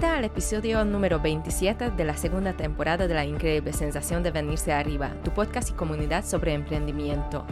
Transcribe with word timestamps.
Bienvenida 0.00 0.18
al 0.18 0.24
episodio 0.24 0.84
número 0.86 1.20
27 1.20 1.90
de 1.90 2.04
la 2.06 2.16
segunda 2.16 2.54
temporada 2.54 3.06
de 3.06 3.12
La 3.12 3.26
Increíble 3.26 3.74
Sensación 3.74 4.22
de 4.22 4.30
Venirse 4.30 4.72
Arriba, 4.72 5.12
tu 5.22 5.30
podcast 5.30 5.68
y 5.68 5.72
comunidad 5.74 6.24
sobre 6.24 6.54
emprendimiento. 6.54 7.44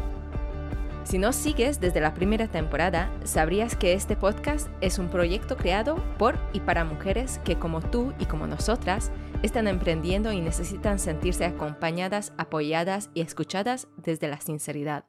Si 1.04 1.18
nos 1.18 1.36
sigues 1.36 1.79
desde 1.79 2.00
la 2.00 2.14
primera 2.14 2.48
temporada, 2.48 3.12
sabrías 3.22 3.76
que 3.76 3.92
este 3.92 4.16
podcast 4.16 4.70
es 4.80 4.98
un 4.98 5.11
proyecto 5.11 5.58
creado 5.58 5.96
por 6.16 6.38
y 6.54 6.61
para 6.61 6.86
mujeres 6.86 7.38
que 7.44 7.58
como 7.58 7.82
tú 7.82 8.14
y 8.18 8.25
como 8.25 8.46
nosotras 8.46 9.12
están 9.42 9.68
emprendiendo 9.68 10.32
y 10.32 10.40
necesitan 10.40 10.98
sentirse 10.98 11.44
acompañadas, 11.44 12.32
apoyadas 12.39 13.11
y 13.12 13.20
escuchadas 13.20 13.89
desde 13.98 14.26
la 14.26 14.40
sinceridad. 14.40 15.04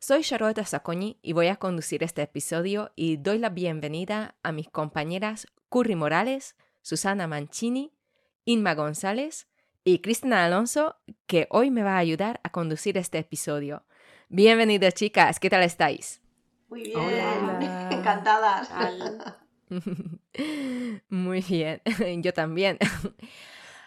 Soy 0.00 0.22
Charlotte 0.22 0.66
Sacconi 0.66 1.16
y 1.22 1.32
voy 1.32 1.46
a 1.46 1.56
conducir 1.56 2.02
este 2.02 2.20
episodio 2.20 2.92
y 2.94 3.16
doy 3.16 3.38
la 3.38 3.48
bienvenida 3.48 4.34
a 4.42 4.52
mis 4.52 4.68
compañeras 4.68 5.46
Curry 5.72 5.96
Morales, 5.96 6.54
Susana 6.82 7.26
Mancini, 7.26 7.94
Inma 8.44 8.74
González 8.74 9.48
y 9.84 10.00
Cristina 10.00 10.44
Alonso, 10.44 10.96
que 11.26 11.48
hoy 11.50 11.70
me 11.70 11.82
va 11.82 11.94
a 11.94 11.98
ayudar 11.98 12.40
a 12.44 12.50
conducir 12.50 12.98
este 12.98 13.18
episodio. 13.18 13.82
Bienvenidas 14.28 14.92
chicas, 14.92 15.40
¿qué 15.40 15.48
tal 15.48 15.62
estáis? 15.62 16.20
Muy 16.68 16.82
bien, 16.82 16.98
Hola. 16.98 17.88
encantadas. 17.90 18.68
Muy 21.08 21.40
bien, 21.40 21.80
yo 22.22 22.34
también. 22.34 22.78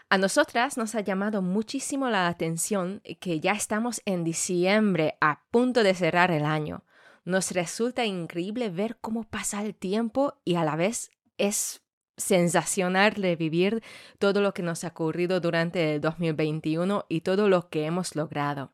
A 0.09 0.17
nosotras 0.17 0.77
nos 0.77 0.95
ha 0.95 1.01
llamado 1.01 1.43
muchísimo 1.43 2.09
la 2.09 2.27
atención 2.27 3.03
que 3.19 3.39
ya 3.39 3.51
estamos 3.51 4.01
en 4.05 4.23
diciembre, 4.23 5.17
a 5.21 5.43
punto 5.51 5.83
de 5.83 5.93
cerrar 5.93 6.31
el 6.31 6.45
año. 6.45 6.83
Nos 7.25 7.51
resulta 7.51 8.05
increíble 8.05 8.69
ver 8.69 8.97
cómo 8.99 9.23
pasa 9.23 9.61
el 9.61 9.75
tiempo 9.75 10.39
y 10.43 10.55
a 10.55 10.63
la 10.63 10.75
vez 10.75 11.11
es 11.37 11.84
sensacional 12.17 13.13
revivir 13.13 13.83
todo 14.19 14.41
lo 14.41 14.53
que 14.53 14.63
nos 14.63 14.83
ha 14.83 14.89
ocurrido 14.89 15.39
durante 15.39 15.95
el 15.95 16.01
2021 16.01 17.05
y 17.09 17.21
todo 17.21 17.49
lo 17.49 17.69
que 17.69 17.85
hemos 17.85 18.15
logrado. 18.15 18.73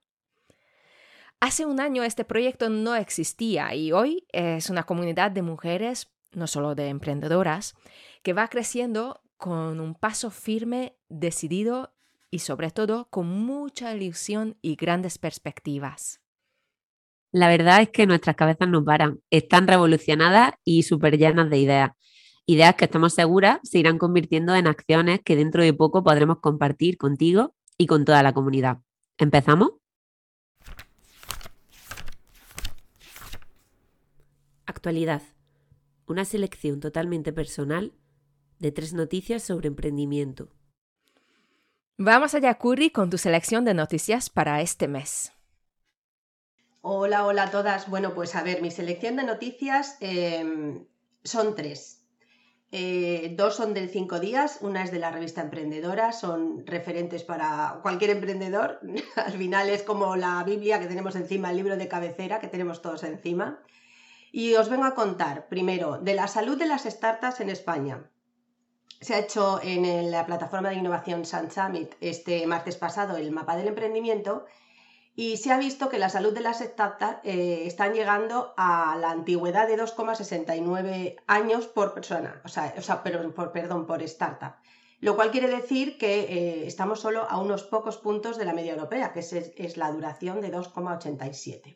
Hace 1.40 1.66
un 1.66 1.80
año 1.80 2.04
este 2.04 2.24
proyecto 2.24 2.70
no 2.70 2.96
existía 2.96 3.74
y 3.74 3.92
hoy 3.92 4.28
es 4.32 4.70
una 4.70 4.84
comunidad 4.84 5.32
de 5.32 5.42
mujeres, 5.42 6.12
no 6.34 6.46
solo 6.46 6.76
de 6.76 6.90
emprendedoras, 6.90 7.74
que 8.22 8.34
va 8.34 8.48
creciendo 8.48 9.22
con 9.38 9.80
un 9.80 9.96
paso 9.96 10.30
firme, 10.30 10.96
decidido 11.10 11.96
y 12.30 12.40
sobre 12.40 12.70
todo 12.70 13.10
con 13.10 13.28
mucha 13.28 13.96
ilusión 13.96 14.56
y 14.62 14.76
grandes 14.76 15.18
perspectivas. 15.18 16.22
La 17.32 17.48
verdad 17.48 17.82
es 17.82 17.90
que 17.90 18.06
nuestras 18.06 18.36
cabezas 18.36 18.68
no 18.68 18.84
paran, 18.86 19.22
están 19.32 19.68
revolucionadas 19.68 20.54
y 20.64 20.84
súper 20.84 21.18
llenas 21.18 21.50
de 21.50 21.58
ideas. 21.58 21.92
Ideas 22.46 22.76
que 22.76 22.86
estamos 22.86 23.14
seguras 23.14 23.60
se 23.64 23.80
irán 23.80 23.98
convirtiendo 23.98 24.56
en 24.56 24.68
acciones 24.68 25.22
que 25.24 25.36
dentro 25.36 25.64
de 25.64 25.74
poco 25.74 26.04
podremos 26.04 26.40
compartir 26.40 26.98
contigo 26.98 27.54
y 27.78 27.88
con 27.88 28.04
toda 28.04 28.24
la 28.24 28.34
comunidad. 28.34 28.80
¿Empezamos? 29.18 29.72
Actualidad. 34.66 35.22
Una 36.08 36.26
selección 36.26 36.80
totalmente 36.80 37.32
personal 37.32 37.94
de 38.60 38.72
tres 38.72 38.94
noticias 38.94 39.44
sobre 39.44 39.68
emprendimiento. 39.68 40.50
Vamos 41.98 42.34
allá, 42.34 42.56
Curry, 42.56 42.90
con 42.90 43.12
tu 43.12 43.18
selección 43.20 43.64
de 43.64 43.76
noticias 43.76 44.30
para 44.30 44.62
este 44.62 44.88
mes. 44.88 45.32
Hola, 46.82 47.28
hola 47.28 47.44
a 47.44 47.52
todas. 47.52 47.88
Bueno, 47.90 48.16
pues 48.16 48.36
a 48.36 48.42
ver, 48.42 48.64
mi 48.64 48.72
selección 48.72 49.16
de 49.16 49.24
noticias 49.24 49.98
em, 50.00 50.88
son 51.24 51.56
tres. 51.56 52.01
Eh, 52.74 53.34
dos 53.36 53.56
son 53.58 53.74
del 53.74 53.90
cinco 53.90 54.22
días, 54.22 54.60
una 54.62 54.84
es 54.84 54.92
de 54.92 55.00
la 55.00 55.12
revista 55.12 55.42
Emprendedora, 55.42 56.14
son 56.14 56.66
referentes 56.66 57.24
para 57.24 57.80
cualquier 57.82 58.12
emprendedor. 58.12 58.80
Al 59.18 59.34
final 59.34 59.70
es 59.70 59.84
como 59.84 60.16
la 60.16 60.42
Biblia 60.46 60.80
que 60.80 60.88
tenemos 60.88 61.16
encima, 61.16 61.52
el 61.52 61.58
libro 61.58 61.76
de 61.76 61.90
cabecera 61.90 62.40
que 62.40 62.48
tenemos 62.48 62.82
todos 62.82 63.04
encima. 63.04 63.60
Y 64.32 64.56
os 64.56 64.70
vengo 64.70 64.86
a 64.86 64.96
contar, 64.96 65.50
primero, 65.50 65.98
de 65.98 66.16
la 66.16 66.28
salud 66.30 66.58
de 66.58 66.66
las 66.66 66.84
startups 66.84 67.42
en 67.42 67.50
España. 67.50 68.10
Se 69.02 69.16
ha 69.16 69.20
hecho 69.20 69.60
en 69.62 70.10
la 70.10 70.26
plataforma 70.26 70.70
de 70.70 70.76
innovación 70.76 71.26
Sun 71.26 71.52
Summit 71.52 71.96
este 72.00 72.48
martes 72.48 72.78
pasado 72.78 73.18
el 73.18 73.32
mapa 73.32 73.58
del 73.58 73.68
emprendimiento 73.68 74.46
y 75.16 75.38
se 75.38 75.52
ha 75.52 75.58
visto 75.58 75.90
que 75.90 76.00
la 76.00 76.10
salud 76.10 76.34
de 76.34 76.42
las 76.42 76.60
startups 76.60 77.20
eh, 77.24 77.64
están 77.66 77.94
llegando 77.94 78.54
a 78.56 78.98
la 79.00 79.12
antigüedad 79.12 79.68
de 79.68 79.78
2,69 79.78 81.18
años 81.28 81.68
por 81.68 81.94
persona, 81.94 82.42
o 82.46 82.48
sea, 82.48 83.02
pero, 83.04 83.34
por, 83.34 83.52
perdón, 83.52 83.86
por 83.86 84.02
startup. 84.04 84.54
Lo 85.02 85.16
cual 85.16 85.32
quiere 85.32 85.48
decir 85.48 85.98
que 85.98 86.22
eh, 86.22 86.68
estamos 86.68 87.00
solo 87.00 87.28
a 87.30 87.40
unos 87.40 87.64
pocos 87.64 87.98
puntos 87.98 88.38
de 88.38 88.46
la 88.46 88.54
media 88.54 88.74
europea, 88.74 89.12
que 89.12 89.20
es, 89.20 89.78
la 89.78 89.92
duración 89.92 90.42
de 90.42 90.54
2,87. 90.54 91.76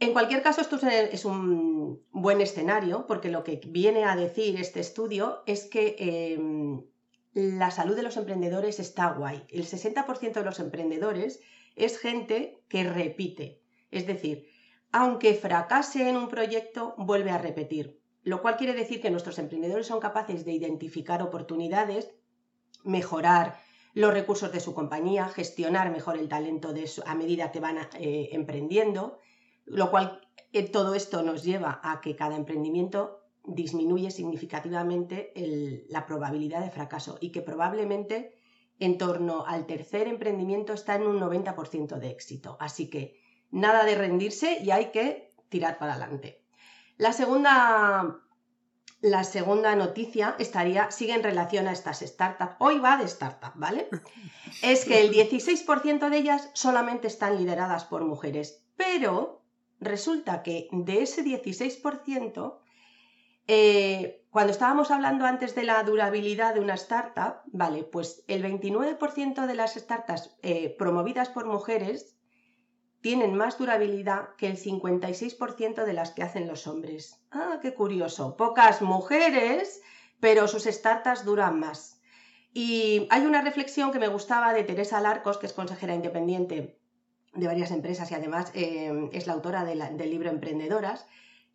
En 0.00 0.12
cualquier 0.12 0.42
caso, 0.42 0.60
esto 0.60 0.78
es 0.86 1.24
un 1.24 2.02
buen 2.10 2.40
escenario, 2.40 3.06
porque 3.06 3.30
lo 3.30 3.44
que 3.44 3.60
viene 3.66 4.04
a 4.04 4.16
decir 4.16 4.60
este 4.60 4.80
estudio 4.80 5.42
es 5.46 5.66
que 5.66 5.96
em, 6.34 6.82
la 7.32 7.70
salud 7.70 7.94
de 7.94 8.02
los 8.02 8.16
emprendedores 8.16 8.80
está 8.80 9.12
guay. 9.12 9.44
El 9.48 9.64
60% 9.64 10.32
de 10.32 10.44
los 10.44 10.58
emprendedores 10.58 11.40
es 11.76 11.98
gente 11.98 12.62
que 12.68 12.84
repite. 12.84 13.62
Es 13.90 14.06
decir, 14.06 14.48
aunque 14.92 15.34
fracase 15.34 16.08
en 16.08 16.16
un 16.16 16.28
proyecto, 16.28 16.94
vuelve 16.96 17.30
a 17.30 17.38
repetir. 17.38 18.00
Lo 18.22 18.42
cual 18.42 18.56
quiere 18.56 18.74
decir 18.74 19.00
que 19.00 19.10
nuestros 19.10 19.38
emprendedores 19.38 19.86
son 19.86 20.00
capaces 20.00 20.44
de 20.44 20.52
identificar 20.52 21.22
oportunidades, 21.22 22.10
mejorar 22.82 23.60
los 23.94 24.12
recursos 24.12 24.52
de 24.52 24.60
su 24.60 24.74
compañía, 24.74 25.28
gestionar 25.28 25.90
mejor 25.90 26.18
el 26.18 26.28
talento 26.28 26.74
a 27.04 27.14
medida 27.14 27.52
que 27.52 27.60
van 27.60 27.78
eh, 27.98 28.30
emprendiendo, 28.32 29.18
lo 29.64 29.90
cual 29.90 30.20
eh, 30.52 30.68
todo 30.68 30.94
esto 30.94 31.22
nos 31.22 31.44
lleva 31.44 31.80
a 31.82 32.00
que 32.00 32.16
cada 32.16 32.36
emprendimiento 32.36 33.20
disminuye 33.44 34.10
significativamente 34.10 35.32
la 35.88 36.04
probabilidad 36.04 36.62
de 36.62 36.70
fracaso 36.70 37.16
y 37.20 37.30
que 37.30 37.42
probablemente 37.42 38.35
en 38.78 38.98
torno 38.98 39.46
al 39.46 39.66
tercer 39.66 40.08
emprendimiento 40.08 40.72
está 40.72 40.94
en 40.96 41.06
un 41.06 41.18
90% 41.20 41.98
de 41.98 42.10
éxito. 42.10 42.56
Así 42.60 42.90
que 42.90 43.20
nada 43.50 43.84
de 43.84 43.94
rendirse 43.94 44.58
y 44.62 44.70
hay 44.70 44.90
que 44.90 45.32
tirar 45.48 45.78
para 45.78 45.94
adelante. 45.94 46.42
La 46.98 47.12
segunda, 47.12 48.18
la 49.00 49.24
segunda 49.24 49.76
noticia 49.76 50.34
estaría, 50.38 50.90
sigue 50.90 51.14
en 51.14 51.22
relación 51.22 51.66
a 51.68 51.72
estas 51.72 52.00
startups. 52.00 52.56
Hoy 52.58 52.78
va 52.78 52.96
de 52.96 53.04
startup, 53.04 53.52
¿vale? 53.54 53.88
Es 54.62 54.84
que 54.84 55.00
el 55.00 55.12
16% 55.12 56.08
de 56.08 56.16
ellas 56.16 56.50
solamente 56.54 57.06
están 57.06 57.36
lideradas 57.36 57.84
por 57.84 58.04
mujeres, 58.04 58.64
pero 58.76 59.42
resulta 59.80 60.42
que 60.42 60.68
de 60.72 61.02
ese 61.02 61.22
16%, 61.24 62.58
eh, 63.48 64.25
cuando 64.36 64.52
estábamos 64.52 64.90
hablando 64.90 65.24
antes 65.24 65.54
de 65.54 65.64
la 65.64 65.82
durabilidad 65.82 66.52
de 66.52 66.60
una 66.60 66.74
startup, 66.74 67.36
vale, 67.46 67.84
pues 67.84 68.22
el 68.28 68.44
29% 68.44 69.46
de 69.46 69.54
las 69.54 69.76
startups 69.76 70.36
eh, 70.42 70.76
promovidas 70.78 71.30
por 71.30 71.46
mujeres 71.46 72.18
tienen 73.00 73.34
más 73.34 73.56
durabilidad 73.56 74.36
que 74.36 74.48
el 74.48 74.58
56% 74.58 75.86
de 75.86 75.92
las 75.94 76.10
que 76.10 76.22
hacen 76.22 76.46
los 76.46 76.66
hombres. 76.66 77.24
Ah, 77.30 77.60
qué 77.62 77.72
curioso. 77.72 78.36
Pocas 78.36 78.82
mujeres, 78.82 79.80
pero 80.20 80.48
sus 80.48 80.64
startups 80.64 81.24
duran 81.24 81.58
más. 81.58 82.02
Y 82.52 83.08
hay 83.08 83.24
una 83.24 83.40
reflexión 83.40 83.90
que 83.90 83.98
me 83.98 84.08
gustaba 84.08 84.52
de 84.52 84.64
Teresa 84.64 85.00
Larcos, 85.00 85.38
que 85.38 85.46
es 85.46 85.54
consejera 85.54 85.94
independiente 85.94 86.78
de 87.32 87.46
varias 87.46 87.70
empresas 87.70 88.10
y 88.10 88.14
además 88.14 88.52
eh, 88.52 89.08
es 89.12 89.26
la 89.26 89.32
autora 89.32 89.64
del 89.64 90.10
libro 90.10 90.28
Emprendedoras, 90.28 91.06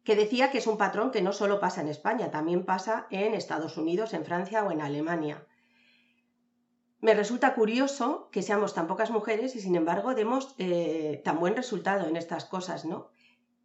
que 0.03 0.15
decía 0.15 0.51
que 0.51 0.57
es 0.57 0.67
un 0.67 0.77
patrón 0.77 1.11
que 1.11 1.21
no 1.21 1.33
solo 1.33 1.59
pasa 1.59 1.81
en 1.81 1.87
España, 1.87 2.31
también 2.31 2.65
pasa 2.65 3.07
en 3.11 3.33
Estados 3.33 3.77
Unidos, 3.77 4.13
en 4.13 4.25
Francia 4.25 4.63
o 4.63 4.71
en 4.71 4.81
Alemania. 4.81 5.45
Me 7.01 7.13
resulta 7.13 7.55
curioso 7.55 8.29
que 8.31 8.43
seamos 8.43 8.73
tan 8.73 8.87
pocas 8.87 9.09
mujeres 9.09 9.55
y 9.55 9.59
sin 9.59 9.75
embargo 9.75 10.13
demos 10.13 10.55
eh, 10.59 11.21
tan 11.23 11.39
buen 11.39 11.55
resultado 11.55 12.07
en 12.07 12.15
estas 12.15 12.45
cosas, 12.45 12.85
¿no? 12.85 13.09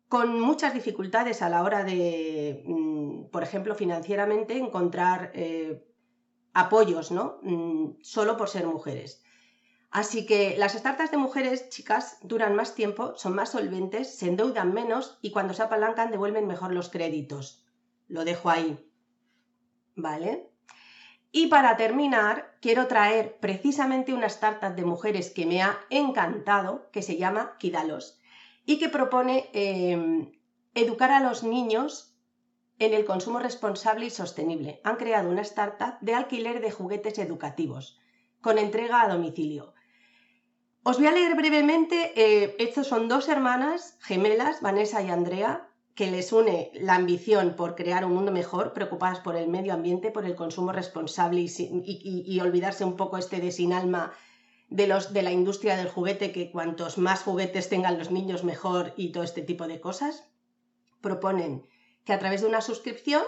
Con 0.09 0.41
muchas 0.41 0.73
dificultades 0.73 1.43
a 1.43 1.49
la 1.49 1.63
hora 1.63 1.85
de, 1.85 2.63
mm, 2.67 3.25
por 3.31 3.43
ejemplo, 3.43 3.75
financieramente 3.75 4.57
encontrar 4.57 5.33
eh, 5.35 5.85
apoyos, 6.55 7.11
¿no? 7.11 7.39
Mm, 7.43 7.97
solo 8.03 8.37
por 8.37 8.49
ser 8.49 8.67
mujeres. 8.67 9.23
Así 9.97 10.27
que 10.27 10.59
las 10.59 10.75
startups 10.75 11.11
de 11.11 11.17
mujeres, 11.17 11.71
chicas, 11.71 12.19
duran 12.21 12.55
más 12.55 12.75
tiempo, 12.75 13.15
son 13.17 13.35
más 13.35 13.53
solventes, 13.53 14.15
se 14.15 14.29
endeudan 14.29 14.75
menos 14.75 15.19
y 15.23 15.31
cuando 15.31 15.55
se 15.55 15.63
apalancan 15.63 16.11
devuelven 16.11 16.47
mejor 16.47 16.75
los 16.75 16.91
créditos. 16.91 17.65
Lo 18.07 18.27
dejo 18.27 18.51
ahí. 18.51 18.79
¿Vale? 19.95 20.51
Y 21.33 21.47
para 21.47 21.79
terminar, 21.79 22.59
quiero 22.61 22.89
traer 22.89 23.39
precisamente 23.41 24.13
una 24.13 24.27
startup 24.27 24.75
de 24.75 24.85
mujeres 24.85 25.31
que 25.31 25.47
me 25.47 25.63
ha 25.63 25.79
encantado, 25.89 26.91
que 26.93 27.01
se 27.01 27.17
llama 27.17 27.57
Kidalos, 27.59 28.21
y 28.67 28.79
que 28.79 28.91
propone 28.91 29.49
em, 29.55 30.31
educar 30.75 31.11
a 31.11 31.21
los 31.21 31.43
niños 31.43 32.15
en 32.79 32.93
el 32.93 33.07
consumo 33.07 33.39
responsable 33.39 34.05
y 34.05 34.11
sostenible. 34.11 34.79
Han 34.85 34.97
creado 34.97 35.31
una 35.31 35.41
startup 35.41 35.97
de 36.03 36.13
alquiler 36.13 36.61
de 36.61 36.71
juguetes 36.71 37.19
educativos 37.19 37.99
con 38.43 38.59
entrega 38.59 39.01
a 39.01 39.09
domicilio. 39.09 39.73
Os 40.89 40.99
voy 40.99 41.09
a 41.09 41.17
leer 41.19 41.35
brevemente, 41.35 41.97
eh, 42.15 42.55
estos 42.61 42.87
son 42.87 43.09
dos 43.09 43.29
hermanas 43.29 43.99
gemelas, 44.09 44.61
Vanessa 44.61 45.03
y 45.03 45.09
Andrea, 45.11 45.53
que 45.97 46.09
les 46.13 46.31
une 46.33 46.71
la 46.75 46.95
ambición 46.95 47.57
por 47.59 47.75
crear 47.75 48.05
un 48.05 48.15
mundo 48.15 48.31
mejor, 48.31 48.73
preocupadas 48.73 49.19
por 49.19 49.35
el 49.35 49.49
medio 49.49 49.75
ambiente, 49.75 50.13
por 50.13 50.25
el 50.25 50.37
consumo 50.37 50.71
responsable 50.71 51.41
y, 51.41 52.39
olvidarse 52.41 52.85
un 52.85 52.97
poco 52.97 53.19
este 53.19 53.41
de 53.41 53.51
sin 53.51 53.73
alma 53.73 54.13
de, 54.69 54.87
la 55.27 55.33
industria 55.33 55.77
del 55.77 55.89
juguete, 55.89 56.31
que 56.31 56.53
cuantos 56.53 56.99
más 56.99 57.25
juguetes 57.25 57.69
tengan 57.69 57.99
los 57.99 58.13
niños 58.13 58.45
mejor 58.45 58.93
y 58.97 59.11
todo 59.11 59.25
este 59.25 59.43
tipo 59.43 59.67
de 59.67 59.81
cosas. 59.81 60.23
Proponen 61.01 61.67
que 62.05 62.13
a 62.13 62.21
través 62.21 62.43
de 62.43 62.47
una 62.47 62.61
suscripción 62.61 63.25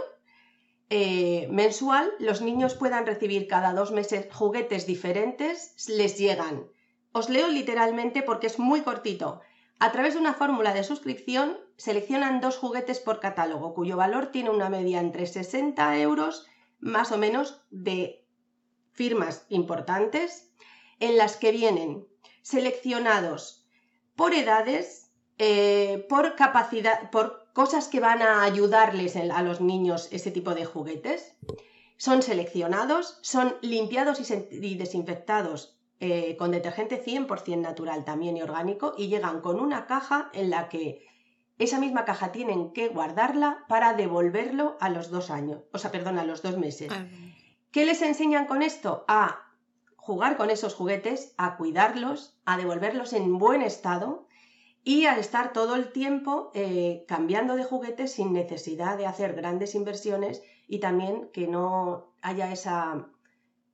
eh, 0.91 1.49
mensual 1.51 2.09
los 2.21 2.41
niños 2.41 2.77
puedan 2.77 3.05
recibir 3.05 3.49
cada 3.49 3.73
dos 3.73 3.91
meses 3.91 4.29
juguetes 4.33 4.87
diferentes, 4.87 5.75
les 5.89 6.17
llegan 6.17 6.69
os 7.19 7.29
leo 7.29 7.49
literalmente 7.49 8.23
porque 8.23 8.47
es 8.47 8.59
muy 8.59 8.83
cortito. 8.83 9.41
A 9.81 9.93
través 9.93 10.15
de 10.15 10.21
una 10.21 10.35
fórmula 10.35 10.73
de 10.75 10.85
suscripción 10.85 11.59
seleccionan 11.77 12.41
dos 12.41 12.57
juguetes 12.57 12.99
por 13.01 13.21
catálogo, 13.21 13.75
cuyo 13.75 13.97
valor 13.97 14.27
tiene 14.29 14.51
una 14.51 14.69
media 14.69 15.01
entre 15.01 15.27
60 15.27 15.99
euros 15.99 16.47
más 16.81 17.13
o 17.13 17.19
menos 17.19 17.63
de 17.71 18.25
firmas 18.93 19.47
importantes, 19.49 20.51
en 20.99 21.17
las 21.17 21.37
que 21.37 21.53
vienen 21.53 22.07
seleccionados 22.43 23.67
por 24.17 24.35
edades, 24.35 25.13
eh, 25.39 26.07
por 26.09 26.35
capacidad, 26.35 27.11
por 27.11 27.53
cosas 27.53 27.87
que 27.87 28.01
van 28.01 28.23
a 28.23 28.43
ayudarles 28.43 29.15
a 29.17 29.43
los 29.43 29.61
niños 29.61 30.09
ese 30.11 30.33
tipo 30.33 30.55
de 30.55 30.65
juguetes. 30.65 31.37
Son 31.97 32.23
seleccionados, 32.23 33.19
son 33.23 33.57
limpiados 33.61 34.19
y 34.51 34.75
desinfectados 34.77 35.78
eh, 36.01 36.37
con 36.37 36.53
detergente 36.53 37.03
100% 37.05 37.59
natural 37.59 38.05
también 38.05 38.37
y 38.37 38.43
orgánico 38.43 38.95
y 38.97 39.09
llegan 39.09 39.41
con 39.41 39.59
una 39.59 39.87
caja 39.87 40.31
en 40.33 40.51
la 40.51 40.69
que 40.69 41.07
esa 41.59 41.81
misma 41.81 42.05
caja 42.05 42.31
tienen 42.31 42.73
que 42.73 42.89
guardarla 42.89 43.65
para 43.69 43.95
devolverlo 43.95 44.77
a 44.81 44.91
los 44.91 45.11
dos 45.11 45.31
años, 45.31 45.63
o 45.73 45.79
sea, 45.79 45.91
perdón, 45.91 46.19
a 46.19 46.25
los 46.25 46.43
dos 46.43 46.57
meses. 46.57 46.89
Ah, 46.93 47.05
¿Qué 47.73 47.85
les 47.85 48.01
enseñan 48.03 48.47
con 48.47 48.63
esto? 48.63 49.05
A 49.09 49.49
jugar 49.97 50.37
con 50.37 50.51
esos 50.51 50.75
juguetes, 50.75 51.35
a 51.37 51.57
cuidarlos, 51.57 52.39
a 52.47 52.57
devolverlos 52.57 53.13
en 53.13 53.37
buen 53.39 53.61
estado 53.61 54.27
y 54.85 55.05
a 55.05 55.19
estar 55.19 55.53
todo 55.53 55.75
el 55.75 55.93
tiempo 55.93 56.51
eh, 56.55 57.05
cambiando 57.09 57.57
de 57.57 57.65
juguetes 57.65 58.13
sin 58.13 58.33
necesidad 58.33 58.97
de 58.97 59.07
hacer 59.07 59.35
grandes 59.35 59.75
inversiones 59.75 60.43
y 60.67 60.79
también 60.79 61.29
que 61.33 61.47
no 61.47 62.15
haya 62.23 62.53
esa 62.53 63.09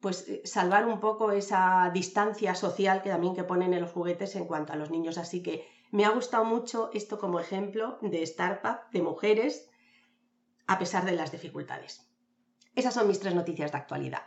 pues 0.05 0.29
eh, 0.29 0.43
salvar 0.45 0.87
un 0.87 1.01
poco 1.01 1.33
esa 1.33 1.91
distancia 1.95 2.55
social 2.55 3.01
que 3.01 3.09
también 3.09 3.35
que 3.35 3.43
ponen 3.43 3.73
en 3.73 3.81
los 3.81 3.91
juguetes 3.91 4.37
en 4.37 4.45
cuanto 4.45 4.75
a 4.75 4.77
los 4.77 4.91
niños. 4.91 5.17
Así 5.17 5.43
que 5.43 5.67
me 5.93 6.05
ha 6.05 6.11
gustado 6.11 6.45
mucho 6.45 6.91
esto 6.93 7.19
como 7.19 7.41
ejemplo 7.41 7.97
de 8.03 8.23
startup 8.23 8.81
de 8.93 9.01
mujeres 9.01 9.71
a 10.67 10.79
pesar 10.79 11.07
de 11.07 11.13
las 11.13 11.33
dificultades. 11.33 12.07
Esas 12.75 12.93
son 12.93 13.09
mis 13.09 13.19
tres 13.19 13.35
noticias 13.35 13.73
de 13.73 13.79
actualidad. 13.79 14.25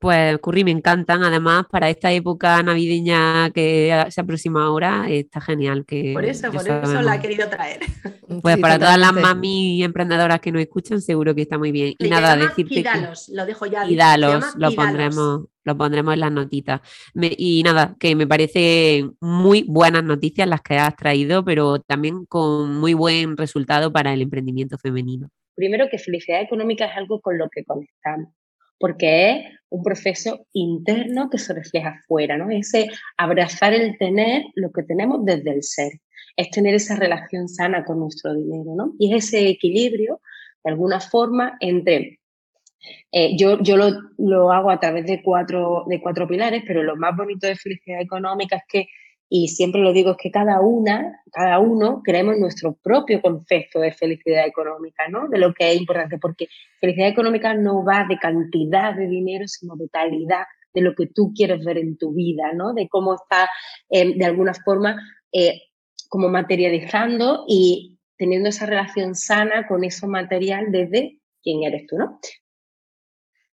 Pues 0.00 0.38
Curry 0.38 0.64
me 0.64 0.70
encantan, 0.70 1.22
además 1.24 1.66
para 1.70 1.90
esta 1.90 2.10
época 2.10 2.62
navideña 2.62 3.50
que 3.50 4.06
se 4.08 4.22
aproxima 4.22 4.64
ahora, 4.64 5.10
está 5.10 5.42
genial. 5.42 5.84
Que 5.84 6.14
por 6.14 6.24
eso, 6.24 6.50
por 6.50 6.66
eso 6.66 7.02
la 7.02 7.16
he 7.16 7.20
querido 7.20 7.48
traer. 7.48 7.80
Pues 8.42 8.58
para 8.58 8.78
todas 8.78 8.96
las 8.96 9.12
mami 9.12 9.82
emprendedoras 9.82 10.40
que 10.40 10.52
nos 10.52 10.62
escuchan, 10.62 11.02
seguro 11.02 11.34
que 11.34 11.42
está 11.42 11.58
muy 11.58 11.72
bien. 11.72 11.94
y 11.98 12.08
nada, 12.08 12.36
decirte 12.36 12.76
Kidalos, 12.76 13.28
lo 13.28 13.44
dejo 13.44 13.66
ya. 13.66 13.84
Kidalos, 13.84 14.54
lo 14.56 14.72
pondremos, 14.72 15.46
lo 15.64 15.76
pondremos 15.76 16.14
en 16.14 16.20
las 16.20 16.32
notitas. 16.32 16.80
y 17.12 17.62
nada, 17.64 17.96
que 17.98 18.14
me 18.14 18.28
parece 18.28 19.04
muy 19.20 19.64
buenas 19.64 20.04
noticias 20.04 20.48
las 20.48 20.62
que 20.62 20.78
has 20.78 20.94
traído, 20.94 21.44
pero 21.44 21.80
también 21.80 22.24
con 22.24 22.78
muy 22.78 22.94
buen 22.94 23.36
resultado 23.36 23.92
para 23.92 24.14
el 24.14 24.22
emprendimiento 24.22 24.78
femenino. 24.78 25.28
Primero 25.56 25.88
que 25.90 25.98
felicidad 25.98 26.40
económica 26.40 26.86
es 26.86 26.96
algo 26.96 27.20
con 27.20 27.36
lo 27.36 27.50
que 27.50 27.64
conectamos 27.64 28.32
porque 28.80 29.30
es 29.30 29.46
un 29.68 29.84
proceso 29.84 30.46
interno 30.52 31.30
que 31.30 31.38
se 31.38 31.54
refleja 31.54 31.90
afuera, 31.90 32.36
¿no? 32.36 32.50
Ese 32.50 32.88
abrazar 33.16 33.74
el 33.74 33.96
tener 33.98 34.44
lo 34.54 34.72
que 34.72 34.82
tenemos 34.82 35.24
desde 35.24 35.52
el 35.52 35.62
ser, 35.62 35.92
es 36.36 36.50
tener 36.50 36.74
esa 36.74 36.96
relación 36.96 37.48
sana 37.48 37.84
con 37.84 38.00
nuestro 38.00 38.34
dinero, 38.34 38.74
¿no? 38.74 38.94
Y 38.98 39.14
es 39.14 39.26
ese 39.26 39.48
equilibrio, 39.48 40.20
de 40.64 40.70
alguna 40.70 40.98
forma, 40.98 41.56
entre 41.60 42.18
eh, 43.12 43.36
yo, 43.36 43.62
yo 43.62 43.76
lo, 43.76 43.90
lo, 44.16 44.50
hago 44.50 44.70
a 44.70 44.80
través 44.80 45.04
de 45.04 45.22
cuatro, 45.22 45.84
de 45.86 46.00
cuatro 46.00 46.26
pilares, 46.26 46.64
pero 46.66 46.82
lo 46.82 46.96
más 46.96 47.14
bonito 47.14 47.46
de 47.46 47.56
felicidad 47.56 48.00
económica 48.00 48.56
es 48.56 48.62
que 48.66 48.86
y 49.32 49.46
siempre 49.46 49.80
lo 49.80 49.92
digo, 49.92 50.10
es 50.10 50.16
que 50.20 50.32
cada 50.32 50.60
una, 50.60 51.22
cada 51.30 51.60
uno 51.60 52.02
creemos 52.04 52.36
nuestro 52.36 52.74
propio 52.74 53.22
concepto 53.22 53.78
de 53.78 53.92
felicidad 53.92 54.44
económica, 54.44 55.06
¿no? 55.08 55.28
De 55.28 55.38
lo 55.38 55.54
que 55.54 55.70
es 55.70 55.78
importante, 55.78 56.18
porque 56.18 56.48
felicidad 56.80 57.08
económica 57.08 57.54
no 57.54 57.84
va 57.84 58.04
de 58.08 58.18
cantidad 58.18 58.92
de 58.92 59.06
dinero, 59.06 59.46
sino 59.46 59.76
de 59.76 59.88
calidad 59.88 60.42
de 60.74 60.80
lo 60.80 60.96
que 60.96 61.06
tú 61.06 61.32
quieres 61.32 61.64
ver 61.64 61.78
en 61.78 61.96
tu 61.96 62.12
vida, 62.12 62.52
¿no? 62.52 62.74
De 62.74 62.88
cómo 62.88 63.14
está, 63.14 63.48
eh, 63.88 64.16
de 64.16 64.24
alguna 64.24 64.52
forma, 64.52 65.00
eh, 65.32 65.62
como 66.08 66.28
materializando 66.28 67.44
y 67.46 68.00
teniendo 68.18 68.48
esa 68.48 68.66
relación 68.66 69.14
sana 69.14 69.68
con 69.68 69.84
eso 69.84 70.08
material 70.08 70.72
desde 70.72 71.20
quién 71.40 71.62
eres 71.62 71.86
tú, 71.86 71.98
¿no? 71.98 72.18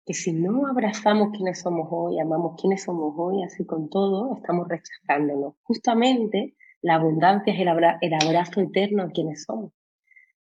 Que 0.08 0.14
si 0.14 0.32
no 0.32 0.66
abrazamos 0.66 1.36
quiénes 1.36 1.60
somos 1.60 1.86
hoy, 1.90 2.18
amamos 2.18 2.58
quiénes 2.58 2.82
somos 2.82 3.12
hoy, 3.18 3.42
así 3.42 3.66
con 3.66 3.90
todo, 3.90 4.36
estamos 4.38 4.66
rechazándonos. 4.66 5.56
Justamente 5.64 6.56
la 6.80 6.94
abundancia 6.94 7.52
es 7.52 7.60
el, 7.60 7.68
abrazo 7.68 8.62
eterno 8.62 9.02
a 9.02 9.10
quienes 9.10 9.44
somos. 9.44 9.74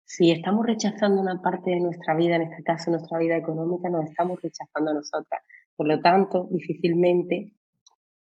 Si 0.04 0.30
estamos 0.30 0.64
rechazando 0.64 1.20
una 1.20 1.42
parte 1.42 1.70
de 1.70 1.80
nuestra 1.80 2.16
vida, 2.16 2.36
en 2.36 2.42
este 2.44 2.62
caso 2.62 2.90
nuestra 2.90 3.18
vida 3.18 3.36
económica, 3.36 3.90
nos 3.90 4.08
estamos 4.08 4.40
rechazando 4.40 4.90
a 4.90 4.94
nosotras. 4.94 5.42
Por 5.76 5.86
lo 5.86 6.00
tanto, 6.00 6.48
difícilmente 6.50 7.52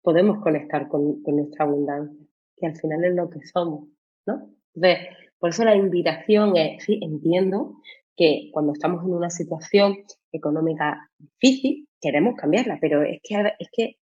podemos 0.00 0.38
conectar 0.42 0.88
con, 0.88 1.22
con 1.22 1.36
nuestra 1.36 1.66
abundancia, 1.66 2.26
que 2.56 2.66
al 2.66 2.76
final 2.76 3.04
es 3.04 3.14
lo 3.14 3.28
que 3.28 3.40
somos, 3.44 3.90
¿no? 4.24 4.48
Entonces, 4.74 5.06
por 5.38 5.50
eso 5.50 5.64
la 5.64 5.76
invitación 5.76 6.56
es, 6.56 6.82
sí, 6.82 6.98
entiendo 7.02 7.74
que 8.16 8.48
cuando 8.54 8.72
estamos 8.72 9.04
en 9.04 9.12
una 9.12 9.28
situación 9.28 9.98
económica 10.32 11.10
difícil, 11.18 11.88
queremos 12.00 12.34
cambiarla, 12.36 12.78
pero 12.80 13.02
es 13.02 13.20
que, 13.22 13.34
es 13.58 13.68
que 13.72 13.96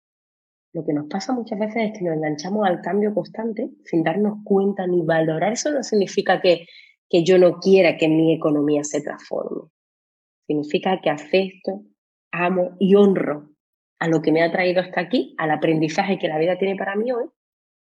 lo 0.74 0.86
que 0.86 0.94
nos 0.94 1.08
pasa 1.08 1.34
muchas 1.34 1.58
veces 1.58 1.78
es 1.78 1.98
que 1.98 2.04
nos 2.04 2.18
enganchamos 2.18 2.68
al 2.68 2.82
cambio 2.82 3.14
constante 3.14 3.70
sin 3.86 4.04
darnos 4.04 4.40
cuenta 4.44 4.86
ni 4.86 5.02
valorar. 5.02 5.54
Eso 5.54 5.72
no 5.72 5.82
significa 5.84 6.42
que, 6.42 6.66
que 7.10 7.24
yo 7.24 7.38
no 7.38 7.60
quiera 7.60 7.98
que 7.98 8.10
mi 8.10 8.34
economía 8.34 8.84
se 8.84 9.02
transforme. 9.02 9.70
Significa 10.46 11.00
que 11.02 11.10
acepto, 11.10 11.84
amo 12.32 12.76
y 12.80 12.96
honro 12.96 13.52
a 14.00 14.08
lo 14.08 14.22
que 14.22 14.32
me 14.32 14.44
ha 14.44 14.52
traído 14.52 14.82
hasta 14.82 15.00
aquí, 15.00 15.34
al 15.38 15.52
aprendizaje 15.52 16.20
que 16.20 16.28
la 16.28 16.38
vida 16.38 16.58
tiene 16.58 16.76
para 16.76 16.96
mí 16.96 17.12
hoy, 17.12 17.26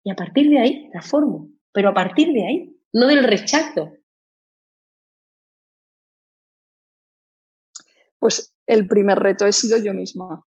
y 0.03 0.11
a 0.11 0.15
partir 0.15 0.49
de 0.49 0.59
ahí 0.59 0.89
transformo. 0.89 1.49
Pero 1.71 1.89
a 1.89 1.93
partir 1.93 2.33
de 2.33 2.45
ahí, 2.45 2.75
no 2.91 3.07
del 3.07 3.23
rechazo, 3.23 3.93
Pues 8.19 8.53
el 8.67 8.87
primer 8.87 9.19
reto 9.19 9.45
he 9.45 9.51
sido 9.51 9.77
yo 9.77 9.93
misma. 9.93 10.43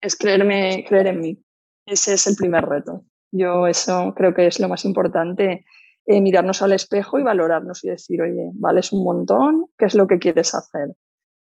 Es 0.00 0.16
creerme, 0.16 0.84
creer 0.88 1.08
en 1.08 1.20
mí. 1.20 1.44
Ese 1.86 2.14
es 2.14 2.26
el 2.26 2.36
primer 2.36 2.64
reto. 2.64 3.04
Yo 3.30 3.66
eso 3.66 4.12
creo 4.16 4.34
que 4.34 4.46
es 4.46 4.60
lo 4.60 4.68
más 4.68 4.84
importante, 4.84 5.64
eh, 6.04 6.20
mirarnos 6.20 6.60
al 6.62 6.72
espejo 6.72 7.18
y 7.18 7.22
valorarnos 7.22 7.84
y 7.84 7.88
decir, 7.88 8.20
oye, 8.20 8.50
vales 8.54 8.92
un 8.92 9.04
montón, 9.04 9.66
¿qué 9.78 9.86
es 9.86 9.94
lo 9.94 10.06
que 10.06 10.18
quieres 10.18 10.54
hacer? 10.54 10.88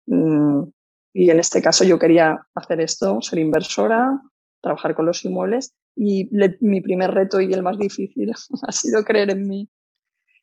Mm, 0.06 0.64
y 1.12 1.30
en 1.30 1.38
este 1.38 1.62
caso 1.62 1.84
yo 1.84 1.98
quería 1.98 2.46
hacer 2.54 2.80
esto, 2.80 3.20
ser 3.22 3.38
inversora, 3.38 4.20
trabajar 4.60 4.94
con 4.94 5.06
los 5.06 5.24
inmuebles 5.24 5.74
y 5.94 6.28
mi 6.60 6.80
primer 6.80 7.12
reto 7.12 7.40
y 7.40 7.52
el 7.52 7.62
más 7.62 7.78
difícil 7.78 8.32
ha 8.66 8.72
sido 8.72 9.04
creer 9.04 9.30
en 9.30 9.46
mí. 9.46 9.70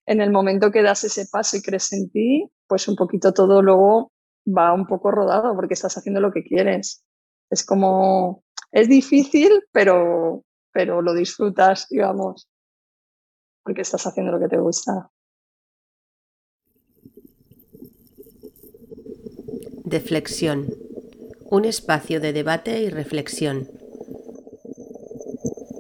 En 0.06 0.22
el 0.22 0.32
momento 0.32 0.72
que 0.72 0.82
das 0.82 1.04
ese 1.04 1.26
paso 1.32 1.58
y 1.58 1.62
crees 1.62 1.92
en 1.94 2.10
ti, 2.10 2.50
pues 2.68 2.88
un 2.88 2.96
poquito 2.96 3.34
todo 3.34 3.62
luego 3.62 4.13
va 4.46 4.74
un 4.74 4.86
poco 4.86 5.12
rodado 5.12 5.56
porque 5.56 5.74
estás 5.74 5.98
haciendo 5.98 6.22
lo 6.22 6.32
que 6.32 6.44
quieres. 6.44 7.04
Es 7.50 7.66
como, 7.66 8.44
es 8.72 8.90
difícil, 8.90 9.64
pero, 9.72 10.44
pero 10.72 11.02
lo 11.02 11.14
disfrutas, 11.14 11.88
digamos, 11.90 12.50
porque 13.64 13.82
estás 13.82 14.06
haciendo 14.06 14.32
lo 14.32 14.40
que 14.40 14.50
te 14.50 14.58
gusta. 14.58 15.10
Deflexión. 19.86 20.74
Un 21.52 21.66
espacio 21.66 22.20
de 22.20 22.34
debate 22.34 22.82
y 22.82 22.90
reflexión. 22.90 23.70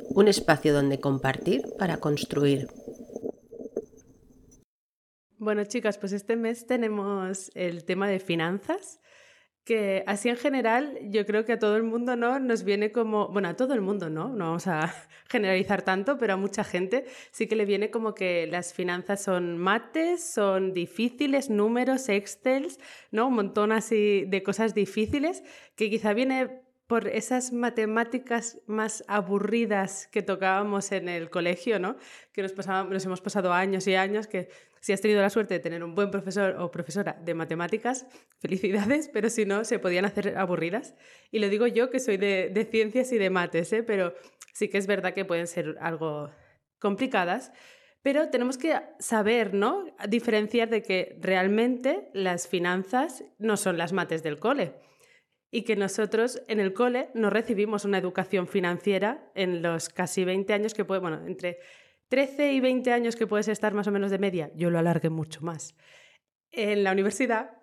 Un 0.09 0.27
espacio 0.27 0.73
donde 0.73 0.99
compartir 0.99 1.63
para 1.79 1.97
construir. 1.97 2.67
Bueno, 5.43 5.65
chicas, 5.65 5.97
pues 5.97 6.13
este 6.13 6.37
mes 6.37 6.67
tenemos 6.67 7.51
el 7.53 7.83
tema 7.83 8.07
de 8.07 8.19
finanzas 8.19 9.01
que 9.65 10.05
así 10.07 10.29
en 10.29 10.37
general 10.37 10.97
yo 11.09 11.25
creo 11.25 11.43
que 11.43 11.51
a 11.51 11.59
todo 11.59 11.75
el 11.75 11.83
mundo 11.83 12.15
no 12.15 12.39
nos 12.39 12.63
viene 12.63 12.93
como, 12.93 13.27
bueno, 13.27 13.49
a 13.49 13.55
todo 13.57 13.73
el 13.73 13.81
mundo 13.81 14.09
no, 14.09 14.29
no 14.29 14.45
vamos 14.45 14.67
a 14.67 14.95
generalizar 15.29 15.81
tanto, 15.81 16.17
pero 16.17 16.35
a 16.35 16.37
mucha 16.37 16.63
gente 16.63 17.03
sí 17.31 17.47
que 17.47 17.57
le 17.57 17.65
viene 17.65 17.91
como 17.91 18.15
que 18.15 18.47
las 18.47 18.73
finanzas 18.73 19.21
son 19.21 19.57
mates, 19.57 20.23
son 20.23 20.71
difíciles, 20.71 21.49
números, 21.49 22.07
excels, 22.07 22.79
¿no? 23.11 23.27
Un 23.27 23.33
montón 23.33 23.73
así 23.73 24.23
de 24.25 24.43
cosas 24.43 24.73
difíciles 24.73 25.43
que 25.75 25.89
quizá 25.89 26.13
viene 26.13 26.61
por 26.87 27.09
esas 27.09 27.51
matemáticas 27.51 28.61
más 28.65 29.03
aburridas 29.09 30.07
que 30.07 30.21
tocábamos 30.21 30.93
en 30.93 31.09
el 31.09 31.29
colegio, 31.29 31.79
¿no? 31.79 31.97
Que 32.31 32.43
nos, 32.43 32.55
nos 32.55 33.05
hemos 33.05 33.19
pasado 33.19 33.51
años 33.51 33.87
y 33.87 33.95
años 33.95 34.27
que 34.27 34.47
si 34.83 34.91
has 34.91 34.99
tenido 34.99 35.21
la 35.21 35.29
suerte 35.29 35.53
de 35.53 35.61
tener 35.61 35.81
un 35.81 35.95
buen 35.95 36.11
profesor 36.11 36.57
o 36.59 36.69
profesora 36.69 37.17
de 37.23 37.33
matemáticas, 37.33 38.05
felicidades, 38.39 39.07
pero 39.07 39.29
si 39.29 39.45
no, 39.45 39.63
se 39.63 39.79
podían 39.79 40.03
hacer 40.03 40.37
aburridas. 40.37 40.93
Y 41.31 41.39
lo 41.39 41.47
digo 41.47 41.67
yo 41.67 41.89
que 41.89 42.01
soy 42.01 42.17
de, 42.17 42.67
ciencias 42.69 43.13
y 43.13 43.17
de 43.17 43.29
mates, 43.29 43.71
¿eh? 43.71 43.81
pero 43.81 44.13
sí 44.53 44.67
que 44.67 44.77
es 44.77 44.85
verdad 44.85 45.13
que 45.13 45.23
pueden 45.23 45.47
ser 45.47 45.77
algo 45.79 46.31
complicadas. 46.79 47.53
Pero 48.01 48.29
tenemos 48.29 48.57
que 48.57 48.77
saber, 48.99 49.53
¿no? 49.53 49.85
Diferenciar 50.09 50.69
de 50.69 50.81
que 50.81 51.17
realmente 51.21 52.09
las 52.13 52.49
finanzas 52.49 53.23
no 53.37 53.55
son 53.55 53.77
las 53.77 53.93
mates 53.93 54.21
del 54.21 54.37
cole 54.37 54.73
y 55.49 55.61
que 55.61 55.77
nosotros 55.77 56.43
en 56.49 56.59
el 56.59 56.73
cole 56.73 57.07
no 57.13 57.29
recibimos 57.29 57.85
una 57.85 57.99
educación 57.99 58.47
financiera 58.47 59.31
en 59.33 59.61
los 59.61 59.87
casi 59.87 60.25
20 60.25 60.51
años 60.51 60.73
que 60.73 60.83
puede, 60.83 60.99
bueno, 60.99 61.25
entre 61.25 61.59
13 62.13 62.53
y 62.53 62.59
20 62.59 62.91
años 62.91 63.15
que 63.15 63.25
puedes 63.25 63.47
estar 63.47 63.73
más 63.73 63.87
o 63.87 63.91
menos 63.91 64.11
de 64.11 64.19
media, 64.19 64.51
yo 64.53 64.69
lo 64.69 64.77
alargué 64.77 65.09
mucho 65.09 65.41
más. 65.41 65.75
En 66.51 66.83
la 66.83 66.91
universidad 66.91 67.57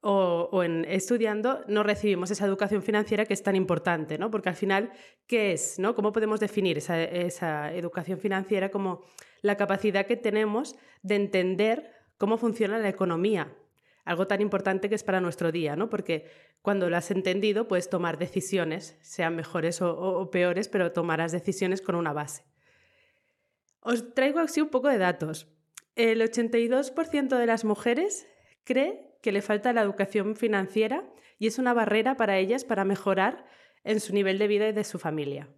o, 0.00 0.62
en 0.64 0.86
estudiando 0.86 1.62
no 1.68 1.82
recibimos 1.82 2.30
esa 2.30 2.46
educación 2.46 2.82
financiera 2.82 3.26
que 3.26 3.34
es 3.34 3.42
tan 3.42 3.54
importante, 3.54 4.16
¿no? 4.16 4.30
Porque 4.30 4.48
al 4.48 4.54
final, 4.54 4.92
¿qué 5.26 5.52
es? 5.52 5.78
¿no? 5.78 5.94
¿Cómo 5.94 6.10
podemos 6.10 6.40
definir 6.40 6.78
esa, 6.78 7.70
educación 7.74 8.18
financiera 8.18 8.70
como 8.70 9.04
la 9.42 9.58
capacidad 9.58 10.06
que 10.06 10.16
tenemos 10.16 10.74
de 11.02 11.16
entender 11.16 11.92
cómo 12.16 12.38
funciona 12.38 12.78
la 12.78 12.88
economía? 12.88 13.54
Algo 14.06 14.26
tan 14.26 14.40
importante 14.40 14.88
que 14.88 14.94
es 14.94 15.04
para 15.04 15.20
nuestro 15.20 15.52
día, 15.52 15.76
¿no? 15.76 15.90
Porque 15.90 16.30
cuando 16.62 16.88
lo 16.88 16.96
has 16.96 17.10
entendido, 17.10 17.68
puedes 17.68 17.90
tomar 17.90 18.16
decisiones, 18.16 18.96
sean 19.02 19.36
mejores 19.36 19.82
o 19.82 20.30
peores, 20.30 20.68
pero 20.68 20.92
tomarás 20.92 21.30
decisiones 21.30 21.82
con 21.82 21.94
una 21.94 22.14
base. 22.14 22.44
Os 23.82 24.14
traigo 24.14 24.38
así 24.38 24.60
un 24.60 24.68
poco 24.68 24.88
de 24.88 24.98
datos. 24.98 25.48
El 25.96 26.22
82% 26.22 27.36
de 27.36 27.46
las 27.46 27.64
mujeres 27.64 28.26
cree 28.64 29.18
que 29.20 29.32
le 29.32 29.42
falta 29.42 29.72
la 29.72 29.82
educación 29.82 30.36
financiera 30.36 31.04
y 31.38 31.48
es 31.48 31.58
una 31.58 31.74
barrera 31.74 32.16
para 32.16 32.38
ellas 32.38 32.64
para 32.64 32.84
mejorar 32.84 33.44
en 33.84 33.98
su 33.98 34.14
nivel 34.14 34.38
de 34.38 34.46
vida 34.46 34.68
y 34.68 34.72
de 34.72 34.84
su 34.84 34.98
familia. 34.98 35.48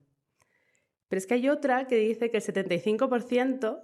Pero 1.08 1.18
es 1.18 1.26
que 1.26 1.34
hay 1.34 1.48
otra 1.50 1.86
que 1.86 1.96
dice 1.96 2.30
que 2.30 2.38
el 2.38 2.42
75% 2.42 3.82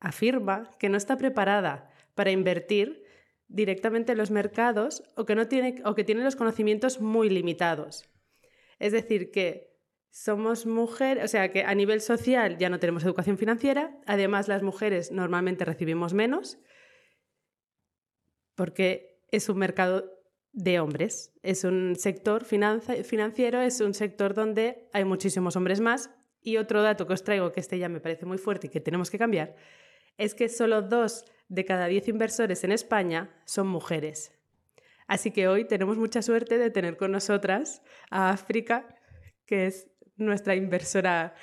afirma 0.00 0.70
que 0.78 0.88
no 0.88 0.96
está 0.96 1.16
preparada 1.18 1.90
para 2.14 2.30
invertir 2.30 3.04
directamente 3.48 4.12
en 4.12 4.18
los 4.18 4.30
mercados 4.30 5.02
o 5.16 5.26
que, 5.26 5.34
no 5.34 5.48
tiene, 5.48 5.82
o 5.84 5.94
que 5.94 6.04
tiene 6.04 6.24
los 6.24 6.36
conocimientos 6.36 7.00
muy 7.00 7.28
limitados. 7.28 8.08
Es 8.78 8.92
decir, 8.92 9.30
que 9.30 9.73
somos 10.14 10.64
mujeres, 10.64 11.24
o 11.24 11.28
sea 11.28 11.50
que 11.50 11.64
a 11.64 11.74
nivel 11.74 12.00
social 12.00 12.56
ya 12.56 12.70
no 12.70 12.78
tenemos 12.78 13.02
educación 13.02 13.36
financiera, 13.36 13.98
además 14.06 14.46
las 14.46 14.62
mujeres 14.62 15.10
normalmente 15.10 15.64
recibimos 15.64 16.14
menos 16.14 16.56
porque 18.54 19.20
es 19.32 19.48
un 19.48 19.58
mercado 19.58 20.08
de 20.52 20.78
hombres, 20.78 21.32
es 21.42 21.64
un 21.64 21.96
sector 21.96 22.44
financiero, 22.44 23.60
es 23.60 23.80
un 23.80 23.92
sector 23.92 24.34
donde 24.34 24.88
hay 24.92 25.04
muchísimos 25.04 25.56
hombres 25.56 25.80
más. 25.80 26.10
Y 26.40 26.58
otro 26.58 26.82
dato 26.82 27.08
que 27.08 27.14
os 27.14 27.24
traigo, 27.24 27.50
que 27.50 27.58
este 27.58 27.78
ya 27.78 27.88
me 27.88 27.98
parece 27.98 28.24
muy 28.24 28.38
fuerte 28.38 28.68
y 28.68 28.70
que 28.70 28.80
tenemos 28.80 29.10
que 29.10 29.18
cambiar, 29.18 29.56
es 30.16 30.36
que 30.36 30.48
solo 30.48 30.82
dos 30.82 31.24
de 31.48 31.64
cada 31.64 31.86
diez 31.86 32.06
inversores 32.06 32.62
en 32.62 32.70
España 32.70 33.34
son 33.46 33.66
mujeres. 33.66 34.30
Así 35.08 35.32
que 35.32 35.48
hoy 35.48 35.64
tenemos 35.64 35.96
mucha 35.96 36.22
suerte 36.22 36.56
de 36.58 36.70
tener 36.70 36.96
con 36.96 37.10
nosotras 37.10 37.82
a 38.10 38.30
África, 38.30 38.86
que 39.46 39.66
es 39.66 39.88
nuestra 40.16 40.54
inversora 40.54 41.34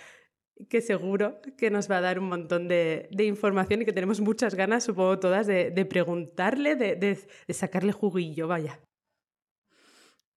que 0.69 0.81
seguro 0.81 1.41
que 1.57 1.71
nos 1.71 1.89
va 1.89 1.97
a 1.97 2.01
dar 2.01 2.19
un 2.19 2.29
montón 2.29 2.67
de, 2.67 3.09
información 3.19 3.81
y 3.81 3.85
que 3.85 3.93
tenemos 3.93 4.19
muchas 4.19 4.55
ganas, 4.55 4.83
supongo 4.83 5.19
todas, 5.19 5.47
de, 5.47 5.85
preguntarle, 5.85 6.75
de, 6.75 7.17
sacarle 7.53 7.91
juguillo, 7.91 8.47
vaya. 8.47 8.79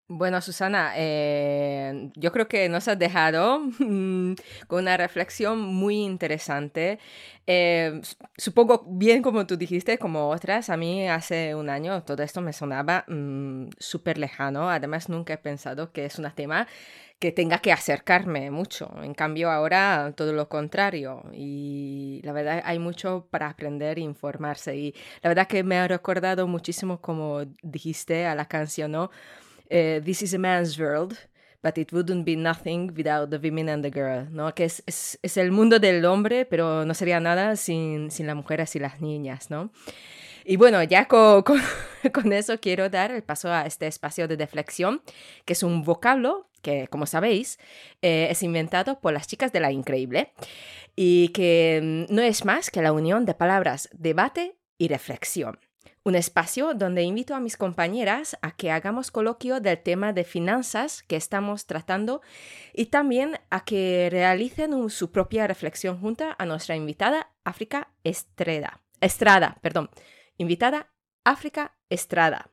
Bueno, 0.07 0.43
Susana, 0.43 0.93
eh, 0.97 2.11
yo 2.15 2.31
creo 2.31 2.47
que 2.47 2.69
nos 2.69 2.89
has 2.89 2.99
dejado 2.99 3.59
mm, 3.79 4.35
con 4.67 4.83
una 4.83 4.99
reflexión 4.99 5.59
muy 5.61 6.03
interesante. 6.03 6.99
Eh, 7.47 8.03
supongo, 8.37 8.85
bien 8.87 9.23
como 9.23 9.47
tú 9.47 9.57
dijiste, 9.57 9.97
como 9.97 10.29
otras, 10.29 10.69
a 10.69 10.77
mí 10.77 11.09
hace 11.09 11.55
un 11.55 11.71
año 11.71 12.03
todo 12.03 12.23
esto 12.23 12.43
me 12.43 12.53
sonaba 12.53 13.07
mm, 13.09 13.71
súper 13.79 14.19
lejano. 14.19 14.69
Además, 14.69 15.09
nunca 15.09 15.35
he 15.35 15.39
pensado 15.39 15.91
que 15.91 16.05
es 16.05 16.19
un 16.19 16.31
tema 16.35 16.69
que 17.19 17.33
tenga 17.33 17.59
que 17.59 17.73
acercarme 17.73 18.51
mucho. 18.51 18.91
En 19.03 19.15
cambio, 19.15 19.51
ahora 19.51 20.13
todo 20.17 20.33
lo 20.33 20.49
contrario. 20.49 21.23
Y 21.33 22.21
la 22.23 22.33
verdad 22.33 22.63
hay 22.65 22.79
mucho 22.79 23.27
para 23.31 23.49
aprender 23.49 23.99
e 23.99 24.03
informarse. 24.03 24.77
Y 24.77 24.95
la 25.23 25.29
verdad 25.29 25.47
que 25.47 25.63
me 25.63 25.79
ha 25.79 25.89
recordado 25.89 26.47
muchísimo, 26.47 27.01
como 27.01 27.45
dijiste, 27.63 28.27
a 28.27 28.35
la 28.35 28.47
canción, 28.47 28.93
¿no? 28.93 29.11
Eh, 29.71 30.03
This 30.05 30.23
is 30.23 30.35
a 30.35 30.39
man's 30.39 30.79
world. 30.79 31.17
But 31.63 31.79
it 31.79 31.95
wouldn't 31.95 32.27
be 32.27 32.37
nothing 32.37 32.93
without 32.95 33.31
the 33.31 33.39
women 33.39 33.71
and 33.71 33.83
the 33.83 33.91
girl, 33.91 34.29
¿no? 34.31 34.55
Que 34.55 34.65
es, 34.65 34.83
es, 34.85 35.19
es 35.23 35.39
el 35.39 35.51
mundo 35.51 35.79
del 35.79 36.05
hombre, 36.05 36.45
pero 36.45 36.85
no 36.85 36.93
sería 36.93 37.21
nada 37.21 37.57
sin, 37.57 38.11
sin 38.11 38.27
las 38.27 38.37
mujeres 38.37 38.77
y 38.77 38.81
las 38.81 39.01
niñas, 39.01 39.49
¿no? 39.49 39.71
Y 40.45 40.57
bueno, 40.57 40.83
ya 40.83 41.09
con, 41.09 41.43
con, 41.43 41.59
eso 42.33 42.61
quiero 42.61 42.89
dar 42.89 43.11
el 43.11 43.23
paso 43.23 43.53
a 43.53 43.67
este 43.67 43.87
espacio 43.87 44.29
de 44.29 44.37
deflexión, 44.37 45.03
que 45.45 45.55
es 45.55 45.63
un 45.63 45.83
vocablo 45.83 46.49
que, 46.63 46.89
como 46.89 47.07
sabéis, 47.07 47.59
eh, 48.03 48.29
es 48.31 48.43
inventado 48.43 49.01
por 49.01 49.13
las 49.13 49.27
chicas 49.27 49.53
de 49.53 49.61
la 49.61 49.71
Increíble 49.71 50.33
y 50.97 51.29
que 51.29 52.07
mm, 52.09 52.15
no 52.15 52.23
es 52.23 52.45
más 52.45 52.71
que 52.71 52.83
la 52.83 52.93
unión 52.93 53.25
de 53.25 53.35
palabras 53.35 53.89
debate 53.93 54.57
y 54.79 54.89
reflexión. 54.89 55.59
Un 56.07 56.17
espacio 56.17 56.75
donde 56.75 57.03
invito 57.03 57.35
a 57.35 57.41
mis 57.41 57.57
compañeras 57.57 58.37
a 58.43 58.51
que 58.51 58.71
hagamos 58.71 59.11
coloquio 59.11 59.61
del 59.61 59.83
tema 59.83 60.13
de 60.13 60.25
finanzas 60.25 61.03
que 61.03 61.17
estamos 61.17 61.65
tratando 61.65 62.21
y 62.75 62.87
también 62.87 63.39
a 63.49 63.65
que 63.65 64.09
realicen 64.11 64.91
su 64.91 65.11
propia 65.11 65.47
reflexión 65.47 65.99
junto 65.99 66.25
a 66.37 66.45
nuestra 66.45 66.77
invitada 66.77 67.31
África 67.45 67.89
Estrada. 68.05 68.83
Estrada, 69.01 69.57
perdón 69.63 69.89
invitada 70.39 70.89
África 71.27 71.75
Estrada. 71.89 72.51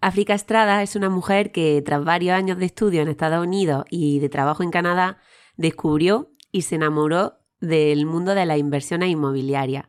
África 0.00 0.32
Estrada 0.32 0.82
es 0.82 0.96
una 0.96 1.10
mujer 1.10 1.52
que 1.52 1.82
tras 1.84 2.02
varios 2.02 2.34
años 2.34 2.56
de 2.56 2.64
estudio 2.64 3.02
en 3.02 3.08
Estados 3.08 3.46
Unidos 3.46 3.84
y 3.90 4.20
de 4.20 4.30
trabajo 4.30 4.62
en 4.62 4.70
Canadá, 4.70 5.18
descubrió 5.58 6.32
y 6.50 6.62
se 6.62 6.76
enamoró 6.76 7.34
del 7.60 8.06
mundo 8.06 8.34
de 8.34 8.46
las 8.46 8.56
inversiones 8.56 9.10
inmobiliarias. 9.10 9.84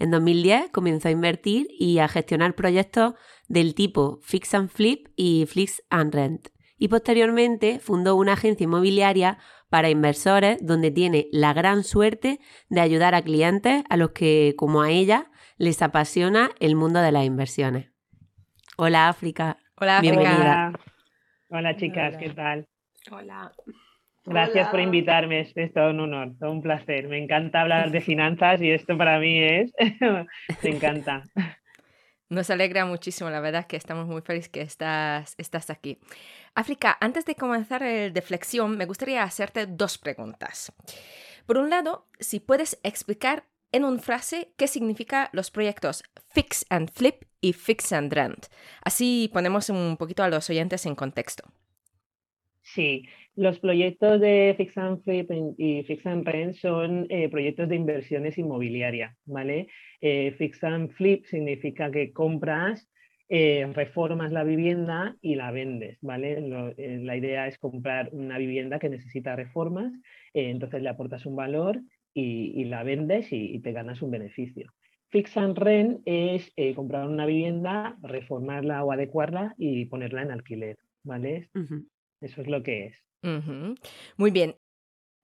En 0.00 0.10
2010 0.10 0.70
comenzó 0.72 1.06
a 1.06 1.12
invertir 1.12 1.68
y 1.70 1.98
a 1.98 2.08
gestionar 2.08 2.56
proyectos 2.56 3.14
del 3.46 3.76
tipo 3.76 4.18
Fix 4.22 4.54
and 4.54 4.70
Flip 4.70 5.06
y 5.14 5.46
Flix 5.46 5.84
and 5.88 6.12
Rent. 6.12 6.48
Y 6.78 6.88
posteriormente 6.88 7.78
fundó 7.78 8.16
una 8.16 8.32
agencia 8.32 8.64
inmobiliaria 8.64 9.38
para 9.68 9.88
inversores 9.88 10.58
donde 10.60 10.90
tiene 10.90 11.28
la 11.30 11.52
gran 11.52 11.84
suerte 11.84 12.40
de 12.68 12.80
ayudar 12.80 13.14
a 13.14 13.22
clientes 13.22 13.84
a 13.88 13.96
los 13.96 14.10
que, 14.10 14.54
como 14.58 14.82
a 14.82 14.90
ella, 14.90 15.30
les 15.62 15.80
apasiona 15.80 16.50
el 16.58 16.74
mundo 16.74 17.00
de 17.00 17.12
las 17.12 17.24
inversiones. 17.24 17.88
Hola 18.76 19.08
África. 19.08 19.58
Hola 19.76 20.00
Bienvenida. 20.00 20.72
Hola 21.50 21.76
chicas, 21.76 22.16
¿qué 22.16 22.30
tal? 22.30 22.66
Hola. 23.12 23.52
Gracias 24.24 24.68
por 24.70 24.80
invitarme, 24.80 25.38
es 25.54 25.72
todo 25.72 25.90
un 25.90 26.00
honor, 26.00 26.32
todo 26.40 26.50
un 26.50 26.62
placer. 26.62 27.06
Me 27.06 27.22
encanta 27.22 27.60
hablar 27.60 27.92
de 27.92 28.00
finanzas 28.00 28.60
y 28.60 28.72
esto 28.72 28.98
para 28.98 29.20
mí 29.20 29.40
es, 29.40 29.72
me 30.64 30.70
encanta. 30.70 31.22
Nos 32.28 32.50
alegra 32.50 32.84
muchísimo, 32.84 33.30
la 33.30 33.38
verdad 33.38 33.68
que 33.68 33.76
estamos 33.76 34.08
muy 34.08 34.22
felices 34.22 34.48
que 34.48 34.62
estás, 34.62 35.36
estás 35.38 35.70
aquí. 35.70 36.00
África, 36.56 36.98
antes 37.00 37.24
de 37.24 37.36
comenzar 37.36 37.84
el 37.84 38.12
de 38.12 38.22
flexión, 38.22 38.76
me 38.76 38.86
gustaría 38.86 39.22
hacerte 39.22 39.66
dos 39.66 39.96
preguntas. 39.96 40.72
Por 41.46 41.58
un 41.58 41.70
lado, 41.70 42.08
si 42.18 42.40
puedes 42.40 42.80
explicar 42.82 43.44
en 43.72 43.84
una 43.84 43.98
frase 43.98 44.52
qué 44.56 44.66
significa 44.66 45.30
los 45.32 45.50
proyectos 45.50 46.04
Fix 46.34 46.64
and 46.70 46.90
Flip 46.90 47.24
y 47.40 47.52
Fix 47.52 47.92
and 47.92 48.12
Rent. 48.12 48.46
Así 48.84 49.30
ponemos 49.32 49.68
un 49.70 49.96
poquito 49.98 50.22
a 50.22 50.28
los 50.28 50.48
oyentes 50.48 50.86
en 50.86 50.94
contexto. 50.94 51.44
Sí, 52.62 53.04
Los 53.34 53.58
proyectos 53.58 54.20
de 54.20 54.54
Fix 54.56 54.76
and 54.78 55.02
Flip 55.02 55.30
y 55.58 55.82
Fix 55.84 56.06
and 56.06 56.26
Rent 56.26 56.54
son 56.54 57.06
eh, 57.08 57.28
proyectos 57.30 57.68
de 57.68 57.76
inversiones 57.76 58.36
inmobiliarias, 58.38 59.16
¿vale? 59.24 59.68
Eh, 60.00 60.32
Fix 60.38 60.62
and 60.64 60.90
Flip 60.90 61.24
significa 61.24 61.90
que 61.90 62.12
compras, 62.12 62.88
eh, 63.28 63.66
reformas 63.74 64.32
la 64.32 64.44
vivienda 64.44 65.16
y 65.22 65.34
la 65.36 65.50
vendes, 65.50 65.96
¿vale? 66.02 66.74
la 66.76 67.16
idea 67.16 67.46
es 67.46 67.56
comprar 67.56 68.10
una 68.12 68.36
vivienda 68.36 68.78
que 68.78 68.90
necesita 68.90 69.34
reformas, 69.34 69.90
entonces 70.34 70.82
le 70.82 70.90
aportas 70.90 71.24
un 71.24 71.36
valor 71.36 71.80
y, 72.14 72.64
la 72.64 72.82
vendes 72.82 73.28
y, 73.30 73.58
te 73.60 73.72
ganas 73.72 74.02
un 74.02 74.10
beneficio. 74.10 74.72
Fix 75.10 75.36
and 75.36 75.58
Rent 75.58 76.00
es 76.06 76.52
comprar 76.74 77.06
una 77.06 77.26
vivienda, 77.26 77.96
reformarla 78.02 78.82
o 78.84 78.92
adecuarla 78.92 79.54
y 79.58 79.84
ponerla 79.86 80.22
en 80.22 80.30
alquiler, 80.30 80.78
¿vale? 81.02 81.50
Eso 82.20 82.40
es 82.40 82.48
lo 82.48 82.62
que 82.62 82.86
es. 82.86 82.96
Muy 84.16 84.30
bien. 84.30 84.56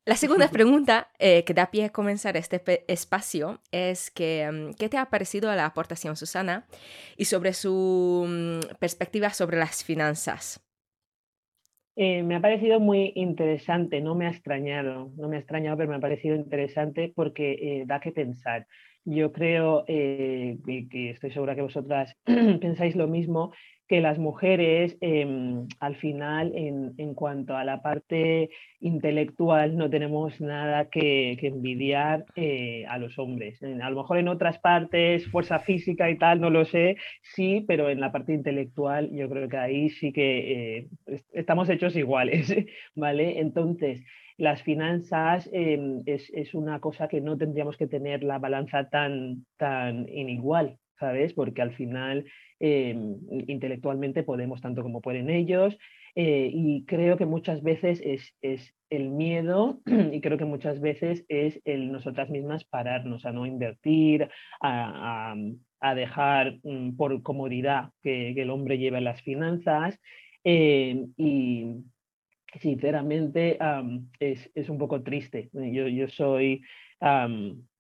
La 0.09 0.17
segunda 0.17 0.49
pregunta 0.51 1.11
eh, 1.19 1.45
que 1.45 1.53
da 1.53 1.71
pie 1.71 1.85
a 1.85 1.91
comenzar 1.91 2.39
este 2.39 2.63
espacio 2.91 3.61
es 3.73 4.11
que, 4.11 4.49
mm, 4.51 4.75
¿qué 4.79 4.89
te 4.89 4.97
ha 4.97 5.11
parecido 5.11 5.55
la 5.55 5.67
aportación 5.67 6.17
Susana 6.17 6.67
y 7.19 7.27
sobre 7.27 7.53
su 7.53 8.25
mm, 8.27 8.77
perspectiva 8.79 9.31
sobre 9.35 9.59
las 9.59 9.85
finanzas? 9.85 10.67
Eh, 12.01 12.23
me 12.23 12.37
ha 12.37 12.41
parecido 12.41 12.79
muy 12.79 13.11
interesante, 13.17 14.01
no 14.01 14.15
me 14.15 14.27
ha 14.27 14.31
extrañado, 14.31 15.11
no 15.17 15.29
me 15.29 15.35
ha 15.35 15.41
extrañado, 15.41 15.77
pero 15.77 15.89
me 15.91 15.97
ha 15.97 16.01
parecido 16.01 16.37
interesante 16.37 17.13
porque 17.13 17.55
eh, 17.61 17.85
da 17.87 17.99
que 17.99 18.13
pensar. 18.13 18.69
Yo 19.05 19.33
creo 19.33 19.85
que 19.85 21.11
estoy 21.11 21.33
segura 21.33 21.57
que 21.57 21.63
vosotras 21.63 22.15
pensáis 22.61 22.95
lo 22.95 23.09
mismo, 23.09 23.53
que 23.89 24.01
las 24.03 24.19
mujeres 24.19 24.99
em, 25.01 25.67
al 25.81 25.97
final 25.97 26.53
en, 26.55 27.15
cuanto 27.15 27.57
a 27.57 27.65
la 27.65 27.81
parte 27.83 28.51
intelectual 28.81 29.77
no 29.77 29.89
tenemos 29.89 30.41
nada 30.41 30.91
que, 30.91 31.39
envidiar 31.41 32.27
eh, 32.37 32.85
a 32.87 32.99
los 32.99 33.19
hombres. 33.19 33.63
A 33.63 33.91
lo 33.91 33.97
mejor 33.97 34.19
en 34.19 34.29
otras 34.29 34.59
partes, 34.59 35.27
fuerza 35.29 35.59
física 35.61 36.11
y 36.11 36.19
tal, 36.19 36.41
no 36.41 36.51
lo 36.51 36.65
sé, 36.67 36.97
sí, 37.23 37.65
pero 37.67 37.89
en 37.89 38.01
la 38.01 38.13
parte 38.13 38.35
intelectual 38.35 39.11
yo 39.11 39.29
creo 39.31 39.49
que 39.49 39.57
ahí 39.57 39.89
sí 39.89 40.13
que 40.13 40.79
eh, 40.79 40.89
estamos 41.33 41.69
hechos 41.71 41.97
iguales, 41.97 42.55
¿vale? 42.95 43.41
Entonces, 43.41 44.05
las 44.37 44.63
finanzas 44.63 45.49
em, 45.53 46.03
es, 46.07 46.31
es, 46.35 46.55
una 46.55 46.79
cosa 46.81 47.09
que 47.09 47.21
no 47.21 47.39
tendríamos 47.39 47.77
que 47.77 47.87
tener 47.87 48.23
la 48.23 48.39
balanza 48.39 48.89
tan, 48.91 49.47
tan 49.57 50.09
inigual, 50.09 50.79
¿sabes? 50.99 51.33
Porque 51.33 51.63
al 51.63 51.73
final 51.75 52.25
Em, 52.61 53.19
intelectualmente 53.47 54.25
podemos 54.25 54.61
tanto 54.61 54.83
como 54.83 55.01
pueden 55.01 55.31
ellos. 55.31 55.79
Eh, 56.15 56.51
y 56.53 56.85
creo 56.87 57.17
que 57.17 57.27
muchas 57.27 57.63
veces 57.63 58.03
es, 58.05 58.35
es, 58.43 58.75
el 58.91 59.11
miedo 59.11 59.81
y 60.13 60.21
creo 60.21 60.39
que 60.39 60.45
muchas 60.45 60.81
veces 60.81 61.25
es 61.29 61.61
el 61.65 61.93
nosotras 61.93 62.31
mismas 62.31 62.65
pararnos 62.65 63.27
a 63.27 63.33
no 63.33 63.47
invertir, 63.47 64.29
a, 64.61 65.37
a, 65.81 65.95
dejar 65.95 66.59
mm, 66.65 66.97
por 66.97 67.23
comodidad 67.23 67.91
que, 68.03 68.31
el 68.31 68.51
hombre 68.51 68.79
lleve 68.79 69.01
las 69.01 69.23
finanzas. 69.23 70.01
Em, 70.43 71.13
y 71.17 71.85
sinceramente 72.61 73.59
es, 74.19 74.51
es, 74.55 74.69
un 74.69 74.79
poco 74.79 75.03
triste. 75.03 75.51
Yo, 75.53 75.87
yo 75.87 76.09
soy 76.09 76.63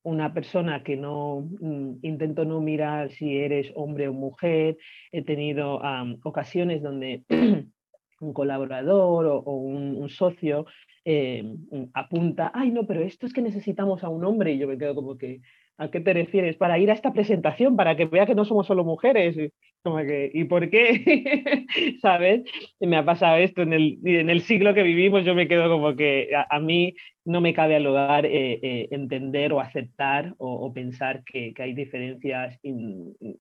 una 0.09 0.33
persona 0.33 0.83
que 0.83 0.97
no 0.97 1.47
mm, 1.61 1.99
intento 2.03 2.45
no 2.45 2.61
mirar 2.61 3.11
si 3.11 3.37
eres 3.37 3.71
hombre 3.75 4.09
o 4.09 4.13
mujer. 4.13 4.79
He 5.13 5.23
tenido 5.23 5.81
ocasiones 6.25 6.83
donde 6.83 7.25
un 8.21 8.33
colaborador 8.33 9.27
o, 9.27 9.53
un, 9.53 10.09
socio 10.09 10.67
eh, 11.05 11.45
apunta, 11.93 12.51
ay 12.55 12.71
no, 12.71 12.87
pero 12.87 13.03
esto 13.03 13.27
es 13.27 13.33
que 13.33 13.43
necesitamos 13.43 14.03
a 14.03 14.09
un 14.09 14.25
hombre 14.25 14.53
y 14.53 14.59
yo 14.59 14.67
me 14.67 14.79
quedo 14.79 14.95
como 14.95 15.17
que, 15.19 15.41
¿a 15.79 15.91
qué 15.91 16.01
te 16.01 16.13
refieres? 16.13 16.57
Para 16.57 16.79
ir 16.79 16.91
a 16.91 16.95
esta 16.95 17.13
presentación, 17.13 17.77
para 17.77 17.97
que 17.97 18.05
vea 18.05 18.27
que 18.27 18.35
no 18.35 18.45
somos 18.45 18.67
solo 18.67 18.85
mujeres. 18.85 19.37
Como 19.83 19.99
que, 19.99 20.31
¿y 20.35 20.45
por 20.45 20.69
qué? 20.71 21.67
¿Sabes? 22.03 22.43
Me 22.81 22.97
ha 22.97 23.05
pasado 23.05 23.37
esto 23.37 23.63
en 23.63 23.73
el, 23.73 23.99
en 24.05 24.29
el 24.29 24.43
siglo 24.43 24.75
que 24.75 24.83
vivimos, 24.83 25.25
yo 25.25 25.37
me 25.37 25.47
quedo 25.47 25.71
como 25.71 25.95
que 25.95 26.31
a, 26.35 26.59
mí 26.59 26.95
no 27.25 27.41
me 27.41 27.55
cabe 27.55 27.77
al 27.77 27.85
lugar 27.85 28.27
eh, 28.27 28.59
eh, 28.61 28.89
entender 28.91 29.53
o 29.53 29.61
aceptar 29.61 30.35
o, 30.39 30.73
pensar 30.73 31.23
que, 31.25 31.55
hay 31.59 31.75
diferencias 31.75 32.59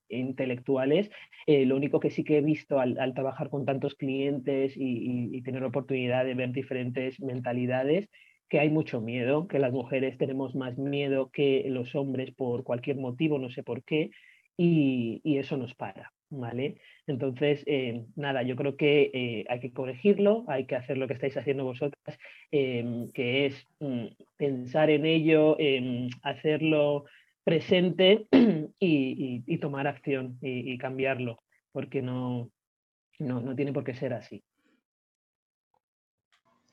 intelectuales. 0.07 1.09
Eh, 1.47 1.65
lo 1.65 1.75
único 1.75 1.99
que 1.99 2.11
sí 2.11 2.23
que 2.23 2.37
he 2.37 2.41
visto 2.41 2.79
al, 2.79 3.13
trabajar 3.15 3.49
con 3.49 3.65
tantos 3.65 3.95
clientes 3.95 4.77
y, 4.77 5.35
y 5.35 5.41
tener 5.41 5.63
oportunidad 5.63 6.23
de 6.23 6.35
ver 6.35 6.51
diferentes 6.51 7.19
mentalidades 7.19 8.09
que 8.49 8.59
hay 8.59 8.69
mucho 8.69 9.01
miedo, 9.01 9.47
que 9.47 9.59
las 9.59 9.73
mujeres 9.73 10.17
tenemos 10.17 10.55
más 10.55 10.77
miedo 10.77 11.29
que 11.31 11.65
los 11.67 11.95
hombres 11.95 12.33
por 12.33 12.63
cualquier 12.63 12.97
motivo, 12.97 13.39
no 13.39 13.49
sé 13.49 13.63
por 13.63 13.83
qué, 13.83 14.11
y, 14.57 15.21
eso 15.37 15.57
nos 15.57 15.75
para, 15.75 16.13
¿vale? 16.29 16.77
Entonces, 17.05 17.63
eh, 17.67 18.05
nada, 18.15 18.41
yo 18.43 18.55
creo 18.55 18.75
que 18.75 19.11
eh, 19.13 19.45
hay 19.49 19.59
que 19.59 19.71
corregirlo, 19.71 20.45
hay 20.47 20.65
que 20.65 20.75
hacer 20.75 20.97
lo 20.97 21.07
que 21.07 21.13
estáis 21.13 21.37
haciendo 21.37 21.63
vosotras, 21.63 22.17
em, 22.51 23.11
que 23.11 23.45
es 23.45 23.65
mm, 23.79 24.07
pensar 24.37 24.89
en 24.89 25.05
ello, 25.05 25.57
em, 25.59 26.09
hacerlo 26.23 27.05
presente 27.43 28.27
y, 28.79 29.57
tomar 29.59 29.87
acción 29.87 30.37
y, 30.41 30.77
cambiarlo, 30.77 31.43
porque 31.71 32.01
no, 32.01 32.49
no, 33.19 33.41
no 33.41 33.55
tiene 33.55 33.73
por 33.73 33.83
qué 33.83 33.93
ser 33.93 34.13
así. 34.13 34.43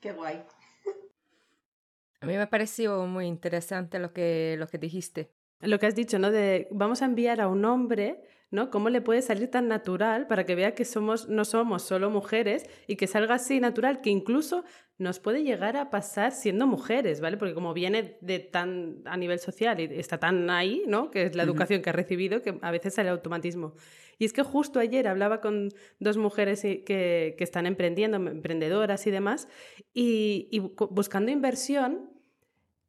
Qué 0.01 0.11
guay. 0.11 0.37
A 2.25 2.27
mí 2.27 2.37
me 2.37 2.47
pareció 2.47 3.05
muy 3.05 3.27
interesante 3.27 3.99
lo 3.99 4.11
que, 4.11 4.55
lo 4.57 4.67
que 4.67 4.79
dijiste. 4.79 5.29
Lo 5.61 5.77
que 5.77 5.85
has 5.85 5.93
dicho, 5.93 6.17
¿no? 6.17 6.31
De 6.31 6.67
vamos 6.71 7.03
a 7.03 7.05
enviar 7.05 7.39
a 7.39 7.47
un 7.47 7.63
hombre, 7.65 8.23
¿no? 8.49 8.71
¿Cómo 8.71 8.89
le 8.89 8.99
puede 8.99 9.21
salir 9.21 9.51
tan 9.51 9.67
natural 9.67 10.25
para 10.25 10.43
que 10.43 10.55
vea 10.55 10.73
que 10.73 10.85
somos, 10.85 11.29
no 11.29 11.45
somos 11.45 11.83
solo 11.83 12.09
mujeres 12.09 12.67
y 12.87 12.95
que 12.95 13.05
salga 13.05 13.35
así 13.35 13.59
natural, 13.59 14.01
que 14.01 14.09
incluso 14.09 14.63
nos 14.97 15.19
puede 15.19 15.43
llegar 15.43 15.77
a 15.77 15.91
pasar 15.91 16.31
siendo 16.31 16.65
mujeres, 16.65 17.21
¿vale? 17.21 17.37
Porque 17.37 17.53
como 17.53 17.75
viene 17.75 18.17
de 18.21 18.39
tan 18.39 19.03
a 19.05 19.17
nivel 19.17 19.39
social 19.39 19.79
y 19.79 19.83
está 19.99 20.17
tan 20.17 20.49
ahí, 20.49 20.83
¿no? 20.87 21.11
Que 21.11 21.23
es 21.23 21.35
la 21.35 21.43
educación 21.43 21.83
que 21.83 21.91
ha 21.91 21.93
recibido, 21.93 22.41
que 22.41 22.57
a 22.59 22.71
veces 22.71 22.95
sale 22.95 23.09
automatismo. 23.09 23.75
Y 24.17 24.25
es 24.25 24.33
que 24.33 24.41
justo 24.41 24.79
ayer 24.79 25.07
hablaba 25.07 25.41
con 25.41 25.69
dos 25.99 26.17
mujeres 26.17 26.61
que, 26.61 27.35
que 27.37 27.43
están 27.43 27.65
emprendiendo, 27.65 28.17
emprendedoras 28.17 29.05
y 29.05 29.11
demás, 29.11 29.47
y, 29.93 30.47
y 30.51 30.59
buscando 30.59 31.31
inversión, 31.31 32.14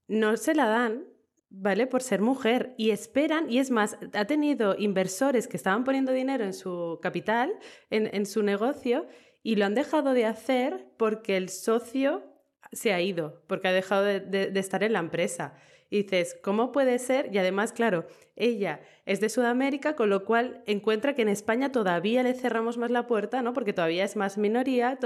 no 0.09 0.37
se 0.37 0.55
la 0.55 0.67
dan, 0.67 1.05
¿vale? 1.51 1.87
Por 1.87 2.03
ser 2.03 2.21
mujer 2.21 2.75
y 2.77 2.91
esperan, 2.91 3.51
y 3.51 3.59
es 3.59 3.71
más, 3.71 3.99
ha 4.13 4.25
tenido 4.27 4.77
inversores 4.79 5.49
que 5.49 5.57
estaban 5.57 5.85
poniendo 5.85 6.13
dinero 6.13 6.45
en 6.45 6.53
su 6.53 6.99
capital, 7.03 7.53
en, 7.91 8.27
su 8.27 8.43
negocio, 8.43 9.07
y 9.43 9.57
lo 9.57 9.65
han 9.65 9.75
dejado 9.75 10.13
de 10.13 10.27
hacer 10.27 10.87
porque 10.97 11.37
el 11.37 11.49
socio 11.49 12.25
se 12.73 12.93
ha 12.93 13.01
ido, 13.01 13.43
porque 13.47 13.69
ha 13.69 13.73
dejado 13.73 14.05
de, 14.05 14.53
estar 14.55 14.83
en 14.83 14.93
la 14.93 14.99
empresa. 14.99 15.55
Y 15.89 16.03
dices, 16.03 16.37
¿cómo 16.43 16.73
puede 16.73 16.99
ser? 16.99 17.33
Y 17.33 17.39
además, 17.39 17.73
claro, 17.73 18.07
ella 18.35 18.81
es 19.05 19.21
de 19.21 19.29
Sudamérica, 19.29 19.95
con 19.95 20.11
lo 20.11 20.25
cual 20.25 20.65
encuentra 20.67 21.15
que 21.15 21.23
en 21.23 21.29
España 21.29 21.71
todavía 21.71 22.25
le 22.25 22.35
cerramos 22.35 22.77
más 22.77 22.91
la 22.91 23.07
puerta, 23.07 23.41
¿no? 23.41 23.53
Porque 23.53 23.73
todavía 23.73 24.05
es 24.05 24.17
más 24.17 24.37
minoría, 24.37 24.99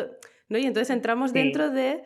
¿no? 0.49 0.57
Y 0.57 0.65
entonces 0.65 0.89
entramos 0.89 1.35
dentro 1.35 1.69
de 1.69 2.03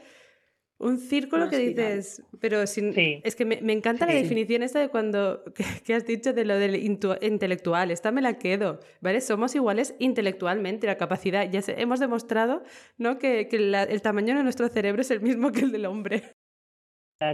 un 0.78 0.98
círculo 0.98 1.48
que 1.48 1.58
dices, 1.58 2.22
pero 2.40 2.66
sin, 2.66 2.92
es 2.96 3.36
que 3.36 3.44
me, 3.44 3.72
encanta 3.72 4.06
la 4.06 4.14
definición 4.14 4.62
esta 4.62 4.80
de 4.80 4.88
cuando 4.88 5.44
que, 5.84 5.94
has 5.94 6.06
dicho 6.06 6.32
de 6.32 6.44
lo 6.44 6.58
del 6.58 6.76
intelectual, 6.76 7.90
esta 7.90 8.10
me 8.12 8.20
la 8.20 8.38
quedo, 8.38 8.80
¿vale? 9.00 9.20
Somos 9.20 9.54
iguales 9.54 9.94
intelectualmente, 9.98 10.86
la 10.86 10.96
capacidad, 10.96 11.48
ya 11.50 11.60
hemos 11.76 12.00
demostrado 12.00 12.62
¿no? 12.98 13.18
que, 13.18 13.48
el 13.50 14.02
tamaño 14.02 14.36
de 14.36 14.42
nuestro 14.42 14.68
cerebro 14.68 15.02
es 15.02 15.10
el 15.10 15.20
mismo 15.20 15.52
que 15.52 15.60
el 15.60 15.72
del 15.72 15.86
hombre. 15.86 16.22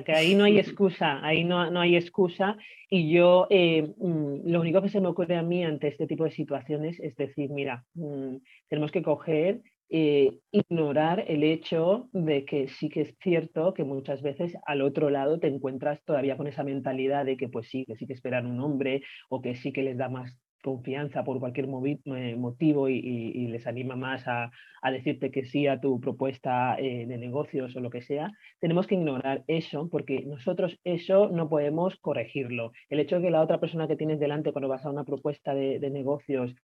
Que 0.04 0.12
ahí 0.12 0.34
no 0.34 0.44
hay 0.44 0.58
excusa, 0.58 1.24
ahí 1.24 1.42
no, 1.42 1.70
no 1.70 1.80
hay 1.80 1.96
excusa. 1.96 2.56
Y 2.88 3.12
yo, 3.12 3.46
eh, 3.50 3.94
mm, 3.96 4.48
lo 4.48 4.60
único 4.60 4.82
que 4.82 4.88
se 4.88 5.00
me 5.00 5.08
ocurre 5.08 5.36
a 5.36 5.42
mí 5.42 5.64
ante 5.64 5.88
este 5.88 6.06
tipo 6.06 6.24
de 6.24 6.30
situaciones 6.30 7.00
es 7.00 7.16
decir, 7.16 7.50
mira, 7.50 7.84
mm, 7.94 8.36
tenemos 8.68 8.92
que 8.92 9.02
coger 9.02 9.62
eh, 9.90 10.38
ignorar 10.52 11.24
el 11.28 11.42
hecho 11.42 12.08
de 12.12 12.44
que 12.44 12.68
sí 12.68 12.88
que 12.88 13.02
es 13.02 13.16
cierto 13.20 13.74
que 13.74 13.84
muchas 13.84 14.22
veces 14.22 14.54
al 14.66 14.82
otro 14.82 15.10
lado 15.10 15.40
te 15.40 15.48
encuentras 15.48 16.02
todavía 16.04 16.36
con 16.36 16.46
esa 16.46 16.64
mentalidad 16.64 17.24
de 17.24 17.36
que 17.36 17.48
pues 17.48 17.68
sí, 17.68 17.84
que 17.86 17.96
sí 17.96 18.06
que 18.06 18.12
esperan 18.14 18.46
un 18.46 18.60
hombre 18.60 19.02
o 19.28 19.42
que 19.42 19.56
sí 19.56 19.72
que 19.72 19.82
les 19.82 19.98
da 19.98 20.08
más 20.08 20.32
confianza 20.62 21.24
por 21.24 21.40
cualquier 21.40 21.66
eh, 21.66 22.36
motivo 22.36 22.88
y, 22.88 23.46
les 23.48 23.66
anima 23.66 23.96
más 23.96 24.26
a, 24.26 24.50
decirte 24.90 25.30
que 25.30 25.44
sí 25.44 25.66
a 25.66 25.80
tu 25.80 26.00
propuesta 26.00 26.76
eh, 26.78 27.06
de 27.06 27.18
negocios 27.18 27.74
o 27.76 27.80
lo 27.80 27.90
que 27.90 28.02
sea, 28.02 28.32
tenemos 28.60 28.86
que 28.86 28.94
ignorar 28.94 29.44
eso 29.46 29.88
porque 29.90 30.24
nosotros 30.24 30.78
eso 30.84 31.28
no 31.28 31.48
podemos 31.48 31.96
corregirlo. 31.96 32.72
El 32.88 33.00
hecho 33.00 33.16
de 33.16 33.22
que 33.22 33.30
la 33.30 33.42
otra 33.42 33.60
persona 33.60 33.88
que 33.88 33.96
tienes 33.96 34.20
delante 34.20 34.52
cuando 34.52 34.68
vas 34.68 34.84
a 34.84 34.90
una 34.90 35.04
propuesta 35.04 35.54
de, 35.54 35.90
negocios 35.90 36.54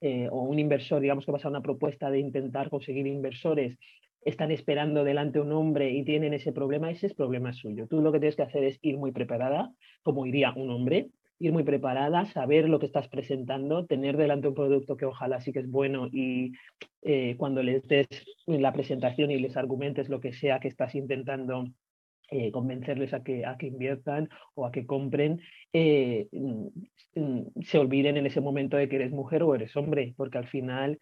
eh, 0.00 0.28
o 0.30 0.42
un 0.42 0.58
inversor, 0.58 1.00
digamos 1.00 1.24
que 1.24 1.32
vas 1.32 1.44
a 1.44 1.48
una 1.48 1.62
propuesta 1.62 2.10
de 2.10 2.18
intentar 2.18 2.68
conseguir 2.68 3.06
inversores, 3.06 3.78
están 4.24 4.50
esperando 4.50 5.04
delante 5.04 5.40
un 5.40 5.52
hombre 5.52 5.90
y 5.90 6.02
tienen 6.04 6.32
ese 6.34 6.52
problema, 6.52 6.90
ese 6.90 7.06
es 7.06 7.14
problema 7.14 7.52
suyo. 7.52 7.86
Tú 7.86 8.00
lo 8.00 8.12
que 8.12 8.20
tienes 8.20 8.36
que 8.36 8.42
hacer 8.42 8.64
es 8.64 8.78
ir 8.82 8.96
muy 8.96 9.12
preparada, 9.12 9.72
como 10.02 10.26
iría 10.26 10.52
un 10.54 10.70
hombre, 10.70 11.08
ir 11.44 11.52
muy 11.52 11.62
preparada, 11.62 12.24
saber 12.26 12.68
lo 12.68 12.78
que 12.78 12.86
estás 12.86 13.08
presentando, 13.08 13.86
tener 13.86 14.16
delante 14.16 14.48
un 14.48 14.54
producto 14.54 14.96
que 14.96 15.04
ojalá 15.04 15.40
sí 15.40 15.52
que 15.52 15.60
es 15.60 15.70
bueno 15.70 16.08
y 16.10 16.52
eh, 17.02 17.34
cuando 17.36 17.62
les 17.62 17.86
des 17.86 18.06
la 18.46 18.72
presentación 18.72 19.30
y 19.30 19.38
les 19.38 19.56
argumentes 19.56 20.08
lo 20.08 20.20
que 20.20 20.32
sea 20.32 20.58
que 20.58 20.68
estás 20.68 20.94
intentando 20.94 21.66
eh, 22.30 22.50
convencerles 22.50 23.12
a 23.12 23.22
que, 23.22 23.44
a 23.44 23.58
que 23.58 23.66
inviertan 23.66 24.30
o 24.54 24.64
a 24.64 24.72
que 24.72 24.86
compren, 24.86 25.40
eh, 25.72 26.28
mm, 26.32 27.62
se 27.62 27.78
olviden 27.78 28.16
en 28.16 28.26
ese 28.26 28.40
momento 28.40 28.78
de 28.78 28.88
que 28.88 28.96
eres 28.96 29.12
mujer 29.12 29.42
o 29.42 29.54
eres 29.54 29.76
hombre, 29.76 30.14
porque 30.16 30.38
al 30.38 30.48
final 30.48 30.98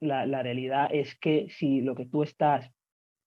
la 0.00 0.42
realidad 0.42 0.88
es 0.90 1.14
que 1.18 1.48
si 1.50 1.82
lo 1.82 1.94
que 1.94 2.06
tú 2.06 2.22
estás 2.22 2.70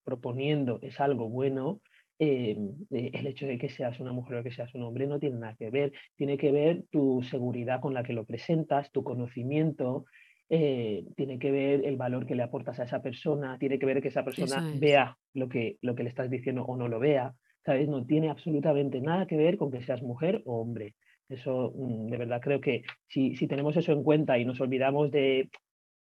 proponiendo 0.04 0.80
es 0.82 1.00
algo 1.00 1.28
bueno, 1.28 1.80
eh, 2.24 2.56
eh, 2.92 3.10
el 3.14 3.26
hecho 3.26 3.48
de 3.48 3.58
que 3.58 3.68
seas 3.68 3.98
una 3.98 4.12
mujer 4.12 4.38
o 4.38 4.44
que 4.44 4.52
seas 4.52 4.72
un 4.76 4.84
hombre 4.84 5.08
no 5.08 5.18
tiene 5.18 5.40
nada 5.40 5.56
que 5.56 5.70
ver. 5.70 5.92
Tiene 6.14 6.38
que 6.38 6.52
ver 6.52 6.84
tu 6.88 7.20
seguridad 7.24 7.80
con 7.80 7.94
la 7.94 8.04
que 8.04 8.12
lo 8.12 8.24
presentas, 8.24 8.92
tu 8.92 9.02
conocimiento, 9.02 10.04
eh, 10.48 11.04
tiene 11.16 11.40
que 11.40 11.50
ver 11.50 11.84
el 11.84 11.96
valor 11.96 12.24
que 12.24 12.36
le 12.36 12.44
aportas 12.44 12.78
a 12.78 12.84
esa 12.84 13.02
persona, 13.02 13.58
tiene 13.58 13.76
que 13.76 13.86
ver 13.86 14.00
que 14.00 14.06
esa 14.06 14.24
persona 14.24 14.72
vea 14.78 15.18
lo 15.34 15.48
que, 15.48 15.78
lo 15.82 15.96
que 15.96 16.04
le 16.04 16.10
estás 16.10 16.30
diciendo 16.30 16.62
o 16.62 16.76
no 16.76 16.86
lo 16.86 17.00
vea. 17.00 17.34
¿Sabes? 17.64 17.88
No 17.88 18.06
tiene 18.06 18.30
absolutamente 18.30 19.00
nada 19.00 19.26
que 19.26 19.36
ver 19.36 19.56
con 19.56 19.72
que 19.72 19.82
seas 19.82 20.00
mujer 20.00 20.42
o 20.44 20.60
hombre. 20.60 20.94
Eso, 21.28 21.72
mm, 21.74 22.06
de 22.06 22.18
verdad, 22.18 22.40
creo 22.40 22.60
que 22.60 22.82
si, 23.08 23.34
si 23.34 23.48
tenemos 23.48 23.76
eso 23.76 23.90
en 23.90 24.04
cuenta 24.04 24.38
y 24.38 24.44
nos 24.44 24.60
olvidamos 24.60 25.10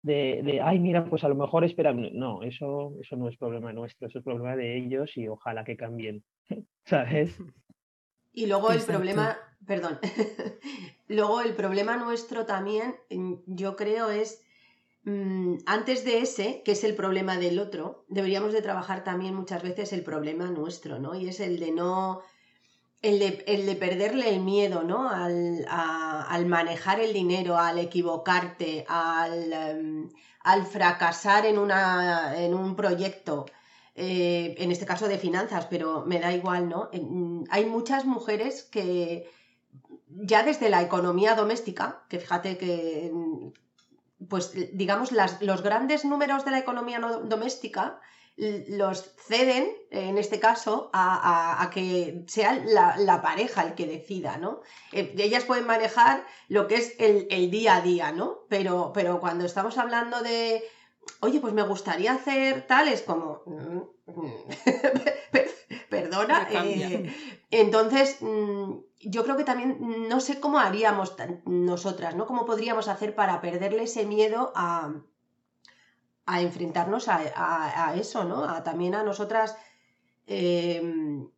de 0.07 0.43
de, 0.43 0.61
ay, 0.61 0.79
mira, 0.79 1.05
pues 1.05 1.25
a 1.25 1.29
lo 1.29 1.35
mejor 1.35 1.65
esperan. 1.65 2.11
No, 2.13 2.43
eso, 2.43 2.95
eso 3.01 3.17
no 3.17 3.29
es 3.29 3.37
problema 3.37 3.73
nuestro, 3.73 4.07
eso 4.07 4.19
es 4.19 4.25
problema 4.25 4.55
de 4.57 4.79
ellos 4.79 5.17
y 5.17 5.29
ojalá 5.29 5.65
que 5.65 5.77
cambien, 5.77 6.23
¿sabes? 6.85 7.37
Y 8.33 8.47
luego 8.47 8.71
el 8.71 8.83
problema, 8.83 9.37
perdón, 9.67 9.99
luego 11.09 11.41
el 11.41 11.55
problema 11.55 11.97
nuestro 11.97 12.47
también, 12.47 12.95
mm, 13.11 13.35
yo 13.47 13.75
creo, 13.77 14.11
es 14.11 14.45
mm, 15.05 15.57
antes 15.67 16.05
de 16.05 16.19
ese, 16.19 16.63
que 16.65 16.73
es 16.73 16.85
el 16.85 16.95
problema 16.95 17.37
del 17.39 17.59
otro, 17.59 18.05
deberíamos 18.09 18.53
de 18.53 18.63
trabajar 18.63 19.03
también 19.03 19.35
muchas 19.35 19.63
veces 19.63 19.93
el 19.93 20.05
problema 20.05 20.51
nuestro, 20.51 20.99
¿no? 21.01 21.15
Y 21.15 21.29
es 21.29 21.41
el 21.41 21.59
de 21.59 21.73
no 21.73 22.21
el 23.03 23.19
de, 23.67 23.77
perderle 23.77 24.29
el 24.29 24.41
miedo, 24.41 24.83
¿no? 24.83 25.09
Al, 25.09 26.47
manejar 26.47 27.01
el 27.01 27.13
dinero, 27.13 27.57
al 27.59 27.79
equivocarte, 27.79 28.85
al, 28.89 29.53
em, 29.53 30.11
fracasar 30.71 31.47
en, 31.47 31.59
una, 31.59 32.35
en 32.43 32.55
un 32.55 32.77
proyecto, 32.77 33.47
eh, 33.95 34.55
en 34.59 34.71
este 34.71 34.87
caso 34.87 35.09
de 35.09 35.19
finanzas, 35.19 35.67
pero 35.67 36.05
me 36.07 36.21
da 36.21 36.33
igual, 36.33 36.69
¿no? 36.69 36.91
hay 37.51 37.65
muchas 37.65 38.05
mujeres 38.05 38.63
que 38.63 39.31
ya 40.09 40.43
desde 40.43 40.69
la 40.69 40.83
economía 40.83 41.35
doméstica, 41.35 42.05
que 42.09 42.21
fíjate 42.21 42.59
que, 42.59 43.13
pues 44.29 44.53
digamos, 44.73 45.13
los 45.41 45.63
grandes 45.63 46.05
números 46.05 46.45
de 46.45 46.51
la 46.53 46.59
economía 46.59 47.01
doméstica, 47.01 48.01
los 48.37 49.15
ceden, 49.17 49.67
en 49.91 50.19
este 50.19 50.39
caso, 50.39 50.91
a, 50.93 51.71
que 51.73 52.25
sea 52.27 52.55
la, 52.55 53.23
pareja 53.23 53.63
el 53.63 53.75
que 53.75 53.87
decida, 53.87 54.37
¿no? 54.37 54.61
Eh, 54.93 55.15
ellas 55.19 55.45
pueden 55.45 55.67
manejar 55.67 56.25
lo 56.49 56.69
que 56.69 56.77
es 56.77 56.95
el, 56.99 57.51
día 57.51 57.77
a 57.77 57.81
día, 57.81 58.13
¿no? 58.13 58.41
Pero, 58.49 58.93
pero 58.93 59.21
cuando 59.21 59.47
estamos 59.47 59.79
hablando 59.79 60.23
de, 60.23 60.63
oye, 61.21 61.41
pues 61.41 61.55
me 61.55 61.63
gustaría 61.63 62.13
hacer 62.13 62.67
tal, 62.67 62.89
es 62.89 63.03
como, 63.03 63.43
mm, 63.47 64.11
mm, 64.11 64.33
perdona. 65.91 66.47
Eh, 66.53 67.15
entonces, 67.51 68.19
mm, 68.21 68.73
yo 69.01 69.25
creo 69.25 69.39
que 69.39 69.45
también 69.45 70.09
no 70.09 70.21
sé 70.21 70.41
cómo 70.41 70.59
haríamos 70.59 71.17
nosotras, 71.47 72.15
¿no? 72.15 72.27
¿Cómo 72.27 72.45
podríamos 72.45 72.89
hacer 72.89 73.15
para 73.15 73.41
perderle 73.41 73.85
ese 73.85 74.05
miedo 74.05 74.53
a 74.55 74.93
a 76.27 76.41
enfrentarnos 76.41 77.07
a, 77.09 77.95
eso, 77.97 78.25
¿no? 78.25 78.45
A 78.45 78.63
también 78.65 78.95
a 78.97 79.05
nosotras 79.05 79.57
em, 80.27 81.29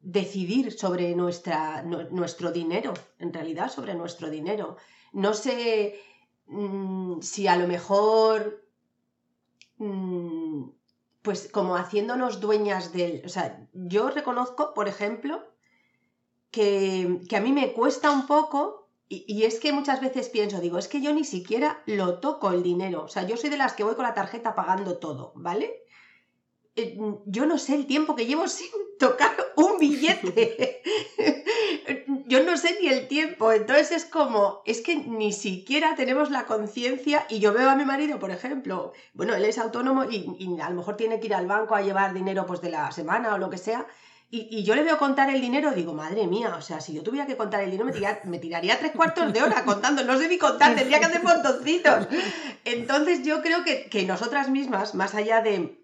decidir 0.00 0.72
sobre 0.72 1.14
nuestra, 1.14 1.82
nuestro 1.82 2.50
dinero, 2.50 2.92
en 3.20 3.32
realidad 3.32 3.70
sobre 3.70 3.94
nuestro 3.94 4.28
dinero. 4.28 4.76
No 5.12 5.34
sé 5.34 6.00
mm, 6.48 7.20
si 7.20 7.46
a 7.46 7.56
lo 7.56 7.68
mejor, 7.68 8.66
mm, 9.78 10.64
pues 11.22 11.48
como 11.52 11.76
haciéndonos 11.76 12.40
dueñas 12.40 12.92
del... 12.92 13.22
O 13.24 13.28
sea, 13.28 13.68
yo 13.72 14.10
reconozco, 14.10 14.74
por 14.74 14.88
ejemplo, 14.88 15.44
que, 16.50 17.20
que 17.28 17.36
a 17.36 17.40
mí 17.40 17.52
me 17.52 17.72
cuesta 17.72 18.10
un 18.10 18.26
poco 18.26 18.83
y, 19.08 19.44
es 19.44 19.60
que 19.60 19.72
muchas 19.72 20.00
veces 20.00 20.28
pienso, 20.30 20.60
digo, 20.60 20.78
es 20.78 20.88
que 20.88 21.02
yo 21.02 21.12
ni 21.12 21.24
siquiera 21.24 21.82
lo 21.86 22.20
toco 22.20 22.50
el 22.52 22.62
dinero. 22.62 23.04
O 23.04 23.08
sea, 23.08 23.26
yo 23.26 23.36
soy 23.36 23.50
de 23.50 23.58
las 23.58 23.74
que 23.74 23.84
voy 23.84 23.94
con 23.94 24.04
la 24.04 24.14
tarjeta 24.14 24.54
pagando 24.54 24.98
todo, 24.98 25.32
¿vale? 25.36 25.84
Eh, 26.76 26.98
yo 27.26 27.46
no 27.46 27.58
sé 27.58 27.74
el 27.74 27.86
tiempo 27.86 28.16
que 28.16 28.26
llevo 28.26 28.48
sin 28.48 28.70
tocar 28.98 29.36
un 29.56 29.78
billete. 29.78 30.82
yo 32.26 32.42
no 32.44 32.56
sé 32.56 32.78
ni 32.80 32.88
el 32.88 33.06
tiempo. 33.06 33.52
Entonces 33.52 33.92
es 33.92 34.04
como, 34.06 34.62
es 34.64 34.80
que 34.80 34.96
ni 34.96 35.32
siquiera 35.32 35.94
tenemos 35.96 36.30
la 36.30 36.46
conciencia. 36.46 37.26
Y 37.28 37.40
yo 37.40 37.52
veo 37.52 37.68
a 37.68 37.76
mi 37.76 37.84
marido, 37.84 38.18
por 38.18 38.30
ejemplo, 38.30 38.92
bueno, 39.12 39.34
él 39.34 39.44
es 39.44 39.58
autónomo 39.58 40.04
y, 40.04 40.34
y, 40.38 40.60
a 40.60 40.70
lo 40.70 40.76
mejor 40.76 40.96
tiene 40.96 41.20
que 41.20 41.26
ir 41.26 41.34
al 41.34 41.46
banco 41.46 41.74
a 41.74 41.82
llevar 41.82 42.14
dinero 42.14 42.46
pues 42.46 42.62
de 42.62 42.70
la 42.70 42.90
semana 42.90 43.34
o 43.34 43.38
lo 43.38 43.50
que 43.50 43.58
sea. 43.58 43.86
Y, 44.30 44.64
yo 44.64 44.74
le 44.74 44.82
veo 44.82 44.98
contar 44.98 45.30
el 45.30 45.40
dinero, 45.40 45.70
digo, 45.72 45.94
madre 45.94 46.26
mía, 46.26 46.52
o 46.58 46.60
sea, 46.60 46.80
si 46.80 46.92
yo 46.92 47.02
tuviera 47.02 47.26
que 47.26 47.36
contar 47.36 47.62
el 47.62 47.70
dinero, 47.70 47.88
me, 48.24 48.38
tiraría 48.38 48.78
tres 48.78 48.90
cuartos 48.90 49.32
de 49.32 49.42
hora 49.42 49.64
contando, 49.64 50.02
no 50.02 50.18
sé 50.18 50.28
ni 50.28 50.38
contar, 50.38 50.74
tendría 50.74 50.98
que 50.98 51.04
hacer 51.04 51.22
montoncitos. 51.22 52.08
Entonces 52.64 53.24
yo 53.24 53.42
creo 53.42 53.62
que, 53.64 54.04
nosotras 54.06 54.50
mismas, 54.50 54.96
más 54.96 55.14
allá 55.14 55.40
de, 55.40 55.78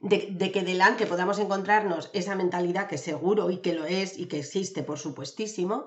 de, 0.00 0.52
que 0.52 0.62
delante 0.62 1.06
podamos 1.06 1.40
encontrarnos 1.40 2.10
esa 2.12 2.36
mentalidad 2.36 2.86
que 2.86 2.96
seguro 2.96 3.50
y 3.50 3.56
que 3.56 3.74
lo 3.74 3.86
es 3.86 4.18
y 4.18 4.26
que 4.26 4.38
existe, 4.38 4.84
por 4.84 5.00
supuestísimo, 5.00 5.86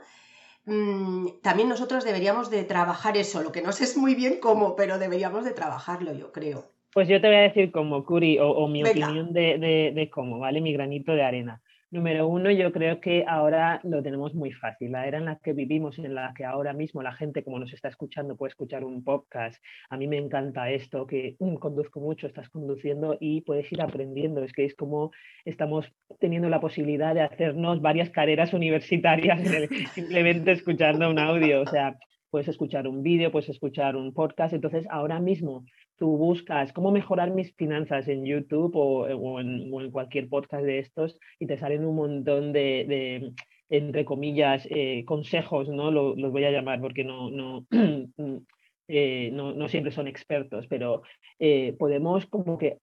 mm, 0.65 1.39
también 1.41 1.69
nosotros 1.69 2.03
deberíamos 2.03 2.49
de 2.49 2.65
trabajar 2.65 3.15
eso, 3.15 3.41
lo 3.41 3.53
que 3.53 3.61
no 3.61 3.71
sé 3.71 3.85
es 3.85 3.95
muy 3.95 4.13
bien 4.13 4.39
cómo, 4.41 4.75
pero 4.75 4.99
deberíamos 4.99 5.45
de 5.45 5.51
trabajarlo, 5.51 6.13
yo 6.13 6.33
creo. 6.33 6.65
Pues 6.93 7.07
yo 7.07 7.21
te 7.21 7.27
voy 7.27 7.37
a 7.37 7.41
decir 7.41 7.71
como 7.71 8.03
Curi 8.03 8.39
o, 8.41 8.67
mi 8.67 8.83
opinión 8.83 9.31
de, 9.31 9.57
de, 9.57 9.91
de, 9.93 10.09
cómo, 10.09 10.39
¿vale? 10.39 10.59
Mi 10.61 10.73
granito 10.73 11.11
de 11.13 11.23
arena. 11.23 11.61
Número 11.89 12.27
uno, 12.27 12.51
yo 12.51 12.73
creo 12.73 12.99
que 12.99 13.23
ahora 13.25 13.79
lo 13.85 14.03
tenemos 14.03 14.35
muy 14.35 14.51
fácil. 14.51 14.91
La 14.91 15.07
era 15.07 15.19
en 15.19 15.25
la 15.25 15.39
que 15.41 15.53
vivimos, 15.53 15.97
en 15.99 16.15
la 16.15 16.33
que 16.35 16.43
ahora 16.43 16.73
mismo 16.73 17.01
la 17.01 17.13
gente, 17.13 17.45
como 17.45 17.59
nos 17.59 17.71
está 17.71 17.87
escuchando, 17.87 18.35
puede 18.35 18.49
escuchar 18.49 18.83
un 18.83 19.05
podcast. 19.05 19.63
A 19.89 19.95
mí 19.95 20.05
me 20.05 20.17
encanta 20.17 20.69
esto, 20.69 21.07
que 21.07 21.37
conduzco 21.61 22.01
mucho, 22.01 22.27
estás 22.27 22.49
conduciendo 22.49 23.15
y 23.21 23.39
puedes 23.39 23.71
ir 23.71 23.81
aprendiendo. 23.81 24.43
Es 24.43 24.51
que 24.51 24.65
es 24.65 24.75
como 24.75 25.11
estamos 25.45 25.89
teniendo 26.19 26.49
la 26.49 26.59
posibilidad 26.59 27.15
de 27.15 27.21
hacernos 27.21 27.81
varias 27.81 28.09
carreras 28.09 28.53
universitarias 28.53 29.39
simplemente 29.93 30.51
escuchando 30.51 31.09
un 31.09 31.19
audio. 31.19 31.61
O 31.61 31.67
sea, 31.67 31.95
puedes 32.29 32.49
escuchar 32.49 32.85
un 32.89 33.01
vídeo, 33.01 33.31
puedes 33.31 33.47
escuchar 33.47 33.95
un 33.95 34.13
podcast. 34.13 34.53
Entonces, 34.53 34.85
ahora 34.89 35.21
mismo 35.21 35.63
tú 35.97 36.15
buscas 36.17 36.71
cómo 36.73 36.91
mejorar 36.91 37.31
mis 37.31 37.53
finanzas 37.55 38.07
en 38.07 38.25
YouTube 38.25 38.75
o, 38.75 39.39
en, 39.39 39.91
cualquier 39.91 40.29
podcast 40.29 40.63
de 40.63 40.79
estos 40.79 41.19
y 41.39 41.47
te 41.47 41.57
salen 41.57 41.85
un 41.85 41.95
montón 41.95 42.53
de, 42.53 43.33
entre 43.69 44.05
comillas, 44.05 44.67
eh, 44.69 45.03
consejos, 45.05 45.69
¿no? 45.69 45.91
los 45.91 46.31
voy 46.31 46.45
a 46.45 46.51
llamar 46.51 46.79
porque 46.81 47.03
no, 47.03 47.29
no, 47.29 47.65
eh, 48.87 49.29
no, 49.33 49.53
no, 49.53 49.67
siempre 49.67 49.91
son 49.91 50.07
expertos, 50.07 50.67
pero 50.67 51.01
eh, 51.39 51.75
podemos 51.77 52.25
como 52.27 52.57
que 52.57 52.77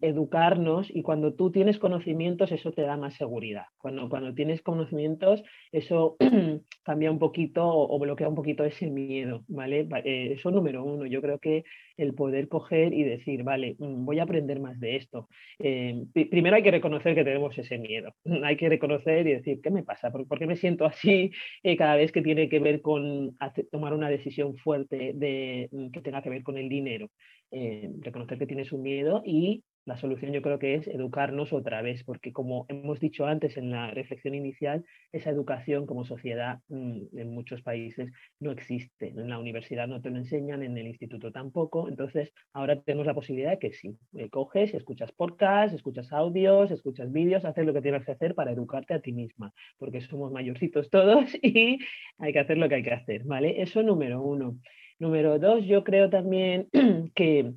educarnos 0.00 0.88
y 0.94 1.02
cuando 1.02 1.34
tú 1.34 1.50
tienes 1.50 1.78
conocimientos 1.78 2.52
eso 2.52 2.72
te 2.72 2.82
da 2.82 2.96
más 2.96 3.14
seguridad. 3.14 3.64
Cuando, 3.78 4.08
cuando 4.08 4.34
tienes 4.34 4.62
conocimientos 4.62 5.42
eso 5.72 6.16
cambia 6.84 7.10
un 7.10 7.18
poquito 7.18 7.66
o, 7.66 7.98
bloquea 7.98 8.28
un 8.28 8.34
poquito 8.34 8.64
ese 8.64 8.90
miedo, 8.90 9.44
¿vale? 9.48 9.88
Eh, 10.04 10.32
eso 10.32 10.50
número 10.50 10.84
uno. 10.84 11.06
Yo 11.06 11.20
creo 11.20 11.38
que 11.38 11.64
el 11.96 12.14
poder 12.14 12.48
coger 12.48 12.92
y 12.92 13.02
decir, 13.04 13.42
vale, 13.42 13.76
mm, 13.78 14.04
voy 14.04 14.18
a 14.18 14.24
aprender 14.24 14.60
más 14.60 14.78
de 14.80 14.96
esto. 14.96 15.28
Eh, 15.58 16.04
primero 16.30 16.56
hay 16.56 16.62
que 16.62 16.70
reconocer 16.70 17.14
que 17.14 17.24
tenemos 17.24 17.56
ese 17.58 17.78
miedo. 17.78 18.14
Hay 18.44 18.56
que 18.56 18.68
reconocer 18.68 19.26
y 19.26 19.34
decir, 19.34 19.60
¿qué 19.62 19.70
me 19.70 19.82
pasa? 19.82 20.10
¿Por, 20.10 20.38
qué 20.38 20.46
me 20.46 20.56
siento 20.56 20.84
así 20.84 21.30
eh, 21.62 21.76
cada 21.76 21.96
vez 21.96 22.12
que 22.12 22.22
tiene 22.22 22.48
que 22.48 22.60
ver 22.60 22.82
con 22.82 23.36
tomar 23.72 23.94
una 23.94 24.08
decisión 24.08 24.56
fuerte 24.56 25.12
de, 25.14 25.68
mm, 25.72 25.90
que 25.90 26.00
tenga 26.02 26.22
que 26.22 26.30
ver 26.30 26.42
con 26.42 26.58
el 26.58 26.68
dinero? 26.68 27.08
Reconocer 27.50 28.38
que 28.38 28.46
tienes 28.46 28.72
un 28.72 28.82
miedo 28.82 29.22
y 29.24 29.64
la 29.86 29.96
solución 29.96 30.32
yo 30.32 30.42
creo 30.42 30.58
que 30.58 30.74
es 30.74 30.88
educarnos 30.88 31.52
otra 31.52 31.80
vez, 31.80 32.02
porque 32.02 32.32
como 32.32 32.66
hemos 32.68 32.98
dicho 32.98 33.24
antes 33.24 33.56
en 33.56 33.70
la 33.70 33.92
reflexión 33.92 34.34
inicial, 34.34 34.84
esa 35.12 35.30
educación 35.30 35.86
como 35.86 36.04
sociedad 36.04 36.58
mm, 36.68 37.16
en 37.16 37.30
muchos 37.32 37.62
países 37.62 38.10
no 38.40 38.50
existe. 38.50 39.10
En 39.10 39.30
la 39.30 39.38
universidad 39.38 39.86
no 39.86 40.02
te 40.02 40.10
lo 40.10 40.16
enseñan, 40.16 40.64
en 40.64 40.76
el 40.76 40.88
instituto 40.88 41.30
tampoco. 41.30 41.88
Entonces, 41.88 42.32
ahora 42.52 42.80
tenemos 42.82 43.06
la 43.06 43.14
posibilidad 43.14 43.52
de 43.52 43.58
que 43.60 43.72
sí, 43.72 43.96
eh, 44.14 44.28
coges, 44.28 44.74
escuchas 44.74 45.12
podcasts, 45.12 45.76
escuchas 45.76 46.12
audios, 46.12 46.72
escuchas 46.72 47.12
vídeos, 47.12 47.44
haces 47.44 47.64
lo 47.64 47.72
que 47.72 47.82
tienes 47.82 48.04
que 48.04 48.12
hacer 48.12 48.34
para 48.34 48.50
educarte 48.50 48.92
a 48.92 49.00
ti 49.00 49.12
misma, 49.12 49.52
porque 49.78 50.00
somos 50.00 50.32
mayorcitos 50.32 50.90
todos 50.90 51.30
y 51.42 51.78
hay 52.18 52.32
que 52.32 52.40
hacer 52.40 52.58
lo 52.58 52.68
que 52.68 52.74
hay 52.74 52.82
que 52.82 52.92
hacer, 52.92 53.22
¿vale? 53.22 53.62
Eso 53.62 53.84
número 53.84 54.20
uno. 54.20 54.58
Número 54.98 55.38
dos, 55.38 55.64
yo 55.66 55.84
creo 55.84 56.08
también 56.08 56.68
que 57.14 57.52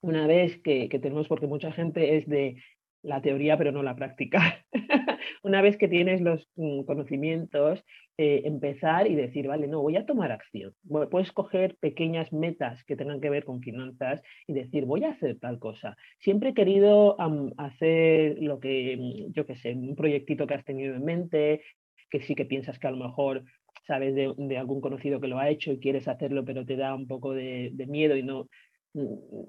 una 0.00 0.26
vez 0.26 0.58
que, 0.62 0.88
tenemos, 0.88 1.28
porque 1.28 1.46
mucha 1.46 1.70
gente 1.72 2.16
es 2.16 2.26
de 2.26 2.62
la 3.02 3.20
teoría 3.20 3.58
pero 3.58 3.72
no 3.72 3.82
la 3.82 3.94
práctica. 3.94 4.64
una 5.42 5.60
vez 5.60 5.76
que 5.76 5.88
tienes 5.88 6.20
los 6.20 6.48
mm, 6.56 6.82
conocimientos, 6.84 7.84
eh, 8.16 8.42
empezar 8.46 9.06
y 9.06 9.14
decir, 9.14 9.46
vale, 9.46 9.68
no, 9.68 9.82
voy 9.82 9.96
a 9.96 10.06
tomar 10.06 10.32
acción. 10.32 10.74
Puedes 11.10 11.30
coger 11.32 11.76
pequeñas 11.78 12.32
metas 12.32 12.82
que 12.84 12.96
tengan 12.96 13.20
que 13.20 13.30
ver 13.30 13.44
con 13.44 13.60
finanzas 13.60 14.22
y 14.46 14.54
decir, 14.54 14.86
voy 14.86 15.04
a 15.04 15.10
hacer 15.10 15.38
tal 15.38 15.58
cosa. 15.58 15.96
Siempre 16.20 16.50
he 16.50 16.54
querido 16.54 17.16
hacer 17.58 18.38
lo 18.40 18.60
que, 18.60 18.96
mm, 18.96 19.32
yo 19.32 19.46
qué 19.46 19.56
sé, 19.56 19.72
un 19.72 19.94
proyectito 19.94 20.46
que 20.46 20.54
has 20.54 20.64
tenido 20.64 20.94
en 20.94 21.04
mente, 21.04 21.62
que 22.10 22.20
sí 22.22 22.34
que 22.34 22.46
piensas 22.46 22.78
que 22.78 22.86
a 22.86 22.92
lo 22.92 22.96
mejor 22.96 23.44
sabes 23.88 24.14
de, 24.14 24.56
algún 24.58 24.80
conocido 24.80 25.18
que 25.18 25.28
lo 25.28 25.38
ha 25.38 25.48
hecho 25.48 25.72
y 25.72 25.80
quieres 25.80 26.06
hacerlo, 26.06 26.44
pero 26.44 26.64
te 26.66 26.76
da 26.76 26.94
un 26.94 27.08
poco 27.08 27.32
de, 27.32 27.72
miedo 27.88 28.16
y 28.16 28.22
no, 28.22 28.48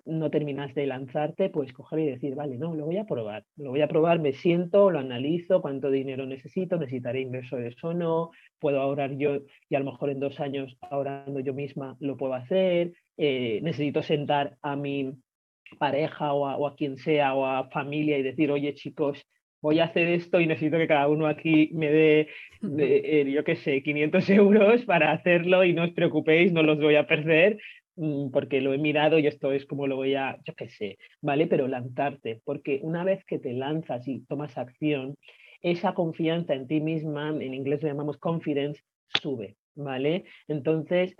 no 0.06 0.32
terminas 0.32 0.74
de 0.74 0.88
lanzarte, 0.88 1.50
pues 1.50 1.74
coger 1.74 2.00
y 2.00 2.06
decir, 2.06 2.36
vale, 2.36 2.58
no, 2.58 2.74
lo 2.74 2.86
voy 2.86 2.98
a 2.98 3.06
probar, 3.06 3.44
lo 3.58 3.72
voy 3.72 3.82
a 3.82 3.90
probar, 3.90 4.20
me 4.20 4.32
siento, 4.32 4.92
lo 4.92 5.00
analizo, 5.00 5.62
cuánto 5.62 5.92
dinero 5.92 6.26
necesito, 6.26 6.78
necesitaré 6.78 7.20
inversores 7.20 7.76
o 7.84 7.94
no, 7.94 8.32
puedo 8.60 8.80
ahorrar 8.80 9.18
yo 9.18 9.42
y 9.70 9.76
a 9.76 9.80
lo 9.80 9.92
mejor 9.92 10.10
en 10.10 10.22
dos 10.22 10.40
años 10.40 10.78
ahorrando 10.82 11.42
yo 11.42 11.54
misma 11.54 11.98
lo 12.00 12.16
puedo 12.16 12.34
hacer, 12.34 12.94
eh, 13.18 13.60
necesito 13.62 14.02
sentar 14.02 14.58
a 14.62 14.78
mi 14.78 15.12
pareja 15.78 16.32
o 16.32 16.48
a, 16.48 16.56
o 16.56 16.66
a, 16.66 16.76
quien 16.76 16.98
sea 16.98 17.36
o 17.36 17.46
a 17.46 17.70
familia 17.70 18.18
y 18.18 18.24
decir, 18.24 18.52
oye 18.52 18.74
chicos, 18.74 19.28
voy 19.62 19.80
a 19.80 19.86
hacer 19.86 20.08
esto 20.08 20.40
y 20.40 20.48
necesito 20.48 20.78
que 20.78 20.88
cada 20.88 21.08
uno 21.08 21.28
aquí 21.28 21.70
me 21.74 21.92
dé, 21.92 22.28
eh, 22.80 23.32
yo 23.32 23.44
qué 23.44 23.56
sé, 23.56 23.84
500 23.84 24.30
euros 24.30 24.86
para 24.86 25.12
hacerlo 25.12 25.64
y 25.64 25.74
no 25.74 25.84
os 25.84 25.92
preocupéis, 25.92 26.52
no 26.52 26.64
los 26.64 26.80
voy 26.80 26.96
a 26.96 27.08
perder 27.08 27.58
Mm, 28.00 28.32
porque 28.32 28.62
lo 28.62 28.74
he 28.74 28.78
mirado 28.78 29.20
y 29.20 29.28
esto 29.28 29.52
es 29.52 29.66
como 29.66 29.86
lo 29.86 29.98
voy 29.98 30.16
a, 30.16 30.40
yo 30.46 30.56
qué 30.56 30.70
sé, 30.70 30.98
¿vale? 31.22 31.48
Pero 31.48 31.68
lanzarte, 31.68 32.42
porque 32.46 32.80
una 32.82 33.04
vez 33.04 33.26
que 33.26 33.40
te 33.40 33.52
lanzas 33.52 34.08
y 34.08 34.22
tomas 34.22 34.58
acción, 34.58 35.16
esa 35.62 35.94
confianza 35.94 36.54
en 36.54 36.66
ti 36.68 36.80
misma, 36.80 37.28
en 37.28 37.54
inglés 37.54 37.84
lo 37.84 37.90
llamamos 37.90 38.18
confidence, 38.18 38.82
sube, 39.22 39.58
¿vale? 39.76 40.24
Entonces, 40.48 41.14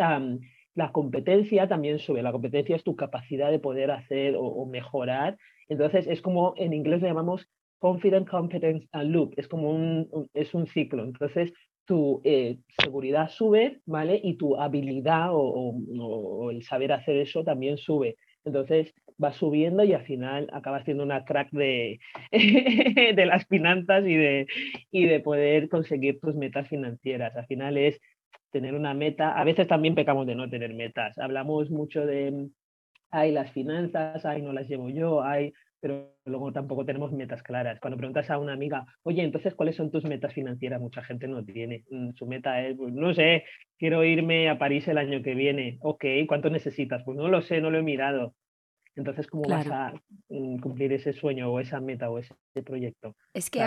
la 0.74 0.92
competencia 0.94 1.68
también 1.68 2.00
sube, 2.00 2.24
la 2.24 2.32
competencia 2.32 2.78
es 2.78 2.84
tu 2.86 2.96
capacidad 2.96 3.52
de 3.52 3.60
poder 3.60 3.92
hacer 3.92 4.36
o, 4.38 4.66
mejorar, 4.66 5.38
entonces 5.68 6.08
es 6.08 6.22
como 6.22 6.54
en 6.56 6.72
inglés 6.72 7.02
lo 7.02 7.10
llamamos 7.10 7.50
confident 7.80 8.30
competence 8.30 8.88
and 8.92 9.12
loop, 9.12 9.34
es 9.38 9.48
como 9.48 9.72
un, 9.72 10.30
es 10.34 10.54
un 10.54 10.68
ciclo, 10.68 11.04
entonces 11.04 11.54
tu 11.90 12.22
eh, 12.24 12.60
seguridad 12.84 13.30
sube, 13.30 13.80
¿vale? 13.88 14.22
Y 14.24 14.36
tu 14.36 14.56
habilidad 14.58 15.30
o, 15.32 16.52
el 16.52 16.62
saber 16.62 16.92
hacer 16.92 17.16
eso 17.18 17.44
también 17.44 17.78
sube. 17.78 18.16
Entonces 18.46 18.94
va 19.22 19.34
subiendo 19.34 19.84
y 19.84 19.94
al 19.94 20.06
final 20.06 20.48
acabas 20.54 20.86
siendo 20.86 21.02
una 21.02 21.26
crack 21.26 21.50
de, 21.50 22.00
de 22.32 23.26
las 23.26 23.48
finanzas 23.48 24.06
y 24.06 24.16
de, 24.16 24.46
y 24.92 25.08
de 25.08 25.20
poder 25.20 25.68
conseguir 25.68 26.20
tus 26.20 26.36
metas 26.36 26.68
financieras. 26.68 27.36
Al 27.36 27.48
final 27.48 27.76
es 27.76 28.00
tener 28.52 28.76
una 28.76 28.94
meta. 28.94 29.32
A 29.32 29.44
veces 29.44 29.68
también 29.68 29.96
pecamos 29.96 30.28
de 30.28 30.36
no 30.36 30.48
tener 30.48 30.76
metas. 30.76 31.18
Hablamos 31.18 31.72
mucho 31.72 32.06
de, 32.06 32.50
hay 33.10 33.32
las 33.32 33.52
finanzas, 33.52 34.26
ay, 34.26 34.44
no 34.44 34.54
las 34.54 34.68
llevo 34.68 34.90
yo, 34.90 35.24
hay 35.24 35.54
pero 35.80 36.16
luego 36.26 36.52
tampoco 36.52 36.86
tenemos 36.86 37.12
metas 37.12 37.42
claras. 37.44 37.80
Cuando 37.80 37.98
preguntas 37.98 38.30
a 38.30 38.38
una 38.38 38.54
amiga, 38.54 38.86
oye, 39.04 39.24
entonces, 39.24 39.56
¿cuáles 39.56 39.76
son 39.76 39.92
tus 39.92 40.04
metas 40.04 40.34
financieras? 40.34 40.82
Mucha 40.82 41.04
gente 41.04 41.28
no 41.28 41.44
tiene. 41.44 41.86
Mm, 41.90 42.12
su 42.16 42.26
meta 42.26 42.62
es, 42.66 42.76
pues, 42.78 42.94
no 42.94 43.14
sé, 43.14 43.44
quiero 43.78 44.04
irme 44.04 44.50
a 44.50 44.58
París 44.58 44.88
el 44.88 44.98
año 44.98 45.22
que 45.22 45.36
viene. 45.36 45.78
Ok, 45.82 46.06
¿cuánto 46.28 46.50
necesitas? 46.50 47.04
Pues 47.04 47.18
no 47.18 47.28
lo 47.28 47.42
sé, 47.42 47.62
no 47.62 47.72
lo 47.72 47.78
he 47.78 47.84
mirado. 47.84 48.36
Entonces, 48.96 49.28
¿cómo 49.28 49.44
vas 49.48 49.68
a 49.68 49.94
mm, 50.30 50.58
cumplir 50.60 50.92
ese 50.94 51.14
sueño 51.14 51.52
o 51.52 51.60
esa 51.60 51.80
meta 51.80 52.10
o 52.10 52.20
ese 52.20 52.36
proyecto? 52.66 53.16
Es 53.34 53.50
que 53.50 53.62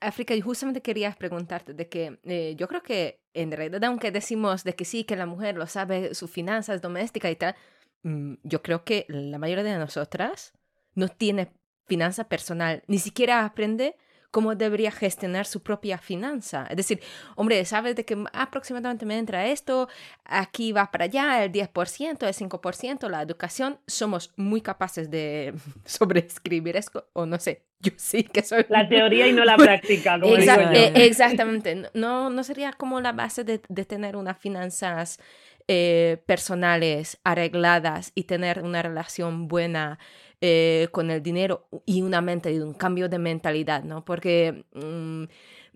África, 0.00 0.34
yo 0.34 0.42
justamente 0.42 0.82
quería 0.82 1.12
preguntarte 1.12 1.74
de 1.74 1.88
que 1.88 2.18
eh, 2.24 2.54
yo 2.56 2.66
creo 2.66 2.82
que 2.82 3.20
en 3.34 3.52
realidad, 3.52 3.84
aunque 3.84 4.10
decimos 4.10 4.64
de 4.64 4.74
que 4.74 4.84
sí, 4.84 5.04
que 5.04 5.14
la 5.14 5.26
mujer 5.26 5.56
lo 5.56 5.66
sabe, 5.66 6.14
sus 6.14 6.30
finanzas 6.30 6.82
domésticas 6.82 7.30
y 7.30 7.36
tal, 7.36 7.54
mm, 8.02 8.34
yo 8.42 8.62
creo 8.62 8.84
que 8.84 9.06
la 9.08 9.38
mayoría 9.38 9.62
de 9.62 9.78
nosotras 9.78 10.54
no 10.94 11.08
tiene 11.08 11.52
finanza 11.86 12.24
personal, 12.24 12.82
ni 12.86 12.98
siquiera 12.98 13.44
aprende 13.44 13.96
cómo 14.32 14.54
debería 14.54 14.90
gestionar 14.90 15.44
su 15.44 15.62
propia 15.62 15.98
finanza. 15.98 16.66
Es 16.70 16.76
decir, 16.76 17.00
hombre, 17.36 17.64
sabes 17.66 17.94
de 17.94 18.04
que 18.06 18.16
aproximadamente 18.32 19.04
me 19.04 19.18
entra 19.18 19.46
esto, 19.46 19.88
aquí 20.24 20.72
va 20.72 20.90
para 20.90 21.04
allá 21.04 21.44
el 21.44 21.52
10%, 21.52 22.26
el 22.26 22.34
5%, 22.34 23.08
la 23.10 23.20
educación, 23.20 23.78
somos 23.86 24.32
muy 24.36 24.62
capaces 24.62 25.10
de 25.10 25.54
sobreescribir 25.84 26.76
esto, 26.76 27.06
o 27.12 27.26
no 27.26 27.38
sé, 27.38 27.66
yo 27.80 27.92
sí 27.96 28.24
que 28.24 28.42
soy... 28.42 28.64
La 28.70 28.88
teoría 28.88 29.28
y 29.28 29.34
no 29.34 29.44
la 29.44 29.56
práctica. 29.56 30.18
Eh, 30.22 30.92
exactamente, 30.94 31.90
no, 31.92 32.30
no 32.30 32.42
sería 32.42 32.72
como 32.72 33.00
la 33.02 33.12
base 33.12 33.44
de, 33.44 33.60
de 33.68 33.84
tener 33.84 34.16
unas 34.16 34.38
finanzas 34.38 35.20
eh, 35.68 36.22
personales 36.26 37.20
arregladas 37.22 38.12
y 38.14 38.24
tener 38.24 38.62
una 38.62 38.82
relación 38.82 39.46
buena 39.46 39.98
eh, 40.44 40.88
con 40.90 41.08
el 41.12 41.22
dinero 41.22 41.68
y 41.86 42.02
una 42.02 42.20
mente, 42.20 42.52
y 42.52 42.58
un 42.58 42.74
cambio 42.74 43.08
de 43.08 43.20
mentalidad, 43.20 43.84
¿no? 43.84 44.04
Porque 44.04 44.64
mm, 44.74 45.24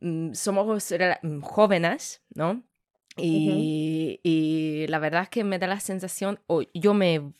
mm, 0.01 0.35
somos 0.35 0.93
mm, 1.23 1.41
jóvenes, 1.41 2.21
¿no? 2.35 2.65
Y, 3.17 4.19
y, 4.25 4.89
la 4.89 4.99
verdad 4.99 5.23
es 5.23 5.29
que 5.29 5.45
me 5.45 5.61
da 5.61 5.69
la 5.69 5.79
sensación, 5.79 6.41
o 6.49 6.63
yo 6.75 6.95
me 6.95 7.33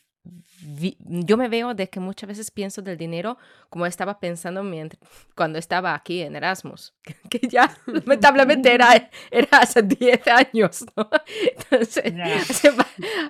yo 1.05 1.37
me 1.37 1.49
veo 1.49 1.73
de 1.73 1.89
que 1.89 1.99
muchas 1.99 2.27
veces 2.27 2.51
pienso 2.51 2.81
del 2.81 2.97
dinero 2.97 3.37
como 3.69 3.85
estaba 3.85 4.19
pensando 4.19 4.63
mientras, 4.63 5.01
cuando 5.35 5.59
estaba 5.59 5.93
aquí 5.93 6.21
en 6.21 6.35
Erasmus, 6.35 6.95
que, 7.29 7.39
ya 7.47 7.69
lamentablemente 7.85 8.73
era, 8.73 9.09
era 9.31 9.49
hace 9.51 9.81
10 9.81 10.27
años, 10.27 10.85
¿no? 10.95 11.09
Entonces, 11.71 12.13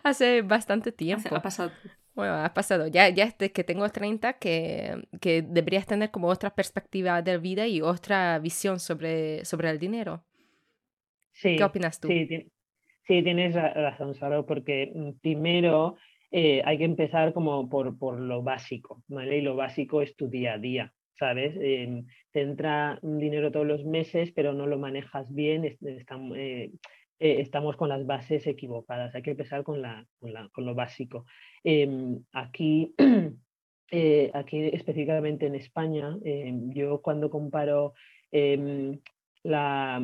hace, 0.04 0.42
bastante 0.42 0.92
tiempo. 0.92 1.36
Ha 1.36 1.42
pasado. 1.42 1.72
Bueno, 2.16 2.34
ha 2.34 2.54
pasado. 2.54 2.88
Ya, 2.88 3.10
ya 3.10 3.26
desde 3.26 3.52
que 3.52 3.64
tengo 3.64 3.88
30, 3.88 4.34
que, 4.34 5.08
que 5.22 5.44
deberías 5.44 5.86
tener 5.86 6.10
como 6.10 6.28
otra 6.28 6.56
perspectiva 6.56 7.22
de 7.22 7.38
vida 7.38 7.68
y 7.68 7.82
otra 7.82 8.40
visión 8.40 8.80
sobre, 8.80 9.46
sobre 9.46 9.70
el 9.70 9.78
dinero. 9.78 10.24
Sí, 11.34 11.56
¿Qué 11.56 11.64
opinas 11.64 12.00
tú? 12.00 12.08
Sí, 12.08 12.28
sí 13.06 13.24
tienes 13.24 13.54
razón, 13.54 14.16
Saro, 14.16 14.48
porque 14.48 14.92
mm, 14.96 15.20
primero 15.22 15.98
eh, 16.32 16.62
hay 16.66 16.78
que 16.78 16.84
empezar 16.84 17.34
como 17.34 17.70
por, 17.70 17.98
por, 17.98 18.20
lo 18.20 18.44
básico, 18.44 19.04
¿vale? 19.08 19.38
Y 19.38 19.42
lo 19.42 19.56
básico 19.56 20.02
es 20.02 20.16
tu 20.16 20.28
día 20.28 20.54
a 20.54 20.58
día, 20.58 20.94
¿sabes? 21.18 21.56
Eh, 21.60 22.04
te 22.32 22.42
entra 22.42 23.00
dinero 23.02 23.52
todos 23.52 23.66
los 23.66 23.86
meses, 23.86 24.32
pero 24.34 24.54
no 24.54 24.68
lo 24.68 24.78
manejas 24.78 25.34
bien, 25.34 25.64
eh, 25.66 26.72
estamos 27.20 27.78
con 27.78 27.90
las 27.90 28.06
bases 28.06 28.46
equivocadas, 28.46 29.16
hay 29.16 29.22
que 29.22 29.32
empezar 29.32 29.64
con, 29.64 29.82
con, 30.20 30.34
la, 30.34 30.50
con 30.50 30.66
lo 30.66 30.76
básico. 30.76 31.26
Em, 31.64 32.20
aquí, 32.34 32.94
aquí 34.34 34.70
específicamente 34.74 35.48
en 35.48 35.56
España, 35.56 36.18
em, 36.26 36.72
yo 36.74 37.02
cuando 37.02 37.30
comparo 37.30 37.94
em, 38.32 39.00
la, 39.44 40.02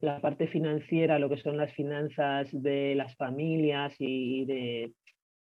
la 0.00 0.20
parte 0.20 0.46
financiera, 0.46 1.18
lo 1.18 1.28
que 1.28 1.36
son 1.36 1.58
las 1.58 1.72
finanzas 1.74 2.48
de 2.50 2.94
las 2.94 3.14
familias 3.16 3.94
y 3.98 4.46
de 4.46 4.92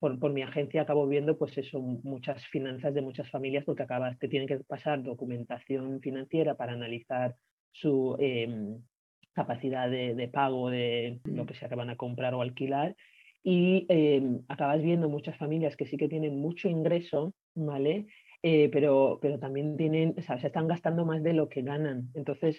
por, 0.03 0.33
mi 0.33 0.43
agencia 0.43 0.83
acabo 0.83 1.07
viendo 1.07 1.39
pues 1.39 1.57
eso, 1.57 1.81
muchas 1.81 2.45
finanzas 2.49 2.93
de 2.93 3.03
muchas 3.03 3.31
familias 3.31 3.65
porque 3.65 3.85
acabas, 3.85 4.19
te 4.19 4.27
tienen 4.27 4.49
que 4.49 4.59
pasar 4.59 5.01
documentación 5.01 6.01
financiera 6.01 6.57
para 6.57 6.73
analizar 6.73 7.37
su 7.71 8.17
em, 8.19 8.83
capacidad 9.33 9.89
de, 9.89 10.29
pago 10.33 10.71
de 10.71 11.21
lo 11.25 11.47
que 11.47 11.55
se 11.55 11.67
acaban 11.67 11.89
a 11.89 11.97
comprar 11.97 12.35
o 12.35 12.43
alquilar 12.43 12.97
y 13.45 13.87
em, 13.89 14.43
acabas 14.49 14.83
viendo 14.83 15.09
muchas 15.09 15.37
familias 15.37 15.77
que 15.77 15.87
sí 15.87 15.97
que 15.97 16.09
tienen 16.09 16.41
mucho 16.41 16.69
ingreso, 16.69 17.33
¿vale? 17.55 18.07
Eh, 18.43 18.71
pero, 18.73 19.21
pero 19.23 19.39
también 19.39 19.77
tienen, 19.77 20.15
o 20.19 20.23
sea, 20.23 20.37
se 20.41 20.49
están 20.49 20.67
gastando 20.67 21.05
más 21.05 21.23
de 21.23 21.33
lo 21.33 21.49
que 21.49 21.63
ganan. 21.63 22.09
Entonces, 22.15 22.59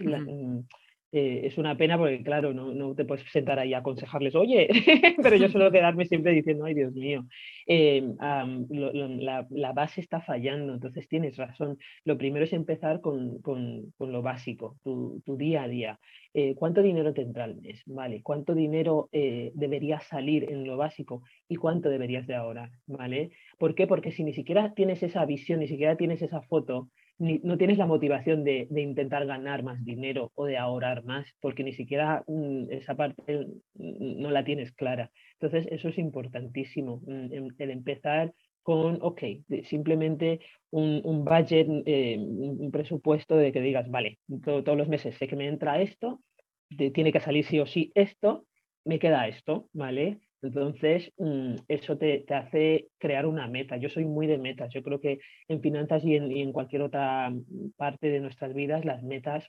eh, 1.16 1.42
es 1.46 1.60
una 1.60 1.78
pena 1.78 1.96
porque, 1.96 2.24
claro, 2.24 2.56
no, 2.56 2.74
no, 2.74 2.96
te 2.96 3.06
puedes 3.06 3.24
sentar 3.32 3.60
ahí 3.60 3.76
a 3.76 3.78
aconsejarles, 3.78 4.34
oye, 4.34 4.68
pero 5.22 5.36
yo 5.36 5.48
suelo 5.48 5.72
quedarme 5.72 6.06
siempre 6.06 6.32
diciendo, 6.32 6.66
ay, 6.66 6.74
Dios 6.74 6.92
mío, 6.94 7.28
em, 7.68 8.16
la, 8.20 9.46
la, 9.52 9.74
base 9.74 10.02
está 10.02 10.22
fallando, 10.22 10.74
entonces 10.74 11.08
tienes 11.08 11.38
razón. 11.38 11.78
Lo 12.04 12.18
primero 12.18 12.46
es 12.46 12.54
empezar 12.54 13.00
con, 13.00 13.40
con, 13.44 13.92
con 13.96 14.12
lo 14.12 14.24
básico, 14.24 14.78
tu, 14.84 15.22
tu, 15.24 15.38
día 15.38 15.62
a 15.64 15.68
día. 15.68 16.00
Eh, 16.34 16.56
¿Cuánto 16.56 16.82
dinero 16.82 17.14
tendrá 17.14 17.46
el 17.46 17.58
mes? 17.62 17.84
¿Vale? 17.86 18.24
¿Cuánto 18.24 18.56
dinero 18.56 19.10
eh, 19.12 19.52
debería 19.54 20.00
salir 20.00 20.50
en 20.52 20.66
lo 20.66 20.78
básico 20.78 21.22
y 21.48 21.58
cuánto 21.58 21.90
deberías 21.90 22.26
de 22.26 22.34
ahorrar? 22.34 22.72
¿Vale? 22.88 23.30
¿Por 23.60 23.76
qué? 23.76 23.86
Porque 23.86 24.12
si 24.12 24.24
ni 24.24 24.34
siquiera 24.34 24.74
tienes 24.74 25.04
esa 25.04 25.24
visión, 25.26 25.60
ni 25.60 25.68
siquiera 25.68 25.96
tienes 25.96 26.24
esa 26.24 26.42
foto, 26.42 26.90
no 27.20 27.58
tienes 27.58 27.78
la 27.78 27.86
motivación 27.86 28.44
de, 28.44 28.68
intentar 28.76 29.26
ganar 29.26 29.64
más 29.64 29.84
dinero 29.84 30.32
o 30.36 30.46
de 30.46 30.58
ahorrar 30.58 31.04
más, 31.06 31.28
porque 31.40 31.64
ni 31.64 31.74
siquiera 31.74 32.24
mm, 32.28 32.72
esa 32.72 32.96
parte 32.96 33.48
mm, 33.76 34.22
no 34.22 34.32
la 34.32 34.44
tienes 34.44 34.72
clara. 34.72 35.12
Entonces, 35.40 35.68
eso 35.72 35.90
es 35.90 35.98
importantísimo, 35.98 37.02
mm, 37.06 37.34
em, 37.34 37.48
el 37.58 37.72
empezar 37.72 38.34
con, 38.64 38.98
ok, 39.02 39.22
simplemente 39.66 40.40
un, 40.72 41.02
un 41.04 41.26
budget, 41.26 41.68
eh, 41.86 42.18
un 42.18 42.72
presupuesto 42.72 43.36
de 43.36 43.52
que 43.52 43.62
digas, 43.62 43.90
vale, 43.90 44.20
todos 44.44 44.78
los 44.78 44.88
meses 44.88 45.16
sé 45.18 45.28
que 45.28 45.36
me 45.36 45.48
entra 45.48 45.82
esto, 45.82 46.22
tiene 46.70 47.12
que 47.12 47.20
salir 47.20 47.46
sí 47.46 47.60
o 47.60 47.66
sí 47.66 47.92
esto, 47.94 48.46
me 48.86 49.00
queda 49.00 49.28
esto, 49.28 49.68
¿vale? 49.74 50.20
Entonces, 50.44 51.12
mm, 51.18 51.56
eso 51.68 51.98
te, 51.98 52.26
hace 52.30 52.88
crear 53.00 53.26
una 53.26 53.48
meta. 53.48 53.78
Yo 53.78 53.90
soy 53.90 54.06
muy 54.06 54.28
de 54.28 54.38
metas. 54.38 54.72
Yo 54.74 54.84
creo 54.84 55.00
que 55.00 55.20
en 55.48 55.62
finanzas 55.62 56.04
y 56.04 56.16
en, 56.16 56.52
cualquier 56.52 56.82
otra 56.84 57.30
mm, 57.30 57.72
parte 57.78 58.10
de 58.10 58.20
nuestras 58.20 58.54
vidas, 58.54 58.86
las 58.86 59.04
metas 59.04 59.46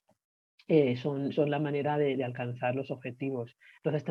eh, 0.68 0.96
son, 0.96 1.32
son, 1.32 1.50
la 1.50 1.58
manera 1.58 1.98
de, 1.98 2.22
alcanzar 2.24 2.74
los 2.74 2.90
objetivos. 2.90 3.56
Entonces, 3.82 4.04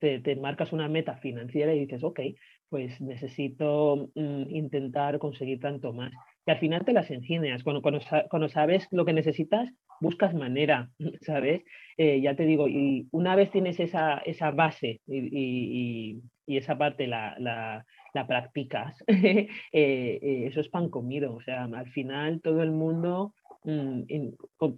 te, 0.00 0.20
te, 0.20 0.36
marcas 0.36 0.72
una 0.72 0.88
meta 0.88 1.16
financiera 1.18 1.74
y 1.74 1.80
dices, 1.80 2.02
ok, 2.02 2.20
pues 2.68 3.00
necesito 3.00 4.10
mm, 4.14 4.50
intentar 4.50 5.18
conseguir 5.18 5.60
tanto 5.60 5.92
más. 5.92 6.12
Y 6.46 6.50
al 6.50 6.58
final 6.58 6.84
te 6.84 6.92
las 6.92 7.10
ingenias. 7.10 7.62
Cuando, 7.62 7.82
cuando, 7.82 8.48
sabes 8.48 8.86
lo 8.90 9.04
que 9.04 9.12
necesitas, 9.12 9.70
buscas 10.00 10.34
manera, 10.34 10.90
¿sabes? 11.22 11.62
Eh, 11.96 12.20
ya 12.20 12.34
te 12.34 12.44
digo, 12.44 12.68
y 12.68 13.08
una 13.12 13.36
vez 13.36 13.50
tienes 13.50 13.80
esa, 13.80 14.18
esa 14.18 14.50
base 14.50 15.00
y, 15.06 16.20
y, 16.46 16.56
esa 16.56 16.76
parte 16.76 17.06
la, 17.06 17.36
la, 17.38 17.86
la 18.12 18.26
practicas, 18.26 19.02
eh, 19.06 19.48
eh, 19.72 20.46
eso 20.46 20.60
es 20.60 20.68
pan 20.68 20.88
comido. 20.90 21.34
O 21.34 21.40
sea, 21.42 21.64
al 21.64 21.90
final 21.90 22.40
todo 22.42 22.62
el 22.62 22.70
mundo 22.70 23.34
mm, 23.64 24.02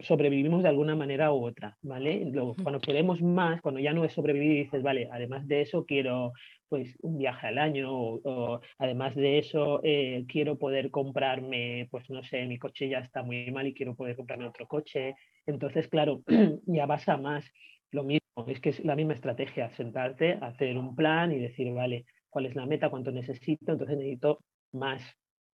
sobrevivimos 0.01 0.63
de 0.63 0.69
alguna 0.69 0.95
manera 0.95 1.33
u 1.33 1.45
otra, 1.45 1.77
¿vale? 1.83 2.33
cuando 2.63 2.81
queremos 2.81 3.21
más, 3.23 3.61
cuando 3.61 3.81
ya 3.81 3.93
no 3.93 4.05
es 4.05 4.13
sobrevivir, 4.13 4.65
dices, 4.65 4.83
vale, 4.83 5.09
además 5.11 5.47
de 5.49 5.63
eso 5.63 5.85
quiero 5.85 6.33
pues 6.69 6.97
un 7.01 7.19
viaje 7.19 7.47
al 7.47 7.59
año 7.59 7.91
o, 7.93 8.61
además 8.79 9.15
de 9.15 9.39
eso 9.39 9.81
eh, 9.85 10.25
quiero 10.29 10.59
poder 10.59 10.91
comprarme, 10.91 11.89
pues 11.91 12.09
no 12.11 12.23
sé, 12.25 12.47
mi 12.47 12.59
coche 12.59 12.89
ya 12.89 12.99
está 12.99 13.23
muy 13.23 13.51
mal 13.51 13.67
y 13.67 13.75
quiero 13.75 13.95
poder 13.95 14.17
comprarme 14.17 14.47
otro 14.47 14.67
coche. 14.67 15.15
Entonces, 15.47 15.89
claro, 15.89 16.23
ya 16.67 16.87
vas 16.87 17.09
a 17.09 17.17
más. 17.17 17.45
Lo 17.93 18.03
mismo, 18.03 18.47
es 18.49 18.61
que 18.61 18.71
es 18.71 18.85
la 18.85 18.97
misma 18.97 19.15
estrategia, 19.15 19.71
sentarte, 19.71 20.39
hacer 20.41 20.77
un 20.77 20.97
plan 20.97 21.33
y 21.33 21.39
decir, 21.39 21.73
vale, 21.73 22.05
¿cuál 22.29 22.47
es 22.47 22.57
la 22.57 22.67
meta? 22.67 22.91
¿Cuánto 22.91 23.13
necesito? 23.13 23.73
Entonces 23.73 23.97
necesito 23.97 24.41
más. 24.73 25.03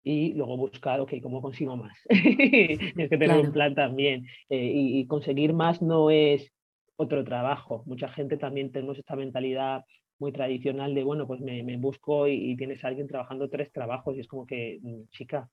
Y 0.05 0.33
luego 0.33 0.57
buscar, 0.57 0.98
ok, 1.01 1.12
¿cómo 1.22 1.40
consigo 1.40 1.77
más? 1.77 1.96
Tienes 2.09 3.11
que 3.11 3.18
tener 3.18 3.38
un 3.38 3.53
plan 3.53 3.75
también. 3.75 4.27
Eh, 4.48 4.72
y 4.75 5.07
conseguir 5.07 5.53
más 5.53 5.81
no 5.83 6.11
es 6.11 6.51
otro 6.96 7.22
trabajo. 7.25 7.83
Mucha 7.87 8.09
gente 8.09 8.37
también 8.37 8.72
tenemos 8.72 8.98
esta 8.98 9.16
mentalidad 9.16 9.85
muy 10.23 10.31
tradicional 10.31 10.95
de, 10.95 11.03
bueno, 11.03 11.27
pues 11.27 11.41
me, 11.41 11.77
busco 11.79 12.29
y, 12.29 12.57
tienes 12.57 12.85
a 12.85 12.89
alguien 12.89 13.09
trabajando 13.09 13.51
tres 13.51 13.73
trabajos 13.73 14.17
y 14.17 14.21
es 14.21 14.29
como 14.29 14.47
que, 14.47 14.79
mm, 14.81 15.09
chica, 15.11 15.51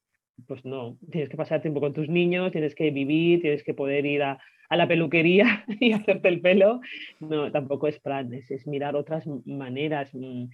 pues 0.47 0.63
no, 0.63 0.97
tienes 1.11 1.27
que 1.27 1.37
pasar 1.37 1.59
tiempo 1.59 1.81
con 1.81 1.91
tus 1.91 2.07
niños, 2.07 2.51
tienes 2.51 2.75
que 2.75 2.91
vivir, 2.91 3.41
tienes 3.41 3.63
que 3.63 3.73
poder 3.73 4.05
ir 4.05 4.21
a, 4.21 4.39
la 4.69 4.87
peluquería 4.87 5.65
y 5.79 5.93
hacerte 5.93 6.29
el 6.29 6.39
pelo. 6.41 6.81
No, 7.19 7.51
tampoco 7.51 7.87
es 7.87 7.99
plan, 7.99 8.31
es, 8.31 8.67
mirar 8.67 8.95
otras 8.95 9.25
maneras. 9.45 10.13
Mm, 10.13 10.45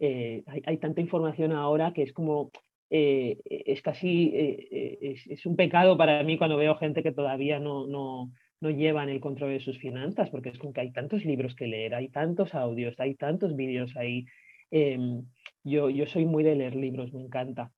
eh, 0.00 0.44
hay, 0.66 0.76
tanta 0.76 1.00
información 1.00 1.52
ahora 1.52 1.94
que 1.94 2.02
es 2.02 2.12
como, 2.12 2.50
eh, 2.90 3.38
es 3.46 3.80
casi, 3.80 4.32
eh, 4.34 4.98
es, 5.00 5.26
es, 5.26 5.46
un 5.46 5.56
pecado 5.56 5.96
para 5.96 6.22
mí 6.22 6.36
cuando 6.36 6.58
veo 6.58 6.76
gente 6.76 7.02
que 7.02 7.12
todavía 7.12 7.58
no, 7.58 8.30
no 8.60 8.70
llevan 8.70 9.08
el 9.08 9.20
control 9.20 9.52
de 9.52 9.60
sus 9.60 9.78
finanzas, 9.78 10.30
porque 10.30 10.50
es 10.50 10.58
como 10.58 10.72
que 10.72 10.80
hay 10.80 10.92
tantos 10.92 11.24
libros 11.24 11.54
que 11.54 11.66
leer, 11.66 11.94
hay 11.94 12.08
tantos 12.08 12.54
audios, 12.54 12.98
hay 12.98 13.14
tantos 13.14 13.54
vídeos 13.56 13.96
ahí. 13.96 14.26
Em, 14.70 15.24
yo, 15.64 15.90
yo 15.90 16.06
soy 16.06 16.24
muy 16.24 16.42
de 16.44 16.56
leer 16.56 16.76
libros, 16.76 17.12
me 17.12 17.22
encanta. 17.22 17.72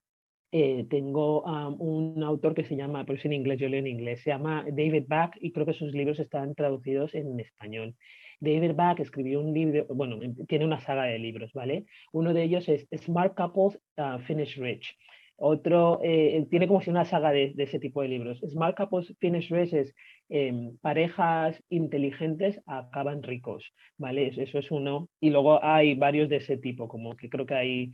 Eh, 0.51 0.87
tengo 0.88 1.43
un 1.79 2.23
autor 2.23 2.55
que 2.55 2.64
se 2.64 2.75
llama, 2.75 3.05
por 3.05 3.17
eso 3.17 3.29
en 3.29 3.35
inglés, 3.35 3.61
yo 3.61 3.69
leo 3.69 3.81
en 3.81 3.87
inglés, 3.87 4.23
se 4.23 4.31
llama 4.31 4.64
David 4.67 5.05
Back 5.07 5.37
y 5.41 5.53
creo 5.53 5.67
que 5.67 5.75
sus 5.75 5.93
libros 5.93 6.19
están 6.21 6.55
traducidos 6.55 7.14
en 7.14 7.38
español. 7.38 7.95
David 8.41 8.75
Back 8.75 9.01
escribió 9.01 9.41
un 9.41 9.53
libro, 9.53 9.87
bueno, 9.95 10.19
tiene 10.47 10.64
una 10.64 10.81
saga 10.81 11.05
de 11.05 11.19
libros, 11.19 11.53
¿vale? 11.53 11.85
Uno 12.12 12.33
de 12.33 12.45
ellos 12.45 12.69
es 12.69 12.87
Smart 12.97 13.35
Couples 13.35 13.81
uh, 13.99 14.19
Finish 14.21 14.57
Rich. 14.59 14.97
Otro 15.40 16.01
eh, 16.03 16.46
tiene 16.51 16.66
como 16.66 16.81
si 16.81 16.90
una 16.90 17.05
saga 17.05 17.31
de, 17.31 17.55
ese 17.57 17.79
tipo 17.79 18.03
de 18.03 18.09
libros. 18.09 18.40
Smart 18.48 18.77
Couples 18.77 19.14
Finish 19.20 19.51
Rich 19.51 19.72
es 19.72 19.94
Em, 20.31 20.77
parejas 20.79 21.62
inteligentes 21.70 22.61
acaban 22.66 23.22
ricos, 23.22 23.72
¿vale? 23.96 24.29
Eso 24.37 24.59
es 24.59 24.70
uno. 24.70 25.09
Y 25.20 25.31
luego 25.31 25.62
hay 25.64 25.94
varios 25.94 26.29
de 26.29 26.37
ese 26.37 26.59
tipo, 26.59 26.87
como 26.87 27.16
que 27.16 27.31
creo 27.31 27.46
que 27.46 27.55
hay 27.55 27.92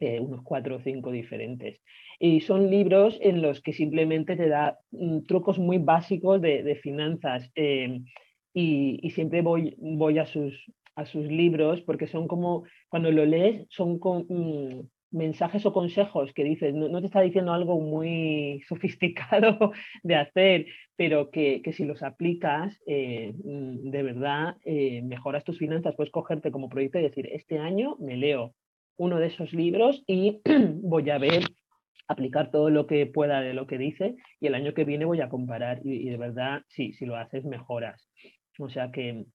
eh, 0.00 0.18
unos 0.20 0.42
cuatro 0.42 0.76
o 0.76 0.80
cinco 0.80 1.12
diferentes. 1.12 1.80
Y 2.18 2.40
son 2.40 2.70
libros 2.70 3.16
en 3.20 3.42
los 3.42 3.60
que 3.62 3.72
simplemente 3.72 4.36
te 4.36 4.48
da 4.48 4.78
mm, 4.90 5.20
trucos 5.26 5.58
muy 5.58 5.78
básicos 5.78 6.40
de, 6.42 6.76
finanzas. 6.82 7.50
Em, 7.54 8.04
y, 8.52 9.10
siempre 9.10 9.42
voy, 9.42 9.76
voy 9.78 10.18
a, 10.18 10.26
sus, 10.26 10.54
a 10.96 11.06
sus 11.06 11.26
libros 11.26 11.82
porque 11.82 12.06
son 12.08 12.26
como, 12.26 12.64
cuando 12.88 13.10
lo 13.12 13.24
lees, 13.24 13.66
son 13.70 13.98
con, 14.00 14.26
mm, 14.28 14.88
mensajes 15.10 15.64
o 15.66 15.72
consejos 15.72 16.32
que 16.32 16.44
dices, 16.44 16.74
no, 16.74 17.00
te 17.00 17.06
está 17.06 17.20
diciendo 17.20 17.52
algo 17.52 17.80
muy 17.80 18.62
sofisticado 18.68 19.72
de 20.02 20.16
hacer, 20.16 20.66
pero 20.96 21.30
que, 21.30 21.62
si 21.72 21.84
los 21.84 22.02
aplicas, 22.02 22.80
eh, 22.86 23.32
mm, 23.44 23.90
de 23.90 24.02
verdad 24.02 24.56
eh, 24.64 25.02
mejoras 25.02 25.44
tus 25.44 25.58
finanzas. 25.58 25.94
Puedes 25.96 26.12
cogerte 26.12 26.50
como 26.50 26.68
proyecto 26.68 26.98
y 26.98 27.02
decir, 27.02 27.28
este 27.32 27.58
año 27.58 27.96
me 27.98 28.16
leo 28.16 28.54
uno 28.96 29.18
de 29.18 29.26
esos 29.26 29.52
libros 29.52 30.02
y 30.06 30.40
voy 30.82 31.10
a 31.10 31.18
ver, 31.18 31.44
aplicar 32.08 32.50
todo 32.50 32.70
lo 32.70 32.86
que 32.86 33.06
pueda 33.06 33.40
de 33.40 33.54
lo 33.54 33.66
que 33.66 33.78
dice 33.78 34.16
y 34.40 34.46
el 34.46 34.54
año 34.54 34.74
que 34.74 34.84
viene 34.84 35.04
voy 35.04 35.20
a 35.20 35.28
comparar 35.28 35.80
y, 35.84 36.08
de 36.08 36.16
verdad, 36.16 36.62
sí, 36.68 36.92
si 36.92 37.04
lo 37.04 37.16
haces, 37.16 37.44
mejoras. 37.44 38.08
O 38.58 38.68
sea 38.68 38.90
que 38.90 39.26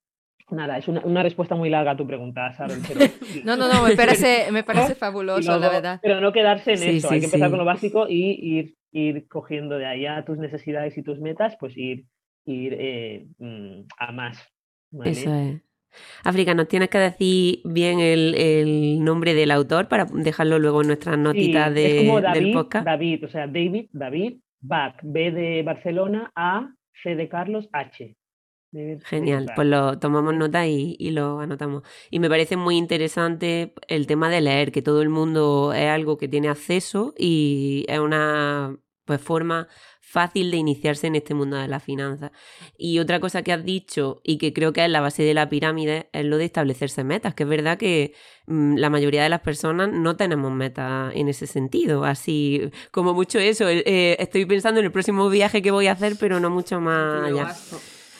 Nada, 0.49 0.77
es 0.77 0.87
una, 0.87 1.23
respuesta 1.23 1.55
muy 1.55 1.69
larga 1.69 1.91
a 1.91 1.97
tu 1.97 2.05
pregunta, 2.05 2.51
Sharon. 2.57 2.81
no, 3.45 3.55
no, 3.55 3.71
no, 3.71 3.83
me 3.83 3.95
parece, 3.95 4.51
me 4.51 4.63
parece 4.65 4.95
fabuloso, 4.95 5.57
la 5.59 5.69
verdad. 5.69 5.99
Pero 6.01 6.19
no 6.19 6.31
quedarse 6.31 6.73
en 6.73 6.83
eso, 6.83 7.09
hay 7.11 7.19
que 7.19 7.25
empezar 7.25 7.49
con 7.49 7.59
lo 7.59 7.65
básico 7.65 8.07
y 8.09 8.57
ir, 8.57 8.75
ir 8.91 9.27
cogiendo 9.27 9.77
de 9.77 9.85
ahí 9.85 10.05
a 10.05 10.25
tus 10.25 10.37
necesidades 10.37 10.97
y 10.97 11.03
tus 11.03 11.19
metas, 11.19 11.55
pues 11.59 11.77
ir, 11.77 12.05
ir 12.45 12.75
eh, 12.77 13.27
mm, 13.37 13.81
a 13.97 14.11
más. 14.11 14.37
Eso 15.05 15.33
es. 15.33 15.61
África, 16.23 16.53
¿nos 16.53 16.67
tienes 16.67 16.89
que 16.89 16.97
decir 16.97 17.59
bien 17.65 17.99
el, 17.99 19.03
nombre 19.03 19.33
del 19.33 19.51
autor 19.51 19.87
para 19.87 20.05
dejarlo 20.05 20.59
luego 20.59 20.81
en 20.81 20.87
nuestras 20.87 21.17
notitas 21.17 21.73
de, 21.73 22.05
David, 22.05 22.33
del 22.33 22.53
podcast? 22.53 22.85
David, 22.85 23.25
o 23.25 23.29
sea, 23.29 23.47
David, 23.47 23.89
David, 23.91 24.39
Bach, 24.61 24.95
B 25.03 25.31
de 25.31 25.63
Barcelona, 25.63 26.31
A, 26.35 26.73
C 27.03 27.15
de 27.15 27.27
Carlos, 27.27 27.69
H. 27.73 28.15
Genial, 28.71 29.51
pues 29.53 29.67
lo 29.67 29.99
tomamos 29.99 30.33
nota 30.33 30.65
y, 30.65 30.95
lo 31.11 31.39
anotamos. 31.39 31.83
Y 32.09 32.19
me 32.19 32.29
parece 32.29 32.55
muy 32.55 32.77
interesante 32.77 33.73
el 33.87 34.07
tema 34.07 34.29
de 34.29 34.39
leer, 34.39 34.71
que 34.71 34.81
todo 34.81 35.01
el 35.01 35.09
mundo 35.09 35.73
es 35.73 35.89
algo 35.89 36.17
que 36.17 36.29
tiene 36.29 36.47
acceso 36.47 37.13
y 37.17 37.85
es 37.89 37.99
una 37.99 38.77
pues, 39.03 39.19
forma 39.19 39.67
fácil 39.99 40.51
de 40.51 40.57
iniciarse 40.57 41.07
en 41.07 41.15
este 41.15 41.33
mundo 41.33 41.57
de 41.57 41.67
las 41.67 41.83
finanzas. 41.83 42.31
Y 42.77 42.99
otra 42.99 43.19
cosa 43.19 43.41
que 43.43 43.51
has 43.51 43.63
dicho 43.65 44.21
y 44.23 44.37
que 44.37 44.53
creo 44.53 44.71
que 44.71 44.83
es 44.83 44.89
la 44.89 45.01
base 45.01 45.23
de 45.23 45.33
la 45.33 45.49
pirámide 45.49 46.09
es 46.13 46.25
lo 46.25 46.37
de 46.37 46.45
establecerse 46.45 47.03
metas, 47.03 47.33
que 47.33 47.43
es 47.43 47.49
verdad 47.49 47.77
que 47.77 48.13
mm, 48.47 48.75
la 48.75 48.89
mayoría 48.89 49.23
de 49.23 49.29
las 49.29 49.41
personas 49.41 49.89
no 49.91 50.15
tenemos 50.15 50.51
metas 50.51 51.13
en 51.15 51.27
ese 51.27 51.45
sentido, 51.45 52.05
así 52.05 52.71
como 52.91 53.13
mucho 53.13 53.39
eso, 53.39 53.67
eh, 53.67 54.15
estoy 54.19 54.45
pensando 54.45 54.79
en 54.79 54.85
el 54.85 54.91
próximo 54.93 55.29
viaje 55.29 55.61
que 55.61 55.71
voy 55.71 55.87
a 55.87 55.93
hacer, 55.93 56.15
pero 56.19 56.39
no 56.39 56.49
mucho 56.49 56.79
más 56.79 57.25
allá. 57.25 57.53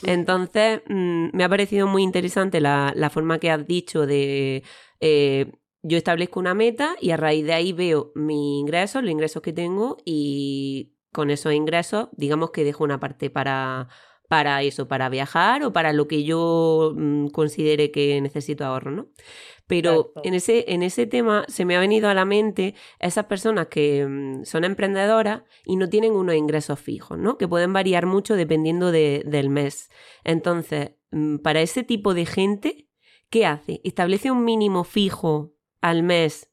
Entonces, 0.04 0.82
mm, 0.88 1.30
me 1.34 1.44
ha 1.44 1.50
parecido 1.50 1.88
muy 1.88 2.04
interesante 2.04 2.60
la, 2.62 3.10
forma 3.12 3.40
que 3.40 3.52
has 3.52 3.66
dicho 3.66 4.06
de... 4.06 4.64
Eh, 5.00 5.52
yo 5.84 5.98
establezco 5.98 6.40
una 6.40 6.54
meta 6.54 6.96
y 7.02 7.12
a 7.12 7.18
raíz 7.18 7.46
de 7.46 7.54
ahí 7.54 7.74
veo 7.74 8.12
mis 8.14 8.60
ingresos, 8.60 9.02
los 9.02 9.12
ingresos 9.12 9.42
que 9.42 9.54
tengo 9.54 9.98
y 10.06 10.94
con 11.12 11.32
esos 11.32 11.54
ingresos, 11.54 12.10
digamos 12.14 12.52
que 12.52 12.64
dejo 12.64 12.84
una 12.84 13.00
parte 13.00 13.30
para, 13.30 13.90
para 14.30 14.62
eso, 14.62 14.88
para 14.88 15.10
viajar 15.10 15.64
o 15.64 15.74
para 15.74 15.92
lo 15.92 16.08
que 16.08 16.24
yo 16.24 16.94
mm, 16.96 17.28
considere 17.30 17.92
que 17.92 18.22
necesito 18.22 18.64
ahorro, 18.64 18.92
¿no? 18.92 19.08
Pero 19.72 20.12
en 20.26 20.34
ese, 20.34 20.66
en 20.68 20.84
ese 20.84 21.08
tema 21.08 21.46
se 21.48 21.64
me 21.64 21.78
ha 21.78 21.80
venido 21.80 22.10
a 22.10 22.14
la 22.14 22.26
mente 22.26 22.76
esas 23.00 23.24
personas 23.28 23.68
que 23.68 24.06
mm, 24.06 24.44
son 24.44 24.66
emprendedoras 24.66 25.44
y 25.64 25.78
no 25.78 25.88
tienen 25.88 26.12
unos 26.12 26.36
ingresos 26.36 26.78
fijos, 26.78 27.18
¿no? 27.18 27.38
Que 27.38 27.48
pueden 27.48 27.72
variar 27.72 28.06
mucho 28.06 28.36
dependiendo 28.36 28.92
del 28.92 29.50
mes. 29.50 29.90
Entonces, 30.26 30.96
mm, 31.12 31.38
para 31.38 31.62
ese 31.62 31.84
tipo 31.84 32.14
de 32.14 32.26
gente, 32.26 32.90
¿qué 33.30 33.46
hace? 33.46 33.80
¿Establece 33.86 34.30
un 34.30 34.44
mínimo 34.44 34.84
fijo 34.84 35.54
al 35.80 36.04
mes 36.04 36.52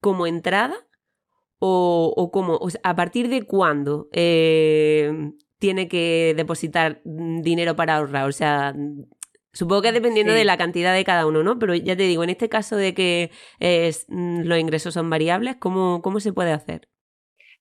como 0.00 0.28
entrada? 0.28 0.76
¿O, 1.58 2.14
o 2.16 2.30
cómo? 2.30 2.60
¿A 2.84 2.94
partir 2.94 3.28
de 3.28 3.42
cuándo 3.42 4.08
eh, 4.12 5.32
tiene 5.58 5.88
que 5.88 6.32
depositar 6.36 7.02
mm, 7.04 7.40
dinero 7.40 7.74
para 7.74 7.96
ahorrar? 7.96 8.28
O 8.28 8.32
sea, 8.32 8.72
Supongo 9.52 9.82
que 9.82 9.92
dependiendo 9.92 10.32
de 10.32 10.44
la 10.44 10.56
cantidad 10.56 10.94
de 10.94 11.04
cada 11.04 11.26
uno, 11.26 11.42
¿no? 11.42 11.58
Pero 11.58 11.74
ya 11.74 11.94
te 11.96 12.04
digo, 12.04 12.24
en 12.24 12.30
este 12.30 12.48
caso 12.48 12.76
de 12.76 12.94
que 12.94 13.30
mm, 14.08 14.42
los 14.42 14.58
ingresos 14.58 14.94
son 14.94 15.10
variables, 15.10 15.56
¿cómo, 15.56 16.00
¿cómo 16.02 16.20
se 16.20 16.32
puede 16.32 16.52
hacer? 16.52 16.88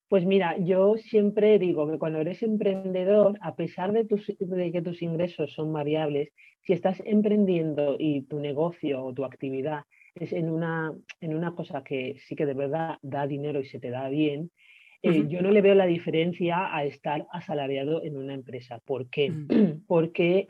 Pues 0.07 0.25
mira, 0.25 0.57
yo 0.57 0.95
siempre 0.97 1.57
digo 1.57 1.89
que 1.89 1.97
cuando 1.97 2.19
eres 2.19 2.43
emprendedor, 2.43 3.37
a 3.41 3.55
pesar 3.55 3.93
de, 3.93 4.03
tus, 4.05 4.27
de, 4.39 4.71
que 4.71 4.81
tus 4.81 5.01
ingresos 5.01 5.53
son 5.53 5.71
variables, 5.71 6.33
si 6.65 6.73
estás 6.73 7.01
emprendiendo 7.05 7.95
y 7.97 8.23
tu 8.23 8.39
negocio 8.39 9.05
o 9.05 9.13
tu 9.13 9.23
actividad 9.23 9.85
es 10.15 10.33
en 10.33 10.49
una, 10.49 10.93
en 11.21 11.33
una 11.33 11.55
cosa 11.55 11.83
que 11.83 12.17
sí 12.27 12.35
que 12.35 12.45
de 12.45 12.53
verdad 12.53 12.97
da 13.01 13.25
dinero 13.25 13.61
y 13.61 13.65
se 13.65 13.79
te 13.79 13.89
da 13.89 14.09
bien, 14.09 14.51
eh, 15.03 15.25
yo 15.27 15.41
no 15.41 15.49
le 15.49 15.61
veo 15.61 15.73
la 15.73 15.87
diferencia 15.87 16.75
a 16.75 16.83
estar 16.83 17.25
asalariado 17.31 18.03
en 18.03 18.17
una 18.17 18.35
empresa. 18.35 18.79
¿Por 18.85 19.09
qué? 19.09 19.31
Mm. 19.31 19.47
Porque 19.87 20.45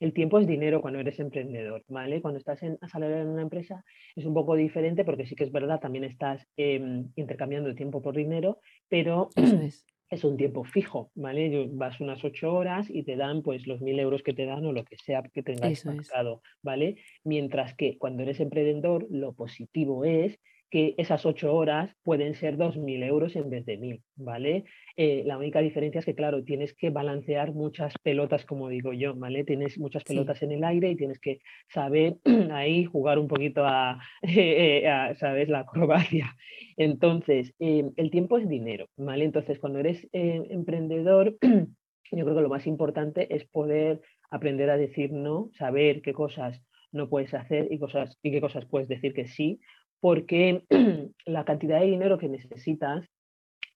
el 0.00 0.12
tiempo 0.12 0.38
es 0.38 0.46
dinero 0.46 0.80
cuando 0.80 1.00
eres 1.00 1.20
emprendedor, 1.20 1.84
¿vale? 1.88 2.22
Cuando 2.22 2.38
estás 2.38 2.62
en, 2.62 2.78
asalariado 2.80 3.22
en 3.22 3.28
una 3.28 3.42
empresa 3.42 3.84
es 4.16 4.24
un 4.24 4.34
poco 4.34 4.54
diferente 4.56 5.04
porque 5.04 5.26
sí 5.26 5.34
que 5.34 5.44
es 5.44 5.52
verdad, 5.52 5.80
también 5.80 6.04
estás 6.04 6.46
eh, 6.56 6.80
intercambiando 7.16 7.74
tiempo 7.74 8.02
por 8.02 8.16
dinero, 8.16 8.60
pero 8.88 9.28
es. 9.36 10.24
un 10.24 10.36
tiempo 10.36 10.64
fijo, 10.64 11.10
¿vale? 11.14 11.68
Vas 11.70 12.00
unas 12.00 12.22
ocho 12.24 12.52
horas 12.52 12.88
y 12.90 13.02
te 13.02 13.16
dan 13.16 13.42
pues 13.42 13.66
los 13.66 13.80
mil 13.80 13.98
euros 13.98 14.22
que 14.22 14.34
te 14.34 14.44
dan 14.44 14.64
o 14.66 14.72
lo 14.72 14.84
que 14.84 14.96
sea 14.96 15.22
que 15.22 15.42
tengas 15.42 15.84
¿vale? 16.62 16.96
Mientras 17.24 17.74
que 17.74 17.96
cuando 17.98 18.22
eres 18.22 18.40
emprendedor, 18.40 19.06
lo 19.10 19.32
positivo 19.32 20.04
es 20.04 20.38
que 20.72 20.94
esas 20.96 21.26
ocho 21.26 21.54
horas 21.54 21.94
pueden 22.02 22.34
ser 22.34 22.56
2.000 22.56 23.04
euros 23.04 23.36
en 23.36 23.50
vez 23.50 23.66
de 23.66 23.78
1.000, 23.78 24.00
¿vale? 24.16 24.64
Eh, 24.96 25.22
la 25.26 25.36
única 25.36 25.60
diferencia 25.60 25.98
es 25.98 26.06
que, 26.06 26.14
claro, 26.14 26.44
tienes 26.44 26.72
que 26.72 26.88
balancear 26.88 27.52
muchas 27.52 27.92
pelotas, 28.02 28.46
como 28.46 28.70
digo 28.70 28.94
yo, 28.94 29.14
¿vale? 29.14 29.44
Tienes 29.44 29.78
muchas 29.78 30.02
pelotas 30.02 30.42
en 30.42 30.50
el 30.50 30.64
aire 30.64 30.90
y 30.90 30.96
tienes 30.96 31.18
que 31.18 31.40
saber 31.68 32.16
ahí 32.52 32.86
jugar 32.86 33.18
un 33.18 33.28
poquito 33.28 33.66
a, 33.66 34.00
eh, 34.22 35.12
¿sabes?, 35.16 35.50
la 35.50 35.60
acrobacia. 35.60 36.34
Entonces, 36.78 37.52
em, 37.58 37.92
el 37.96 38.10
tiempo 38.10 38.38
es 38.38 38.48
dinero, 38.48 38.86
¿vale? 38.96 39.26
Entonces, 39.26 39.58
cuando 39.58 39.78
eres 39.78 40.08
eh, 40.14 40.42
emprendedor, 40.48 41.36
yo 41.42 42.24
creo 42.24 42.34
que 42.34 42.40
lo 42.40 42.48
más 42.48 42.66
importante 42.66 43.34
es 43.36 43.44
poder 43.44 44.00
aprender 44.30 44.70
a 44.70 44.78
decir 44.78 45.12
no, 45.12 45.50
saber 45.52 46.00
qué 46.00 46.14
cosas 46.14 46.62
no 46.92 47.08
puedes 47.08 47.34
hacer 47.34 47.68
y, 47.70 47.78
cosas, 47.78 48.18
y 48.22 48.30
qué 48.30 48.40
cosas 48.40 48.66
puedes 48.66 48.88
decir 48.88 49.12
que 49.14 49.26
sí, 49.26 49.60
porque 50.02 50.64
la 51.26 51.44
cantidad 51.44 51.78
de 51.78 51.86
dinero 51.86 52.18
que 52.18 52.28
necesitas 52.28 53.08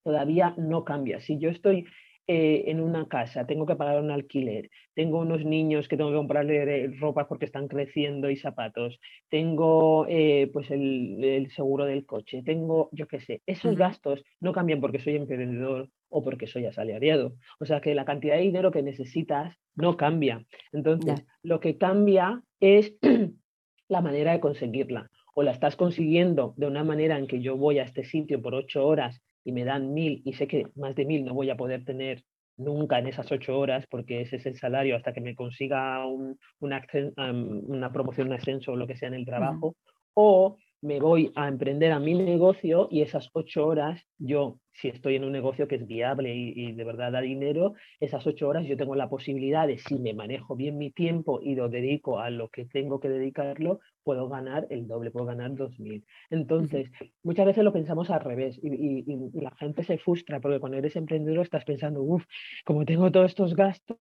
todavía 0.02 0.54
no 0.58 0.84
cambia. 0.84 1.20
Si 1.20 1.38
yo 1.38 1.50
estoy 1.50 1.86
eh, 2.26 2.64
en 2.66 2.80
una 2.80 3.06
casa, 3.06 3.46
tengo 3.46 3.64
que 3.64 3.76
pagar 3.76 4.02
un 4.02 4.10
alquiler, 4.10 4.68
tengo 4.94 5.20
unos 5.20 5.44
niños 5.44 5.86
que 5.86 5.96
tengo 5.96 6.10
que 6.10 6.16
comprarle 6.16 6.88
ropa 6.98 7.28
porque 7.28 7.44
están 7.44 7.68
creciendo 7.68 8.28
y 8.28 8.34
zapatos, 8.34 8.98
tengo 9.28 10.04
eh, 10.08 10.50
pues 10.52 10.68
el, 10.72 11.48
seguro 11.54 11.84
del 11.84 12.04
coche, 12.04 12.42
tengo, 12.44 12.88
yo 12.90 13.06
qué 13.06 13.20
sé, 13.20 13.42
esos 13.46 13.76
gastos 13.76 14.24
no 14.40 14.52
cambian 14.52 14.80
porque 14.80 14.98
soy 14.98 15.14
emprendedor 15.14 15.90
o 16.08 16.24
porque 16.24 16.48
soy 16.48 16.66
asalariado. 16.66 17.36
O 17.60 17.66
sea 17.66 17.80
que 17.80 17.94
la 17.94 18.04
cantidad 18.04 18.34
de 18.34 18.42
dinero 18.42 18.72
que 18.72 18.82
necesitas 18.82 19.54
no 19.76 19.96
cambia. 19.96 20.44
Entonces, 20.72 21.24
lo 21.44 21.60
que 21.60 21.78
cambia 21.78 22.42
es 22.58 22.96
la 23.88 24.00
manera 24.00 24.32
de 24.32 24.40
conseguirla 24.40 25.08
o 25.38 25.42
la 25.42 25.50
estás 25.50 25.76
consiguiendo 25.76 26.54
de 26.56 26.66
una 26.66 26.82
manera 26.82 27.18
en 27.18 27.26
que 27.26 27.42
yo 27.42 27.58
voy 27.58 27.78
a 27.78 27.82
este 27.82 28.04
sitio 28.04 28.40
por 28.40 28.54
ocho 28.54 28.86
horas 28.86 29.20
y 29.44 29.52
me 29.52 29.64
dan 29.64 29.92
mil 29.92 30.22
y 30.24 30.32
sé 30.32 30.48
que 30.48 30.66
más 30.76 30.94
de 30.94 31.04
mil 31.04 31.26
no 31.26 31.34
voy 31.34 31.50
a 31.50 31.58
poder 31.58 31.84
tener 31.84 32.24
nunca 32.56 32.98
en 32.98 33.06
esas 33.06 33.30
ocho 33.30 33.58
horas 33.58 33.86
porque 33.90 34.22
ese 34.22 34.36
es 34.36 34.46
el 34.46 34.56
salario 34.56 34.96
hasta 34.96 35.12
que 35.12 35.20
me 35.20 35.36
consiga 35.36 36.06
un, 36.06 36.38
una 36.58 37.92
promoción, 37.92 38.28
un 38.28 38.32
ascenso 38.32 38.72
o 38.72 38.76
lo 38.76 38.86
que 38.86 38.96
sea 38.96 39.08
en 39.08 39.14
el 39.14 39.26
trabajo, 39.26 39.76
o 40.14 40.56
me 40.80 41.00
voy 41.00 41.32
a 41.34 41.48
emprender 41.48 41.92
a 41.92 41.98
mi 41.98 42.14
negocio 42.14 42.88
y 42.90 43.02
esas 43.02 43.30
ocho 43.32 43.66
horas 43.66 44.02
yo 44.18 44.58
si 44.76 44.88
estoy 44.88 45.16
en 45.16 45.24
un 45.24 45.32
negocio 45.32 45.68
que 45.68 45.76
es 45.76 45.86
viable 45.86 46.34
y, 46.34 46.72
de 46.72 46.84
verdad 46.84 47.12
da 47.12 47.20
dinero, 47.20 47.74
esas 47.98 48.26
ocho 48.26 48.48
horas 48.48 48.66
yo 48.66 48.76
tengo 48.76 48.94
la 48.94 49.08
posibilidad 49.08 49.66
de, 49.66 49.78
si 49.78 49.98
me 49.98 50.12
manejo 50.12 50.54
bien 50.54 50.76
mi 50.76 50.90
tiempo 50.90 51.40
y 51.42 51.54
lo 51.54 51.68
dedico 51.68 52.18
a 52.18 52.30
lo 52.30 52.50
que 52.50 52.66
tengo 52.66 53.00
que 53.00 53.08
dedicarlo, 53.08 53.80
puedo 54.04 54.28
ganar 54.28 54.66
el 54.70 54.86
doble, 54.86 55.10
puedo 55.10 55.26
ganar 55.26 55.54
dos 55.54 55.78
mil. 55.80 56.04
Entonces, 56.30 56.90
muchas 57.22 57.46
veces 57.46 57.64
lo 57.64 57.72
pensamos 57.72 58.10
al 58.10 58.20
revés 58.20 58.60
y, 58.62 59.04
la 59.32 59.50
gente 59.52 59.82
se 59.82 59.98
frustra 59.98 60.40
porque 60.40 60.60
cuando 60.60 60.78
eres 60.78 60.96
emprendedor 60.96 61.44
estás 61.44 61.64
pensando, 61.64 62.02
uff, 62.02 62.24
como 62.64 62.84
tengo 62.84 63.10
todos 63.10 63.30
estos 63.30 63.54
gastos, 63.54 63.96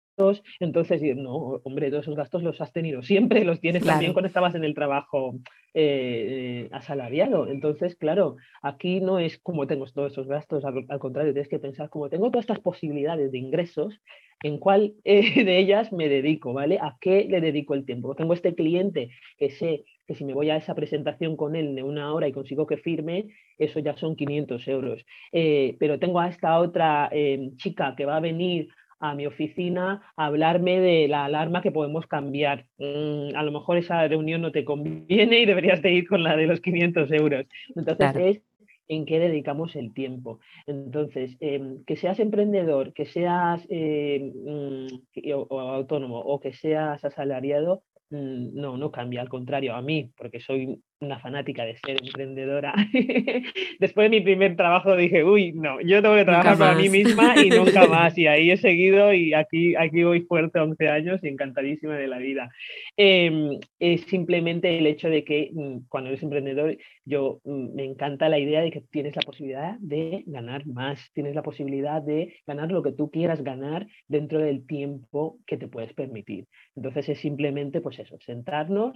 entonces, 0.60 1.02
no, 1.16 1.62
hombre, 1.64 1.90
todos 1.90 2.04
esos 2.04 2.16
gastos 2.16 2.44
los 2.44 2.60
has 2.62 2.72
tenido 2.72 3.02
siempre, 3.02 3.44
los 3.44 3.60
tienes 3.60 3.84
también 3.84 4.14
cuando 4.14 4.28
estabas 4.28 4.56
en 4.56 4.64
el 4.64 4.74
trabajo 4.74 5.36
eh, 5.74 6.70
asalariado. 6.72 7.48
Entonces, 7.48 7.96
claro, 7.96 8.38
aquí 8.62 9.02
no 9.02 9.20
es 9.20 9.38
como 9.40 9.68
tengo 9.68 9.86
todos 9.88 10.14
esos 10.14 10.28
gastos, 10.28 10.64
al, 10.64 11.00
contrario, 11.00 11.34
tienes 11.34 11.50
que 11.50 11.60
pensar, 11.60 11.90
como 11.90 12.10
tengo 12.10 12.32
todas 12.32 12.44
estas 12.44 12.62
posibilidades 12.62 13.32
de 13.32 13.38
ingresos, 13.40 14.00
¿en 14.44 14.58
cuál 14.58 14.94
eh, 15.04 15.44
de 15.44 15.58
ellas 15.58 15.92
me 15.92 16.08
dedico? 16.08 16.54
¿Vale? 16.54 16.80
¿A 16.82 16.98
qué 17.02 17.26
le 17.30 17.42
dedico 17.42 17.74
el 17.74 17.86
tiempo? 17.86 18.16
Tengo 18.16 18.34
este 18.34 18.56
cliente 18.56 19.10
que 19.38 19.50
sé 19.50 19.84
que 20.08 20.16
si 20.16 20.24
me 20.24 20.34
voy 20.34 20.52
a 20.52 20.56
esa 20.56 20.76
presentación 20.76 21.36
con 21.36 21.56
él 21.56 21.74
de 21.74 21.82
una 21.82 22.14
hora 22.14 22.28
y 22.28 22.32
consigo 22.32 22.68
que 22.68 22.78
firme, 22.78 23.30
eso 23.58 23.80
ya 23.80 23.98
son 23.98 24.16
500 24.16 24.68
euros. 24.68 25.04
Eh, 25.32 25.76
pero 25.80 25.98
tengo 25.98 26.20
a 26.20 26.30
esta 26.30 26.60
otra 26.60 27.10
chica 27.58 27.96
que 27.98 28.06
va 28.06 28.18
a 28.18 28.22
venir 28.22 28.70
a 29.00 29.16
mi 29.16 29.26
oficina 29.26 30.02
a 30.16 30.26
hablarme 30.26 30.80
de 30.80 31.08
la 31.08 31.26
alarma 31.26 31.62
que 31.62 31.72
podemos 31.72 32.08
cambiar. 32.08 32.66
Mm, 32.78 33.36
a 33.36 33.44
lo 33.44 33.52
mejor 33.52 33.78
esa 33.78 34.08
reunión 34.08 34.42
no 34.42 34.52
te 34.52 34.66
conviene 34.66 35.40
y 35.40 35.46
deberías 35.46 35.82
de 35.82 35.92
ir 35.92 36.08
con 36.08 36.24
la 36.24 36.36
de 36.36 36.48
los 36.48 36.62
500 36.62 37.12
euros. 37.12 37.46
Entonces 37.76 38.16
es 38.16 38.42
en 38.88 39.06
qué 39.06 39.20
dedicamos 39.20 39.76
el 39.76 39.94
tiempo. 39.94 40.40
Entonces, 40.68 41.38
em, 41.40 41.84
que 41.86 41.96
seas 41.96 42.20
emprendedor, 42.20 42.94
que 42.94 43.06
seas 43.06 43.66
eh, 43.70 44.32
mm, 44.34 45.34
o, 45.34 45.60
autónomo 45.60 46.20
o 46.20 46.40
que 46.40 46.54
seas 46.54 47.04
asalariado, 47.04 47.84
mm, 48.12 48.54
no, 48.54 48.78
no 48.78 48.92
cambia, 48.92 49.22
al 49.22 49.30
contrario, 49.30 49.76
a 49.76 49.82
mí, 49.82 50.12
porque 50.18 50.40
soy 50.40 50.82
una 51.06 51.20
fanática 51.20 51.66
de 51.66 51.78
ser 51.78 51.98
emprendedora. 52.04 52.74
Después 53.80 54.06
de 54.06 54.10
mi 54.10 54.22
primer 54.22 54.56
trabajo 54.56 54.96
dije, 54.96 55.24
uy, 55.24 55.54
no, 55.54 55.80
yo 55.82 56.02
tengo 56.02 56.16
que 56.16 56.26
trabajar 56.26 56.58
para 56.58 56.76
mí 56.76 56.90
misma 56.90 57.36
y 57.44 57.50
nunca 57.50 57.88
más. 57.88 58.18
Y 58.18 58.28
ahí 58.28 58.52
he 58.52 58.58
seguido 58.58 59.14
y 59.14 59.34
aquí, 59.34 59.76
aquí 59.76 60.04
voy 60.04 60.22
fuerte 60.22 60.60
11 60.60 60.90
años 60.90 61.20
y 61.24 61.28
encantadísima 61.28 61.96
de 61.96 62.08
la 62.08 62.18
vida. 62.18 62.50
Em, 62.98 63.60
es 63.80 64.02
simplemente 64.02 64.78
el 64.78 64.88
hecho 64.88 65.10
de 65.10 65.24
que 65.24 65.52
mm, 65.54 65.88
cuando 65.90 66.10
eres 66.10 66.24
emprendedor, 66.24 66.78
yo 67.06 67.40
mm, 67.44 67.76
me 67.76 67.84
encanta 67.86 68.30
la 68.30 68.40
idea 68.40 68.62
de 68.62 68.72
que 68.72 68.82
tienes 68.82 69.16
la 69.16 69.22
posibilidad 69.22 69.78
de 69.80 70.24
ganar 70.26 70.66
más, 70.66 71.12
tienes 71.14 71.36
la 71.36 71.44
posibilidad 71.44 72.02
de 72.02 72.36
ganar 72.48 72.72
lo 72.72 72.84
que 72.84 72.92
tú 72.92 73.12
quieras 73.12 73.44
ganar 73.44 73.88
dentro 74.08 74.40
del 74.40 74.66
tiempo 74.66 75.38
que 75.46 75.58
te 75.58 75.68
puedes 75.68 75.94
permitir. 75.94 76.48
Entonces 76.76 77.10
es 77.10 77.20
simplemente, 77.20 77.82
pues 77.82 78.00
eso, 78.00 78.18
sentarnos 78.26 78.96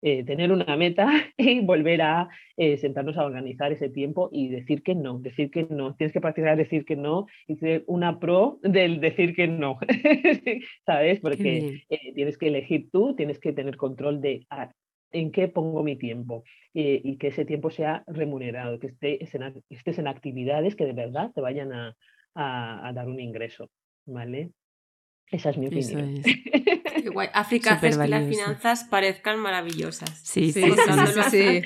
eh, 0.00 0.24
tener 0.24 0.52
una 0.52 0.76
meta 0.76 1.08
y 1.36 1.60
volver 1.60 2.02
a 2.02 2.28
eh, 2.56 2.76
sentarnos 2.78 3.16
a 3.16 3.24
organizar 3.24 3.72
ese 3.72 3.88
tiempo 3.88 4.28
y 4.32 4.48
decir 4.48 4.82
que 4.82 4.94
no, 4.94 5.18
decir 5.18 5.50
que 5.50 5.66
no. 5.68 5.94
Tienes 5.96 6.12
que 6.12 6.20
practicar 6.20 6.56
decir 6.56 6.84
que 6.84 6.96
no 6.96 7.26
y 7.46 7.56
ser 7.56 7.84
una 7.86 8.20
pro 8.20 8.58
del 8.62 9.00
decir 9.00 9.34
que 9.34 9.48
no, 9.48 9.78
¿sabes? 10.86 11.20
Porque 11.20 11.82
eh, 11.88 12.12
tienes 12.14 12.38
que 12.38 12.48
elegir 12.48 12.90
tú, 12.90 13.14
tienes 13.16 13.38
que 13.38 13.52
tener 13.52 13.76
control 13.76 14.20
de 14.20 14.46
ah, 14.50 14.70
en 15.10 15.32
qué 15.32 15.48
pongo 15.48 15.82
mi 15.82 15.96
tiempo 15.96 16.44
y 16.74 17.16
que 17.16 17.28
ese 17.28 17.44
tiempo 17.44 17.70
sea 17.70 18.04
remunerado, 18.06 18.78
que 18.78 18.88
estés 18.88 19.34
en, 19.34 19.64
estés 19.68 19.98
en 19.98 20.06
actividades 20.06 20.76
que 20.76 20.84
de 20.84 20.92
verdad 20.92 21.32
te 21.34 21.40
vayan 21.40 21.72
a, 21.72 21.96
a, 22.38 22.92
dar 22.94 23.08
un 23.08 23.18
ingreso, 23.18 23.70
¿vale? 24.06 24.50
Esa 25.30 25.50
es 25.50 25.58
mi 25.58 25.66
opinión. 25.66 26.22
África 27.32 27.74
hace 27.74 27.90
que 27.90 28.08
las 28.08 28.28
finanzas 28.28 28.84
parezcan 28.84 29.38
maravillosas. 29.38 30.10
Sí, 30.22 30.52
sí, 30.52 30.62
sí, 31.30 31.62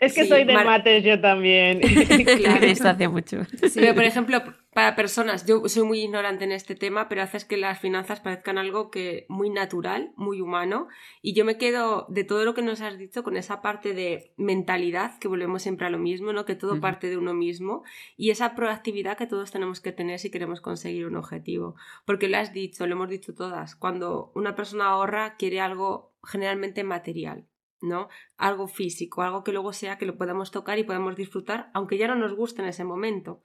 Es 0.00 0.14
que 0.14 0.26
soy 0.26 0.44
de 0.44 0.54
mates 0.54 1.04
yo 1.04 1.20
también. 1.20 1.80
claro. 2.38 2.66
Esto 2.66 2.88
hace 2.88 3.08
mucho. 3.08 3.46
pero 3.74 3.94
por 3.94 4.04
ejemplo, 4.04 4.42
para 4.74 4.96
personas, 4.96 5.44
yo 5.44 5.68
soy 5.68 5.82
muy 5.82 6.00
ignorante 6.00 6.44
en 6.44 6.52
este 6.52 6.74
tema, 6.74 7.06
pero 7.08 7.22
haces 7.22 7.44
que 7.44 7.58
las 7.58 7.78
finanzas 7.78 8.20
parezcan 8.20 8.56
algo 8.56 8.90
que 8.90 9.26
muy 9.28 9.50
natural, 9.50 10.12
muy 10.16 10.40
humano. 10.40 10.88
Y 11.20 11.34
yo 11.34 11.44
me 11.44 11.58
quedo 11.58 12.06
de 12.08 12.24
todo 12.24 12.46
lo 12.46 12.54
que 12.54 12.62
nos 12.62 12.80
has 12.80 12.96
dicho 12.96 13.22
con 13.22 13.36
esa 13.36 13.60
parte 13.60 13.92
de 13.92 14.32
mentalidad, 14.38 15.18
que 15.18 15.28
volvemos 15.28 15.62
siempre 15.62 15.86
a 15.86 15.90
lo 15.90 15.98
mismo, 15.98 16.32
¿no? 16.32 16.46
Que 16.46 16.54
todo 16.54 16.80
parte 16.80 17.10
de 17.10 17.18
uno 17.18 17.34
mismo. 17.34 17.82
Y 18.16 18.30
esa 18.30 18.54
proactividad 18.54 19.18
que 19.18 19.26
todos 19.26 19.50
tenemos 19.50 19.80
que 19.80 19.92
tener 19.92 20.18
si 20.18 20.30
queremos 20.30 20.62
conseguir 20.62 21.04
un 21.06 21.16
objetivo. 21.16 21.76
Porque 22.06 22.28
lo 22.28 22.38
has 22.38 22.54
dicho, 22.54 22.86
lo 22.86 22.94
hemos 22.94 23.10
dicho 23.10 23.34
todas, 23.34 23.76
cuando 23.76 24.32
una 24.34 24.54
persona 24.54 24.86
ahorra 24.86 25.36
quiere 25.36 25.60
algo 25.60 26.14
generalmente 26.24 26.82
material. 26.82 27.46
¿no? 27.82 28.08
Algo 28.36 28.68
físico, 28.68 29.22
algo 29.22 29.42
que 29.42 29.52
luego 29.52 29.72
sea 29.72 29.98
que 29.98 30.06
lo 30.06 30.16
podamos 30.16 30.52
tocar 30.52 30.78
y 30.78 30.84
podamos 30.84 31.16
disfrutar, 31.16 31.70
aunque 31.74 31.98
ya 31.98 32.06
no 32.06 32.14
nos 32.14 32.32
guste 32.34 32.62
en 32.62 32.68
ese 32.68 32.84
momento. 32.84 33.42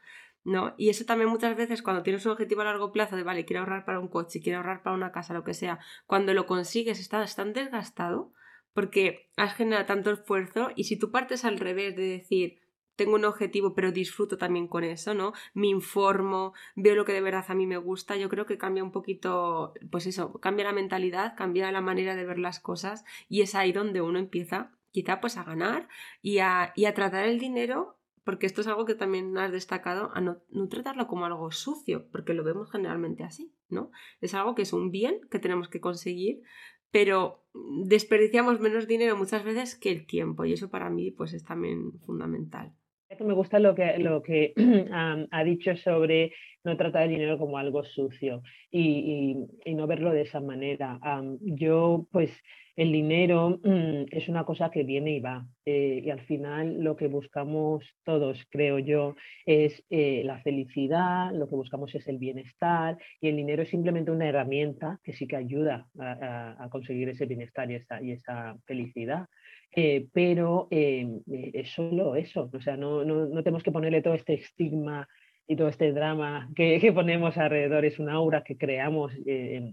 ¿No? 0.47 0.73
Y 0.77 0.89
eso 0.89 1.03
también 1.03 1.29
muchas 1.29 1.57
veces 1.57 1.81
cuando 1.81 2.03
tienes 2.03 2.25
un 2.25 2.31
objetivo 2.31 2.61
a 2.61 2.63
largo 2.63 2.93
plazo 2.93 3.17
de, 3.17 3.23
vale, 3.23 3.43
quiero 3.43 3.59
ahorrar 3.59 3.83
para 3.83 3.99
un 3.99 4.07
coche, 4.07 4.39
quiero 4.41 4.59
ahorrar 4.59 4.81
para 4.81 4.95
una 4.95 5.11
casa, 5.11 5.33
lo 5.33 5.43
que 5.43 5.53
sea, 5.53 5.79
cuando 6.05 6.33
lo 6.33 6.45
consigues 6.45 7.01
estás 7.01 7.35
tan 7.35 7.51
desgastado 7.51 8.31
porque 8.73 9.29
has 9.35 9.55
generado 9.55 9.85
tanto 9.85 10.09
esfuerzo 10.09 10.69
y 10.73 10.85
si 10.85 10.97
tú 10.97 11.11
partes 11.11 11.43
al 11.43 11.59
revés 11.59 11.97
de 11.97 12.03
decir, 12.03 12.61
tengo 12.95 13.15
un 13.15 13.25
objetivo 13.25 13.75
pero 13.75 13.91
disfruto 13.91 14.37
también 14.37 14.69
con 14.69 14.85
eso, 14.85 15.13
¿no? 15.13 15.33
Me 15.53 15.67
informo, 15.67 16.53
veo 16.77 16.95
lo 16.95 17.03
que 17.03 17.11
de 17.11 17.21
verdad 17.21 17.43
a 17.49 17.53
mí 17.53 17.67
me 17.67 17.77
gusta, 17.77 18.15
yo 18.15 18.29
creo 18.29 18.45
que 18.45 18.57
cambia 18.57 18.85
un 18.85 18.93
poquito, 18.93 19.73
pues 19.91 20.07
eso, 20.07 20.39
cambia 20.39 20.63
la 20.63 20.71
mentalidad, 20.71 21.35
cambia 21.35 21.69
la 21.73 21.81
manera 21.81 22.15
de 22.15 22.25
ver 22.25 22.39
las 22.39 22.61
cosas 22.61 23.03
y 23.27 23.41
es 23.41 23.53
ahí 23.53 23.73
donde 23.73 23.99
uno 23.99 24.17
empieza 24.17 24.71
quizá 24.91 25.19
pues 25.19 25.35
a 25.35 25.43
ganar 25.43 25.89
y 26.21 26.39
a, 26.39 26.71
y 26.77 26.85
a 26.85 26.93
tratar 26.93 27.25
el 27.25 27.37
dinero 27.37 27.96
porque 28.27 28.45
esto 28.45 28.59
es 28.59 28.67
algo 28.67 28.83
que 28.83 28.93
también 28.93 29.37
has 29.37 29.53
destacado, 29.53 30.11
a 30.13 30.19
no, 30.19 30.41
tratarlo 30.69 31.07
como 31.07 31.25
algo 31.25 31.49
sucio, 31.53 32.09
porque 32.11 32.33
lo 32.33 32.43
vemos 32.43 32.69
generalmente 32.69 33.23
así, 33.23 33.53
¿no? 33.69 33.89
Es 34.19 34.33
algo 34.33 34.53
que 34.53 34.63
es 34.63 34.73
un 34.73 34.91
bien 34.91 35.21
que 35.31 35.39
tenemos 35.39 35.69
que 35.69 35.79
conseguir, 35.79 36.41
pero 36.91 37.45
desperdiciamos 37.85 38.59
menos 38.59 38.85
dinero 38.85 39.15
muchas 39.15 39.45
veces 39.45 39.75
que 39.75 39.91
el 39.91 40.05
tiempo, 40.05 40.43
y 40.43 40.51
eso 40.51 40.69
para 40.69 40.89
mí 40.89 41.09
pues 41.09 41.31
es 41.31 41.45
también 41.45 42.01
fundamental. 42.01 42.75
Me 43.19 43.33
gusta 43.33 43.57
lo 43.59 43.73
que, 43.73 43.97
lo 43.99 44.21
que 44.21 44.53
ha 45.31 45.43
dicho 45.45 45.75
sobre 45.77 46.33
no 46.65 46.75
tratar 46.75 47.03
el 47.03 47.11
dinero 47.11 47.37
como 47.37 47.57
algo 47.57 47.83
sucio 47.85 48.41
y, 48.69 49.47
no 49.65 49.87
verlo 49.87 50.11
de 50.11 50.23
esa 50.23 50.41
manera. 50.41 50.99
yo 51.39 52.05
pues 52.11 52.31
el 52.75 52.91
dinero 52.91 53.59
mm, 53.63 54.07
es 54.11 54.27
una 54.27 54.43
cosa 54.43 54.69
que 54.71 54.83
viene 54.83 55.11
y 55.11 55.19
va. 55.21 55.45
Eh, 55.65 56.01
y 56.03 56.09
al 56.09 56.19
final 56.21 56.83
lo 56.83 56.97
que 56.97 57.07
buscamos 57.07 57.85
todos, 58.03 58.45
creo 58.49 58.77
yo, 58.79 59.15
es 59.45 59.83
eh, 59.89 60.23
la 60.25 60.41
felicidad, 60.41 61.31
lo 61.33 61.47
que 61.47 61.55
buscamos 61.55 61.95
es 61.95 62.07
el 62.07 62.17
bienestar 62.17 62.97
y 63.21 63.29
el 63.29 63.37
dinero 63.37 63.63
es 63.63 63.69
simplemente 63.69 64.11
una 64.11 64.27
herramienta 64.27 64.99
que 65.01 65.13
sí 65.13 65.27
que 65.27 65.37
ayuda 65.37 65.87
a, 65.97 66.67
conseguir 66.69 67.07
ese 67.09 67.25
bienestar 67.25 67.71
y 67.71 67.75
esa, 67.75 68.01
y 68.03 68.11
esa 68.11 68.57
felicidad. 68.65 69.27
Eh, 69.75 70.07
pero 70.11 70.67
es 70.71 71.69
solo 71.69 72.15
eso, 72.15 72.49
o 72.51 72.61
sea, 72.61 72.77
no, 72.77 73.03
no, 73.03 73.27
no, 73.27 73.43
tenemos 73.43 73.61
que 73.61 73.71
ponerle 73.71 74.01
todo 74.01 74.15
este 74.15 74.33
estigma 74.33 75.07
y 75.47 75.55
todo 75.55 75.67
este 75.67 75.91
drama 75.91 76.49
que, 76.55 76.79
que 76.79 76.91
ponemos 76.91 77.37
alrededor, 77.37 77.85
es 77.85 77.99
una 77.99 78.13
aura 78.13 78.43
que 78.43 78.57
creamos 78.57 79.13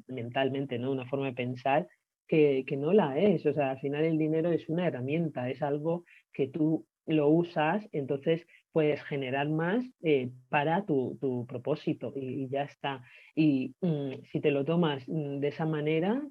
mentalmente, 0.08 0.78
¿no? 0.78 0.92
una 0.92 1.06
forma 1.06 1.26
de 1.26 1.32
pensar 1.32 1.88
que, 2.26 2.76
no 2.76 2.92
la 2.92 3.18
es. 3.18 3.44
O 3.46 3.52
sea, 3.52 3.72
al 3.72 3.80
final 3.80 4.04
el 4.04 4.18
dinero 4.18 4.50
es 4.50 4.68
una 4.68 4.86
herramienta, 4.86 5.48
es 5.50 5.62
algo 5.62 6.04
que 6.32 6.48
tú 6.48 6.86
lo 7.06 7.28
usas, 7.28 7.86
entonces 7.92 8.46
puedes 8.72 9.02
generar 9.04 9.48
más 9.48 9.84
eh, 10.02 10.30
para 10.48 10.84
tu, 10.84 11.46
propósito 11.48 12.12
y, 12.16 12.48
ya 12.48 12.64
está. 12.64 13.02
Y 13.34 13.74
mm, 13.80 14.24
si 14.32 14.40
te 14.40 14.50
lo 14.50 14.64
tomas 14.64 15.06
mm, 15.06 15.38
de 15.38 15.48
esa 15.48 15.66
manera 15.66 16.22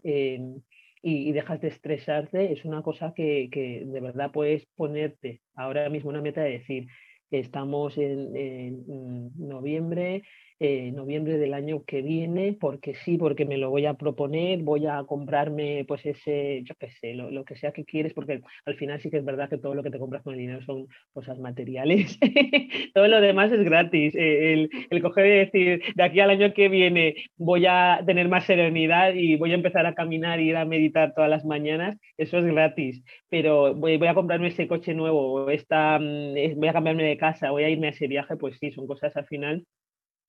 y, 1.04 1.32
dejas 1.34 1.60
de 1.62 1.68
estresarte, 1.68 2.54
es 2.54 2.64
una 2.64 2.82
cosa 2.82 3.14
que, 3.14 3.50
que, 3.52 3.84
de 3.86 4.00
verdad 4.00 4.32
puedes 4.32 4.66
ponerte 4.76 5.42
ahora 5.54 5.90
mismo 5.90 6.10
una 6.10 6.22
meta 6.22 6.42
de 6.42 6.52
decir, 6.52 6.88
estamos 7.30 7.98
en 7.98 8.84
mm, 8.88 9.48
noviembre, 9.48 10.24
eh, 10.60 10.92
noviembre 10.92 11.38
del 11.38 11.54
año 11.54 11.84
que 11.86 12.02
viene, 12.02 12.56
porque 12.60 12.96
sí, 12.96 13.18
porque 13.18 13.46
me 13.46 13.58
lo 13.58 13.70
voy 13.70 13.86
a 13.86 13.96
proponer, 13.96 14.60
voy 14.60 14.86
a 14.88 15.04
comprarme 15.04 15.86
pues 15.88 16.06
ese, 16.06 16.64
yo 16.64 16.76
qué 16.80 16.90
sé, 16.92 17.14
lo, 17.14 17.44
que 17.44 17.56
sea 17.56 17.72
que 17.72 17.86
quieres, 17.86 18.14
porque 18.14 18.42
al 18.66 18.76
final 18.76 19.02
sí 19.02 19.10
que 19.10 19.18
es 19.18 19.26
verdad 19.26 19.50
que 19.50 19.58
todo 19.58 19.76
lo 19.76 19.84
que 19.84 19.90
te 19.90 20.00
compras 20.00 20.24
con 20.24 20.34
el 20.34 20.40
dinero 20.40 20.62
son 20.64 20.88
cosas 21.12 21.40
materiales, 21.40 22.20
todo 22.94 23.08
lo 23.08 23.22
demás 23.22 23.52
es 23.52 23.64
gratis. 23.64 24.16
Eh, 24.16 24.54
el, 24.54 24.70
el, 24.90 25.02
coger 25.02 25.26
y 25.26 25.30
decir, 25.46 25.82
de 25.96 26.04
aquí 26.04 26.20
al 26.20 26.30
año 26.30 26.54
que 26.54 26.70
viene 26.70 27.16
voy 27.38 27.66
a 27.66 28.02
tener 28.06 28.30
más 28.30 28.46
serenidad 28.46 29.14
y 29.14 29.36
voy 29.36 29.52
a 29.52 29.56
empezar 29.56 29.86
a 29.86 29.96
caminar 29.96 30.40
y 30.40 30.50
ir 30.50 30.58
a 30.58 30.66
meditar 30.66 31.14
todas 31.14 31.30
las 31.30 31.46
mañanas, 31.46 31.98
eso 32.18 32.38
es 32.38 32.46
gratis, 32.46 33.04
pero 33.30 33.74
voy, 33.76 33.98
voy 33.98 34.08
a 34.08 34.14
comprarme 34.14 34.48
ese 34.48 34.68
coche 34.68 34.94
nuevo, 34.94 35.50
esta, 35.50 36.00
mm, 36.00 36.58
voy 36.58 36.68
a 36.68 36.74
cambiarme 36.74 37.04
de 37.04 37.18
casa, 37.18 37.52
voy 37.52 37.64
a 37.64 37.70
irme 37.70 37.88
a 37.88 37.92
ese 37.92 38.08
viaje, 38.08 38.38
pues 38.38 38.58
sí, 38.60 38.72
son 38.72 38.88
cosas 38.88 39.16
al 39.18 39.26
final 39.26 39.66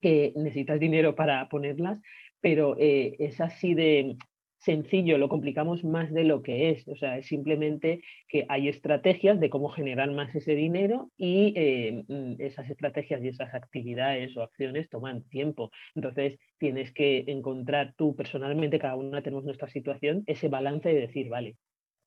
que 0.04 0.34
necesitas 0.36 0.78
dinero 0.78 1.14
para 1.14 1.48
ponerlas, 1.48 1.98
pero 2.42 2.76
eh, 2.78 3.16
es 3.20 3.40
así 3.40 3.72
de 3.72 4.18
sencillo, 4.58 5.16
lo 5.16 5.30
complicamos 5.30 5.82
más 5.82 6.12
de 6.12 6.24
lo 6.24 6.42
que 6.42 6.68
es. 6.68 6.86
O 6.88 6.94
sea, 6.94 7.16
es 7.16 7.26
simplemente 7.26 8.02
que 8.28 8.44
hay 8.50 8.68
estrategias 8.68 9.40
de 9.40 9.48
cómo 9.48 9.70
generar 9.70 10.10
más 10.10 10.34
ese 10.34 10.54
dinero 10.54 11.10
y 11.16 11.54
eh, 11.56 12.04
mm, 12.06 12.34
esas 12.38 12.68
estrategias 12.68 13.22
y 13.22 13.28
esas 13.28 13.54
actividades 13.54 14.36
o 14.36 14.42
acciones 14.42 14.90
toman 14.90 15.22
tiempo. 15.30 15.70
Entonces, 15.94 16.38
tienes 16.58 16.92
que 16.92 17.24
encontrar 17.26 17.94
tú 17.96 18.14
personalmente, 18.14 18.78
cada 18.78 18.96
una 18.96 19.22
tenemos 19.22 19.44
nuestra 19.44 19.70
situación, 19.70 20.22
ese 20.26 20.48
balance 20.48 20.86
de 20.86 21.00
decir, 21.00 21.30
vale, 21.30 21.56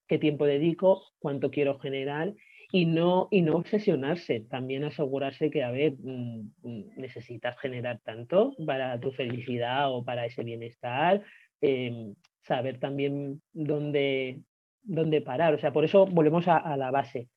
¿qué 0.07 0.19
tiempo 0.19 0.45
dedico? 0.45 1.01
¿Cuánto 1.17 1.49
quiero 1.49 1.79
generar? 1.79 2.35
Y 2.71 2.85
no, 2.85 3.27
y 3.31 3.41
no 3.41 3.55
obsesionarse, 3.55 4.41
también 4.41 4.83
asegurarse 4.83 5.49
que, 5.49 5.63
a 5.63 5.71
ver, 5.71 5.93
mm, 5.99 6.51
mm, 6.63 6.83
necesitas 6.97 7.57
generar 7.59 7.99
tanto 8.03 8.53
para 8.65 8.99
tu 8.99 9.11
felicidad 9.11 9.91
o 9.93 10.03
para 10.03 10.25
ese 10.25 10.43
bienestar, 10.43 11.23
em, 11.61 12.15
saber 12.43 12.79
también 12.79 13.41
dónde, 13.53 14.41
dónde 14.83 15.21
parar. 15.21 15.53
O 15.53 15.59
sea, 15.59 15.71
por 15.71 15.85
eso 15.85 16.05
volvemos 16.05 16.47
a, 16.47 16.75
la 16.77 16.91
base, 16.91 17.29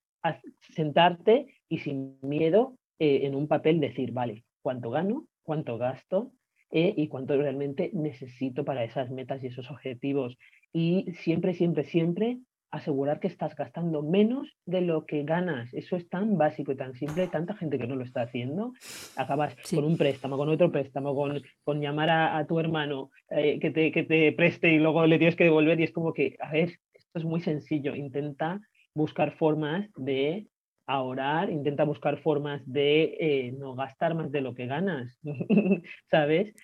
sentarte 0.75 1.47
y 1.69 1.79
sin 1.79 2.19
miedo 2.23 2.77
eh, 2.99 3.21
en 3.25 3.35
un 3.35 3.49
papel 3.49 3.81
decir, 3.81 4.13
vale, 4.13 4.45
¿cuánto 4.63 4.91
gano? 4.91 5.27
¿Cuánto 5.43 5.79
gasto? 5.79 6.33
Eh, 6.73 6.95
y 6.97 7.09
cuánto 7.09 7.37
realmente 7.37 7.91
necesito 7.93 8.65
para 8.65 8.85
esas 8.85 9.11
metas 9.11 9.43
y 9.43 9.49
esos 9.49 9.71
objetivos. 9.71 10.37
Y 10.73 11.07
siempre, 11.15 11.55
siempre, 11.55 11.85
siempre 11.85 12.39
asegurar 12.71 13.21
que 13.21 13.27
estás 13.27 13.55
gastando 13.57 14.03
menos 14.03 14.49
de 14.65 14.81
lo 14.81 15.05
que 15.07 15.25
ganas. 15.25 15.73
Eso 15.75 15.97
es 15.97 16.09
tan 16.09 16.39
básico 16.39 16.73
y 16.73 16.77
tan 16.77 16.95
simple, 16.95 17.27
tanta 17.27 17.55
gente 17.57 17.79
que 17.79 17.87
no 17.87 17.97
lo 17.97 18.05
está 18.05 18.23
haciendo. 18.23 18.73
Acabas 19.17 19.57
con 19.75 19.85
un 19.85 19.97
préstamo, 19.97 20.37
con 20.37 20.49
otro 20.49 20.71
préstamo, 20.71 21.15
con, 21.15 21.43
con 21.65 21.81
llamar 21.81 22.11
a, 22.11 22.47
tu 22.47 22.61
hermano 22.61 23.11
eh, 23.31 23.59
que, 23.61 23.71
te, 23.71 23.91
que 23.91 24.05
te 24.05 24.33
preste 24.33 24.73
y 24.73 24.79
luego 24.79 25.07
le 25.07 25.19
tienes 25.19 25.37
que 25.37 25.45
devolver 25.45 25.81
y 25.81 25.85
es 25.85 25.93
como 25.93 26.13
que, 26.13 26.37
a 26.41 26.53
ver, 26.53 26.71
esto 26.93 27.19
es 27.19 27.25
muy 27.25 27.41
sencillo. 27.41 27.95
Intenta 27.95 28.61
buscar 28.95 29.37
formas 29.37 29.89
de 29.97 30.47
ahorrar, 30.87 31.51
intenta 31.51 31.85
buscar 31.85 32.19
formas 32.21 32.63
de 32.67 33.17
eh, 33.21 33.53
no 33.53 33.75
gastar 33.75 34.15
más 34.15 34.31
de 34.33 34.41
lo 34.41 34.55
que 34.55 34.67
ganas, 34.67 35.19
¿sabes? 36.11 36.55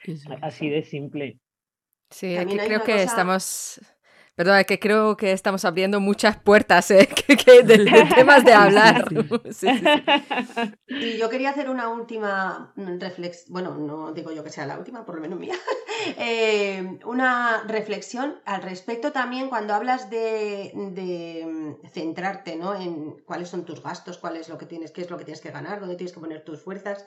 Así 0.41 0.69
de 0.69 0.83
simple. 0.83 1.39
Sí, 2.11 2.37
aquí 2.37 2.57
creo 2.57 2.83
que 2.85 3.03
estamos 3.03 3.81
Perdón, 4.37 4.59
es 4.59 4.67
que 4.67 4.79
creo 4.79 5.17
que 5.17 5.33
estamos 5.33 5.65
abriendo 5.65 5.99
muchas 5.99 6.37
puertas 6.37 6.91
¿eh? 6.91 7.09
de, 7.65 8.07
temas 8.15 8.45
de 8.45 8.53
hablar. 8.53 9.09
Y 10.89 11.17
yo 11.19 11.29
quería 11.31 11.51
hacer 11.51 11.69
una 11.71 11.89
última 11.89 12.73
reflexión, 12.77 13.53
bueno, 13.53 13.77
no 13.77 14.13
digo 14.13 14.33
yo 14.33 14.45
que 14.45 14.51
sea 14.51 14.67
la 14.67 14.79
última, 14.79 15.05
por 15.05 15.17
lo 15.17 15.21
menos 15.21 15.39
mía, 15.39 15.55
eh, 16.19 16.99
una 17.05 17.65
reflexión 17.67 18.41
al 18.45 18.63
respecto 18.63 19.13
también 19.13 19.49
cuando 19.49 19.75
hablas 19.75 20.11
de, 20.11 20.73
mm, 20.75 21.89
centrarte 21.91 22.57
¿no? 22.57 22.75
en 22.75 23.19
cuáles 23.25 23.49
son 23.49 23.65
tus 23.65 23.83
gastos, 23.83 24.19
cuál 24.19 24.37
es 24.37 24.49
lo 24.49 24.59
que 24.59 24.67
tienes, 24.67 24.91
qué 24.91 25.03
es 25.03 25.11
lo 25.11 25.19
que 25.19 25.25
tienes 25.25 25.41
que 25.41 25.51
ganar, 25.51 25.81
dónde 25.81 25.97
tienes 25.97 26.13
que 26.13 26.21
poner 26.21 26.45
tus 26.45 26.61
fuerzas. 26.63 27.05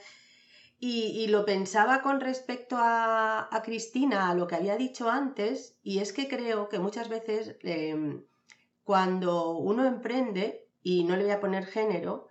Y, 0.82 1.28
lo 1.28 1.44
pensaba 1.44 2.02
con 2.02 2.22
respecto 2.22 2.78
a, 2.80 3.50
Cristina, 3.66 4.30
a 4.30 4.34
lo 4.34 4.48
que 4.48 4.56
había 4.56 4.78
dicho 4.78 5.10
antes, 5.10 5.78
y 5.84 6.00
es 6.00 6.14
que 6.14 6.30
creo 6.30 6.70
que 6.70 6.80
muchas 6.80 7.10
veces 7.10 7.58
em, 7.64 8.24
cuando 8.86 9.58
uno 9.58 9.86
emprende, 9.86 10.70
y 10.82 11.04
no 11.04 11.18
le 11.18 11.24
voy 11.24 11.34
a 11.34 11.42
poner 11.42 11.66
género, 11.66 12.28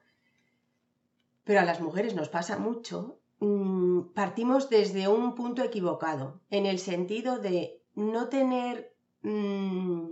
pero 1.44 1.61
a 1.61 1.64
las 1.64 1.80
mujeres 1.82 2.14
nos 2.14 2.30
pasa 2.30 2.59
mucho, 2.59 3.20
mm, 3.40 4.14
partimos 4.14 4.70
desde 4.70 5.09
un 5.09 5.34
punto 5.34 5.62
equivocado, 5.62 6.40
en 6.49 6.64
el 6.64 6.78
sentido 6.78 7.38
de 7.38 7.82
no 7.94 8.30
tener, 8.30 8.94
mm, 9.22 10.09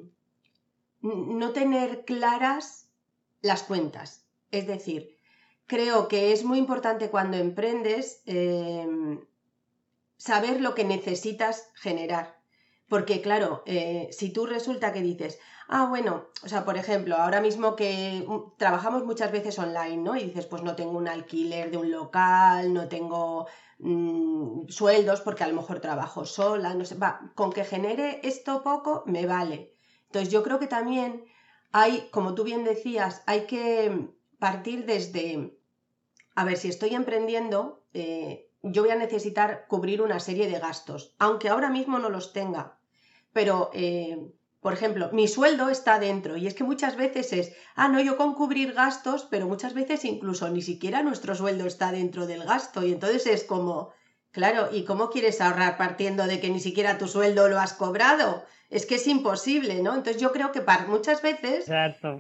no 1.01 1.53
tener 1.53 2.05
claras 2.05 2.91
las 3.41 3.63
cuentas. 3.63 4.27
Es 4.51 4.67
decir, 4.67 5.16
creo 5.67 6.09
que 6.09 6.33
es 6.33 6.45
muy 6.45 6.59
importante 6.59 7.11
cuando 7.11 7.37
emprendes 7.37 8.23
em, 8.27 9.21
saber 10.17 10.61
lo 10.61 10.75
que 10.75 10.85
necesitas 10.85 11.71
generar. 11.75 12.37
Porque 12.89 13.21
claro, 13.21 13.63
eh, 13.67 14.09
si 14.13 14.31
tú 14.31 14.47
resulta 14.47 14.93
que 14.93 15.03
dices, 15.03 15.39
ah, 15.69 15.87
bueno, 15.89 16.27
o 16.45 16.49
sea, 16.49 16.65
por 16.65 16.77
ejemplo, 16.77 17.17
ahora 17.17 17.41
mismo 17.41 17.75
que 17.75 18.25
mm, 18.27 18.57
trabajamos 18.59 19.05
muchas 19.05 19.33
veces 19.33 19.59
online, 19.59 19.97
¿no? 19.99 20.17
Y 20.17 20.25
dices, 20.25 20.47
pues 20.47 20.63
no 20.63 20.77
tengo 20.77 20.93
un 20.93 21.09
alquiler 21.09 21.71
de 21.71 21.79
un 21.79 21.91
local, 21.91 22.73
no 22.73 22.89
tengo 22.89 23.47
mm, 23.81 24.69
sueldos 24.69 25.21
porque 25.21 25.45
a 25.45 25.49
lo 25.49 25.57
mejor 25.57 25.81
trabajo 25.81 26.25
sola, 26.25 26.75
no 26.75 26.85
sé, 26.85 26.95
va, 26.97 27.33
con 27.35 27.53
que 27.53 27.65
genere 27.65 28.21
esto 28.23 28.63
poco 28.63 29.03
me 29.07 29.27
vale. 29.27 29.75
Entonces 30.07 30.33
yo 30.33 30.43
creo 30.45 30.59
que 30.61 30.69
también 30.69 31.25
hay, 31.73 32.09
como 32.13 32.35
tú 32.35 32.45
bien 32.45 32.65
decías, 32.65 33.23
hay 33.27 33.47
que 33.47 34.09
partir 34.39 34.87
desde, 34.87 35.57
a 36.35 36.45
ver, 36.45 36.57
si 36.57 36.69
estoy 36.69 36.95
emprendiendo, 36.95 37.85
eh, 37.95 38.51
yo 38.63 38.83
voy 38.83 38.91
a 38.91 38.97
necesitar 38.97 39.67
cubrir 39.69 40.03
una 40.03 40.21
serie 40.21 40.49
de 40.49 40.59
gastos, 40.59 41.15
aunque 41.19 41.49
ahora 41.49 41.71
mismo 41.71 41.99
no 41.99 42.11
los 42.11 42.33
tenga. 42.33 42.79
Pero, 43.33 43.71
eh, 43.75 44.33
por 44.61 44.73
ejemplo, 44.73 45.11
mi 45.13 45.29
sueldo 45.29 45.69
está 45.69 45.99
dentro 45.99 46.37
y 46.37 46.47
es 46.47 46.55
que 46.55 46.65
muchas 46.65 46.97
veces 46.97 47.33
es, 47.33 47.53
ah, 47.75 47.89
no, 47.89 48.01
yo 48.01 48.17
con 48.17 48.35
cubrir 48.35 48.73
gastos, 48.73 49.27
pero 49.31 49.47
muchas 49.47 49.75
veces 49.75 50.05
incluso 50.05 50.49
ni 50.49 50.63
siquiera 50.63 51.03
nuestro 51.03 51.35
sueldo 51.35 51.67
está 51.67 51.93
dentro 51.93 52.27
del 52.27 52.45
gasto 52.45 52.85
y 52.85 52.93
entonces 52.93 53.27
es 53.27 53.45
como, 53.45 53.93
claro, 54.33 54.69
¿y 54.73 54.85
cómo 54.85 55.11
quieres 55.11 55.41
ahorrar 55.41 55.77
partiendo 55.77 56.27
de 56.27 56.41
que 56.41 56.51
ni 56.51 56.61
siquiera 56.61 56.99
tu 56.99 57.07
sueldo 57.07 57.49
lo 57.49 57.61
has 57.61 57.75
cobrado? 57.75 58.45
Es 58.69 58.87
que 58.87 58.97
es 58.97 59.07
imposible, 59.07 59.83
¿no? 59.83 59.95
Entonces 59.95 60.21
yo 60.21 60.33
creo 60.33 60.51
que 60.51 60.65
muchas 60.89 61.23
veces 61.23 61.67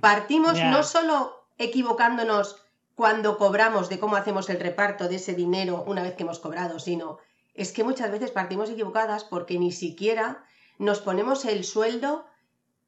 partimos 0.00 0.58
no 0.62 0.82
solo 0.84 1.45
equivocándonos 1.59 2.62
cuando 2.94 3.36
cobramos 3.38 3.88
de 3.88 3.98
cómo 3.98 4.16
hacemos 4.16 4.48
el 4.48 4.61
reparto 4.61 5.09
de 5.09 5.16
ese 5.16 5.34
dinero 5.34 5.84
una 5.86 6.02
vez 6.02 6.14
que 6.14 6.22
hemos 6.22 6.38
cobrado, 6.38 6.78
sino 6.78 7.18
es 7.54 7.72
que 7.72 7.84
muchas 7.84 8.11
veces 8.11 8.30
partimos 8.30 8.70
equivocadas 8.70 9.24
porque 9.24 9.59
ni 9.59 9.72
siquiera 9.72 10.44
nos 10.78 11.00
ponemos 11.00 11.44
el 11.44 11.64
sueldo 11.64 12.26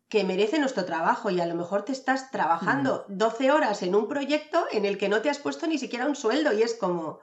que 0.08 0.24
merece 0.24 0.58
nuestro 0.58 0.84
trabajo 0.86 1.30
y 1.30 1.40
a 1.40 1.46
lo 1.46 1.54
mejor 1.54 1.84
te 1.84 1.92
estás 1.92 2.30
trabajando 2.30 3.04
12 3.08 3.50
horas 3.50 3.82
en 3.82 3.94
un 3.94 4.08
proyecto 4.08 4.64
en 4.72 4.86
el 4.86 4.96
que 4.96 5.08
no 5.08 5.20
te 5.20 5.28
has 5.28 5.38
puesto 5.38 5.66
ni 5.66 5.78
siquiera 5.78 6.06
un 6.06 6.16
sueldo 6.16 6.52
y 6.54 6.62
es 6.62 6.74
como, 6.74 7.20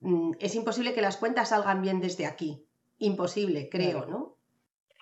mm, 0.00 0.32
es 0.40 0.56
imposible 0.56 0.94
que 0.94 1.02
las 1.02 1.16
cuentas 1.16 1.50
salgan 1.50 1.80
bien 1.80 2.00
desde 2.00 2.26
aquí. 2.26 2.66
Imposible, 2.98 3.68
creo, 3.70 4.06
¿no? 4.06 4.37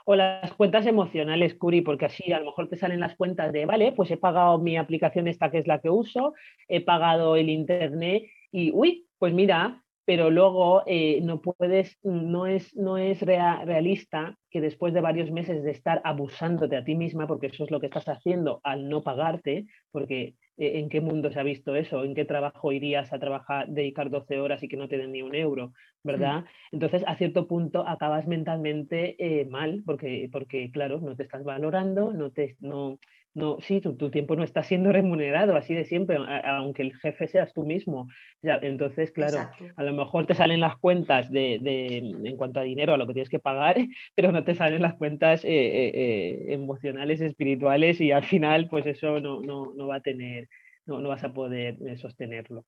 O 0.09 0.15
las 0.15 0.53
cuentas 0.55 0.87
emocionales, 0.87 1.57
Curi, 1.57 1.81
porque 1.81 2.05
así 2.05 2.33
a 2.33 2.39
lo 2.39 2.47
mejor 2.47 2.69
te 2.69 2.77
salen 2.77 3.01
las 3.01 3.17
cuentas 3.17 3.53
de, 3.53 3.67
vale, 3.67 3.91
pues 3.91 4.09
he 4.13 4.17
pagado 4.17 4.57
mi 4.59 4.77
aplicación 4.77 5.27
esta 5.27 5.51
que 5.51 5.59
es 5.59 5.67
la 5.67 5.81
que 5.81 5.91
uso, 5.91 6.33
he 6.69 6.81
pagado 6.81 7.35
el 7.35 7.51
internet 7.51 8.23
y, 8.53 8.71
uy, 8.73 9.09
pues 9.19 9.35
mira, 9.35 9.83
pero 10.07 10.31
luego 10.31 10.85
eh, 10.87 11.21
no 11.21 11.41
puedes, 11.43 11.99
no 12.05 12.47
es, 12.47 12.75
no 12.77 12.97
es 12.97 13.21
realista 13.21 14.39
que 14.51 14.61
después 14.61 14.95
de 14.95 15.01
varios 15.01 15.33
meses 15.33 15.65
de 15.65 15.73
estar 15.73 16.01
abusándote 16.05 16.77
a 16.77 16.85
ti 16.85 16.95
misma, 16.95 17.27
porque 17.27 17.49
eso 17.49 17.65
es 17.65 17.73
lo 17.73 17.81
que 17.81 17.87
estás 17.87 18.09
haciendo 18.09 18.61
al 18.63 18.89
no 18.89 19.03
pagarte, 19.03 19.67
porque 19.91 20.37
eh, 20.59 20.79
¿en 20.79 20.89
qué 20.89 21.01
mundo 21.01 21.33
se 21.33 21.41
ha 21.41 21.43
visto 21.43 21.75
eso? 21.75 22.05
¿En 22.05 22.15
qué 22.15 22.25
trabajo 22.25 22.71
irías 22.71 23.13
a 23.13 23.19
trabajar, 23.19 23.67
dedicar 23.69 24.09
12 24.09 24.39
horas 24.39 24.63
y 24.63 24.69
que 24.69 24.77
no 24.77 24.87
te 24.87 24.97
den 24.97 25.11
ni 25.11 25.23
un 25.23 25.35
euro? 25.35 25.73
¿Verdad? 26.05 26.45
Entonces, 26.71 27.03
a 27.05 27.17
cierto 27.17 27.49
punto 27.49 27.87
acabas 27.87 28.29
mentalmente 28.29 29.17
eh, 29.19 29.45
mal, 29.47 29.83
porque, 29.85 30.29
porque, 30.31 30.71
claro, 30.71 31.01
no 31.01 31.17
te 31.17 31.25
estás 31.25 31.43
valorando, 31.43 32.13
no 32.13 32.31
te, 32.31 32.57
no, 32.61 33.01
no, 33.37 33.59
sí, 33.61 33.83
tu, 33.83 34.11
tiempo 34.11 34.35
no 34.35 34.43
está 34.43 34.63
siendo 34.63 34.91
remunerado 34.93 35.57
así 35.57 35.75
de 35.75 35.85
siempre, 35.85 36.17
aunque 36.45 36.83
el 36.83 36.97
jefe 36.97 37.29
seas 37.29 37.53
tú 37.53 37.65
mismo. 37.65 38.09
entonces, 38.43 39.13
claro, 39.13 39.51
a 39.77 39.83
lo 39.83 39.93
mejor 39.93 40.27
te 40.27 40.35
salen 40.35 40.61
las 40.61 40.79
cuentas 40.79 41.31
de, 41.31 41.59
de, 41.61 41.99
en 41.99 42.37
cuanto 42.39 42.61
a 42.61 42.63
dinero, 42.63 42.95
a 42.95 42.97
lo 42.97 43.07
que 43.07 43.13
tienes 43.13 43.29
que 43.29 43.39
pagar, 43.39 43.77
pero 44.15 44.33
no 44.33 44.43
te 44.43 44.55
salen 44.55 44.81
las 44.81 44.95
cuentas 44.95 45.45
eh, 45.45 45.49
eh, 45.51 45.91
eh, 45.95 46.55
emocionales, 46.55 47.21
espirituales 47.21 48.01
y 48.01 48.11
al 48.11 48.25
final, 48.25 48.69
pues 48.71 48.87
eso 48.87 49.21
no, 49.21 49.43
no, 49.43 49.73
no 49.75 49.87
va 49.87 49.97
a 49.97 50.01
tener, 50.01 50.49
no, 50.87 51.01
no 51.01 51.11
vas 51.11 51.23
a 51.23 51.35
poder 51.35 51.77
sostenerlo. 51.99 52.65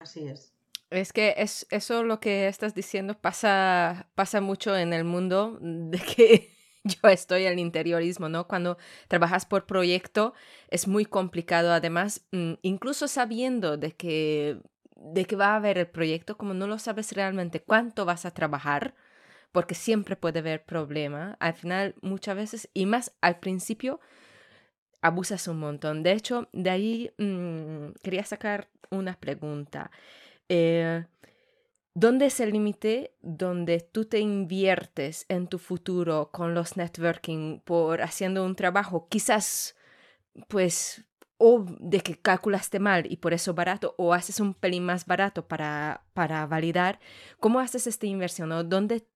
Así 0.00 0.28
es. 0.28 0.54
Es 0.90 1.14
que 1.14 1.34
es, 1.38 1.66
eso 1.70 2.04
lo 2.04 2.20
que 2.20 2.46
estás 2.46 2.74
diciendo 2.74 3.18
pasa, 3.18 4.10
pasa 4.14 4.42
mucho 4.42 4.76
en 4.76 4.92
el 4.92 5.04
mundo, 5.04 5.58
de 5.60 5.98
que 5.98 6.53
yo 7.02 7.08
estoy 7.08 7.44
el 7.46 7.58
interiorismo, 7.58 8.28
¿no? 8.28 8.46
Cuando 8.46 8.76
trabajas 9.08 9.46
por 9.46 9.66
proyecto 9.66 10.34
es 10.68 10.86
muy 10.86 11.04
complicado, 11.06 11.72
además, 11.72 12.22
mm, 12.32 12.54
incluso 12.62 13.08
sabiendo 13.08 13.76
de 13.76 13.92
que, 13.92 14.58
de 14.96 15.24
que 15.24 15.36
va 15.36 15.48
a 15.48 15.56
haber 15.56 15.78
el 15.78 15.86
proyecto, 15.88 16.36
como 16.36 16.54
no 16.54 16.66
lo 16.66 16.78
sabes 16.78 17.12
realmente 17.12 17.60
cuánto 17.60 18.04
vas 18.04 18.26
a 18.26 18.32
trabajar, 18.32 18.94
porque 19.52 19.74
siempre 19.74 20.16
puede 20.16 20.40
haber 20.40 20.64
problema, 20.64 21.36
al 21.40 21.54
final 21.54 21.94
muchas 22.02 22.36
veces, 22.36 22.70
y 22.74 22.86
más 22.86 23.12
al 23.20 23.38
principio, 23.40 24.00
abusas 25.02 25.48
un 25.48 25.58
montón. 25.58 26.02
De 26.02 26.12
hecho, 26.12 26.48
de 26.52 26.70
ahí 26.70 27.10
mm, 27.18 27.92
quería 28.02 28.24
sacar 28.24 28.68
una 28.90 29.14
pregunta. 29.18 29.90
Eh, 30.48 31.04
¿Dónde 31.96 32.26
es 32.26 32.40
el 32.40 32.50
límite 32.50 33.14
donde 33.22 33.78
tú 33.78 34.04
te 34.04 34.18
inviertes 34.18 35.26
en 35.28 35.46
tu 35.46 35.58
futuro 35.58 36.30
con 36.32 36.52
los 36.52 36.76
networking 36.76 37.60
por 37.60 38.02
haciendo 38.02 38.44
un 38.44 38.56
trabajo 38.56 39.06
quizás 39.08 39.76
pues 40.48 41.04
o 41.38 41.64
de 41.78 42.00
que 42.00 42.16
calculaste 42.16 42.80
mal 42.80 43.06
y 43.08 43.18
por 43.18 43.32
eso 43.32 43.54
barato 43.54 43.94
o 43.96 44.12
haces 44.12 44.40
un 44.40 44.54
pelín 44.54 44.84
más 44.84 45.06
barato 45.06 45.46
para, 45.46 46.04
para 46.14 46.44
validar? 46.46 46.98
¿Cómo 47.38 47.60
haces 47.60 47.86
esta 47.86 48.06
inversión 48.06 48.50
o 48.50 48.64
dónde 48.64 49.06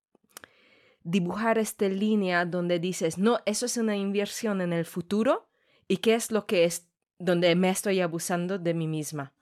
dibujar 1.03 1.59
esta 1.59 1.89
línea 1.89 2.45
donde 2.45 2.79
dices, 2.79 3.19
no, 3.19 3.41
eso 3.45 3.67
es 3.67 3.77
una 3.77 3.97
inversión 3.97 4.61
en 4.61 4.73
el 4.73 4.85
futuro 4.85 5.49
y 5.89 5.97
qué 5.97 6.15
es 6.15 6.31
lo 6.31 6.47
que 6.47 6.65
es 6.65 6.89
donde 7.19 7.57
me 7.57 7.71
estoy 7.71 8.01
abusando 8.01 8.57
de 8.57 8.75
mí 8.75 8.87
misma? 8.87 9.33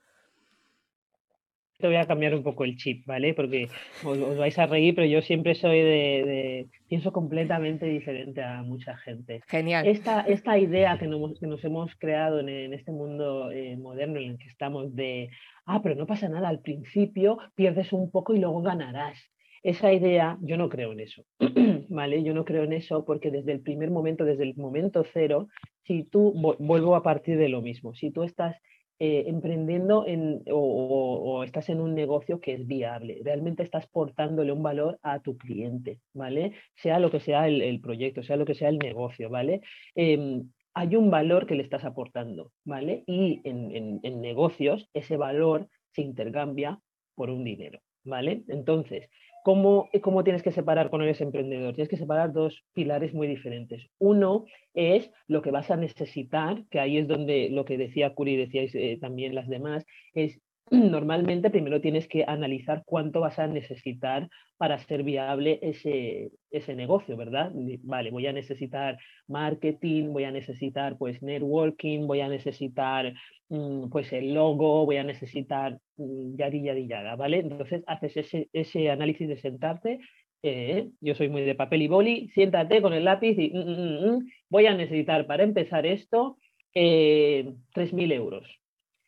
Te 1.77 1.87
voy 1.87 1.95
a 1.97 2.05
cambiar 2.05 2.33
un 2.33 2.43
poco 2.43 2.63
el 2.63 2.75
chip, 2.75 3.05
¿vale? 3.05 3.33
Porque 3.33 3.69
os, 4.03 4.37
vais 4.37 4.57
a 4.57 4.65
reír, 4.65 4.95
pero 4.95 5.07
yo 5.07 5.21
siempre 5.21 5.53
soy 5.53 5.79
de, 5.79 6.67
pienso 6.87 7.11
completamente 7.11 7.85
diferente 7.85 8.41
a 8.41 8.63
mucha 8.63 8.97
gente. 8.97 9.41
Genial. 9.47 9.87
Esta, 9.87 10.21
esta 10.21 10.57
idea 10.57 10.97
que 10.97 11.07
nos, 11.07 11.39
que 11.39 11.47
nos 11.47 11.63
hemos 11.63 11.95
creado 11.95 12.39
en, 12.39 12.73
este 12.73 12.91
mundo 12.91 13.51
eh, 13.51 13.77
moderno 13.77 14.19
en 14.19 14.31
el 14.31 14.37
que 14.37 14.47
estamos 14.47 14.95
de, 14.95 15.29
ah, 15.65 15.81
pero 15.83 15.95
no 15.95 16.07
pasa 16.07 16.27
nada, 16.29 16.49
al 16.49 16.61
principio 16.61 17.37
pierdes 17.55 17.93
un 17.93 18.09
poco 18.09 18.33
y 18.33 18.39
luego 18.39 18.61
ganarás. 18.61 19.17
Esa 19.63 19.91
idea, 19.91 20.37
yo 20.41 20.55
no 20.55 20.69
creo 20.69 20.93
en 20.93 21.01
eso, 21.01 21.25
¿vale? 21.89 22.23
Yo 22.23 22.33
no 22.33 22.45
creo 22.45 22.63
en 22.63 22.73
eso 22.73 23.05
porque 23.05 23.31
desde 23.31 23.51
el 23.51 23.61
primer 23.61 23.91
momento, 23.91 24.23
desde 24.23 24.43
el 24.43 24.55
momento 24.55 25.03
cero, 25.13 25.47
si 25.83 26.03
tú, 26.03 26.33
vuelvo 26.59 26.95
a 26.95 27.03
partir 27.03 27.37
de 27.37 27.49
lo 27.49 27.61
mismo, 27.61 27.93
si 27.93 28.11
tú 28.11 28.23
estás 28.23 28.55
eh, 28.99 29.25
emprendiendo 29.27 30.05
en, 30.07 30.43
o, 30.51 31.43
estás 31.43 31.69
en 31.69 31.79
un 31.81 31.93
negocio 31.93 32.39
que 32.39 32.53
es 32.53 32.65
viable, 32.65 33.21
realmente 33.23 33.63
estás 33.63 33.87
portándole 33.87 34.51
un 34.51 34.63
valor 34.63 34.99
a 35.03 35.19
tu 35.19 35.37
cliente, 35.37 35.99
¿vale? 36.13 36.53
Sea 36.75 36.99
lo 36.99 37.11
que 37.11 37.19
sea 37.19 37.47
el, 37.47 37.79
proyecto, 37.79 38.23
sea 38.23 38.37
lo 38.37 38.45
que 38.45 38.55
sea 38.55 38.69
el 38.69 38.79
negocio, 38.79 39.29
¿vale? 39.29 39.61
Em, 39.95 40.49
hay 40.73 40.95
un 40.95 41.11
valor 41.11 41.45
que 41.45 41.55
le 41.55 41.63
estás 41.63 41.85
aportando, 41.85 42.51
¿vale? 42.65 43.03
Y 43.07 43.41
en, 43.43 43.99
en 44.03 44.21
negocios 44.21 44.89
ese 44.93 45.17
valor 45.17 45.69
se 45.91 46.01
intercambia 46.01 46.79
por 47.15 47.29
un 47.29 47.43
dinero, 47.43 47.79
¿vale? 48.03 48.43
Entonces, 48.47 49.09
¿Cómo, 49.47 49.89
¿Cómo, 50.01 50.25
tienes 50.25 50.43
que 50.43 50.51
separar 50.51 50.89
cuando 50.89 51.05
eres 51.05 51.21
emprendedor? 51.21 51.73
Tienes 51.73 51.87
que 51.87 51.95
separar 51.95 52.33
dos 52.33 52.65
pilares 52.73 53.13
muy 53.13 53.27
diferentes. 53.27 53.87
Uno 53.97 54.43
es 54.73 55.09
lo 55.27 55.41
que 55.41 55.51
vas 55.51 55.71
a 55.71 55.77
necesitar, 55.77 56.65
que 56.69 56.81
ahí 56.81 56.97
es 56.97 57.07
donde 57.07 57.47
lo 57.49 57.63
que 57.63 57.77
decía 57.77 58.13
Curi 58.13 58.35
decíais 58.35 58.75
eh, 58.75 58.97
también 58.99 59.35
las 59.35 59.47
demás, 59.47 59.85
es 60.13 60.41
normalmente 60.71 61.49
primero 61.49 61.81
tienes 61.81 62.07
que 62.07 62.23
analizar 62.27 62.83
cuánto 62.85 63.21
vas 63.21 63.39
a 63.39 63.47
necesitar 63.47 64.29
para 64.57 64.79
ser 64.79 65.03
viable 65.03 65.59
ese, 65.61 66.31
ese 66.51 66.75
negocio, 66.75 67.15
¿verdad? 67.15 67.51
Vale, 67.83 68.11
voy 68.11 68.27
a 68.27 68.33
necesitar 68.33 68.97
marketing, 69.27 70.13
voy 70.13 70.23
a 70.23 70.31
necesitar 70.31 70.97
pues 70.97 71.21
networking, 71.21 72.07
voy 72.07 72.21
a 72.21 72.27
necesitar 72.27 73.13
mm, 73.49 73.89
pues 73.89 74.11
el 74.13 74.33
logo, 74.33 74.85
voy 74.85 74.97
a 74.97 75.03
necesitar 75.03 75.79
mm, 75.97 76.35
yadi, 76.37 76.63
yadi, 76.63 76.87
yada, 76.87 77.15
¿vale? 77.15 77.39
Entonces 77.39 77.83
haces 77.87 78.17
ese, 78.17 78.49
ese 78.53 78.89
análisis 78.89 79.27
de 79.27 79.37
sentarte 79.37 79.99
eh, 80.43 80.89
yo 81.01 81.15
soy 81.15 81.29
muy 81.29 81.41
de 81.41 81.55
papel 81.55 81.81
y 81.81 81.87
boli, 81.87 82.29
siéntate 82.29 82.81
con 82.81 82.93
el 82.93 83.05
lápiz 83.05 83.37
y 83.37 83.49
mm, 83.49 84.29
voy 84.49 84.67
a 84.67 84.75
necesitar 84.75 85.25
para 85.25 85.43
empezar 85.43 85.85
esto 85.85 86.37
eh, 86.73 87.53
3.000 87.73 88.11
euros. 88.13 88.47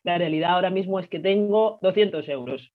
La 0.03 0.17
realidad 0.17 0.51
ahora 0.51 0.69
mismo 0.69 0.99
es 0.99 1.07
que 1.07 1.19
tengo 1.19 1.79
200 1.81 2.27
euros. 2.29 2.73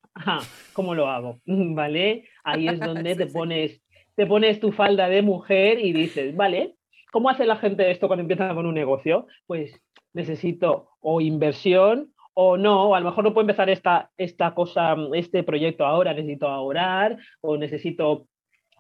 ¿Cómo 0.73 0.95
lo 0.95 1.09
hago? 1.09 1.41
¿Vale? 1.47 2.25
Ahí 2.45 2.69
es 2.69 2.81
donde 2.81 3.15
te, 3.17 3.27
pones, 3.27 3.83
te 4.17 4.27
pones 4.27 4.61
tu 4.61 4.73
falda 4.73 5.09
de 5.09 5.23
mujer 5.23 5.79
y 5.79 5.93
dices, 5.93 6.37
vale, 6.37 6.77
¿cómo 7.13 7.31
hace 7.31 7.47
la 7.47 7.57
gente 7.57 7.91
esto 7.91 8.07
cuando 8.07 8.23
empieza 8.23 8.55
con 8.55 8.67
un 8.67 8.75
negocio? 8.75 9.27
Pues 9.47 9.81
necesito 10.13 10.91
o 11.01 11.21
inversión 11.21 12.13
o 12.35 12.57
no, 12.57 12.91
o 12.91 12.95
a 12.95 13.01
lo 13.01 13.07
mejor 13.07 13.25
no 13.25 13.33
puedo 13.33 13.45
empezar 13.45 13.71
esta, 13.71 14.11
esta 14.17 14.55
cosa, 14.55 14.97
este 15.15 15.45
proyecto 15.45 15.87
ahora, 15.87 16.13
necesito 16.13 16.49
ahorrar 16.49 17.17
o 17.41 17.57
necesito 17.57 18.27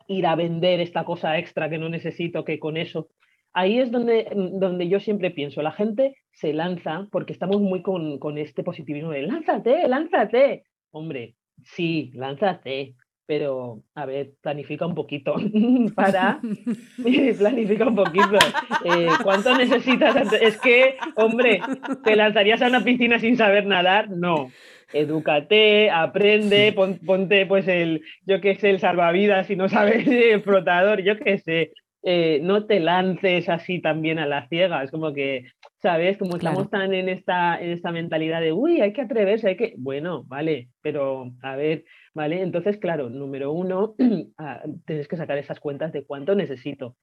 ir 0.08 0.26
a 0.26 0.34
vender 0.34 0.80
esta 0.80 1.04
cosa 1.04 1.38
extra 1.38 1.70
que 1.70 1.78
no 1.78 1.88
necesito, 1.88 2.44
que 2.44 2.58
con 2.58 2.76
eso. 2.76 3.08
Ahí 3.54 3.78
es 3.78 3.92
donde, 3.92 4.28
donde 4.34 4.88
yo 4.88 4.98
siempre 4.98 5.30
pienso, 5.30 5.62
la 5.62 5.70
gente 5.70 6.16
se 6.32 6.52
lanza 6.52 7.06
porque 7.12 7.32
estamos 7.32 7.60
muy 7.60 7.82
con, 7.82 8.18
con 8.18 8.36
este 8.36 8.64
positivismo 8.64 9.12
de 9.12 9.22
lánzate, 9.22 9.86
lánzate. 9.88 10.64
Hombre, 10.90 11.36
sí, 11.62 12.10
lánzate, 12.14 12.96
pero 13.26 13.82
a 13.94 14.06
ver, 14.06 14.32
planifica 14.42 14.86
un 14.86 14.94
poquito 14.94 15.36
para, 15.94 16.40
planifica 17.38 17.86
un 17.86 17.94
poquito. 17.94 18.38
Eh, 18.84 19.08
¿Cuánto 19.22 19.56
necesitas? 19.56 20.32
Es 20.32 20.60
que, 20.60 20.96
hombre, 21.14 21.60
¿te 22.02 22.16
lanzarías 22.16 22.60
a 22.60 22.66
una 22.66 22.82
piscina 22.82 23.18
sin 23.18 23.36
saber 23.36 23.66
nadar? 23.66 24.10
No. 24.10 24.50
Edúcate, 24.92 25.90
aprende, 25.90 26.72
ponte 26.72 27.46
pues 27.46 27.66
el, 27.66 28.02
yo 28.26 28.40
qué 28.40 28.54
sé, 28.54 28.70
el 28.70 28.78
salvavidas 28.78 29.46
si 29.46 29.56
no 29.56 29.68
sabes 29.68 30.06
el 30.06 30.42
flotador, 30.42 31.02
yo 31.02 31.18
qué 31.18 31.38
sé. 31.38 31.72
Eh, 32.06 32.38
no 32.42 32.66
te 32.66 32.80
lances 32.80 33.48
así 33.48 33.80
también 33.80 34.18
a 34.18 34.26
la 34.26 34.46
ciega, 34.48 34.82
es 34.82 34.90
como 34.90 35.14
que, 35.14 35.46
¿sabes? 35.80 36.18
Como 36.18 36.36
estamos 36.36 36.68
tan 36.68 36.92
en 36.92 37.08
esta, 37.08 37.58
en 37.58 37.70
esta 37.70 37.92
mentalidad 37.92 38.42
de, 38.42 38.52
uy, 38.52 38.82
hay 38.82 38.92
que 38.92 39.00
atreverse, 39.00 39.48
hay 39.48 39.56
que, 39.56 39.74
bueno, 39.78 40.22
vale, 40.24 40.68
pero 40.82 41.32
a 41.40 41.56
ver, 41.56 41.86
¿vale? 42.12 42.42
Entonces, 42.42 42.76
claro, 42.76 43.08
número 43.08 43.52
uno, 43.52 43.94
ah, 44.38 44.62
tienes 44.84 45.08
que 45.08 45.16
sacar 45.16 45.38
esas 45.38 45.60
cuentas 45.60 45.94
de 45.94 46.04
cuánto 46.04 46.34
necesito 46.34 46.94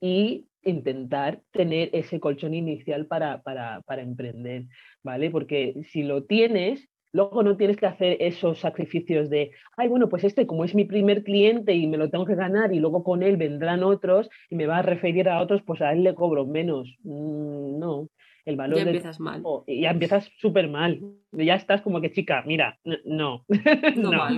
y 0.00 0.46
intentar 0.62 1.40
tener 1.50 1.90
ese 1.92 2.20
colchón 2.20 2.54
inicial 2.54 3.06
para, 3.06 3.42
para, 3.42 3.80
para 3.82 4.02
emprender, 4.02 4.66
¿vale? 5.02 5.30
Porque 5.30 5.82
si 5.90 6.04
lo 6.04 6.26
tienes, 6.26 6.88
luego 7.14 7.44
no 7.44 7.56
tienes 7.56 7.76
que 7.76 7.86
hacer 7.86 8.16
esos 8.20 8.58
sacrificios 8.58 9.30
de, 9.30 9.52
ay, 9.76 9.88
bueno, 9.88 10.08
pues 10.08 10.24
este 10.24 10.46
como 10.46 10.64
es 10.64 10.74
mi 10.74 10.84
primer 10.84 11.22
cliente 11.22 11.72
y 11.72 11.86
me 11.86 11.96
lo 11.96 12.10
tengo 12.10 12.26
que 12.26 12.34
ganar 12.34 12.74
y 12.74 12.80
luego 12.80 13.04
con 13.04 13.22
él 13.22 13.36
vendrán 13.36 13.84
otros 13.84 14.28
y 14.50 14.56
me 14.56 14.66
va 14.66 14.78
a 14.78 14.82
referir 14.82 15.28
a 15.28 15.40
otros, 15.40 15.62
pues 15.62 15.80
a 15.80 15.92
él 15.92 16.02
le 16.02 16.14
cobro 16.14 16.44
menos. 16.44 16.92
Mm, 17.04 17.78
no, 17.78 18.08
el 18.44 18.56
valor. 18.56 18.78
Ya 18.78 18.84
empiezas 18.84 19.20
mal. 19.20 19.42
ya 19.68 19.90
empiezas 19.90 20.30
súper 20.38 20.68
mal. 20.68 21.00
Ya 21.30 21.54
estás 21.54 21.82
como 21.82 22.00
que, 22.00 22.10
chica, 22.10 22.42
mira, 22.46 22.80
no. 23.04 23.44
No, 23.96 24.28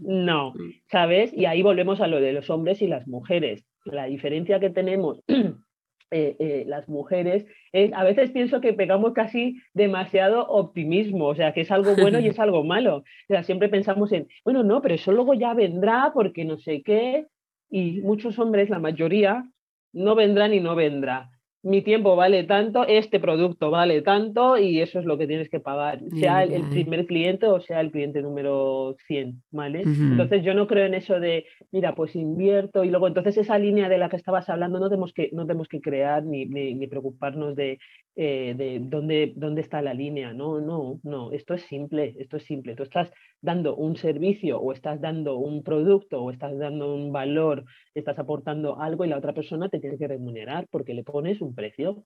no, 0.00 0.50
mm. 0.50 0.72
¿sabes? 0.90 1.32
Y 1.32 1.44
ahí 1.44 1.62
volvemos 1.62 2.00
a 2.00 2.08
lo 2.08 2.20
de 2.20 2.32
los 2.32 2.50
hombres 2.50 2.82
y 2.82 2.88
las 2.88 3.06
mujeres. 3.06 3.64
La 3.84 4.06
diferencia 4.06 4.58
que 4.58 4.70
tenemos. 4.70 5.22
Eh, 6.10 6.36
eh, 6.38 6.64
las 6.68 6.88
mujeres, 6.88 7.44
es, 7.72 7.92
a 7.92 8.04
veces 8.04 8.30
pienso 8.30 8.60
que 8.60 8.72
pegamos 8.72 9.14
casi 9.14 9.56
demasiado 9.72 10.46
optimismo, 10.46 11.26
o 11.26 11.34
sea, 11.34 11.52
que 11.52 11.62
es 11.62 11.70
algo 11.72 11.96
bueno 11.96 12.20
y 12.20 12.28
es 12.28 12.38
algo 12.38 12.62
malo. 12.62 12.98
O 12.98 13.04
sea, 13.26 13.42
siempre 13.42 13.68
pensamos 13.68 14.12
en, 14.12 14.28
bueno, 14.44 14.62
no, 14.62 14.80
pero 14.80 14.94
eso 14.94 15.10
luego 15.10 15.34
ya 15.34 15.54
vendrá 15.54 16.12
porque 16.14 16.44
no 16.44 16.56
sé 16.58 16.82
qué, 16.82 17.26
y 17.68 18.00
muchos 18.02 18.38
hombres, 18.38 18.70
la 18.70 18.78
mayoría, 18.78 19.50
no 19.92 20.14
vendrán 20.14 20.54
y 20.54 20.60
no 20.60 20.76
vendrá 20.76 21.33
mi 21.64 21.82
tiempo 21.82 22.14
vale 22.14 22.44
tanto, 22.44 22.86
este 22.86 23.18
producto 23.18 23.70
vale 23.70 24.02
tanto 24.02 24.58
y 24.58 24.80
eso 24.80 24.98
es 24.98 25.06
lo 25.06 25.16
que 25.16 25.26
tienes 25.26 25.48
que 25.48 25.60
pagar, 25.60 26.00
sea 26.20 26.44
el, 26.44 26.62
primer 26.68 27.06
cliente 27.06 27.46
o 27.46 27.60
sea 27.60 27.80
el 27.80 27.90
cliente 27.90 28.22
número 28.22 28.94
100, 29.06 29.42
¿vale? 29.50 29.82
Entonces 29.82 30.44
yo 30.44 30.54
no 30.54 30.66
creo 30.66 30.86
en 30.86 30.94
eso 30.94 31.18
de, 31.18 31.46
mira, 31.72 31.94
pues 31.94 32.14
invierto 32.14 32.84
y 32.84 32.90
luego 32.90 33.08
entonces 33.08 33.38
esa 33.38 33.58
línea 33.58 33.88
de 33.88 33.98
la 33.98 34.08
que 34.08 34.16
estabas 34.16 34.48
hablando 34.48 34.78
no 34.78 34.90
tenemos 34.90 35.12
que, 35.12 35.30
no 35.32 35.46
tenemos 35.46 35.68
que 35.68 35.80
crear 35.80 36.22
ni, 36.24 36.44
ni 36.46 36.86
preocuparnos 36.86 37.56
de 37.56 37.78
eh, 38.16 38.54
de 38.56 38.78
dónde, 38.80 39.32
dónde 39.34 39.60
está 39.60 39.82
la 39.82 39.92
línea. 39.92 40.32
No, 40.32 40.60
no, 40.60 41.00
no, 41.02 41.32
esto 41.32 41.54
es 41.54 41.62
simple, 41.62 42.14
esto 42.20 42.36
es 42.36 42.44
simple. 42.44 42.76
Tú 42.76 42.84
estás 42.84 43.10
dando 43.44 43.76
un 43.76 43.96
servicio 43.96 44.58
o 44.58 44.72
estás 44.72 45.00
dando 45.00 45.36
un 45.36 45.62
producto 45.62 46.22
o 46.22 46.30
estás 46.30 46.56
dando 46.58 46.94
un 46.94 47.12
valor, 47.12 47.64
estás 47.94 48.18
aportando 48.18 48.80
algo 48.80 49.04
y 49.04 49.08
la 49.08 49.18
otra 49.18 49.34
persona 49.34 49.68
te 49.68 49.80
tiene 49.80 49.98
que 49.98 50.08
remunerar 50.08 50.66
porque 50.70 50.94
le 50.94 51.04
pones 51.04 51.42
un 51.42 51.54
precio. 51.54 52.04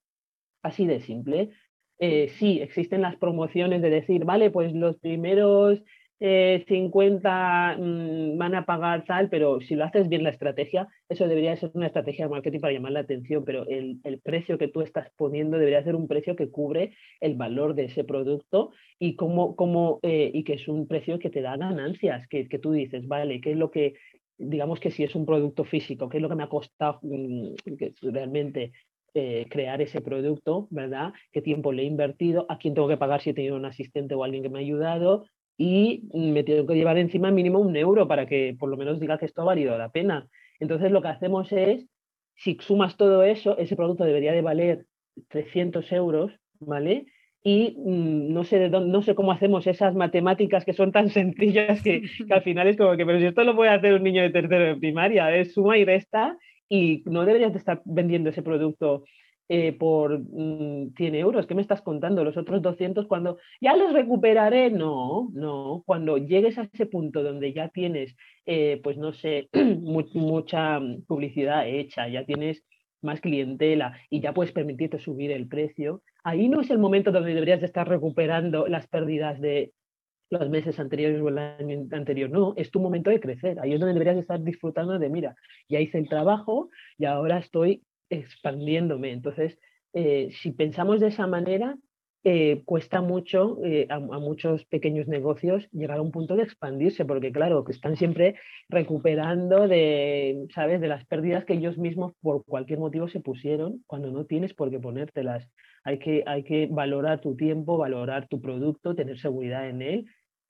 Así 0.63 0.87
de 0.87 1.01
simple. 1.01 1.51
Eh, 2.01 2.29
sí, 2.29 2.61
existen 2.61 3.03
las 3.03 3.17
promociones 3.17 3.83
de 3.83 3.91
decir, 3.91 4.25
vale, 4.25 4.51
pues 4.51 4.73
los 4.73 4.99
primeros 4.99 5.81
50 6.21 7.75
eh, 7.75 7.81
mm, 7.81 8.39
van 8.39 8.55
a 8.55 8.67
pagar 8.67 9.05
tal, 9.05 9.29
pero 9.29 9.61
si 9.61 9.77
lo 9.77 9.85
haces 9.85 10.09
bien 10.09 10.25
la 10.25 10.31
estrategia, 10.31 10.89
eso 11.09 11.29
debería 11.29 11.57
ser 11.57 11.71
una 11.75 11.87
estrategia 11.87 12.25
de 12.25 12.31
marketing 12.31 12.61
para 12.61 12.73
llamar 12.73 12.93
la 12.93 13.01
atención, 13.01 13.45
pero 13.45 13.65
el, 13.69 14.01
precio 14.25 14.59
que 14.59 14.69
tú 14.69 14.81
estás 14.81 15.11
poniendo 15.17 15.59
debería 15.59 15.85
ser 15.85 15.95
un 15.95 16.09
precio 16.09 16.35
que 16.35 16.51
cubre 16.51 16.95
el 17.21 17.37
valor 17.37 17.75
de 17.75 17.85
ese 17.85 18.05
producto 18.05 18.73
y, 18.99 19.15
cómo, 19.15 19.55
cómo, 19.55 20.01
eh, 20.03 20.31
y 20.35 20.43
que 20.43 20.55
es 20.55 20.67
un 20.67 20.89
precio 20.89 21.19
que 21.19 21.31
te 21.31 21.41
da 21.41 21.57
ganancias, 21.57 22.27
que, 22.29 22.49
que 22.49 22.59
tú 22.59 22.73
dices, 22.73 23.07
vale, 23.07 23.41
¿qué 23.41 23.53
es 23.53 23.57
lo 23.57 23.71
que, 23.71 23.95
digamos 24.39 24.81
que 24.81 24.91
si 24.91 25.05
es 25.05 25.15
un 25.15 25.25
producto 25.25 25.65
físico, 25.65 26.09
qué 26.09 26.19
es 26.19 26.23
lo 26.23 26.29
que 26.29 26.35
me 26.35 26.43
ha 26.43 26.49
costado 26.49 26.99
mm, 27.03 27.55
realmente 28.03 28.73
eh, 29.15 29.47
crear 29.51 29.81
ese 29.81 30.01
producto, 30.01 30.69
¿verdad? 30.71 31.13
¿Qué 31.33 31.43
tiempo 31.43 31.73
le 31.73 31.83
he 31.83 31.87
invertido? 31.87 32.47
¿A 32.49 32.59
quién 32.59 32.75
tengo 32.75 32.89
que 32.89 32.97
pagar 32.97 33.21
si 33.21 33.31
he 33.31 33.35
tenido 33.35 33.57
un 33.57 33.65
asistente 33.65 34.15
o 34.15 34.23
alguien 34.23 34.43
que 34.43 34.49
me 34.49 34.59
ha 34.59 34.63
ayudado? 34.63 35.25
Y 35.59 36.05
me 36.15 36.45
tengo 36.45 36.67
que 36.67 36.77
llevar 36.77 36.99
encima 36.99 37.33
mínimo 37.33 37.59
un 37.59 37.77
euro 37.77 38.07
para 38.07 38.27
que 38.27 38.57
por 38.59 38.71
lo 38.71 38.77
menos 38.77 39.01
diga 39.01 39.19
que 39.19 39.27
esto 39.27 39.43
ha 39.43 39.47
valido 39.47 39.77
la 39.77 39.91
pena. 39.91 40.29
Entonces 40.61 40.93
lo 40.93 41.03
que 41.03 41.09
hacemos 41.09 41.53
es, 41.53 41.85
si 42.37 42.57
sumas 42.61 42.97
todo 42.97 43.25
eso, 43.25 43.59
ese 43.59 43.75
producto 43.75 44.05
debería 44.05 44.33
de 44.33 44.41
valer 44.41 44.87
300 45.29 45.91
euros, 45.93 46.33
¿vale? 46.61 47.07
Y 47.43 47.77
mm, 47.77 48.33
no, 48.33 48.45
sé 48.45 48.61
de 48.61 48.69
dónde, 48.69 48.93
no 48.93 49.03
sé 49.03 49.17
cómo 49.17 49.33
hacemos 49.33 49.67
esas 49.67 49.97
matemáticas 49.97 50.65
que 50.65 50.73
son 50.73 50.93
tan 50.93 51.09
sencillas 51.11 51.83
que, 51.83 52.03
que, 52.03 52.33
al 52.33 52.43
final 52.43 52.69
es 52.69 52.77
como 52.77 52.97
que, 52.97 53.05
pero 53.05 53.19
si 53.19 53.27
esto 53.27 53.43
lo 53.43 53.57
puede 53.57 53.71
hacer 53.71 53.95
un 53.95 54.05
niño 54.05 54.23
de 54.23 54.31
tercero 54.31 54.65
de 54.65 54.77
primaria, 54.77 55.35
es 55.37 55.55
suma 55.55 55.77
y 55.77 55.85
resta 55.85 56.39
y 56.69 57.03
no 57.07 57.25
deberías 57.25 57.53
de 57.53 57.59
estar 57.59 57.83
vendiendo 57.85 58.31
ese 58.31 58.43
producto 58.43 59.03
eh, 59.49 59.73
por 59.73 60.21
100 60.21 60.93
mm, 60.99 61.15
euros. 61.15 61.47
¿Qué 61.47 61.55
me 61.55 61.63
estás 61.63 61.81
contando? 61.83 62.23
Los 62.23 62.37
otros 62.37 62.61
200 62.61 63.07
cuando 63.07 63.39
ya 63.61 63.77
los 63.77 63.93
recuperaré. 63.93 64.71
No, 64.71 65.31
no. 65.33 65.83
Cuando 65.87 66.19
llegues 66.19 66.59
a 66.59 66.69
ese 66.73 66.87
punto 66.87 67.23
donde 67.23 67.53
ya 67.53 67.69
tienes, 67.69 68.15
eh, 68.47 68.81
pues 68.83 68.99
no 68.99 69.13
sé, 69.13 69.49
mucha 69.81 70.81
publicidad 71.07 71.67
hecha, 71.69 72.09
ya 72.09 72.25
tienes 72.25 72.63
más 73.01 73.21
clientela 73.21 73.99
y 74.11 74.21
ya 74.21 74.35
puedes 74.35 74.53
permitirte 74.53 74.99
subir 74.99 75.31
el 75.31 75.49
precio, 75.49 76.03
ahí 76.25 76.49
no 76.49 76.61
es 76.61 76.71
el 76.71 76.79
momento 76.79 77.13
donde 77.13 77.33
deberías 77.33 77.61
de 77.61 77.67
estar 77.67 77.89
recuperando 77.89 78.67
las 78.67 78.87
pérdidas 78.89 79.41
de 79.41 79.73
los 80.31 80.49
meses 80.51 80.79
anteriores 80.79 81.21
o 81.23 81.29
el 81.29 81.39
año 81.39 81.87
anterior. 81.93 82.29
No, 82.29 82.53
es 82.57 82.71
tu 82.71 82.81
momento 82.81 83.11
de 83.11 83.21
crecer. 83.21 83.59
Ahí 83.61 83.73
es 83.73 83.81
donde 83.81 83.95
deberías 83.95 84.19
estar 84.19 84.43
disfrutando 84.43 84.99
de, 84.99 85.09
mira, 85.09 85.35
ya 85.69 85.81
hice 85.81 85.99
el 85.99 86.09
trabajo 86.09 86.69
y 86.99 87.07
ahora 87.07 87.39
estoy 87.39 87.83
expandiéndome. 88.11 89.13
Entonces, 89.13 89.59
eh, 89.93 90.31
si 90.33 90.53
pensamos 90.53 91.01
de 91.01 91.09
esa 91.09 91.27
manera, 91.27 91.77
eh, 92.25 92.63
cuesta 92.65 93.01
mucho 93.01 93.59
eh, 93.65 93.87
a, 93.89 94.01
muchos 94.01 94.65
pequeños 94.67 95.07
negocios 95.07 95.69
llegar 95.71 95.99
a 95.99 96.03
un 96.03 96.11
punto 96.11 96.35
de 96.35 96.43
expandirse, 96.43 97.05
porque 97.05 97.31
claro, 97.31 97.65
que 97.65 97.73
están 97.73 97.97
siempre 97.97 98.35
recuperando 98.69 99.69
de, 99.69 100.47
¿sabes? 100.53 100.81
de 100.81 100.89
las 100.89 101.07
pérdidas 101.07 101.45
que 101.45 101.55
ellos 101.55 101.79
mismos 101.79 102.13
por 102.21 102.45
cualquier 102.45 102.81
motivo 102.81 103.09
se 103.09 103.21
pusieron 103.21 103.85
cuando 103.87 104.11
no 104.11 104.27
tienes 104.27 104.53
por 104.53 104.69
qué 104.71 104.81
ponértelas. 104.81 105.49
Hay 105.85 106.01
que, 106.01 106.25
hay 106.27 106.43
que 106.43 106.67
valorar 106.71 107.21
tu 107.21 107.37
tiempo, 107.37 107.79
valorar 107.79 108.27
tu 108.27 108.41
producto, 108.41 108.97
tener 108.97 109.19
seguridad 109.21 109.69
en 109.69 109.81
él, 109.81 110.07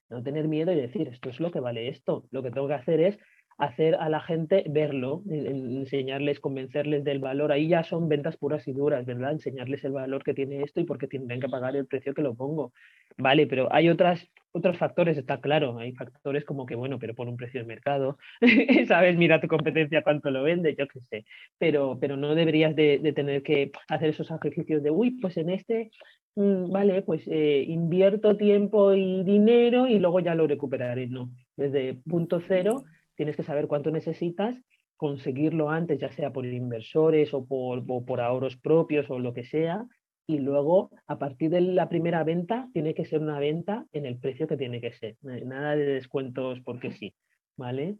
no 0.09 0.22
tener 0.22 0.48
miedo 0.48 0.72
y 0.72 0.76
decir, 0.76 1.06
esto 1.09 1.28
es 1.28 1.38
lo 1.38 1.50
que 1.50 1.61
vale 1.61 1.88
esto. 1.88 2.24
Lo 2.30 2.42
que 2.42 2.50
tengo 2.50 2.66
que 2.66 2.74
hacer 2.74 3.00
es 3.00 3.18
hacer 3.59 3.96
a 3.96 4.09
la 4.09 4.20
gente 4.20 4.64
verlo, 4.68 5.22
enseñarles, 5.28 6.38
convencerles 6.38 7.02
del 7.02 7.18
valor. 7.18 7.50
Ahí 7.50 7.68
ya 7.68 7.82
son 7.82 8.09
ventas 8.09 8.36
puras 8.36 8.66
y 8.68 8.72
duras, 8.72 9.04
¿verdad? 9.04 9.32
Enseñarles 9.32 9.84
el 9.84 9.92
valor 9.92 10.22
que 10.22 10.32
tiene 10.32 10.62
esto 10.62 10.80
y 10.80 10.84
por 10.84 10.96
qué 10.96 11.09
tienen 11.09 11.40
que 11.40 11.48
pagar 11.48 11.74
el 11.74 11.86
precio 11.86 12.14
que 12.14 12.22
lo 12.22 12.34
pongo. 12.34 12.72
Vale, 13.16 13.48
pero 13.48 13.66
hay 13.72 13.88
otras, 13.88 14.28
otros 14.52 14.78
factores, 14.78 15.18
está 15.18 15.40
claro. 15.40 15.76
Hay 15.78 15.92
factores 15.92 16.44
como 16.44 16.66
que, 16.66 16.76
bueno, 16.76 17.00
pero 17.00 17.16
pon 17.16 17.28
un 17.28 17.36
precio 17.36 17.61
de 17.61 17.66
mercado, 17.66 18.16
¿sabes? 18.86 19.16
Mira 19.16 19.40
tu 19.40 19.48
competencia 19.48 20.04
cuánto 20.04 20.30
lo 20.30 20.44
vende, 20.44 20.76
yo 20.78 20.86
qué 20.86 21.00
sé. 21.00 21.24
Pero, 21.59 21.98
pero 22.00 22.16
no 22.16 22.36
deberías 22.36 22.76
de, 22.76 23.12
tener 23.12 23.42
que 23.42 23.72
hacer 23.88 24.11
esos 24.11 24.28
sacrificios 24.28 24.84
de, 24.84 24.92
uy, 24.92 25.18
pues 25.20 25.36
en 25.36 25.50
este 25.50 25.90
mm, 26.36 26.70
vale, 26.70 27.02
pues 27.02 27.26
eh, 27.26 27.64
invierto 27.66 28.36
tiempo 28.36 28.94
y 28.94 29.24
dinero 29.24 29.88
y 29.88 29.98
luego 29.98 30.20
ya 30.20 30.36
lo 30.36 30.46
recuperaré. 30.46 31.09
No, 31.09 31.32
desde 31.56 31.94
punto 32.09 32.40
cero 32.46 32.84
tienes 33.18 33.36
que 33.36 33.42
saber 33.42 33.66
cuánto 33.66 33.90
necesitas, 33.90 34.56
conseguirlo 34.96 35.70
antes, 35.70 35.98
ya 35.98 36.10
sea 36.12 36.32
por 36.32 36.46
inversores 36.46 37.34
o 37.34 37.44
por, 37.44 37.84
por 37.84 38.20
ahorros 38.20 38.56
propios 38.56 39.10
o 39.10 39.18
lo 39.18 39.34
que 39.34 39.42
sea, 39.42 39.84
y 40.26 40.38
luego 40.38 40.90
a 41.06 41.18
partir 41.18 41.50
de 41.50 41.60
la 41.60 41.88
primera 41.88 42.22
venta 42.22 42.68
tiene 42.72 42.94
que 42.94 43.04
ser 43.04 43.20
una 43.20 43.40
venta 43.40 43.86
en 43.92 44.06
el 44.06 44.18
precio 44.18 44.46
que 44.46 44.56
tiene 44.56 44.80
que 44.80 44.92
ser, 44.92 45.16
nada 45.22 45.74
de 45.74 45.84
descuentos 45.84 46.60
porque 46.64 46.92
sí, 46.92 47.14
¿vale? 47.56 47.96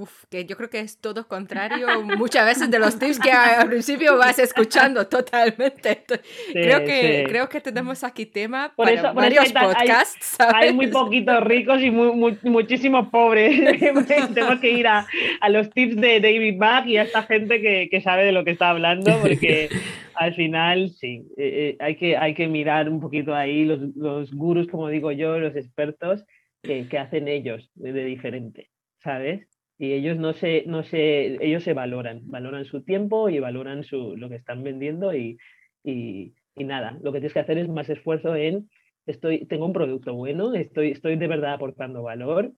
Uf, 0.00 0.24
que 0.30 0.46
yo 0.46 0.56
creo 0.56 0.70
que 0.70 0.80
es 0.80 0.98
todo 0.98 1.28
contrario 1.28 1.86
muchas 2.16 2.46
veces 2.46 2.70
de 2.70 2.78
los 2.78 2.98
tips 2.98 3.18
que 3.18 3.30
al 3.30 3.68
principio 3.68 4.16
vas 4.16 4.38
escuchando 4.38 5.06
totalmente. 5.06 6.04
creo, 6.52 6.86
que, 6.86 7.26
creo 7.28 7.50
que 7.50 7.60
tenemos 7.60 8.02
aquí 8.02 8.24
tema 8.24 8.72
por 8.74 8.86
para 8.86 8.98
eso, 8.98 9.12
varios 9.12 9.52
podcasts. 9.52 10.38
Hay, 10.40 10.72
muy 10.72 10.86
poquitos 10.86 11.44
ricos 11.44 11.82
y 11.82 11.90
muy, 11.90 12.38
muchísimos 12.44 13.08
pobres. 13.08 13.60
Tenemos 14.34 14.60
que 14.60 14.70
ir 14.70 14.86
a, 14.86 15.06
a, 15.42 15.48
los 15.50 15.68
tips 15.68 15.96
de 15.96 16.18
David 16.20 16.56
Mack 16.56 16.86
y 16.86 16.96
a 16.96 17.02
esta 17.02 17.24
gente 17.24 17.60
que, 17.60 17.88
que, 17.90 18.00
sabe 18.00 18.24
de 18.24 18.32
lo 18.32 18.42
que 18.42 18.52
está 18.52 18.70
hablando, 18.70 19.12
porque 19.20 19.68
al 20.14 20.34
final 20.34 20.88
sí, 20.88 21.26
eh, 21.36 21.76
eh, 21.76 21.76
hay, 21.78 21.96
que, 21.96 22.16
hay 22.16 22.32
que 22.32 22.48
mirar 22.48 22.88
un 22.88 23.00
poquito 23.00 23.34
ahí 23.34 23.66
los, 23.66 23.80
los 23.96 24.32
gurús, 24.32 24.66
como 24.66 24.88
digo 24.88 25.12
yo, 25.12 25.38
los 25.38 25.56
expertos, 25.56 26.24
que, 26.62 26.88
que 26.88 26.98
hacen 26.98 27.28
ellos 27.28 27.70
de, 27.74 27.92
de 27.92 28.04
diferente, 28.06 28.70
¿sabes? 29.02 29.49
Y 29.80 29.94
ellos 29.94 30.18
no 30.18 30.34
se, 30.34 30.64
no 30.66 30.82
se, 30.82 31.42
ellos 31.42 31.64
se 31.64 31.72
valoran, 31.72 32.20
valoran 32.24 32.66
su 32.66 32.82
tiempo 32.82 33.30
y 33.30 33.38
valoran 33.38 33.82
su, 33.82 34.14
lo 34.14 34.28
que 34.28 34.34
están 34.36 34.62
vendiendo 34.62 35.14
y, 35.14 35.38
y, 35.82 36.34
y, 36.54 36.64
nada, 36.64 36.98
lo 37.02 37.12
que 37.12 37.20
tienes 37.20 37.32
que 37.32 37.40
hacer 37.40 37.56
es 37.56 37.66
más 37.66 37.88
esfuerzo 37.88 38.36
en, 38.36 38.68
estoy, 39.06 39.46
tengo 39.46 39.64
un 39.64 39.72
producto 39.72 40.12
bueno, 40.12 40.52
estoy, 40.52 40.90
estoy 40.90 41.16
de 41.16 41.26
verdad 41.26 41.54
aportando 41.54 42.02
valor, 42.02 42.52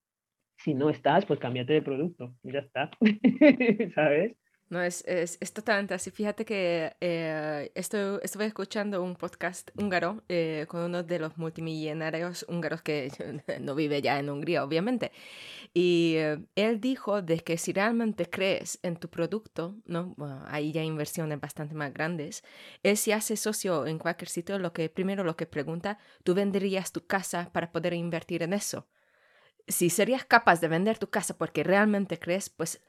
si 0.57 0.75
no 0.75 0.91
estás, 0.91 1.25
pues 1.25 1.39
cámbiate 1.39 1.75
de 1.75 1.83
producto, 1.83 2.35
ya 2.43 2.59
está, 2.59 2.91
¿sabes? 3.95 4.37
No, 4.73 4.81
es, 4.83 5.05
es, 5.07 5.37
es, 5.39 5.53
totalmente 5.53 5.93
así. 5.93 6.11
Fíjate 6.11 6.47
que 6.47 6.97
eh, 7.03 7.71
estoy, 7.75 8.19
estuve 8.23 8.47
escuchando 8.47 9.03
un 9.03 9.17
podcast 9.17 9.71
húngaro 9.77 10.23
eh, 10.31 10.65
con 10.67 10.81
uno 10.81 11.03
de 11.03 11.19
los 11.19 11.37
multimillonarios 11.37 12.47
húngaros 12.49 12.81
que 12.81 13.11
no 13.61 13.75
vive 13.75 14.01
ya 14.01 14.19
en 14.19 14.31
Hungría, 14.31 14.65
obviamente. 14.65 15.13
Y 15.75 16.15
eh, 16.17 16.39
él 16.57 16.81
dijo 16.81 17.21
de 17.21 17.41
que 17.41 17.59
si 17.59 17.75
realmente 17.75 18.31
crees 18.31 18.79
en 18.83 18.97
tu 18.97 19.11
producto, 19.11 19.77
¿no? 19.85 20.15
Bueno, 20.17 20.43
ya 20.51 20.83
inversiones 20.83 21.39
bastante 21.39 21.75
más 21.75 21.93
grandes, 21.93 22.43
él 22.83 22.97
si 22.97 23.13
hace 23.13 23.37
socio 23.37 23.87
en 23.87 23.99
cualquier 23.99 24.31
sitio, 24.31 24.59
lo 24.59 24.73
que 24.73 24.89
primero 24.89 25.23
lo 25.23 25.37
que 25.37 25.45
pregunta, 25.45 25.99
¿tú 26.25 26.33
venderías 26.33 26.93
tu 26.93 27.07
casa 27.07 27.51
para 27.53 27.73
poder 27.73 27.93
invertir 27.93 28.43
en 28.43 28.55
eso? 28.55 28.87
Si 29.69 29.91
serías 29.91 30.25
capaz 30.25 30.63
de 30.63 30.69
vender 30.69 30.97
tu 30.97 31.11
casa 31.11 31.37
porque 31.37 31.63
realmente 31.63 32.19
crees, 32.19 32.49
pues 32.49 32.81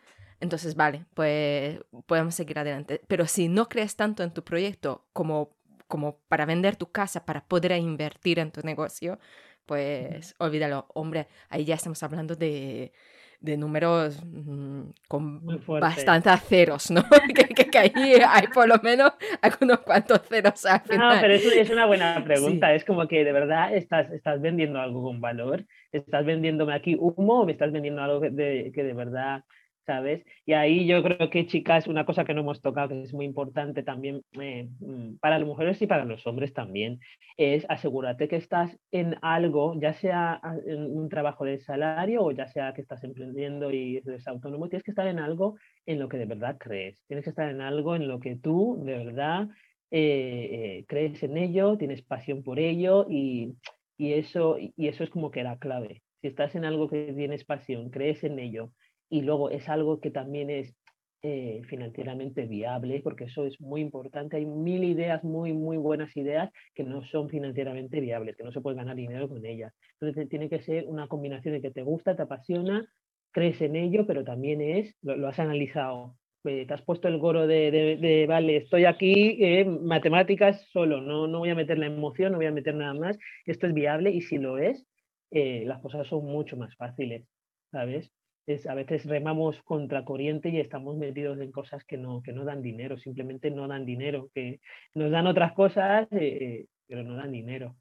entonces, 0.43 0.75
vale, 0.75 1.05
pues 1.13 1.79
podemos 2.05 2.35
seguir 2.35 2.59
adelante. 2.59 2.99
Pero 3.07 3.27
si 3.27 3.47
no 3.47 3.69
crees 3.69 3.95
tanto 3.95 4.23
en 4.23 4.33
tu 4.33 4.43
proyecto 4.43 5.05
como, 5.13 5.55
como 5.87 6.17
para 6.27 6.45
vender 6.45 6.75
tu 6.75 6.91
casa, 6.91 7.25
para 7.25 7.45
poder 7.45 7.71
invertir 7.71 8.39
en 8.39 8.51
tu 8.51 8.59
negocio, 8.61 9.19
pues 9.65 10.35
olvídalo. 10.39 10.85
Hombre, 10.93 11.27
ahí 11.49 11.63
ya 11.63 11.75
estamos 11.75 12.03
hablando 12.03 12.35
de, 12.35 12.91
de 13.39 13.55
números 13.55 14.21
mmm, 14.25 14.81
con 15.07 15.61
bastantes 15.79 16.43
ceros, 16.43 16.91
¿no? 16.91 17.03
que, 17.33 17.45
que, 17.45 17.69
que, 17.69 17.77
ahí 17.77 18.15
hay 18.27 18.47
por 18.47 18.67
lo 18.67 18.75
menos 18.83 19.13
algunos 19.41 19.79
cuantos 19.79 20.23
ceros 20.27 20.65
al 20.65 20.81
final. 20.81 21.15
No, 21.15 21.21
pero 21.21 21.33
es, 21.35 21.45
es 21.45 21.69
una 21.69 21.85
buena 21.85 22.21
pregunta. 22.25 22.67
Sí. 22.67 22.75
Es 22.75 22.83
como 22.83 23.07
que 23.07 23.23
de 23.23 23.31
verdad 23.31 23.73
estás, 23.73 24.11
estás 24.11 24.41
vendiendo 24.41 24.81
algo 24.81 25.03
con 25.03 25.21
valor. 25.21 25.65
¿Estás 25.93 26.25
vendiéndome 26.25 26.73
aquí 26.73 26.97
humo 26.99 27.41
o 27.41 27.45
me 27.45 27.53
estás 27.53 27.71
vendiendo 27.71 28.01
algo 28.01 28.19
de, 28.19 28.73
que 28.75 28.83
de 28.83 28.93
verdad 28.93 29.45
¿sabes? 29.85 30.23
Y 30.45 30.53
ahí 30.53 30.85
yo 30.87 31.03
creo 31.03 31.29
que, 31.29 31.45
chicas, 31.45 31.87
una 31.87 32.05
cosa 32.05 32.23
que 32.25 32.33
no 32.33 32.41
hemos 32.41 32.61
tocado, 32.61 32.89
que 32.89 33.01
es 33.03 33.13
muy 33.13 33.25
importante 33.25 33.83
también 33.83 34.21
eh, 34.39 34.69
mm, 34.79 35.17
para 35.19 35.37
las 35.39 35.47
mujeres 35.47 35.81
y 35.81 35.87
para 35.87 36.05
los 36.05 36.25
hombres 36.25 36.53
también, 36.53 36.99
es 37.37 37.65
asegúrate 37.69 38.27
que 38.27 38.37
estás 38.37 38.77
en 38.91 39.15
algo, 39.21 39.79
ya 39.79 39.93
sea 39.93 40.39
en 40.65 40.83
un 40.85 41.09
trabajo 41.09 41.45
de 41.45 41.59
salario 41.59 42.23
o 42.23 42.31
ya 42.31 42.47
sea 42.47 42.73
que 42.73 42.81
estás 42.81 43.03
emprendiendo 43.03 43.71
y 43.71 43.97
eres 43.97 44.27
autónomo, 44.27 44.69
tienes 44.69 44.83
que 44.83 44.91
estar 44.91 45.07
en 45.07 45.19
algo 45.19 45.57
en 45.85 45.99
lo 45.99 46.07
que 46.07 46.17
de 46.17 46.25
verdad 46.25 46.57
crees, 46.59 46.99
tienes 47.07 47.23
que 47.23 47.31
estar 47.31 47.49
en 47.49 47.61
algo 47.61 47.95
en 47.95 48.07
lo 48.07 48.19
que 48.19 48.35
tú 48.35 48.81
de 48.85 48.97
verdad 48.97 49.49
eh, 49.91 50.79
eh, 50.79 50.85
crees 50.87 51.21
en 51.23 51.37
ello, 51.37 51.77
tienes 51.77 52.01
pasión 52.01 52.43
por 52.43 52.59
ello 52.59 53.05
y, 53.09 53.53
y, 53.97 54.13
eso, 54.13 54.57
y 54.59 54.87
eso 54.87 55.03
es 55.03 55.09
como 55.09 55.29
que 55.29 55.43
la 55.43 55.57
clave. 55.57 56.01
Si 56.21 56.27
estás 56.27 56.55
en 56.55 56.65
algo 56.65 56.89
que 56.89 57.13
tienes 57.13 57.43
pasión, 57.43 57.89
crees 57.89 58.23
en 58.23 58.39
ello, 58.39 58.71
y 59.13 59.21
luego 59.21 59.51
es 59.51 59.69
algo 59.69 59.99
que 59.99 60.09
también 60.09 60.49
es 60.49 60.75
eh, 61.21 61.61
financieramente 61.69 62.47
viable, 62.47 62.99
porque 63.03 63.25
eso 63.25 63.45
es 63.45 63.61
muy 63.61 63.79
importante. 63.79 64.37
Hay 64.37 64.45
mil 64.47 64.83
ideas, 64.83 65.23
muy, 65.23 65.53
muy 65.53 65.77
buenas 65.77 66.17
ideas 66.17 66.49
que 66.73 66.83
no 66.83 67.03
son 67.03 67.29
financieramente 67.29 67.99
viables, 67.99 68.35
que 68.35 68.43
no 68.43 68.51
se 68.51 68.59
puede 68.59 68.75
ganar 68.75 68.95
dinero 68.95 69.29
con 69.29 69.45
ellas. 69.45 69.71
Entonces 70.01 70.27
tiene 70.29 70.49
que 70.49 70.63
ser 70.63 70.85
una 70.87 71.07
combinación 71.07 71.53
de 71.53 71.61
que 71.61 71.69
te 71.69 71.83
gusta, 71.83 72.15
te 72.15 72.23
apasiona, 72.23 72.87
crees 73.31 73.61
en 73.61 73.75
ello, 73.75 74.07
pero 74.07 74.23
también 74.23 74.61
es, 74.61 74.95
lo, 75.03 75.27
has 75.27 75.37
analizado. 75.37 76.15
Eh, 76.45 76.65
te 76.65 76.73
has 76.73 76.81
puesto 76.81 77.07
el 77.07 77.19
goro 77.19 77.45
de, 77.45 78.25
vale, 78.27 78.57
estoy 78.57 78.85
aquí, 78.85 79.37
eh, 79.39 79.63
matemáticas 79.63 80.67
solo, 80.71 81.01
no, 81.01 81.27
no 81.27 81.37
voy 81.37 81.51
a 81.51 81.55
meter 81.55 81.77
la 81.77 81.85
emoción, 81.85 82.31
no 82.31 82.39
voy 82.39 82.47
a 82.47 82.51
meter 82.51 82.73
nada 82.73 82.95
más, 82.95 83.15
esto 83.45 83.67
es 83.67 83.75
viable 83.75 84.09
y 84.09 84.21
si 84.21 84.39
lo 84.39 84.57
es, 84.57 84.87
las 85.29 85.79
cosas 85.81 86.07
son 86.07 86.25
mucho 86.25 86.57
más 86.57 86.75
fáciles, 86.75 87.27
¿sabes? 87.71 88.11
Es, 88.45 88.67
a 88.67 88.73
veces 88.73 89.05
remamos 89.05 89.61
contra 89.63 90.03
corriente 90.05 90.49
y 90.49 90.59
estamos 90.59 90.97
metidos 90.97 91.39
en 91.39 91.51
cosas 91.51 91.83
que 91.85 91.97
no, 91.97 92.21
que 92.21 92.33
no 92.33 92.45
dan 92.45 92.61
dinero, 92.61 92.97
simplemente 92.97 93.51
no 93.51 93.67
dan 93.67 93.85
dinero, 93.85 94.29
que 94.33 94.59
nos 94.93 95.11
dan 95.11 95.27
otras 95.27 95.53
cosas, 95.53 96.07
eh, 96.11 96.65
pero 96.87 97.03
no 97.03 97.15
dan 97.15 97.31
dinero, 97.31 97.75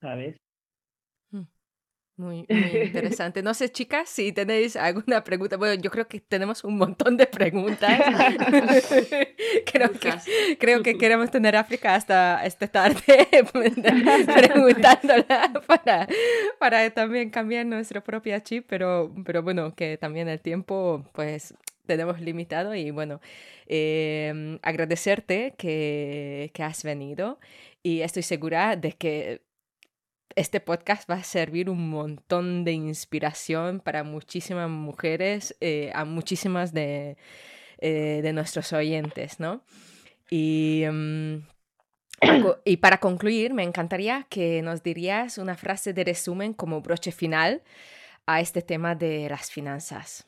¿sabes? 0.00 0.40
Muy, 2.18 2.46
muy, 2.48 2.82
interesante. 2.82 3.42
No 3.42 3.52
sé, 3.52 3.70
chicas, 3.70 4.08
si 4.08 4.32
tenéis 4.32 4.76
alguna 4.76 5.22
pregunta. 5.22 5.58
Bueno, 5.58 5.80
yo 5.82 5.90
creo 5.90 6.08
que 6.08 6.20
tenemos 6.20 6.64
un 6.64 6.78
montón 6.78 7.16
de 7.16 7.26
preguntas. 7.26 8.00
creo, 9.66 9.92
que, 9.92 10.14
creo 10.58 10.82
que 10.82 10.96
queremos 10.96 11.30
tener 11.30 11.56
África 11.56 11.94
hasta 11.94 12.44
esta 12.46 12.68
tarde 12.68 13.02
preguntándola 13.52 15.52
para, 15.66 16.08
para 16.58 16.90
también 16.90 17.28
cambiar 17.28 17.66
nuestro 17.66 18.02
propio 18.02 18.38
chip, 18.40 18.64
pero, 18.66 19.12
pero 19.24 19.42
bueno, 19.42 19.74
que 19.74 19.98
también 19.98 20.28
el 20.28 20.40
tiempo, 20.40 21.04
pues 21.12 21.52
tenemos 21.84 22.20
limitado 22.20 22.74
y 22.74 22.90
bueno, 22.90 23.20
eh, 23.66 24.58
agradecerte 24.62 25.54
que, 25.58 26.50
que 26.54 26.62
has 26.62 26.82
venido 26.82 27.38
y 27.82 28.00
estoy 28.00 28.22
segura 28.22 28.74
de 28.74 28.92
que 28.92 29.42
este 30.34 30.60
podcast 30.60 31.08
va 31.08 31.16
a 31.16 31.22
servir 31.22 31.70
un 31.70 31.88
montón 31.88 32.64
de 32.64 32.72
inspiración 32.72 33.80
para 33.80 34.04
muchísimas 34.04 34.68
mujeres, 34.68 35.56
eh, 35.60 35.90
a 35.94 36.04
muchísimas 36.04 36.72
de, 36.72 37.16
eh, 37.78 38.20
de, 38.22 38.32
nuestros 38.32 38.72
oyentes, 38.72 39.38
¿no? 39.38 39.62
Y, 40.30 40.84
um, 40.88 41.42
y, 42.64 42.78
para 42.78 42.98
concluir, 42.98 43.54
me 43.54 43.62
encantaría 43.62 44.26
que 44.28 44.62
nos 44.62 44.82
dirías 44.82 45.38
una 45.38 45.56
frase 45.56 45.92
de 45.92 46.04
resumen 46.04 46.52
como 46.54 46.80
broche 46.80 47.12
final 47.12 47.62
a 48.26 48.40
este 48.40 48.62
tema 48.62 48.94
de 48.94 49.28
las 49.28 49.50
finanzas. 49.50 50.26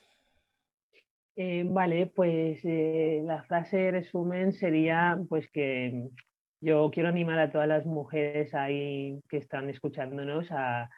Eh, 1.35 1.63
vale, 1.65 2.07
pues 2.07 2.59
eh, 2.65 3.21
la 3.23 3.43
frase 3.43 3.77
de 3.77 3.91
resumen 3.91 4.51
sería 4.51 5.17
pues 5.29 5.49
que 5.49 6.09
yo 6.61 6.91
quiero 6.91 7.09
animar 7.09 7.39
a 7.39 7.51
todas 7.51 7.67
las 7.67 7.85
mujeres 7.85 8.53
ahí 8.53 9.21
que 9.29 9.37
están 9.37 9.69
escuchándonos 9.69 10.51
a, 10.51 10.89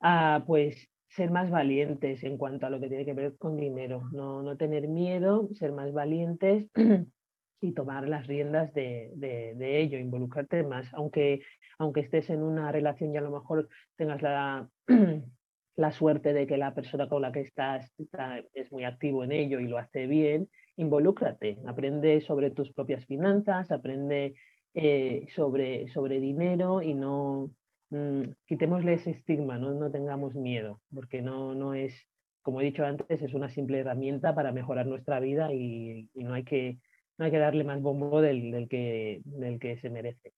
a 0.00 0.44
pues 0.46 0.88
ser 1.08 1.30
más 1.30 1.50
valientes 1.50 2.22
en 2.22 2.38
cuanto 2.38 2.66
a 2.66 2.70
lo 2.70 2.80
que 2.80 2.88
tiene 2.88 3.04
que 3.04 3.14
ver 3.14 3.36
con 3.36 3.56
dinero, 3.56 4.08
no, 4.12 4.42
no 4.42 4.56
tener 4.56 4.86
miedo, 4.88 5.48
ser 5.54 5.72
más 5.72 5.92
valientes 5.92 6.68
y 7.60 7.72
tomar 7.72 8.08
las 8.08 8.26
riendas 8.26 8.72
de, 8.72 9.10
de, 9.16 9.80
ello, 9.80 9.98
involucrarte 9.98 10.62
más, 10.62 10.92
aunque, 10.94 11.42
aunque 11.78 12.00
estés 12.00 12.30
en 12.30 12.42
una 12.42 12.70
relación 12.70 13.12
y 13.12 13.16
a 13.18 13.22
lo 13.22 13.30
mejor 13.30 13.68
tengas 13.96 14.22
la, 14.22 14.68
la 15.76 15.92
suerte 15.92 16.32
de 16.32 16.46
que 16.46 16.56
la 16.56 16.74
persona 16.74 17.08
con 17.08 17.22
la 17.22 17.32
que 17.32 17.40
estás 17.40 17.92
está, 17.98 18.42
es 18.54 18.70
muy 18.70 18.84
activo 18.84 19.24
en 19.24 19.32
ello 19.32 19.58
y 19.58 19.66
lo 19.66 19.78
hace 19.78 20.06
bien, 20.06 20.48
involúcrate, 20.76 21.58
aprende 21.66 22.20
sobre 22.20 22.50
tus 22.50 22.72
propias 22.72 23.04
finanzas, 23.04 23.70
aprende 23.72 24.34
eh, 24.74 25.26
sobre, 25.34 25.88
sobre 25.88 26.20
dinero 26.20 26.82
y 26.82 26.94
no 26.94 27.50
mmm, 27.90 28.22
quitémosle 28.46 28.94
ese 28.94 29.10
estigma, 29.10 29.58
¿no? 29.58 29.72
no 29.74 29.90
tengamos 29.90 30.34
miedo, 30.34 30.80
porque 30.94 31.22
no, 31.22 31.54
no 31.54 31.74
es, 31.74 31.94
como 32.42 32.60
he 32.60 32.64
dicho 32.64 32.84
antes, 32.84 33.22
es 33.22 33.34
una 33.34 33.50
simple 33.50 33.80
herramienta 33.80 34.34
para 34.34 34.52
mejorar 34.52 34.86
nuestra 34.86 35.20
vida 35.20 35.52
y, 35.52 36.08
no, 36.14 36.34
hay 36.34 36.44
que, 36.44 36.78
no 37.18 37.24
hay 37.24 37.30
que 37.30 37.38
darle 37.38 37.64
más 37.64 37.80
bombo 37.82 38.20
del, 38.20 38.50
del, 38.50 38.68
que, 38.68 39.20
del 39.24 39.58
que 39.58 39.78
se 39.78 39.90
merece. 39.90 40.32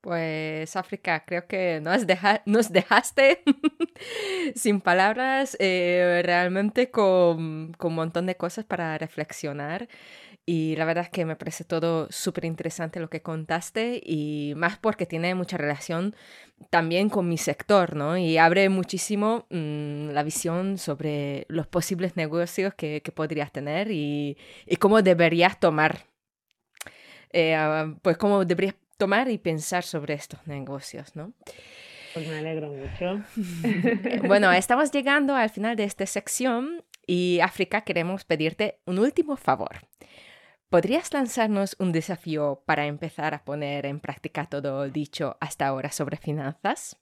Pues 0.00 0.76
África, 0.76 1.24
creo 1.26 1.46
que 1.46 1.80
nos, 1.82 2.06
deja, 2.06 2.42
nos 2.46 2.72
dejaste 2.72 3.42
sin 4.54 4.80
palabras, 4.80 5.56
eh, 5.60 6.22
realmente 6.24 6.90
con, 6.90 7.72
con, 7.78 7.90
un 7.90 7.96
montón 7.96 8.26
de 8.26 8.36
cosas 8.36 8.64
para 8.64 8.98
reflexionar. 8.98 9.88
y 10.46 10.74
la 10.76 10.84
verdad 10.84 11.04
es 11.04 11.10
que 11.10 11.24
me 11.24 11.36
parece 11.36 11.64
todo 11.64 12.08
súper 12.10 12.44
interesante 12.44 13.00
lo 13.00 13.10
que 13.10 13.22
contaste 13.22 14.00
y 14.04 14.54
más 14.56 14.78
porque 14.78 15.06
tiene 15.06 15.34
mucha 15.34 15.56
relación 15.56 16.14
también 16.68 17.08
con 17.08 17.28
mi 17.28 17.38
sector, 17.38 17.96
¿no? 17.96 18.18
Y 18.18 18.36
abre 18.36 18.68
muchísimo 18.68 19.46
mm, 19.50 20.10
la 20.10 20.22
visión 20.22 20.76
sobre 20.78 21.46
los 21.48 21.66
posibles 21.66 22.16
negocios 22.16 22.74
que, 22.74 23.02
podrías 23.14 23.50
tener 23.52 23.90
y, 23.90 24.36
cómo 24.78 25.02
deberías 25.02 25.58
tomar, 25.58 26.06
eh, 27.32 27.56
pues 28.02 28.16
cómo 28.18 28.44
deberías 28.44 28.74
tomar 28.98 29.28
y 29.30 29.38
pensar 29.38 29.82
sobre 29.82 30.14
estos 30.14 30.46
negocios, 30.46 31.16
¿no? 31.16 31.32
Pues 32.12 32.28
me 32.28 32.38
alegro 32.38 32.72
mucho. 32.72 33.22
bueno, 34.26 34.50
estamos 34.52 34.90
llegando 34.90 35.34
al 35.36 35.50
final 35.50 35.76
de 35.76 35.84
esta 35.84 36.06
sección 36.06 36.82
y 37.06 37.40
África 37.40 37.82
queremos 37.82 38.24
pedirte 38.24 38.80
un 38.86 38.98
último 38.98 39.36
favor. 39.36 39.78
¿Podrías 40.68 41.12
lanzarnos 41.12 41.76
un 41.80 41.92
desafío 41.92 42.62
para 42.66 42.86
empezar 42.86 43.34
a 43.34 43.44
poner 43.44 43.86
en 43.86 44.00
práctica 44.00 44.46
todo 44.46 44.88
dicho 44.88 45.36
hasta 45.40 45.66
ahora 45.66 45.90
sobre 45.90 46.16
finanzas? 46.16 46.96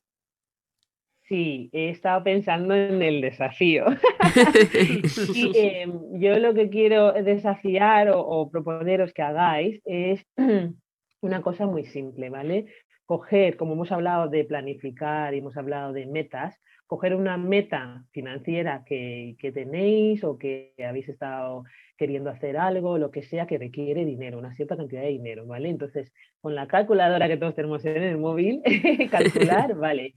Sí, 1.29 1.69
he 1.73 1.91
estado 1.91 2.25
pensando 2.25 2.75
en 2.75 3.03
el 3.03 3.21
desafío. 3.21 3.85
Em, 5.55 5.93
yo 6.19 6.39
lo 6.39 6.55
que 6.55 6.71
quiero 6.71 7.13
desafiar 7.13 8.09
o, 8.09 8.21
o, 8.21 8.51
proponeros 8.51 9.13
que 9.13 9.21
hagáis 9.21 9.81
es 9.85 10.25
una 11.21 11.43
cosa 11.43 11.67
muy 11.67 11.85
simple, 11.85 12.31
¿vale? 12.31 12.67
Coger, 13.09 13.57
como 13.57 13.73
hemos 13.73 13.91
hablado 13.91 14.29
de 14.29 14.45
planificar 14.45 15.33
y 15.33 15.39
hemos 15.39 15.57
hablado 15.57 15.95
de 15.95 16.05
metas, 16.05 16.61
coger 16.87 17.15
una 17.15 17.39
meta 17.39 18.05
financiera 18.11 18.85
que, 18.85 19.35
tenéis 19.55 20.23
o 20.25 20.37
que 20.37 20.75
habéis 20.87 21.09
estado 21.09 21.65
queriendo 21.97 22.29
hacer 22.29 22.59
algo, 22.59 22.99
lo 22.99 23.11
que 23.11 23.23
sea 23.23 23.47
que 23.47 23.57
requiere 23.57 24.05
dinero, 24.05 24.37
una 24.37 24.53
cierta 24.53 24.77
cantidad 24.77 25.01
de 25.01 25.09
dinero, 25.09 25.47
¿vale? 25.47 25.71
Entonces, 25.71 26.13
con 26.43 26.55
la 26.55 26.69
calculadora 26.69 27.29
que 27.29 27.39
todos 27.39 27.55
tenemos 27.55 27.83
en 27.87 28.03
el 28.03 28.19
móvil, 28.19 28.61
calcular, 29.11 29.75
¿vale? 29.79 30.15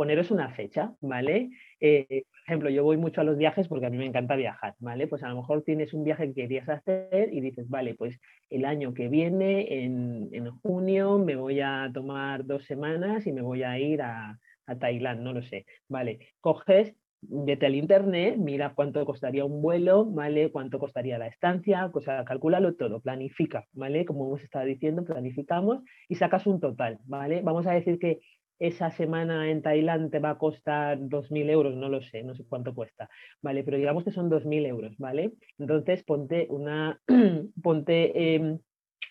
Poneros 0.00 0.30
una 0.30 0.48
fecha, 0.48 0.94
¿vale? 1.02 1.50
Eh, 1.78 2.22
por 2.30 2.40
ejemplo, 2.46 2.70
yo 2.70 2.82
voy 2.84 2.96
mucho 2.96 3.20
a 3.20 3.24
los 3.24 3.36
viajes 3.36 3.68
porque 3.68 3.84
a 3.84 3.90
mí 3.90 3.98
me 3.98 4.06
encanta 4.06 4.34
viajar, 4.34 4.74
¿vale? 4.78 5.06
Pues 5.06 5.22
a 5.22 5.28
lo 5.28 5.36
mejor 5.36 5.62
tienes 5.62 5.92
un 5.92 6.04
viaje 6.04 6.28
que 6.28 6.40
querías 6.40 6.70
hacer 6.70 7.28
y 7.30 7.42
dices, 7.42 7.68
vale, 7.68 7.94
pues 7.96 8.18
el 8.48 8.64
año 8.64 8.94
que 8.94 9.08
viene, 9.08 9.84
en, 9.84 10.30
en 10.32 10.50
junio, 10.62 11.18
me 11.18 11.36
voy 11.36 11.60
a 11.60 11.90
tomar 11.92 12.46
dos 12.46 12.64
semanas 12.64 13.26
y 13.26 13.32
me 13.32 13.42
voy 13.42 13.62
a 13.62 13.78
ir 13.78 14.00
a, 14.00 14.38
a 14.64 14.78
Tailandia, 14.78 15.22
no 15.22 15.34
lo 15.34 15.42
sé. 15.42 15.66
Vale, 15.86 16.20
coges, 16.40 16.96
vete 17.20 17.66
al 17.66 17.74
internet, 17.74 18.36
mira 18.38 18.72
cuánto 18.74 19.04
costaría 19.04 19.44
un 19.44 19.60
vuelo, 19.60 20.06
¿vale? 20.06 20.50
Cuánto 20.50 20.78
costaría 20.78 21.18
la 21.18 21.26
estancia, 21.26 21.90
o 21.92 22.00
sea, 22.00 22.24
calcúlalo 22.24 22.74
todo, 22.74 23.02
planifica, 23.02 23.66
¿vale? 23.74 24.06
Como 24.06 24.26
hemos 24.26 24.42
estado 24.42 24.64
diciendo, 24.64 25.04
planificamos 25.04 25.82
y 26.08 26.14
sacas 26.14 26.46
un 26.46 26.58
total, 26.58 27.00
¿vale? 27.04 27.42
Vamos 27.42 27.66
a 27.66 27.72
decir 27.72 27.98
que 27.98 28.20
esa 28.60 28.90
semana 28.90 29.50
en 29.50 29.62
Tailandia 29.62 30.10
te 30.10 30.18
va 30.18 30.30
a 30.30 30.38
costar 30.38 30.98
2.000 31.00 31.50
euros, 31.50 31.74
no 31.74 31.88
lo 31.88 32.02
sé, 32.02 32.22
no 32.22 32.34
sé 32.34 32.44
cuánto 32.46 32.74
cuesta, 32.74 33.08
¿vale? 33.42 33.64
Pero 33.64 33.78
digamos 33.78 34.04
que 34.04 34.12
son 34.12 34.30
2.000 34.30 34.66
euros, 34.66 34.96
¿vale? 34.98 35.32
Entonces 35.58 36.04
ponte 36.04 36.46
una, 36.50 37.00
ponte, 37.62 38.34
em, 38.34 38.58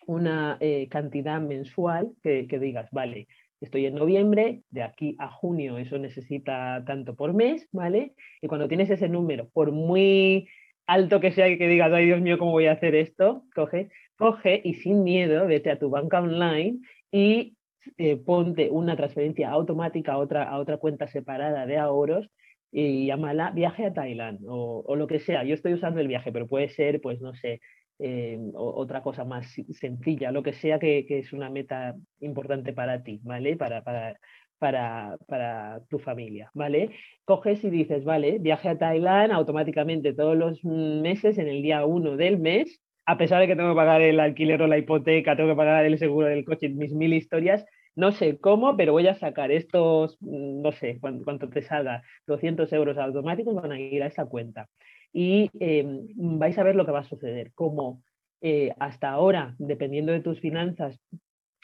una 0.06 0.58
eh, 0.60 0.88
cantidad 0.90 1.42
mensual 1.42 2.12
que, 2.24 2.48
que 2.48 2.60
digas, 2.60 2.90
vale, 2.92 3.28
estoy 3.60 3.88
en 3.88 3.96
noviembre, 3.96 4.62
de 4.70 4.84
aquí 4.84 5.16
a 5.20 5.30
junio 5.30 5.78
eso 5.80 5.98
necesita 5.98 6.84
tanto 6.86 7.16
por 7.16 7.34
mes, 7.34 7.68
¿vale? 7.72 8.14
Y 8.42 8.48
cuando 8.48 8.68
tienes 8.68 8.90
ese 8.90 9.10
número, 9.10 9.50
por 9.50 9.72
muy 9.72 10.48
alto 10.86 11.20
que 11.20 11.32
sea 11.32 11.46
que 11.58 11.68
digas, 11.68 11.92
ay 11.92 12.06
Dios 12.06 12.22
mío, 12.22 12.38
¿cómo 12.38 12.52
voy 12.52 12.68
a 12.68 12.74
hacer 12.74 12.96
esto? 12.96 13.44
Coge, 13.54 13.90
coge 14.16 14.62
y 14.64 14.76
sin 14.76 15.04
miedo 15.04 15.48
vete 15.48 15.72
a 15.72 15.80
tu 15.80 15.90
banca 15.90 16.22
online 16.22 16.80
y 17.12 17.56
eh, 17.98 18.18
ponte 18.18 18.70
una 18.70 18.96
transferencia 18.96 19.50
automática 19.50 20.14
a 20.14 20.18
otra, 20.18 20.44
a 20.44 20.60
otra 20.60 20.78
cuenta 20.78 21.08
separada 21.08 21.66
de 21.66 21.78
ahorros 21.78 22.30
y 22.72 23.08
llámala 23.08 23.52
viaje 23.52 23.86
a 23.86 23.94
Tailandia 23.94 24.50
o, 24.50 24.84
o, 24.86 24.96
lo 24.96 25.08
que 25.08 25.20
sea. 25.20 25.44
Yo 25.44 25.56
estoy 25.56 25.74
usando 25.74 26.00
el 26.00 26.08
viaje, 26.08 26.32
pero 26.32 26.48
puede 26.48 26.70
ser, 26.70 27.02
pues 27.02 27.22
no 27.22 27.34
sé, 27.34 27.62
eh, 28.02 28.40
otra 28.56 29.02
cosa 29.02 29.26
más 29.26 29.54
sencilla, 29.74 30.32
lo 30.32 30.42
que 30.42 30.54
sea 30.54 30.80
que, 30.80 31.06
es 31.10 31.34
una 31.34 31.50
meta 31.50 31.96
importante 32.22 32.72
para 32.72 33.04
ti, 33.04 33.20
¿vale? 33.24 33.58
Para, 33.58 33.84
para, 33.84 34.18
para, 34.58 35.18
para, 35.28 35.82
tu 35.90 36.00
familia, 36.00 36.50
¿vale? 36.54 36.92
Coges 37.26 37.62
y 37.66 37.70
dices, 37.70 38.06
vale, 38.06 38.38
viaje 38.40 38.70
a 38.70 38.78
Tailandia 38.78 39.36
automáticamente 39.36 40.14
todos 40.14 40.38
los 40.38 40.64
meses 40.64 41.38
en 41.38 41.50
el 41.50 41.62
día 41.62 41.86
uno 41.86 42.16
del 42.16 42.40
mes, 42.40 42.80
a 43.06 43.18
pesar 43.18 43.42
de 43.42 43.48
que 43.48 43.58
tengo 43.58 43.72
que 43.72 43.76
pagar 43.76 44.02
el 44.02 44.22
alquiler 44.22 44.62
o 44.62 44.68
la 44.68 44.78
hipoteca, 44.78 45.36
tengo 45.36 45.50
que 45.50 45.58
pagar 45.58 45.86
el 45.86 45.98
seguro 46.00 46.28
del 46.28 46.46
coche, 46.46 46.70
mis 46.70 46.94
mil 46.94 47.14
historias, 47.14 47.66
no 48.00 48.14
sé 48.14 48.40
cómo, 48.40 48.78
pero 48.78 48.94
voy 48.94 49.08
a 49.08 49.16
sacar 49.16 49.52
estos, 49.52 50.18
no 50.22 50.72
sé 50.72 51.00
cuánto, 51.02 51.50
te 51.50 51.62
salga, 51.62 52.02
200 52.28 52.72
euros 52.74 52.98
automáticos, 52.98 53.54
van 53.54 53.74
a 53.74 53.80
ir 53.80 54.02
a 54.04 54.08
esa 54.08 54.26
cuenta 54.26 54.70
y 55.12 55.50
em, 55.60 56.08
vais 56.40 56.58
a 56.58 56.64
ver 56.64 56.76
lo 56.76 56.86
que 56.86 56.92
va 56.94 57.00
a 57.00 57.04
suceder. 57.04 57.52
Como 57.54 58.02
eh, 58.42 58.74
hasta 58.80 59.10
ahora, 59.10 59.56
dependiendo 59.58 60.14
de 60.14 60.22
tus 60.22 60.40
finanzas, 60.40 60.98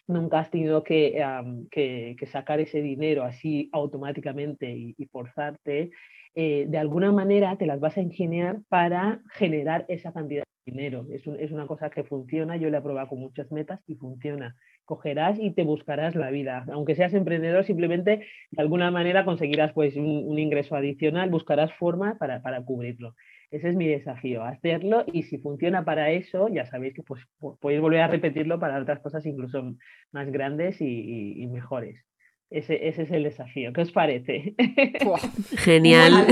nunca 0.07 0.39
has 0.39 0.51
tenido 0.51 0.83
que, 0.83 2.15
sacar 2.31 2.59
ese 2.59 2.81
dinero 2.81 3.23
así 3.23 3.69
automáticamente 3.71 4.69
y, 4.75 5.05
forzarte, 5.05 5.91
eh, 6.35 6.65
de 6.67 6.77
alguna 6.77 7.13
manera 7.13 7.57
te 7.57 7.65
las 7.65 7.79
vas 7.79 7.97
a 7.97 8.01
ingeniar 8.01 8.59
para 8.67 9.21
generar 9.31 9.85
esa 9.87 10.11
cantidad 10.11 10.43
de 10.43 10.71
dinero. 10.73 11.07
Es, 11.11 11.25
es, 11.25 11.51
una 11.51 11.65
cosa 11.65 11.89
que 11.89 12.03
funciona, 12.03 12.57
yo 12.57 12.69
le 12.69 12.77
he 12.77 12.81
probado 12.81 13.07
con 13.07 13.19
muchas 13.19 13.49
metas 13.53 13.79
y 13.87 13.95
funciona. 13.95 14.53
Cogerás 14.85 15.37
y 15.39 15.51
te 15.51 15.63
buscarás 15.63 16.15
la 16.15 16.29
vida. 16.29 16.65
Aunque 16.71 16.95
seas 16.95 17.13
emprendedor, 17.13 17.65
simplemente 17.65 18.25
de 18.51 18.61
alguna 18.61 18.91
manera 18.91 19.25
conseguirás 19.25 19.73
pues, 19.73 19.95
un, 19.95 20.37
ingreso 20.39 20.75
adicional, 20.75 21.29
buscarás 21.29 21.73
forma 21.73 22.17
para, 22.17 22.41
para 22.41 22.63
cubrirlo. 22.63 23.15
Ese 23.51 23.69
es 23.69 23.75
mi 23.75 23.87
desafío, 23.87 24.43
hacerlo 24.43 25.05
y 25.11 25.23
si 25.23 25.37
funciona 25.37 25.85
para 25.85 26.11
eso, 26.11 26.47
ya 26.49 26.65
sabéis 26.65 26.93
que 26.93 27.03
pues, 27.03 27.23
podéis 27.59 27.81
volver 27.81 28.01
a 28.01 28.07
repetirlo 28.07 28.59
para 28.59 28.81
otras 28.81 28.99
cosas 28.99 29.25
incluso 29.25 29.75
más 30.11 30.31
grandes 30.31 30.81
y 30.81 31.47
mejores. 31.51 32.05
Ese, 32.51 32.87
ese, 32.87 33.01
es 33.01 33.11
el 33.11 33.23
desafío. 33.23 33.73
¿Qué 33.73 33.81
os 33.81 33.91
parece? 33.91 34.53
Genial. 35.57 36.27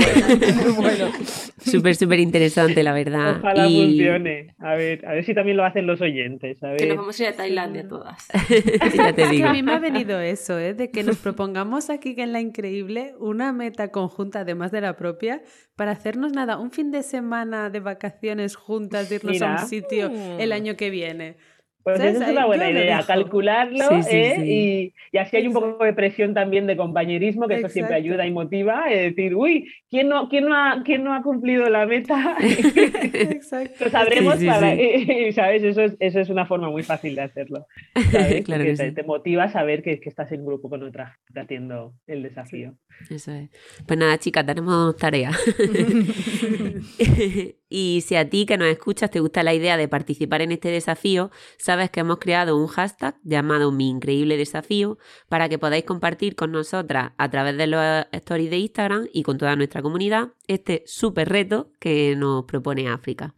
bueno. 0.76 1.10
Súper, 1.58 1.96
súper 1.96 2.20
interesante, 2.20 2.82
la 2.82 2.92
verdad. 2.92 3.38
Ojalá 3.38 3.64
funcione. 3.64 4.54
A 4.58 4.74
ver, 4.74 5.04
a 5.06 5.14
ver 5.14 5.24
si 5.24 5.34
también 5.34 5.56
lo 5.56 5.64
hacen 5.64 5.86
los 5.86 6.00
oyentes. 6.00 6.58
Que 6.78 6.86
nos 6.86 6.96
vamos 6.98 7.18
a 7.18 7.22
ir 7.22 7.28
a 7.30 7.32
Tailandia 7.32 7.88
todas. 7.88 8.28
ya 8.94 9.12
te 9.12 9.28
digo. 9.28 9.48
a 9.48 9.52
mí 9.52 9.62
me 9.62 9.72
ha 9.72 9.78
venido 9.78 10.20
eso, 10.20 10.58
¿eh? 10.58 10.74
de 10.74 10.90
que 10.90 11.02
nos 11.02 11.16
propongamos 11.16 11.90
aquí 11.90 12.14
que 12.14 12.22
en 12.22 12.32
La 12.32 12.40
Increíble 12.40 13.14
una 13.18 13.52
meta 13.52 13.88
conjunta, 13.88 14.40
además 14.40 14.70
de 14.72 14.82
la 14.82 14.96
propia, 14.96 15.42
para 15.74 15.92
hacernos 15.92 16.32
nada, 16.32 16.58
un 16.58 16.70
fin 16.70 16.90
de 16.90 17.02
semana 17.02 17.70
de 17.70 17.80
vacaciones 17.80 18.56
juntas, 18.56 19.08
de 19.08 19.16
irnos 19.16 19.42
a 19.42 19.52
un 19.52 19.68
sitio 19.68 20.10
el 20.38 20.52
año 20.52 20.76
que 20.76 20.90
viene. 20.90 21.36
Pues 21.84 22.00
esa 22.00 22.24
es 22.24 22.30
una 22.30 22.46
buena 22.46 22.70
idea, 22.70 23.02
calcularlo 23.06 23.84
¿eh? 24.10 24.92
Y, 25.12 25.18
así 25.18 25.36
hay 25.36 25.46
un 25.46 25.52
poco 25.52 25.84
de 25.84 25.92
presión 25.92 26.32
también 26.32 26.66
de 26.66 26.78
compañerismo, 26.78 27.46
que 27.46 27.56
eso 27.56 27.68
siempre 27.68 27.94
ayuda 27.94 28.26
y 28.26 28.32
motiva, 28.32 28.86
es 28.90 29.14
decir, 29.14 29.34
uy, 29.34 29.70
¿quién 29.90 30.08
no, 30.08 30.30
quién 30.30 30.46
no, 30.46 30.56
ha, 30.56 30.82
quién 30.82 31.04
no 31.04 31.12
ha 31.12 31.22
cumplido 31.22 31.68
la 31.68 31.84
meta? 31.84 32.38
Exacto. 32.40 33.84
Lo 33.84 33.90
sabremos, 33.90 34.36
para, 34.36 34.60
¿sabes? 35.34 35.62
Eso 35.62 35.82
es, 35.82 35.94
eso 36.00 36.20
es 36.20 36.30
una 36.30 36.46
forma 36.46 36.70
muy 36.70 36.82
fácil 36.82 37.16
de 37.16 37.20
hacerlo. 37.20 37.66
¿sabes? 38.10 38.44
claro 38.46 38.64
que 38.64 38.74
te, 38.76 38.92
te, 38.92 39.02
motiva 39.02 39.44
a 39.44 39.52
saber 39.52 39.82
que, 39.82 40.00
que, 40.00 40.08
estás 40.08 40.32
en 40.32 40.46
grupo 40.46 40.70
con 40.70 40.82
otra 40.82 41.18
gente 41.26 41.40
haciendo 41.40 41.92
el 42.06 42.22
desafío. 42.22 42.74
Eso 43.10 43.30
es. 43.30 43.50
Pues 43.86 43.98
nada, 43.98 44.16
chicas, 44.16 44.46
tenemos 44.46 44.96
tarea. 44.96 45.32
Y 47.76 48.02
si 48.02 48.14
a 48.14 48.30
ti 48.30 48.46
que 48.46 48.56
nos 48.56 48.68
escuchas 48.68 49.10
te 49.10 49.18
gusta 49.18 49.42
la 49.42 49.52
idea 49.52 49.76
de 49.76 49.88
participar 49.88 50.42
en 50.42 50.52
este 50.52 50.68
desafío, 50.68 51.32
sabes 51.58 51.90
que 51.90 51.98
hemos 51.98 52.18
creado 52.18 52.56
un 52.56 52.68
hashtag 52.68 53.16
llamado 53.24 53.72
Mi 53.72 53.90
Increíble 53.90 54.36
Desafío 54.36 54.96
para 55.28 55.48
que 55.48 55.58
podáis 55.58 55.82
compartir 55.82 56.36
con 56.36 56.52
nosotras 56.52 57.14
a 57.18 57.30
través 57.30 57.56
de 57.56 57.66
los 57.66 58.06
stories 58.12 58.50
de 58.50 58.58
Instagram 58.58 59.08
y 59.12 59.24
con 59.24 59.38
toda 59.38 59.56
nuestra 59.56 59.82
comunidad 59.82 60.28
este 60.46 60.84
súper 60.86 61.28
reto 61.28 61.72
que 61.80 62.14
nos 62.14 62.44
propone 62.44 62.88
África. 62.88 63.34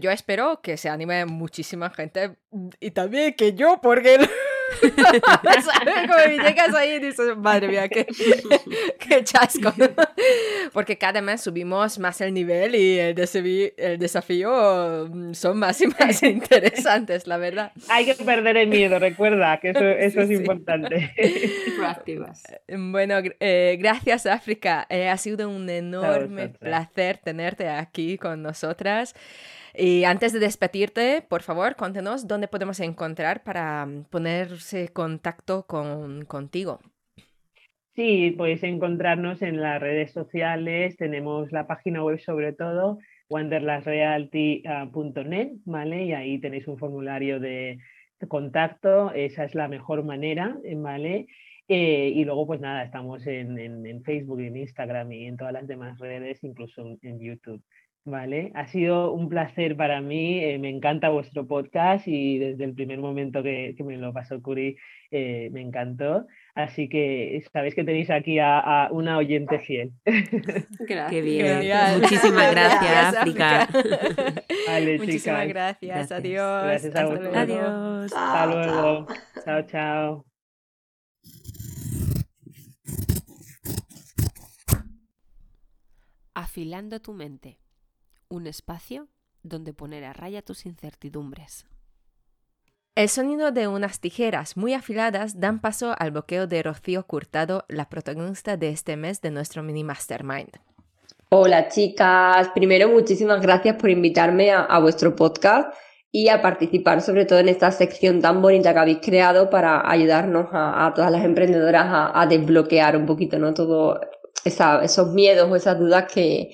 Yo 0.00 0.12
espero 0.12 0.60
que 0.62 0.76
se 0.76 0.88
anime 0.88 1.26
muchísima 1.26 1.90
gente 1.90 2.36
y 2.78 2.92
también 2.92 3.34
que 3.34 3.54
yo, 3.54 3.80
porque 3.82 4.18
Como 4.80 6.42
llegas 6.42 6.74
ahí 6.74 6.92
y 6.92 6.98
dices, 7.00 7.36
madre 7.36 7.68
mía, 7.68 7.88
qué, 7.88 8.06
qué 8.98 9.24
chasco. 9.24 9.72
Porque 10.72 10.96
cada 10.96 11.20
mes 11.20 11.42
subimos 11.42 11.98
más 11.98 12.20
el 12.20 12.32
nivel 12.32 12.74
y 12.74 12.98
el, 12.98 13.14
desafío, 13.14 13.68
el 13.76 13.98
desafío 13.98 15.08
mm, 15.10 15.34
son 15.34 15.58
más 15.58 15.80
y 15.80 15.86
más 15.88 16.22
interesantes, 16.22 17.26
la 17.26 17.36
verdad. 17.36 17.72
Hay 17.88 18.04
que 18.04 18.14
perder 18.14 18.56
el 18.56 18.68
miedo, 18.68 18.98
recuerda 18.98 19.58
que 19.58 19.70
eso, 19.70 19.84
eso 19.84 20.20
es 20.20 20.30
importante. 20.30 21.12
Proactivas. 21.76 22.42
Bueno, 22.68 23.16
eh, 23.40 23.76
gracias 23.78 24.26
África. 24.26 24.86
Eh, 24.88 25.08
ha 25.08 25.16
sido 25.16 25.48
un 25.48 25.68
enorme 25.68 26.48
placer 26.48 27.18
tenerte 27.18 27.68
aquí 27.68 28.18
con 28.18 28.42
nosotras. 28.42 29.14
Y 29.82 30.04
antes 30.04 30.34
de 30.34 30.40
despedirte, 30.40 31.24
por 31.26 31.40
favor, 31.40 31.74
cuéntenos 31.74 32.28
dónde 32.28 32.48
podemos 32.48 32.80
encontrar 32.80 33.42
para 33.42 33.86
mm, 33.86 34.04
ponerse 34.10 34.90
contacto 34.90 35.64
con, 35.66 36.26
contigo. 36.26 36.80
Sí, 37.94 38.34
podéis 38.36 38.62
encontrarnos 38.62 39.40
en 39.40 39.62
las 39.62 39.80
redes 39.80 40.12
sociales, 40.12 40.98
tenemos 40.98 41.50
la 41.50 41.66
página 41.66 42.04
web 42.04 42.20
sobre 42.20 42.52
todo, 42.52 42.98
wanderlasrealty.net, 43.30 45.52
¿vale? 45.64 46.04
Y 46.04 46.12
ahí 46.12 46.38
tenéis 46.40 46.68
un 46.68 46.76
formulario 46.76 47.40
de 47.40 47.78
contacto, 48.28 49.14
esa 49.14 49.44
es 49.44 49.54
la 49.54 49.68
mejor 49.68 50.04
manera, 50.04 50.58
¿vale? 50.76 51.26
Eh, 51.68 52.12
y 52.14 52.22
luego, 52.26 52.46
pues 52.46 52.60
nada, 52.60 52.84
estamos 52.84 53.26
en, 53.26 53.58
en, 53.58 54.04
Facebook, 54.04 54.40
en 54.40 54.58
Instagram 54.58 55.10
y 55.12 55.24
en 55.24 55.38
todas 55.38 55.54
las 55.54 55.66
demás 55.66 55.98
redes, 55.98 56.44
incluso 56.44 56.98
en 57.00 57.18
YouTube. 57.18 57.62
Vale, 58.10 58.50
ha 58.56 58.66
sido 58.66 59.12
un 59.12 59.28
placer 59.28 59.76
para 59.76 60.00
mí, 60.00 60.42
eh, 60.42 60.58
me 60.58 60.68
encanta 60.68 61.10
vuestro 61.10 61.46
podcast 61.46 62.08
y 62.08 62.38
desde 62.38 62.64
el 62.64 62.74
primer 62.74 62.98
momento 62.98 63.40
que, 63.40 63.76
me 63.84 63.96
lo 63.98 64.12
pasó 64.12 64.42
Curi 64.42 64.76
eh, 65.12 65.48
me 65.52 65.60
encantó. 65.60 66.26
Así 66.56 66.88
que 66.88 67.40
sabéis 67.52 67.76
que 67.76 67.84
tenéis 67.84 68.10
aquí 68.10 68.40
a, 68.40 68.88
una 68.90 69.16
oyente 69.16 69.60
fiel. 69.60 69.92
Gracias. 70.04 71.10
Qué 71.10 71.22
bien. 71.22 71.60
Muchísimas 72.00 72.50
gracias, 72.50 73.16
África. 73.16 73.68
Vale, 74.66 74.98
Muchísimas 74.98 75.46
gracias. 75.46 76.10
Adiós. 76.10 76.64
Gracias 76.64 76.96
a 76.96 77.06
vosotros. 77.06 77.36
Adiós. 77.36 78.12
Hasta 78.12 78.46
luego. 78.46 79.06
Chao, 79.44 79.62
chao. 79.66 80.26
Afilando 86.34 87.00
tu 87.00 87.12
mente 87.12 87.59
un 88.30 88.46
espacio 88.46 89.08
donde 89.42 89.74
poner 89.74 90.04
a 90.04 90.12
raya 90.12 90.40
tus 90.40 90.64
incertidumbres. 90.64 91.66
El 92.94 93.08
sonido 93.08 93.50
de 93.50 93.66
unas 93.66 94.00
tijeras 94.00 94.56
muy 94.56 94.72
afiladas 94.72 95.40
dan 95.40 95.60
paso 95.60 95.94
al 95.98 96.12
bloqueo 96.12 96.46
de 96.46 96.62
Rocío 96.62 97.06
Curtado, 97.06 97.64
la 97.68 97.88
protagonista 97.88 98.56
de 98.56 98.70
este 98.70 98.96
mes 98.96 99.20
de 99.20 99.30
nuestro 99.30 99.62
mini 99.62 99.84
mastermind. 99.84 100.50
Hola 101.30 101.68
chicas, 101.68 102.48
primero 102.54 102.88
muchísimas 102.88 103.40
gracias 103.40 103.76
por 103.76 103.90
invitarme 103.90 104.50
a, 104.52 104.78
vuestro 104.80 105.14
podcast 105.14 105.72
y 106.12 106.28
a 106.28 106.42
participar 106.42 107.02
sobre 107.02 107.24
todo 107.24 107.38
en 107.38 107.48
esta 107.48 107.70
sección 107.70 108.20
tan 108.20 108.42
bonita 108.42 108.72
que 108.72 108.78
habéis 108.80 108.98
creado 109.00 109.48
para 109.48 109.88
ayudarnos 109.88 110.48
a, 110.52 110.92
todas 110.94 111.10
las 111.10 111.24
emprendedoras 111.24 111.86
a, 111.88 112.26
desbloquear 112.26 112.96
un 112.96 113.06
poquito 113.06 113.38
¿no? 113.38 113.54
todos 113.54 114.00
esos 114.44 115.12
miedos 115.14 115.48
o 115.50 115.56
esas 115.56 115.78
dudas 115.78 116.12
que, 116.12 116.50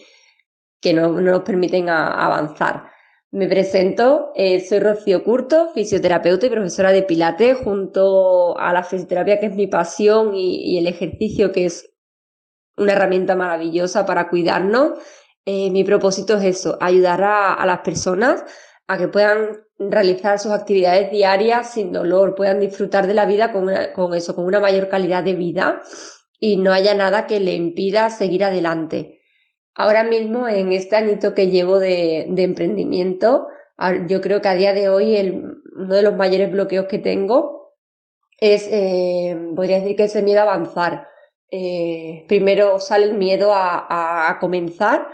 que 0.80 0.92
no, 0.92 1.20
nos 1.20 1.42
permiten 1.42 1.88
avanzar. 1.88 2.96
Me 3.32 3.48
presento, 3.48 4.32
eh, 4.34 4.60
soy 4.60 4.78
Rocío 4.78 5.22
Curto, 5.24 5.70
fisioterapeuta 5.74 6.46
y 6.46 6.50
profesora 6.50 6.92
de 6.92 7.02
Pilates, 7.02 7.58
junto 7.58 8.56
a 8.58 8.72
la 8.72 8.82
fisioterapia 8.82 9.40
que 9.40 9.46
es 9.46 9.54
mi 9.54 9.66
pasión 9.66 10.34
y, 10.34 10.78
el 10.78 10.86
ejercicio 10.86 11.52
que 11.52 11.66
es 11.66 11.92
una 12.76 12.92
herramienta 12.92 13.34
maravillosa 13.36 14.06
para 14.06 14.28
cuidarnos. 14.28 14.98
Eh, 15.44 15.70
mi 15.70 15.84
propósito 15.84 16.38
es 16.38 16.44
eso, 16.44 16.78
ayudar 16.80 17.22
a, 17.24 17.66
las 17.66 17.80
personas 17.80 18.44
a 18.86 18.96
que 18.96 19.08
puedan 19.08 19.64
realizar 19.78 20.38
sus 20.38 20.52
actividades 20.52 21.10
diarias 21.10 21.72
sin 21.72 21.92
dolor, 21.92 22.34
puedan 22.34 22.60
disfrutar 22.60 23.06
de 23.06 23.14
la 23.14 23.26
vida 23.26 23.52
con, 23.52 23.68
con 23.94 24.14
eso, 24.14 24.34
con 24.34 24.44
una 24.44 24.60
mayor 24.60 24.88
calidad 24.88 25.22
de 25.22 25.34
vida 25.34 25.82
y 26.38 26.56
no 26.56 26.72
haya 26.72 26.94
nada 26.94 27.26
que 27.26 27.40
le 27.40 27.54
impida 27.54 28.08
seguir 28.10 28.44
adelante. 28.44 29.15
Ahora 29.76 30.04
mismo, 30.04 30.48
en 30.48 30.72
este 30.72 30.96
añito 30.96 31.34
que 31.34 31.48
llevo 31.48 31.78
de, 31.78 32.22
emprendimiento, 32.34 33.48
yo 34.08 34.22
creo 34.22 34.40
que 34.40 34.48
a 34.48 34.54
día 34.54 34.72
de 34.72 34.88
hoy 34.88 35.16
el, 35.16 35.60
uno 35.76 35.94
de 35.94 36.02
los 36.02 36.16
mayores 36.16 36.50
bloqueos 36.50 36.86
que 36.86 36.98
tengo 36.98 37.74
es, 38.38 38.66
eh, 38.70 39.36
podría 39.54 39.80
decir 39.80 39.94
que 39.94 40.04
es 40.04 40.16
el 40.16 40.24
miedo 40.24 40.40
a 40.40 40.44
avanzar. 40.44 41.08
Eh, 41.50 42.24
primero 42.26 42.80
sale 42.80 43.04
el 43.04 43.14
miedo 43.14 43.50
a, 43.52 44.38
comenzar 44.40 45.08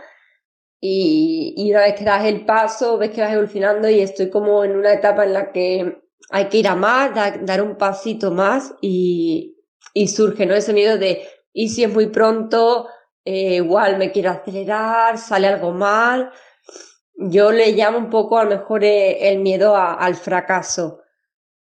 y, 0.81 1.69
una 1.71 1.81
vez 1.81 1.95
que 1.95 2.05
das 2.05 2.25
el 2.25 2.45
paso, 2.45 2.99
ves 2.99 3.11
que 3.11 3.21
vas 3.21 3.33
evolucionando 3.33 3.91
y 3.91 4.01
estoy 4.01 4.31
como 4.31 4.63
en 4.65 4.77
una 4.77 4.93
etapa 4.93 5.25
en 5.25 5.33
la 5.33 5.51
que 5.51 5.99
hay 6.31 6.47
que 6.47 6.59
ir 6.59 6.69
a 6.69 6.77
más, 6.77 7.11
dar 7.15 7.63
un 7.63 7.77
pasito 7.77 8.31
más 8.31 8.75
y, 8.81 9.57
y 9.93 10.07
surge 10.07 10.47
¿no? 10.47 10.55
ese 10.55 10.73
miedo 10.73 10.99
de, 10.99 11.23
¿y 11.53 11.69
si 11.71 11.83
es 11.83 11.93
muy 11.93 12.07
pronto? 12.07 12.87
Eh, 13.25 13.57
igual 13.57 13.99
me 13.99 14.11
quiero 14.12 14.31
acelerar, 14.31 15.18
sale 15.18 15.47
algo 15.49 15.73
mal. 15.73 16.31
Yo 17.14 17.53
le 17.53 17.73
llamo 17.73 17.99
un 17.99 18.11
poco 18.11 18.39
a 18.39 18.45
lo 18.45 18.51
mejor 18.51 18.85
eh, 18.85 19.31
el 19.31 19.41
miedo 19.41 19.77
al 19.77 20.14
fracaso. 20.16 21.01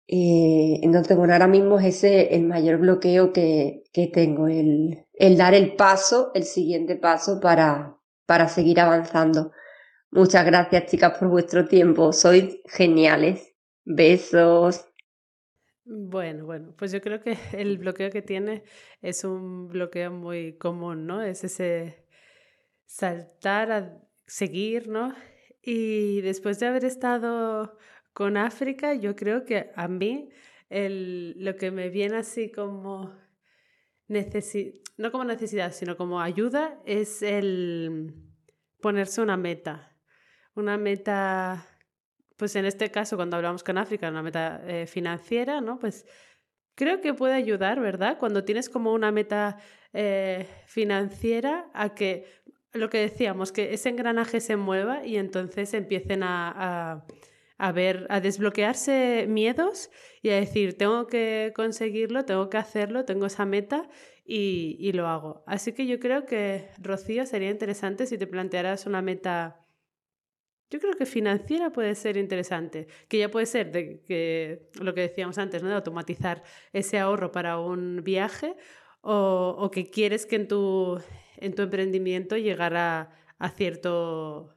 Eh, 0.08 0.80
entonces, 0.84 1.18
bueno, 1.18 1.34
ahora 1.34 1.48
mismo 1.48 1.80
es 1.80 1.86
ese 1.98 2.36
el 2.36 2.44
mayor 2.46 2.78
bloqueo 2.80 3.34
que, 3.34 3.84
que 3.94 4.08
tengo, 4.08 4.48
el, 4.48 5.06
el, 5.14 5.38
dar 5.38 5.54
el 5.54 5.76
paso, 5.76 6.32
el 6.34 6.44
siguiente 6.44 6.96
paso 6.96 7.40
para, 7.42 7.98
para 8.26 8.48
seguir 8.48 8.80
avanzando. 8.80 9.52
Muchas 10.12 10.46
gracias, 10.46 10.86
chicas, 10.88 11.18
por 11.18 11.30
vuestro 11.30 11.68
tiempo. 11.68 12.14
Sois 12.14 12.58
geniales. 12.66 13.54
Besos. 13.86 14.86
Bueno, 15.90 16.46
bueno, 16.46 16.74
pues 16.78 16.92
yo 16.92 17.00
creo 17.00 17.22
que 17.22 17.38
el 17.54 17.78
bloqueo 17.78 18.10
que 18.10 18.22
tiene 18.22 18.64
es 19.02 19.24
un 19.24 19.70
bloqueo 19.70 20.12
muy 20.12 20.58
común, 20.58 21.08
¿no? 21.08 21.24
Es 21.24 21.46
ese 21.46 22.06
saltar 22.86 23.72
a 23.72 24.02
seguir, 24.26 24.90
¿no? 24.90 25.16
Y 25.62 26.22
después 26.22 26.60
de 26.60 26.68
haber 26.68 26.84
estado 26.84 27.78
con 28.14 28.36
África, 28.36 28.96
yo 28.96 29.16
creo 29.16 29.46
que 29.46 29.72
a 29.76 29.88
mí 29.88 30.30
el, 30.70 31.36
lo 31.38 31.56
que 31.56 31.72
me 31.72 31.90
viene 31.90 32.18
así 32.18 32.52
como 32.52 33.14
no 34.10 35.12
como 35.12 35.24
necesidad, 35.24 35.72
sino 35.72 35.96
como 35.96 36.20
ayuda, 36.22 36.82
es 36.86 37.22
el 37.22 38.14
ponerse 38.82 39.22
una 39.22 39.38
meta. 39.38 39.96
Una 40.56 40.78
meta 40.78 41.66
pues 42.38 42.56
en 42.56 42.66
este 42.66 42.92
caso, 42.92 43.18
cuando 43.18 43.36
hablamos 43.36 43.64
con 43.64 43.78
África, 43.78 44.10
una 44.10 44.22
meta 44.22 44.62
eh, 44.66 44.86
financiera, 44.88 45.60
¿no? 45.60 45.80
Pues 45.80 46.06
creo 46.76 47.02
que 47.02 47.14
puede 47.14 47.34
ayudar, 47.34 47.80
¿verdad? 47.80 48.18
Cuando 48.20 48.44
tienes 48.44 48.70
como 48.70 48.94
una 48.94 49.12
meta 49.12 49.58
eh, 49.94 50.48
financiera 50.68 51.70
a 51.74 51.96
que 51.96 52.26
lo 52.74 52.90
que 52.90 53.00
decíamos, 53.00 53.52
que 53.52 53.74
ese 53.74 53.90
engranaje 53.90 54.40
se 54.40 54.56
mueva 54.56 55.04
y 55.04 55.18
entonces 55.18 55.74
empiecen 55.74 56.22
a, 56.22 57.04
a, 57.58 57.72
ver, 57.72 58.06
a 58.10 58.20
desbloquearse 58.20 59.26
miedos 59.28 59.90
y 60.22 60.30
a 60.30 60.36
decir, 60.36 60.78
tengo 60.78 61.08
que 61.08 61.54
conseguirlo, 61.56 62.26
tengo 62.26 62.50
que 62.52 62.58
hacerlo, 62.58 63.04
tengo 63.06 63.26
esa 63.26 63.46
meta 63.46 63.90
y, 64.24 64.78
y 64.80 64.92
lo 64.92 65.08
hago. 65.08 65.44
Así 65.48 65.74
que 65.74 65.88
yo 65.88 66.00
creo 66.00 66.26
que, 66.26 66.70
Rocío, 66.78 67.26
sería 67.26 67.50
interesante 67.50 68.06
si 68.06 68.20
te 68.20 68.28
plantearas 68.28 68.86
una 68.86 69.02
meta 69.02 69.67
yo 70.70 70.80
creo 70.80 70.94
que 70.94 71.06
financiera 71.06 71.72
puede 71.72 71.96
ser 71.96 72.18
interesante, 72.18 72.88
que 73.08 73.20
ya 73.20 73.30
puede 73.30 73.46
ser 73.46 73.72
de 73.72 74.02
que 74.02 74.70
lo 74.82 74.94
que 74.94 75.02
decíamos 75.02 75.38
antes, 75.38 75.64
¿no? 75.64 75.70
de 75.70 75.76
automatizar 75.76 76.44
ese 76.74 77.00
ahorro 77.00 77.32
para 77.32 77.60
un 77.60 78.04
viaje 78.04 78.56
o, 79.02 79.56
o 79.58 79.72
que 79.72 79.90
quieres 79.90 80.26
que 80.26 80.36
en 80.36 80.48
tu, 80.48 81.00
en 81.38 81.54
tu 81.54 81.64
emprendimiento 81.64 82.38
llegara 82.38 83.12
a 83.38 83.50
cierto... 83.50 84.54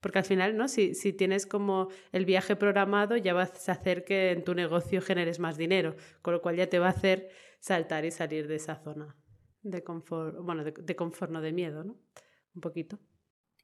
Porque 0.00 0.18
al 0.18 0.24
final, 0.24 0.56
¿no? 0.56 0.66
Si, 0.66 0.96
si 0.96 1.12
tienes 1.12 1.46
como 1.46 1.88
el 2.10 2.24
viaje 2.24 2.56
programado, 2.56 3.16
ya 3.16 3.34
vas 3.34 3.68
a 3.68 3.72
hacer 3.72 4.04
que 4.04 4.32
en 4.32 4.42
tu 4.42 4.52
negocio 4.52 5.00
generes 5.00 5.38
más 5.38 5.56
dinero, 5.56 5.94
con 6.22 6.34
lo 6.34 6.42
cual 6.42 6.56
ya 6.56 6.68
te 6.68 6.80
va 6.80 6.86
a 6.86 6.90
hacer 6.90 7.30
saltar 7.60 8.04
y 8.04 8.10
salir 8.10 8.48
de 8.48 8.56
esa 8.56 8.74
zona 8.74 9.16
de 9.62 9.82
confort, 9.82 10.36
bueno, 10.40 10.64
de, 10.64 10.72
de 10.72 10.96
confort, 10.96 11.30
no 11.30 11.40
de 11.40 11.52
miedo, 11.52 11.84
¿no? 11.84 11.96
Un 12.54 12.60
poquito. 12.60 12.98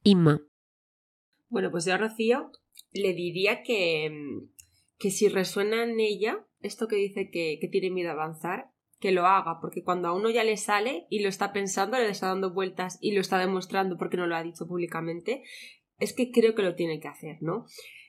Inma, 0.03 0.41
bueno, 1.49 1.71
pues 1.71 1.85
yo 1.85 1.93
a 1.93 1.97
Rocío 1.97 2.51
le 2.93 3.13
diría 3.13 3.63
que, 3.63 4.09
mm, 4.09 4.49
que 4.97 5.11
si 5.11 5.27
resuena 5.27 5.83
en 5.83 5.99
ella 5.99 6.45
esto 6.61 6.87
que 6.87 6.95
dice 6.95 7.29
que, 7.31 7.57
que 7.59 7.67
tiene 7.67 7.89
miedo 7.89 8.09
a 8.09 8.13
avanzar, 8.13 8.71
que 8.99 9.11
lo 9.11 9.25
haga, 9.25 9.59
porque 9.61 9.83
cuando 9.83 10.09
a 10.09 10.13
uno 10.13 10.29
ya 10.29 10.43
le 10.43 10.57
sale 10.57 11.07
y 11.09 11.21
lo 11.21 11.29
está 11.29 11.53
pensando, 11.53 11.97
le 11.97 12.09
está 12.09 12.27
dando 12.27 12.53
vueltas 12.53 12.97
y 13.01 13.13
lo 13.13 13.21
está 13.21 13.37
demostrando 13.37 13.97
porque 13.97 14.17
no 14.17 14.27
lo 14.27 14.35
ha 14.35 14.43
dicho 14.43 14.67
públicamente, 14.67 15.43
es 15.99 16.13
que 16.13 16.31
creo 16.31 16.53
que 16.53 16.63
lo 16.63 16.75
tiene 16.75 16.99
que 16.99 17.07
hacer, 17.07 17.37
¿no? 17.41 17.65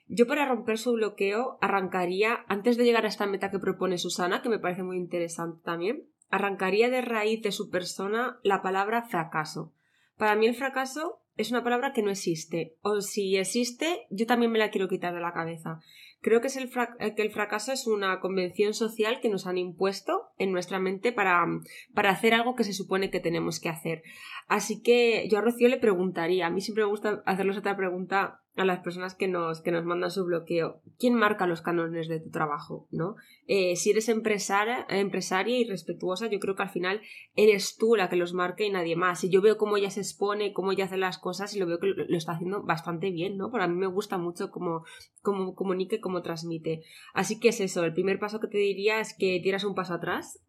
Yo 0.09 0.27
para 0.27 0.47
romper 0.47 0.79
su 0.79 0.93
bloqueo 0.93 1.59
arrancaría, 1.61 2.45
antes 2.49 2.77
de 2.77 2.85
llegar 2.85 3.05
a 3.05 3.09
esta 3.09 3.27
meta 3.27 3.53
que 3.53 3.61
propone 3.61 3.99
Susana, 3.99 4.43
que 4.43 4.49
me 4.49 4.59
parece 4.59 4.83
muy 4.83 4.97
interesante 4.97 5.63
también, 5.65 6.09
arrancaría 6.29 6.91
de 6.91 7.01
raíz 7.01 7.43
de 7.43 7.53
su 7.53 7.71
persona 7.71 8.41
la 8.43 8.61
palabra 8.63 9.03
fracaso. 9.03 9.73
Para 10.17 10.35
mí 10.35 10.47
el 10.47 10.57
fracaso 10.57 11.21
es 11.41 11.51
una 11.51 11.65
palabra 11.65 11.93
que 11.93 12.03
no 12.03 12.11
existe. 12.11 12.77
O 12.83 13.01
si 13.01 13.37
existe, 13.37 14.07
yo 14.11 14.27
también 14.27 14.53
me 14.53 14.59
la 14.59 14.71
quiero 14.71 14.89
quitar 14.89 15.15
de 15.15 15.21
la 15.21 15.33
cabeza. 15.33 15.81
Creo 16.23 16.43
que, 16.43 16.49
es 16.49 16.57
el 16.57 16.71
eh, 16.99 17.15
que 17.15 17.23
el 17.23 17.31
fracaso 17.31 17.73
es 17.73 17.87
una 17.87 18.21
convención 18.21 18.75
social 18.75 19.21
que 19.21 19.31
nos 19.31 19.47
han 19.47 19.57
impuesto 19.57 20.33
en 20.39 20.53
nuestra 20.53 20.79
mente 20.79 21.13
para, 21.13 21.47
para 21.95 22.11
hacer 22.11 22.35
algo 22.35 22.55
que 22.55 22.65
se 22.65 22.75
supone 22.75 23.11
que 23.11 23.21
tenemos 23.21 23.59
que 23.59 23.71
hacer. 23.71 24.03
Así 24.51 24.83
que 24.83 25.29
yo 25.31 25.39
a 25.39 25.43
Rocío 25.43 25.69
le 25.69 25.79
preguntaría, 25.79 26.49
a 26.49 26.51
mí 26.51 26.61
siempre 26.61 26.83
me 26.83 26.91
gusta 26.91 27.23
hacerles 27.25 27.57
otra 27.57 27.77
pregunta 27.77 28.41
a 28.57 28.65
las 28.65 28.81
personas 28.81 29.15
que 29.15 29.29
nos, 29.29 29.61
que 29.63 29.71
nos 29.71 29.85
mandan 29.85 30.11
su 30.11 30.25
bloqueo. 30.25 30.83
¿Quién 30.99 31.15
marca 31.15 31.47
los 31.47 31.63
cánones 31.63 32.09
de 32.09 32.19
tu 32.19 32.31
trabajo? 32.31 32.89
¿no? 32.91 33.15
Eh, 33.47 33.77
si 33.77 33.91
eres 33.91 34.09
empresaria, 34.09 34.87
empresaria 34.89 35.57
y 35.57 35.65
respetuosa, 35.65 36.29
yo 36.29 36.41
creo 36.41 36.57
que 36.57 36.65
al 36.65 36.69
final 36.69 37.01
eres 37.37 37.77
tú 37.77 37.95
la 37.95 38.09
que 38.09 38.17
los 38.17 38.35
marca 38.35 38.65
y 38.65 38.71
nadie 38.71 38.97
más. 38.97 39.23
Y 39.23 39.31
yo 39.31 39.41
veo 39.41 39.57
cómo 39.57 39.77
ella 39.77 39.91
se 39.91 40.01
expone, 40.01 40.53
cómo 40.53 40.73
ella 40.73 40.87
hace 40.87 40.97
las 40.97 41.19
cosas 41.19 41.55
y 41.55 41.61
lo 41.61 41.67
veo 41.67 41.79
que 41.79 41.87
lo, 41.87 42.17
está 42.17 42.33
haciendo 42.33 42.63
bastante 42.65 43.11
bien, 43.13 43.37
¿no? 43.37 43.51
Pero 43.53 43.65
a 43.65 43.69
mí 43.69 43.77
me 43.77 43.87
gusta 43.87 44.19
mucho 44.19 44.51
cómo, 44.51 44.85
cómo 45.23 45.55
comunica 45.55 45.97
y 45.97 46.01
cómo 46.01 46.23
transmite. 46.23 46.83
Así 47.15 47.39
que 47.39 47.49
es 47.49 47.61
eso, 47.61 47.85
el 47.85 47.95
primer 47.95 48.19
paso 48.19 48.41
que 48.41 48.49
te 48.49 48.59
diría 48.59 49.01
es 49.01 49.15
que 49.17 49.41
tiras 49.43 49.65
un 49.65 49.75
paso 49.75 49.95
atrás, 49.95 50.45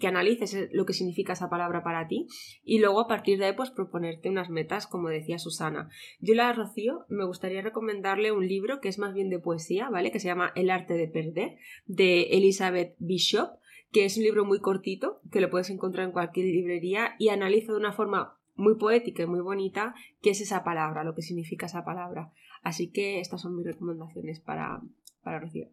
que 0.00 0.06
analices 0.06 0.68
lo 0.72 0.86
que 0.86 0.94
significa 0.94 1.34
esa 1.34 1.50
palabra 1.50 1.82
para 1.84 2.08
ti 2.08 2.26
y 2.64 2.78
luego 2.78 2.93
a 3.00 3.08
partir 3.08 3.38
de 3.38 3.46
ahí 3.46 3.52
pues 3.52 3.70
proponerte 3.70 4.28
unas 4.28 4.50
metas, 4.50 4.86
como 4.86 5.08
decía 5.08 5.38
Susana. 5.38 5.88
Yo 6.20 6.34
la 6.34 6.52
Rocío 6.52 7.04
me 7.08 7.24
gustaría 7.24 7.62
recomendarle 7.62 8.32
un 8.32 8.46
libro 8.46 8.80
que 8.80 8.88
es 8.88 8.98
más 8.98 9.14
bien 9.14 9.30
de 9.30 9.38
poesía, 9.38 9.88
¿vale? 9.90 10.10
Que 10.10 10.20
se 10.20 10.28
llama 10.28 10.52
El 10.54 10.70
arte 10.70 10.94
de 10.94 11.08
perder, 11.08 11.56
de 11.86 12.22
Elizabeth 12.32 12.94
Bishop, 12.98 13.58
que 13.92 14.04
es 14.04 14.16
un 14.16 14.24
libro 14.24 14.44
muy 14.44 14.60
cortito, 14.60 15.20
que 15.30 15.40
lo 15.40 15.50
puedes 15.50 15.70
encontrar 15.70 16.06
en 16.06 16.12
cualquier 16.12 16.46
librería 16.46 17.14
y 17.18 17.28
analiza 17.28 17.72
de 17.72 17.78
una 17.78 17.92
forma 17.92 18.38
muy 18.56 18.76
poética 18.76 19.22
y 19.22 19.26
muy 19.26 19.40
bonita 19.40 19.94
qué 20.20 20.30
es 20.30 20.40
esa 20.40 20.64
palabra, 20.64 21.04
lo 21.04 21.14
que 21.14 21.22
significa 21.22 21.66
esa 21.66 21.84
palabra. 21.84 22.32
Así 22.62 22.90
que 22.90 23.20
estas 23.20 23.42
son 23.42 23.56
mis 23.56 23.66
recomendaciones 23.66 24.40
para, 24.40 24.80
para 25.22 25.40
Rocío. 25.40 25.68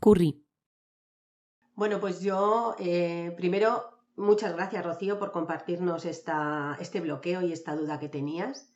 Curry. 0.00 0.44
Bueno, 1.74 2.00
pues 2.00 2.20
yo 2.20 2.76
eh, 2.78 3.32
primero 3.36 3.93
Muchas 4.16 4.54
gracias, 4.54 4.84
Rocío, 4.84 5.18
por 5.18 5.32
compartirnos 5.32 6.04
este 6.04 7.00
bloqueo 7.00 7.42
y 7.42 7.52
esta 7.52 7.74
duda 7.74 7.98
que 7.98 8.08
tenías. 8.08 8.70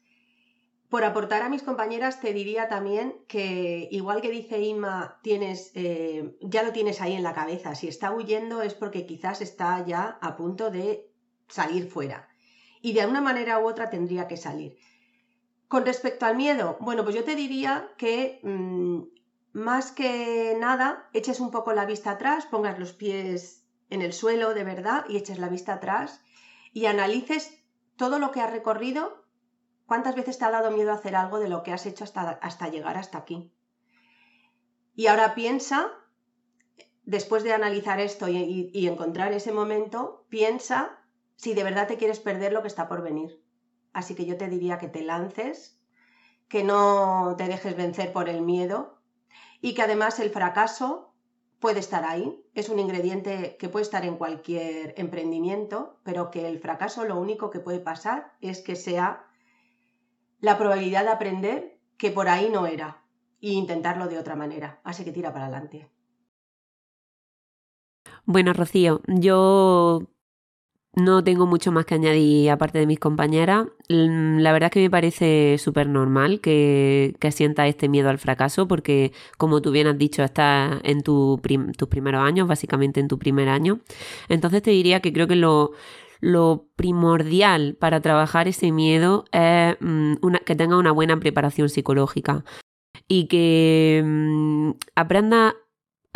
Por 0.89 1.05
aportar 1.05 1.43
a 1.43 1.51
mis 1.51 1.63
compañeras, 1.63 2.21
te 2.21 2.33
diría 2.33 2.69
también 2.69 3.15
que, 3.29 3.89
igual 3.91 4.21
que 4.21 4.31
dice 4.31 4.61
Inma, 4.61 5.21
tienes, 5.23 5.71
eh, 5.75 6.37
ya 6.41 6.63
lo 6.63 6.73
tienes 6.73 7.01
ahí 7.01 7.13
en 7.13 7.23
la 7.23 7.35
cabeza. 7.35 7.75
Si 7.75 7.89
está 7.89 8.11
huyendo 8.11 8.63
es 8.63 8.75
porque 8.75 9.07
quizás 9.07 9.43
está 9.43 9.85
ya 9.85 10.19
a 10.23 10.35
punto 10.37 10.71
de 10.71 11.11
salir 11.47 11.89
fuera. 11.89 12.29
Y 12.81 12.95
de 12.95 13.03
alguna 13.03 13.21
manera 13.21 13.59
u 13.59 13.69
otra 13.69 13.91
tendría 13.91 14.27
que 14.27 14.39
salir. 14.39 14.79
Con 15.69 15.85
respecto 15.85 16.25
al 16.25 16.37
miedo, 16.37 16.79
bueno, 16.81 17.05
pues 17.05 17.15
yo 17.15 17.23
te 17.23 17.37
diría 17.37 17.91
que 17.99 18.41
mm, 18.43 19.03
más 19.53 19.93
que 19.93 20.57
nada 20.59 21.11
eches 21.13 21.39
un 21.39 21.51
poco 21.51 21.75
la 21.75 21.85
vista 21.85 22.13
atrás, 22.13 22.47
pongas 22.47 22.79
los 22.79 22.95
pies 22.95 23.58
en 23.91 24.03
el 24.03 24.13
suelo 24.13 24.55
de 24.55 24.65
verdad 24.65 25.05
y 25.09 25.17
eches 25.17 25.39
la 25.39 25.49
vista 25.49 25.75
atrás 25.75 26.21
y 26.73 26.87
analices 26.87 27.63
todo 27.97 28.19
lo 28.19 28.31
que 28.31 28.41
has 28.41 28.51
recorrido, 28.51 29.25
cuántas 29.87 30.15
veces 30.15 30.39
te 30.39 30.45
ha 30.45 30.51
dado 30.51 30.71
miedo 30.71 30.93
hacer 30.93 31.17
algo 31.17 31.41
de 31.41 31.49
lo 31.49 31.63
que 31.63 31.73
has 31.73 31.87
hecho 31.87 32.05
hasta, 32.05 32.31
hasta 32.31 32.69
llegar 32.69 32.97
hasta 32.97 33.19
aquí. 33.19 33.53
Y 34.95 35.07
ahora 35.07 35.35
piensa, 35.35 35.91
después 37.05 37.43
de 37.43 37.53
analizar 37.53 38.01
esto 38.01 38.29
y, 38.29 38.71
y 38.73 38.89
encontrar 38.89 39.33
ese 39.33 39.53
momento, 39.53 40.27
piensa 40.29 40.99
si 41.37 41.55
de 41.55 41.65
verdad 41.65 41.87
te 41.87 41.97
quieres 41.97 42.21
perder 42.21 42.53
lo 42.53 42.63
que 42.63 42.69
está 42.69 42.89
por 42.89 43.03
venir. 43.03 43.43
Así 43.93 44.15
que 44.15 44.27
yo 44.27 44.37
te 44.37 44.49
diría 44.49 44.79
que 44.79 44.89
te 44.89 45.03
lances, 45.03 45.81
que 46.49 46.65
no 46.65 47.35
te 47.37 47.47
dejes 47.47 47.77
vencer 47.77 48.13
por 48.13 48.29
el 48.29 48.43
miedo 48.43 49.01
y 49.61 49.75
que 49.75 49.83
además 49.83 50.19
el 50.19 50.31
fracaso 50.31 51.08
puede 51.61 51.81
estar 51.81 52.05
ahí, 52.05 52.45
es 52.55 52.69
un 52.69 52.79
ingrediente 52.79 53.57
que 53.59 53.69
puede 53.69 53.83
estar 53.83 54.05
en 54.05 54.17
cualquier 54.17 54.95
emprendimiento, 54.97 55.99
pero 56.05 56.31
que 56.31 56.49
el 56.49 56.59
fracaso 56.59 57.05
lo 57.05 57.19
único 57.19 57.51
que 57.51 57.61
puede 57.61 57.81
pasar 57.81 58.33
es 58.41 58.63
que 58.63 58.77
sea 58.77 59.27
la 60.41 60.57
probabilidad 60.57 61.05
de 61.05 61.11
aprender 61.11 61.81
que 61.97 62.11
por 62.11 62.29
ahí 62.29 62.49
no 62.49 62.67
era 62.67 63.03
e 63.41 63.51
intentarlo 63.51 64.07
de 64.07 64.19
otra 64.19 64.37
manera. 64.37 64.81
Así 64.85 65.05
que 65.05 65.13
tira 65.13 65.33
para 65.33 65.47
adelante. 65.47 65.91
Bueno, 68.25 68.53
Rocío, 68.53 69.01
yo 69.07 70.03
no 70.95 71.23
tengo 71.23 71.47
mucho 71.47 71.71
más 71.71 71.85
que 71.85 71.95
añadir 71.95 72.51
aparte 72.51 72.79
de 72.79 72.87
mis 72.87 72.99
compañeras. 72.99 73.67
Mm, 73.89 74.39
la 74.39 74.53
verdad 74.53 74.69
es 74.69 74.73
que 74.73 74.81
me 74.81 74.91
parece 74.91 75.57
súper 75.59 75.89
normal 75.89 76.41
que, 76.41 77.15
que 77.21 77.29
este 77.29 77.89
miedo 77.89 78.09
al 78.09 78.19
fracaso 78.19 78.67
porque, 78.67 79.13
como 79.37 79.63
tú 79.63 79.71
bien 79.71 79.87
has 79.87 79.99
dicho, 79.99 80.23
estás 80.25 80.81
en 80.85 81.03
tus 81.03 81.41
primeros 81.41 82.23
años, 82.23 82.49
básicamente 82.49 83.01
en 83.01 83.09
tu 83.09 83.19
primer 83.19 83.49
año. 83.49 83.81
Entonces 84.29 84.63
te 84.63 84.71
diría 84.71 85.01
que 85.01 85.13
creo 85.13 85.29
que 85.29 85.37
lo, 85.37 85.73
primordial 86.77 87.77
para 87.79 88.01
trabajar 88.01 88.49
ese 88.49 88.73
miedo 88.73 89.25
es 89.33 89.77
mm, 89.81 90.15
que 90.45 90.57
tenga 90.57 90.77
una 90.77 90.93
buena 90.93 91.19
preparación 91.21 91.69
psicológica 91.69 92.45
y 93.07 93.29
que 93.29 94.03
mm, 94.05 94.71
aprenda 94.97 95.55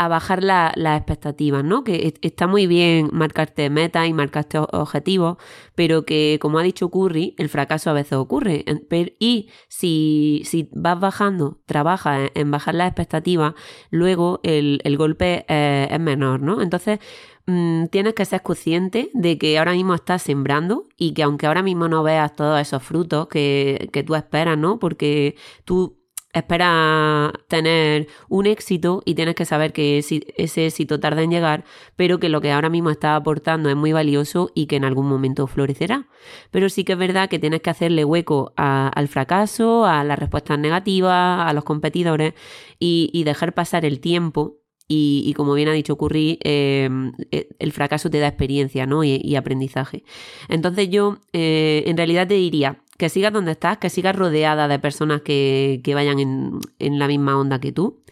a 0.04 0.08
bajar 0.08 0.42
las 0.42 0.74
expectativas, 0.76 1.64
¿no? 1.64 1.84
Que 1.84 2.14
está 2.22 2.46
muy 2.46 2.66
bien 2.66 3.10
marcarte 3.12 3.70
metas 3.70 4.08
y 4.08 4.12
marcarte 4.12 4.58
objetivos, 4.58 5.36
pero 5.74 6.04
que, 6.04 6.38
como 6.40 6.58
ha 6.58 6.62
dicho 6.62 6.90
Curry, 6.90 7.34
el 7.38 7.48
fracaso 7.48 7.90
a 7.90 7.92
veces 7.92 8.14
ocurre. 8.14 8.64
Y 9.18 9.48
si, 9.68 10.42
si 10.44 10.68
vas 10.72 10.98
bajando, 11.00 11.60
trabajas 11.66 12.30
en, 12.34 12.50
bajar 12.50 12.74
las 12.74 12.88
expectativas, 12.88 13.54
luego 13.90 14.40
el, 14.42 14.80
golpe 14.96 15.44
es, 15.48 16.00
menor, 16.00 16.40
¿no? 16.40 16.60
Entonces, 16.62 16.98
mm, 17.46 17.86
tienes 17.86 18.14
que 18.14 18.24
ser 18.24 18.42
consciente 18.42 19.10
de 19.14 19.38
que 19.38 19.58
ahora 19.58 19.72
mismo 19.72 19.94
estás 19.94 20.22
sembrando 20.22 20.88
y 20.96 21.14
que 21.14 21.22
aunque 21.22 21.46
ahora 21.46 21.62
mismo 21.62 21.88
no 21.88 22.02
veas 22.02 22.34
todos 22.34 22.60
esos 22.60 22.82
frutos 22.82 23.28
que, 23.28 23.88
que 23.92 24.02
tú 24.02 24.14
esperas, 24.14 24.58
¿no? 24.58 24.78
Porque 24.78 25.36
tú 25.64 26.01
espera 26.32 27.32
tener 27.48 28.08
un 28.28 28.46
éxito 28.46 29.02
y 29.04 29.14
tienes 29.14 29.34
que 29.34 29.44
saber 29.44 29.72
que 29.72 29.98
ese 29.98 30.66
éxito 30.66 30.98
tarda 30.98 31.22
en 31.22 31.30
llegar, 31.30 31.64
pero 31.96 32.18
que 32.18 32.28
lo 32.28 32.40
que 32.40 32.50
ahora 32.52 32.70
mismo 32.70 32.90
estás 32.90 33.20
aportando 33.20 33.68
es 33.68 33.76
muy 33.76 33.92
valioso 33.92 34.50
y 34.54 34.66
que 34.66 34.76
en 34.76 34.84
algún 34.84 35.08
momento 35.08 35.46
florecerá. 35.46 36.08
Pero 36.50 36.68
sí 36.68 36.84
que 36.84 36.92
es 36.92 36.98
verdad 36.98 37.28
que 37.28 37.38
tienes 37.38 37.60
que 37.60 37.70
hacerle 37.70 38.04
hueco 38.04 38.52
al 38.56 39.08
fracaso, 39.08 39.84
a 39.84 40.04
las 40.04 40.18
respuestas 40.18 40.58
negativas, 40.58 41.48
a 41.48 41.52
los 41.52 41.64
competidores 41.64 42.34
y, 42.78 43.22
dejar 43.22 43.54
pasar 43.54 43.84
el 43.84 44.00
tiempo 44.00 44.58
y, 44.88 45.32
como 45.34 45.54
bien 45.54 45.68
ha 45.68 45.72
dicho 45.72 45.96
Curry, 45.96 46.38
em, 46.42 47.12
e, 47.30 47.48
el 47.58 47.72
fracaso 47.72 48.10
te 48.10 48.18
da 48.18 48.26
experiencia 48.26 48.84
¿no? 48.84 49.04
y, 49.04 49.36
aprendizaje. 49.36 50.02
Entonces 50.48 50.90
yo 50.90 51.18
eh, 51.32 51.84
en 51.86 51.96
realidad 51.96 52.26
te 52.26 52.34
diría, 52.34 52.81
que 52.98 53.08
sigas 53.08 53.32
donde 53.32 53.52
estás, 53.52 53.78
que 53.78 53.90
sigas 53.90 54.16
rodeada 54.16 54.68
de 54.68 54.78
personas 54.78 55.22
que, 55.22 55.80
vayan 55.94 56.18
en, 56.18 56.98
la 56.98 57.06
misma 57.08 57.38
onda 57.38 57.60
que 57.60 57.72
tú. 57.72 58.02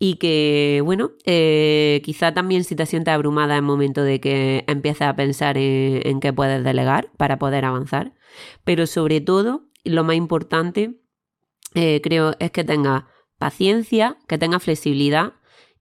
Y 0.00 0.14
que, 0.14 0.80
bueno, 0.84 1.10
eh, 1.24 2.00
quizá 2.04 2.32
también 2.32 2.62
si 2.62 2.76
te 2.76 2.86
sientes 2.86 3.12
abrumada 3.12 3.56
es 3.56 3.62
momento 3.62 4.04
de 4.04 4.20
que 4.20 4.64
empieces 4.68 5.02
a 5.02 5.16
pensar 5.16 5.58
en, 5.58 6.20
qué 6.20 6.32
puedes 6.32 6.62
delegar 6.62 7.10
para 7.16 7.38
poder 7.38 7.64
avanzar. 7.64 8.12
Pero 8.64 8.86
sobre 8.86 9.20
todo, 9.20 9.64
lo 9.84 10.04
más 10.04 10.14
importante, 10.14 11.00
eh, 11.74 12.00
creo, 12.00 12.34
es 12.38 12.52
que 12.52 12.62
tengas 12.62 13.04
paciencia, 13.38 14.18
que 14.28 14.38
tengas 14.38 14.62
flexibilidad 14.62 15.32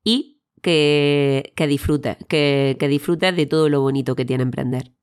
y 0.04 0.42
que, 0.64 1.54
disfrutes, 1.68 2.18
que, 2.28 2.76
que 2.80 2.88
disfrutes 2.88 3.36
de 3.36 3.46
todo 3.46 3.70
lo 3.70 3.82
bonito 3.82 4.16
que 4.16 4.26
tiene 4.26 4.44
emprender. 4.44 4.97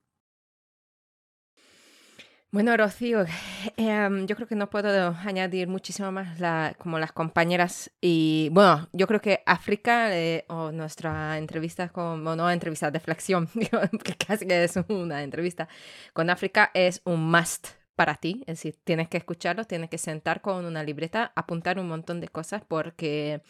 Bueno, 2.55 2.77
Rocío, 2.77 3.25
em, 3.77 4.29
yo 4.29 4.37
creo 4.37 4.47
que 4.47 4.55
no 4.55 4.71
puedo 4.71 5.09
añadir 5.25 5.67
muchísimo 5.67 6.13
más 6.13 6.39
como 6.79 7.01
las 7.01 7.11
compañeras. 7.11 7.91
Y 8.01 8.49
bueno, 8.53 8.89
yo 8.93 9.09
creo 9.09 9.21
que 9.21 9.43
África 9.45 10.17
eh, 10.17 10.45
o 10.49 10.71
nuestra 10.71 11.37
entrevista 11.37 11.89
con, 11.89 12.23
no 12.23 12.49
entrevista 12.49 12.93
de 12.93 13.01
flexión, 13.01 13.49
que 14.05 14.15
casi 14.15 14.47
que 14.47 14.63
es 14.63 14.79
una 14.87 15.25
entrevista 15.25 15.69
con 16.13 16.31
África, 16.31 16.71
es 16.75 17.03
un 17.05 17.29
must 17.29 17.71
para 17.97 18.17
ti, 18.17 18.43
es 18.47 18.59
decir, 18.59 18.77
tienes 18.85 19.09
que 19.09 19.17
escucharlo, 19.17 19.65
tienes 19.65 19.91
que 19.91 19.99
sentar 19.99 20.41
con 20.41 20.65
una 20.65 20.83
libreta, 20.83 21.33
apuntar 21.37 21.79
un 21.79 21.89
montón 21.89 22.21
de 22.21 22.29
cosas 22.29 22.63
porque 22.67 23.43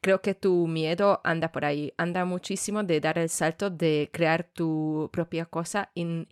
creo 0.00 0.22
que 0.22 0.34
tu 0.34 0.66
miedo 0.66 1.20
anda 1.24 1.52
por 1.52 1.64
ahí, 1.64 1.92
anda 1.98 2.24
muchísimo 2.24 2.82
de 2.82 3.00
dar 3.00 3.18
el 3.18 3.28
salto 3.28 3.70
de 3.70 4.10
crear 4.12 4.44
tu 4.44 5.10
propia 5.12 5.46
cosa 5.46 5.90
y, 5.94 6.26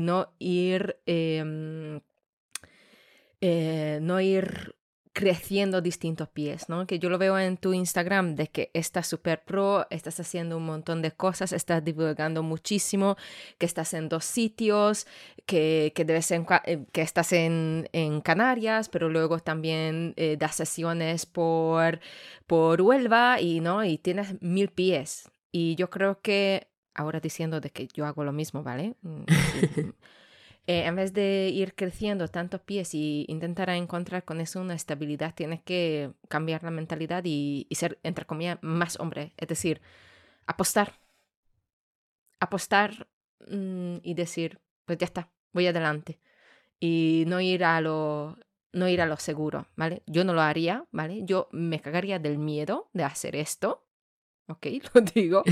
no 0.00 0.34
ir, 0.38 0.98
em, 1.06 2.00
eh, 3.40 3.98
no 4.02 4.20
ir 4.20 4.74
creciendo 5.14 5.80
distintos 5.80 6.28
pies, 6.28 6.68
¿no? 6.68 6.86
Que 6.88 6.98
yo 6.98 7.08
lo 7.08 7.18
veo 7.18 7.38
en 7.38 7.56
tu 7.56 7.72
Instagram 7.72 8.34
de 8.34 8.48
que 8.48 8.70
estás 8.74 9.06
súper 9.06 9.44
pro, 9.44 9.86
estás 9.90 10.18
haciendo 10.18 10.56
un 10.56 10.66
montón 10.66 11.02
de 11.02 11.12
cosas, 11.12 11.52
estás 11.52 11.84
divulgando 11.84 12.42
muchísimo, 12.42 13.16
que 13.56 13.64
estás 13.64 13.94
en 13.94 14.08
dos 14.08 14.24
sitios, 14.24 15.06
que, 15.46 15.92
que, 15.94 16.04
debes 16.04 16.32
en, 16.32 16.44
eh, 16.64 16.84
que 16.92 17.02
estás 17.02 17.32
en, 17.32 17.88
en, 17.92 18.20
Canarias, 18.22 18.88
pero 18.88 19.08
luego 19.08 19.38
también 19.38 20.14
eh, 20.16 20.36
das 20.36 20.56
sesiones 20.56 21.26
por, 21.26 22.00
por 22.48 22.82
Huelva 22.82 23.40
y, 23.40 23.60
¿no? 23.60 23.84
y 23.84 23.98
tienes 23.98 24.42
mil 24.42 24.68
pies. 24.68 25.30
Y 25.52 25.76
yo 25.76 25.90
creo 25.90 26.20
que, 26.22 26.66
ahora 26.92 27.20
diciendo 27.20 27.60
de 27.60 27.70
que 27.70 27.86
yo 27.94 28.04
hago 28.04 28.24
lo 28.24 28.32
mismo, 28.32 28.64
¿vale? 28.64 28.96
Eh, 30.66 30.86
en 30.86 30.96
vez 30.96 31.12
de 31.12 31.50
ir 31.52 31.74
creciendo 31.74 32.28
tantos 32.28 32.60
pies 32.62 32.94
y 32.94 33.26
intentar 33.28 33.68
encontrar 33.70 34.24
con 34.24 34.40
eso 34.40 34.60
una 34.60 34.74
estabilidad, 34.74 35.34
tienes 35.34 35.62
que 35.62 36.12
cambiar 36.28 36.62
la 36.62 36.70
mentalidad 36.70 37.22
y, 37.26 37.66
ser, 37.72 37.98
entre 38.02 38.24
comillas, 38.24 38.58
más 38.62 38.98
hombre. 38.98 39.34
Es 39.36 39.48
decir, 39.48 39.82
apostar. 40.46 40.94
Apostar 42.40 43.08
mm, 43.48 43.96
y 44.02 44.14
decir, 44.14 44.60
pues 44.86 44.98
ya 44.98 45.04
está, 45.06 45.30
voy 45.52 45.66
adelante. 45.66 46.20
Y 46.80 47.24
no 47.26 47.40
ir 47.40 47.64
a 47.64 47.80
lo 47.80 48.38
no 48.72 48.88
ir 48.88 49.00
a 49.00 49.06
lo 49.06 49.16
seguro, 49.18 49.68
¿vale? 49.76 50.02
Yo 50.06 50.24
no 50.24 50.34
lo 50.34 50.42
haría, 50.42 50.84
¿vale? 50.90 51.20
Yo 51.24 51.48
me 51.52 51.80
cagaría 51.80 52.18
del 52.18 52.38
miedo 52.38 52.90
de 52.92 53.04
hacer 53.04 53.36
esto, 53.36 53.83
ok, 54.48 54.66
lo 54.94 55.00
digo, 55.00 55.42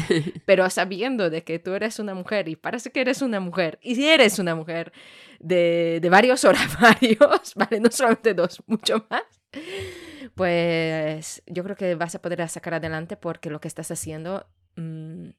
pero 0.46 0.68
sabiendo 0.70 1.30
de 1.30 1.44
que 1.44 1.58
tú 1.58 1.72
eres 1.74 1.98
una 1.98 2.14
mujer 2.14 2.48
y 2.48 2.56
parece 2.56 2.90
que 2.90 3.00
eres 3.00 3.22
una 3.22 3.40
mujer, 3.40 3.78
y 3.82 3.94
si 3.94 4.08
eres 4.08 4.38
una 4.38 4.54
mujer 4.54 4.92
de, 5.40 5.98
de 6.00 6.10
varios 6.10 6.44
horarios, 6.44 7.52
¿vale? 7.56 7.80
No 7.80 7.90
solamente 7.90 8.34
dos, 8.34 8.62
mucho 8.66 9.06
más, 9.10 9.22
pues 10.34 11.42
yo 11.46 11.62
creo 11.64 11.76
que 11.76 11.94
vas 11.94 12.14
a 12.14 12.22
poder 12.22 12.46
sacar 12.48 12.74
adelante 12.74 13.16
porque 13.16 13.50
lo 13.50 13.60
que 13.60 13.68
estás 13.68 13.90
haciendo 13.90 14.46
mm, 14.76 15.30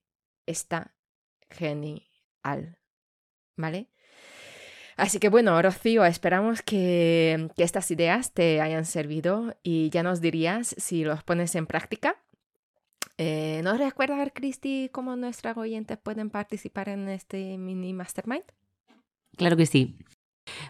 está 0.45 0.95
genial, 1.49 2.77
¿vale? 3.55 3.89
Así 4.95 5.17
que 5.17 5.29
bueno, 5.29 5.59
Rocío, 5.59 6.05
esperamos 6.05 6.61
que, 6.61 7.49
que 7.55 7.63
estas 7.63 7.89
ideas 7.89 8.31
te 8.31 8.61
hayan 8.61 8.85
servido 8.85 9.57
y 9.63 9.89
ya 9.89 10.03
nos 10.03 10.21
dirías 10.21 10.75
si 10.77 11.03
los 11.03 11.23
pones 11.23 11.55
en 11.55 11.65
práctica 11.65 12.23
eh, 13.17 13.61
¿Nos 13.63 13.77
recuerda, 13.77 14.29
Cristi, 14.31 14.89
cómo 14.91 15.15
nuestras 15.15 15.57
oyentes 15.57 15.97
pueden 15.97 16.29
participar 16.29 16.89
en 16.89 17.09
este 17.09 17.57
mini 17.57 17.93
mastermind? 17.93 18.43
Claro 19.37 19.57
que 19.57 19.65
sí. 19.65 19.97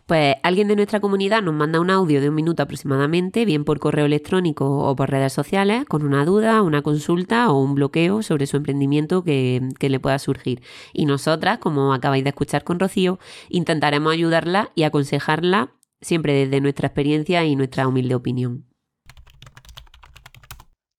Pues 0.05 0.35
alguien 0.43 0.67
de 0.67 0.75
nuestra 0.75 0.99
comunidad 0.99 1.41
nos 1.41 1.53
manda 1.55 1.79
un 1.79 1.89
audio 1.89 2.21
de 2.21 2.29
un 2.29 2.35
minuto 2.35 2.61
aproximadamente, 2.61 3.45
bien 3.45 3.65
por 3.65 3.79
correo 3.79 4.05
electrónico 4.05 4.87
o 4.87 4.95
por 4.95 5.09
redes 5.09 5.33
sociales, 5.33 5.85
con 5.85 6.03
una 6.03 6.25
duda, 6.25 6.61
una 6.61 6.83
consulta 6.83 7.51
o 7.51 7.59
un 7.59 7.73
bloqueo 7.73 8.21
sobre 8.21 8.45
su 8.45 8.57
emprendimiento 8.57 9.23
que, 9.23 9.69
que 9.79 9.89
le 9.89 9.99
pueda 9.99 10.19
surgir. 10.19 10.61
Y 10.93 11.05
nosotras, 11.05 11.57
como 11.57 11.93
acabáis 11.93 12.23
de 12.23 12.29
escuchar 12.29 12.63
con 12.63 12.79
Rocío, 12.79 13.19
intentaremos 13.49 14.13
ayudarla 14.13 14.71
y 14.75 14.83
aconsejarla 14.83 15.73
siempre 16.01 16.33
desde 16.33 16.61
nuestra 16.61 16.87
experiencia 16.87 17.43
y 17.45 17.55
nuestra 17.55 17.87
humilde 17.87 18.15
opinión 18.15 18.72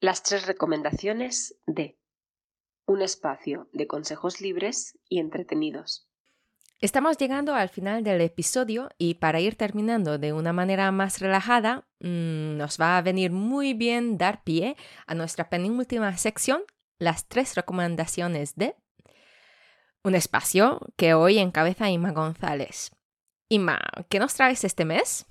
las 0.05 0.22
tres 0.22 0.47
recomendaciones 0.47 1.56
de 1.66 1.98
un 2.85 3.01
espacio 3.01 3.70
de 3.72 3.86
consejos 3.86 4.43
libres 4.43 4.98
y 5.09 5.18
entretenidos. 5.18 6.06
Estamos 6.78 7.16
llegando 7.16 7.55
al 7.55 7.70
final 7.70 8.05
del 8.05 8.20
episodio 8.20 8.90
y 8.98 9.14
para 9.14 9.40
ir 9.40 9.56
terminando 9.56 10.18
de 10.18 10.35
una 10.35 10.52
manera 10.52 10.93
más 10.93 11.20
relajada, 11.20 11.89
mm, 12.01 12.59
nos 12.59 12.78
va 12.78 12.98
a 12.98 13.02
venir 13.02 13.32
muy 13.32 13.72
bien 13.72 14.18
dar 14.18 14.44
pie 14.44 14.76
a 15.06 15.14
nuestra 15.14 15.48
penúltima 15.48 16.14
sección, 16.18 16.64
las 16.98 17.26
tres 17.26 17.55
recomendaciones 17.55 18.56
de 18.56 18.76
un 20.02 20.14
espacio 20.14 20.81
que 20.97 21.14
hoy 21.14 21.39
encabeza 21.39 21.89
Inma 21.89 22.12
González. 22.12 22.90
Inma, 23.48 23.81
¿qué 24.10 24.18
nos 24.18 24.35
traes 24.35 24.64
este 24.64 24.85
mes? 24.85 25.24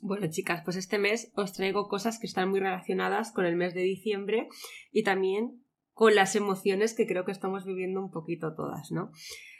Bueno, 0.00 0.28
chicas, 0.30 0.62
pues 0.64 0.76
este 0.76 0.98
mes 0.98 1.30
os 1.34 1.52
traigo 1.52 1.88
cosas 1.88 2.18
que 2.18 2.26
están 2.26 2.48
muy 2.48 2.60
relacionadas 2.60 3.32
con 3.32 3.44
el 3.44 3.56
mes 3.56 3.74
de 3.74 3.82
diciembre 3.82 4.48
y 4.90 5.02
también 5.02 5.62
con 5.92 6.14
las 6.14 6.34
emociones 6.36 6.94
que 6.94 7.06
creo 7.06 7.26
que 7.26 7.32
estamos 7.32 7.66
viviendo 7.66 8.00
un 8.00 8.10
poquito 8.10 8.54
todas, 8.54 8.90
¿no? 8.90 9.10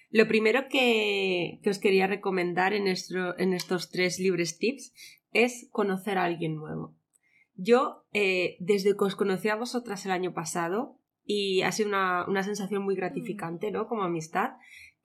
Lo 0.08 0.26
primero 0.26 0.68
que, 0.68 1.60
os 1.66 1.78
quería 1.78 2.06
recomendar 2.06 2.72
en, 2.72 2.86
en, 2.88 3.52
estos 3.52 3.90
tres 3.90 4.18
libres 4.18 4.58
tips 4.58 4.94
es 5.32 5.68
conocer 5.70 6.16
a 6.16 6.24
alguien 6.24 6.56
nuevo. 6.56 6.96
Yo, 7.54 8.06
eh, 8.12 8.56
desde 8.60 8.96
que 8.96 9.04
os 9.04 9.16
conocí 9.16 9.50
a 9.50 9.56
vosotras 9.56 10.06
el 10.06 10.12
año 10.12 10.32
pasado, 10.32 10.98
y 11.22 11.62
ha 11.62 11.70
sido 11.70 11.90
una, 11.90 12.24
una 12.26 12.42
sensación 12.42 12.82
muy 12.82 12.96
gratificante, 12.96 13.70
¿no? 13.70 13.86
Como 13.86 14.02
amistad, 14.02 14.54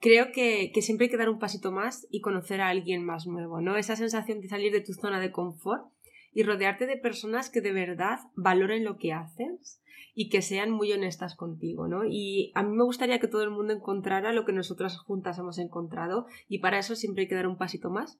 creo 0.00 0.32
que, 0.32 0.70
siempre 0.80 1.06
hay 1.06 1.10
que 1.10 1.16
dar 1.16 1.28
un 1.28 1.38
pasito 1.38 1.72
más 1.72 2.06
y 2.10 2.20
conocer 2.20 2.60
a 2.60 2.68
alguien 2.68 3.04
más 3.04 3.26
nuevo, 3.26 3.60
¿no? 3.60 3.76
Esa 3.76 3.96
sensación 3.96 4.40
de 4.40 4.48
salir 4.48 4.72
de 4.72 4.80
tu 4.80 4.92
zona 4.92 5.20
de 5.20 5.32
confort 5.32 5.90
y 6.32 6.42
rodearte 6.42 6.86
de 6.86 6.96
personas 6.96 7.50
que 7.50 7.60
de 7.60 7.72
verdad 7.72 8.18
valoren 8.34 8.84
lo 8.84 8.98
que 8.98 9.12
haces 9.12 9.80
y 10.14 10.28
que 10.28 10.42
sean 10.42 10.70
muy 10.70 10.92
honestas 10.92 11.34
contigo, 11.34 11.88
¿no? 11.88 12.04
Y 12.04 12.52
a 12.54 12.62
mí 12.62 12.74
me 12.74 12.84
gustaría 12.84 13.18
que 13.18 13.28
todo 13.28 13.42
el 13.42 13.50
mundo 13.50 13.72
encontrara 13.72 14.32
lo 14.32 14.44
que 14.44 14.52
nosotras 14.52 14.98
juntas 14.98 15.38
hemos 15.38 15.58
encontrado 15.58 16.26
y 16.48 16.58
para 16.58 16.78
eso 16.78 16.94
siempre 16.94 17.22
hay 17.22 17.28
que 17.28 17.34
dar 17.34 17.46
un 17.46 17.58
pasito 17.58 17.90
más 17.90 18.18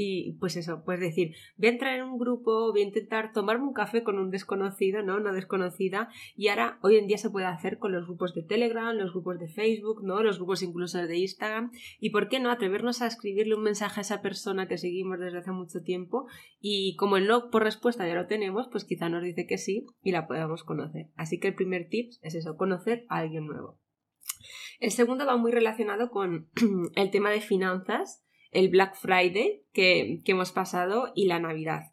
y 0.00 0.34
pues 0.34 0.56
eso, 0.56 0.84
pues 0.84 1.00
decir, 1.00 1.34
voy 1.56 1.70
a 1.70 1.72
entrar 1.72 1.96
en 1.96 2.04
un 2.04 2.20
grupo, 2.20 2.70
voy 2.70 2.82
a 2.82 2.84
intentar 2.84 3.32
tomarme 3.32 3.66
un 3.66 3.72
café 3.72 4.04
con 4.04 4.16
un 4.20 4.30
desconocido, 4.30 5.02
¿no? 5.02 5.16
Una 5.16 5.32
desconocida. 5.32 6.08
Y 6.36 6.46
ahora, 6.46 6.78
hoy 6.82 6.98
en 6.98 7.08
día 7.08 7.18
se 7.18 7.30
puede 7.30 7.46
hacer 7.46 7.78
con 7.78 7.90
los 7.90 8.06
grupos 8.06 8.32
de 8.32 8.44
Telegram, 8.44 8.94
los 8.94 9.10
grupos 9.10 9.40
de 9.40 9.48
Facebook, 9.48 10.04
¿no? 10.04 10.22
Los 10.22 10.36
grupos 10.36 10.62
incluso 10.62 11.04
de 11.04 11.18
Instagram. 11.18 11.72
Y 11.98 12.10
por 12.10 12.28
qué 12.28 12.38
no 12.38 12.52
atrevernos 12.52 13.02
a 13.02 13.08
escribirle 13.08 13.56
un 13.56 13.64
mensaje 13.64 13.98
a 13.98 14.02
esa 14.02 14.22
persona 14.22 14.68
que 14.68 14.78
seguimos 14.78 15.18
desde 15.18 15.38
hace 15.38 15.50
mucho 15.50 15.82
tiempo. 15.82 16.28
Y 16.60 16.94
como 16.94 17.16
el 17.16 17.26
no 17.26 17.50
por 17.50 17.64
respuesta 17.64 18.06
ya 18.06 18.14
lo 18.14 18.28
tenemos, 18.28 18.68
pues 18.70 18.84
quizá 18.84 19.08
nos 19.08 19.24
dice 19.24 19.48
que 19.48 19.58
sí 19.58 19.84
y 20.00 20.12
la 20.12 20.28
podemos 20.28 20.62
conocer. 20.62 21.08
Así 21.16 21.40
que 21.40 21.48
el 21.48 21.56
primer 21.56 21.88
tip 21.88 22.12
es 22.22 22.36
eso, 22.36 22.56
conocer 22.56 23.04
a 23.08 23.16
alguien 23.16 23.48
nuevo. 23.48 23.80
El 24.78 24.92
segundo 24.92 25.26
va 25.26 25.36
muy 25.36 25.50
relacionado 25.50 26.10
con 26.10 26.50
el 26.94 27.10
tema 27.10 27.30
de 27.30 27.40
finanzas 27.40 28.24
el 28.50 28.68
Black 28.68 28.96
Friday 28.96 29.62
que, 29.72 30.20
hemos 30.24 30.52
pasado 30.52 31.12
y 31.14 31.26
la 31.26 31.38
Navidad. 31.38 31.92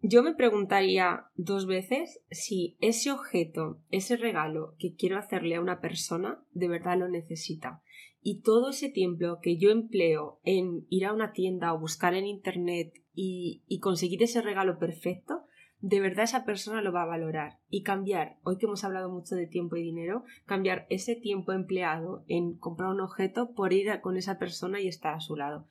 Yo 0.00 0.22
me 0.22 0.34
preguntaría 0.34 1.24
dos 1.34 1.66
veces 1.66 2.20
si 2.30 2.76
ese 2.80 3.10
objeto, 3.10 3.80
ese 3.90 4.16
regalo 4.16 4.74
que 4.78 4.94
quiero 4.94 5.18
hacerle 5.18 5.54
a 5.54 5.60
una 5.60 5.80
persona, 5.80 6.44
de 6.52 6.68
verdad 6.68 6.98
lo 6.98 7.08
necesita. 7.08 7.82
Y 8.20 8.42
todo 8.42 8.70
ese 8.70 8.90
tiempo 8.90 9.38
que 9.42 9.56
yo 9.56 9.70
empleo 9.70 10.40
en 10.44 10.86
ir 10.90 11.06
a 11.06 11.12
una 11.12 11.32
tienda 11.32 11.72
o 11.72 11.80
buscar 11.80 12.14
en 12.14 12.26
Internet 12.26 12.92
y, 13.14 13.64
y 13.66 13.80
conseguir 13.80 14.22
ese 14.22 14.42
regalo 14.42 14.78
perfecto, 14.78 15.43
de 15.86 16.00
verdad 16.00 16.24
esa 16.24 16.46
persona 16.46 16.80
lo 16.80 16.92
va 16.94 17.02
a 17.02 17.06
valorar 17.06 17.58
y 17.68 17.82
cambiar, 17.82 18.38
hoy 18.42 18.56
que 18.56 18.64
hemos 18.64 18.84
hablado 18.84 19.10
mucho 19.10 19.34
de 19.34 19.46
tiempo 19.46 19.76
y 19.76 19.82
dinero, 19.82 20.24
cambiar 20.46 20.86
ese 20.88 21.14
tiempo 21.14 21.52
empleado 21.52 22.24
en 22.26 22.56
comprar 22.56 22.88
un 22.88 23.02
objeto 23.02 23.52
por 23.52 23.74
ir 23.74 24.00
con 24.00 24.16
esa 24.16 24.38
persona 24.38 24.80
y 24.80 24.88
estar 24.88 25.12
a 25.12 25.20
su 25.20 25.36
lado. 25.36 25.68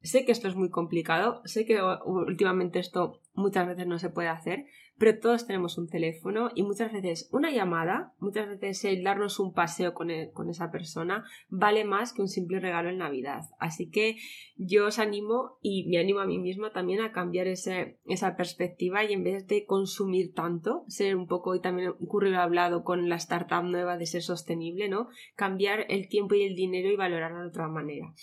Sé 0.00 0.24
que 0.24 0.32
esto 0.32 0.48
es 0.48 0.56
muy 0.56 0.68
complicado, 0.68 1.42
sé 1.44 1.64
que 1.64 1.78
últimamente 2.04 2.80
esto 2.80 3.20
muchas 3.34 3.68
veces 3.68 3.86
no 3.86 4.00
se 4.00 4.10
puede 4.10 4.26
hacer, 4.26 4.66
pero 5.02 5.18
todos 5.18 5.48
tenemos 5.48 5.78
un 5.78 5.88
teléfono 5.88 6.52
y 6.54 6.62
muchas 6.62 6.92
veces 6.92 7.28
una 7.32 7.50
llamada, 7.50 8.14
muchas 8.20 8.46
veces 8.46 8.84
el 8.84 9.02
darnos 9.02 9.40
un 9.40 9.52
paseo 9.52 9.94
con, 9.94 10.10
con, 10.32 10.48
esa 10.48 10.70
persona 10.70 11.24
vale 11.48 11.84
más 11.84 12.12
que 12.12 12.22
un 12.22 12.28
simple 12.28 12.60
regalo 12.60 12.88
en 12.88 12.98
Navidad. 12.98 13.40
Así 13.58 13.90
que 13.90 14.18
yo 14.54 14.86
os 14.86 15.00
animo 15.00 15.58
y 15.60 15.88
me 15.88 15.98
animo 15.98 16.20
a 16.20 16.26
mí 16.26 16.38
misma 16.38 16.72
también 16.72 17.00
a 17.00 17.10
cambiar 17.10 17.48
ese, 17.48 17.98
esa 18.04 18.36
perspectiva 18.36 19.02
y 19.02 19.12
en 19.12 19.24
vez 19.24 19.44
de 19.48 19.64
consumir 19.64 20.34
tanto, 20.34 20.84
ser 20.86 21.16
un 21.16 21.26
poco, 21.26 21.56
y 21.56 21.60
también 21.60 21.88
ocurrió 21.88 22.38
hablado 22.38 22.84
con 22.84 23.08
la 23.08 23.16
startup 23.16 23.64
nueva 23.64 23.98
de 23.98 24.06
ser 24.06 24.22
sostenible, 24.22 24.88
¿no? 24.88 25.08
Cambiar 25.34 25.84
el 25.88 26.08
tiempo 26.08 26.36
y 26.36 26.44
el 26.44 26.54
dinero 26.54 26.88
y 26.88 26.94
valorarlo 26.94 27.40
de 27.40 27.48
otra 27.48 27.66
manera. 27.66 28.14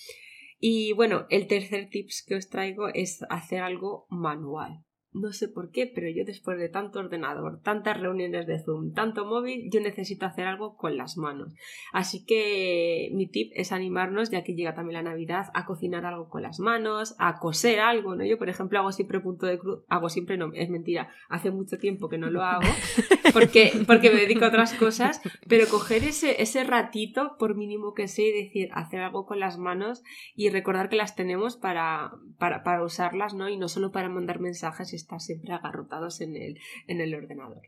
Y 0.61 0.93
bueno, 0.93 1.25
el 1.29 1.47
tercer 1.47 1.89
tips 1.89 2.23
que 2.25 2.35
os 2.35 2.47
traigo 2.47 2.87
es 2.87 3.19
hacer 3.29 3.63
algo 3.63 4.05
manual. 4.09 4.85
No 5.19 5.33
sé 5.33 5.49
por 5.49 5.71
qué, 5.71 5.91
pero 5.93 6.09
yo 6.09 6.23
después 6.23 6.57
de 6.57 6.69
tanto 6.69 6.99
ordenador, 6.99 7.61
tantas 7.61 7.99
reuniones 7.99 8.47
de 8.47 8.59
Zoom, 8.59 8.93
tanto 8.93 9.25
móvil, 9.25 9.69
yo 9.69 9.81
necesito 9.81 10.25
hacer 10.25 10.47
algo 10.47 10.77
con 10.77 10.95
las 10.95 11.17
manos. 11.17 11.53
Así 11.91 12.25
que 12.25 13.09
mi 13.13 13.27
tip 13.27 13.51
es 13.53 13.71
animarnos, 13.71 14.29
ya 14.29 14.43
que 14.43 14.55
llega 14.55 14.75
también 14.75 15.03
la 15.03 15.11
Navidad, 15.11 15.47
a 15.53 15.65
cocinar 15.65 16.05
algo 16.05 16.29
con 16.29 16.41
las 16.41 16.59
manos, 16.59 17.15
a 17.19 17.39
coser 17.39 17.79
algo, 17.79 18.15
¿no? 18.15 18.25
Yo, 18.25 18.37
por 18.37 18.49
ejemplo, 18.49 18.79
hago 18.79 18.91
siempre 18.91 19.19
punto 19.19 19.45
de 19.45 19.59
cruz, 19.59 19.83
hago 19.89 20.09
siempre, 20.09 20.37
no, 20.37 20.51
es 20.53 20.69
mentira, 20.69 21.09
hace 21.27 21.51
mucho 21.51 21.77
tiempo 21.77 22.07
que 22.07 22.17
no 22.17 22.29
lo 22.29 22.43
hago, 22.43 22.69
porque, 23.33 23.73
porque 23.85 24.09
me 24.09 24.21
dedico 24.21 24.45
a 24.45 24.49
otras 24.49 24.73
cosas, 24.73 25.21
pero 25.47 25.67
coger 25.67 26.03
ese, 26.03 26.41
ese 26.41 26.63
ratito, 26.63 27.35
por 27.37 27.55
mínimo 27.55 27.93
que 27.93 28.07
sea, 28.07 28.27
y 28.27 28.43
decir, 28.43 28.69
hacer 28.73 29.01
algo 29.01 29.25
con 29.25 29.39
las 29.39 29.57
manos 29.57 30.03
y 30.35 30.49
recordar 30.49 30.89
que 30.89 30.95
las 30.95 31.15
tenemos 31.15 31.57
para, 31.57 32.13
para, 32.37 32.63
para 32.63 32.83
usarlas, 32.83 33.33
¿no? 33.33 33.49
Y 33.49 33.57
no 33.57 33.67
solo 33.67 33.91
para 33.91 34.09
mandar 34.09 34.39
mensajes 34.39 34.93
y 34.93 34.95
estar 35.09 35.21
siempre 35.21 35.53
agarrotados 35.53 36.21
en 36.21 36.35
el, 36.35 36.59
en 36.87 37.01
el 37.01 37.15
ordenador. 37.15 37.61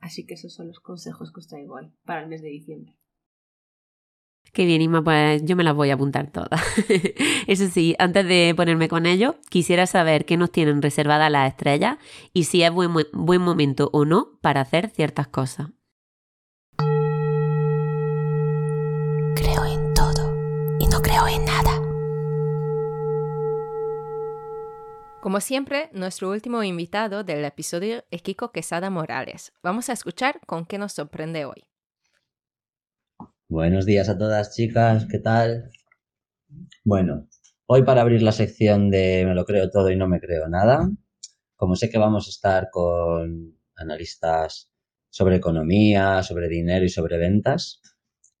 Así 0.00 0.26
que 0.26 0.34
esos 0.34 0.54
son 0.54 0.68
los 0.68 0.80
consejos 0.80 1.32
que 1.32 1.40
os 1.40 1.46
traigo 1.46 1.76
hoy 1.76 1.92
para 2.04 2.22
el 2.22 2.28
mes 2.28 2.42
de 2.42 2.48
diciembre. 2.48 2.96
Qué 4.52 4.64
bien, 4.64 4.80
Inma, 4.80 5.04
pues 5.04 5.44
yo 5.44 5.56
me 5.56 5.62
las 5.62 5.74
voy 5.74 5.90
a 5.90 5.94
apuntar 5.94 6.32
todas. 6.32 6.60
Eso 7.46 7.68
sí, 7.68 7.94
antes 7.98 8.26
de 8.26 8.54
ponerme 8.56 8.88
con 8.88 9.06
ello, 9.06 9.36
quisiera 9.50 9.86
saber 9.86 10.24
qué 10.24 10.36
nos 10.36 10.50
tienen 10.50 10.80
reservadas 10.80 11.30
las 11.30 11.50
estrellas 11.50 11.98
y 12.32 12.44
si 12.44 12.62
es 12.62 12.72
buen, 12.72 12.92
buen 13.12 13.42
momento 13.42 13.90
o 13.92 14.04
no 14.04 14.38
para 14.40 14.62
hacer 14.62 14.88
ciertas 14.88 15.28
cosas. 15.28 15.68
Como 25.28 25.42
siempre, 25.42 25.90
nuestro 25.92 26.30
último 26.30 26.62
invitado 26.62 27.22
del 27.22 27.44
episodio 27.44 28.02
es 28.10 28.22
Kiko 28.22 28.50
Quesada 28.50 28.88
Morales. 28.88 29.52
Vamos 29.62 29.90
a 29.90 29.92
escuchar 29.92 30.40
con 30.46 30.64
qué 30.64 30.78
nos 30.78 30.94
sorprende 30.94 31.44
hoy. 31.44 31.64
Buenos 33.46 33.84
días 33.84 34.08
a 34.08 34.16
todas, 34.16 34.56
chicas, 34.56 35.06
¿qué 35.10 35.18
tal? 35.18 35.70
Bueno, 36.82 37.28
hoy 37.66 37.82
para 37.82 38.00
abrir 38.00 38.22
la 38.22 38.32
sección 38.32 38.88
de 38.88 39.24
Me 39.26 39.34
lo 39.34 39.44
creo 39.44 39.68
todo 39.68 39.90
y 39.90 39.96
no 39.96 40.08
me 40.08 40.18
creo 40.18 40.48
nada, 40.48 40.88
como 41.56 41.76
sé 41.76 41.90
que 41.90 41.98
vamos 41.98 42.26
a 42.26 42.30
estar 42.30 42.70
con 42.70 43.54
analistas 43.76 44.70
sobre 45.10 45.36
economía, 45.36 46.22
sobre 46.22 46.48
dinero 46.48 46.86
y 46.86 46.88
sobre 46.88 47.18
ventas, 47.18 47.82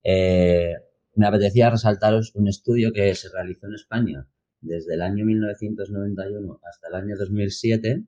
eh, 0.02 0.72
me 1.16 1.26
apetecía 1.26 1.68
resaltaros 1.68 2.34
un 2.34 2.48
estudio 2.48 2.94
que 2.94 3.14
se 3.14 3.28
realizó 3.28 3.66
en 3.66 3.74
España 3.74 4.26
desde 4.60 4.94
el 4.94 5.02
año 5.02 5.24
1991 5.24 6.60
hasta 6.64 6.88
el 6.88 6.94
año 6.94 7.16
2007. 7.16 8.04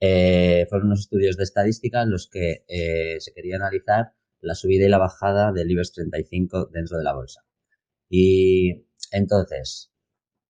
Eh, 0.00 0.66
fueron 0.68 0.88
unos 0.88 1.00
estudios 1.00 1.36
de 1.36 1.44
estadística 1.44 2.02
en 2.02 2.10
los 2.10 2.28
que 2.28 2.64
eh, 2.66 3.20
se 3.20 3.32
quería 3.32 3.56
analizar 3.56 4.14
la 4.40 4.54
subida 4.54 4.86
y 4.86 4.88
la 4.88 4.98
bajada 4.98 5.52
del 5.52 5.70
IBEX 5.70 5.92
35 5.92 6.66
dentro 6.72 6.98
de 6.98 7.04
la 7.04 7.14
bolsa. 7.14 7.44
Y 8.08 8.84
entonces, 9.12 9.92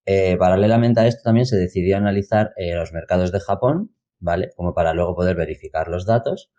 eh, 0.07 0.37
paralelamente 0.39 1.01
a 1.01 1.07
esto 1.07 1.23
también 1.25 1.47
se 1.47 1.59
decidió 1.59 1.99
analizar 1.99 2.55
eh, 2.57 2.75
los 2.75 2.93
mercados 2.93 3.31
de 3.31 3.41
Japón, 3.41 3.95
¿vale? 4.21 4.53
Como 4.57 4.75
para 4.75 4.95
luego 4.95 5.15
poder 5.15 5.37
verificar 5.37 5.89
los 5.89 6.07
datos. 6.07 6.51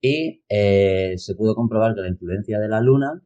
Y 0.00 0.44
se 0.48 1.34
pudo 1.36 1.56
comprobar 1.56 1.94
que 1.94 2.02
la 2.02 2.08
influencia 2.08 2.60
de 2.60 2.68
la 2.68 2.80
luna 2.80 3.20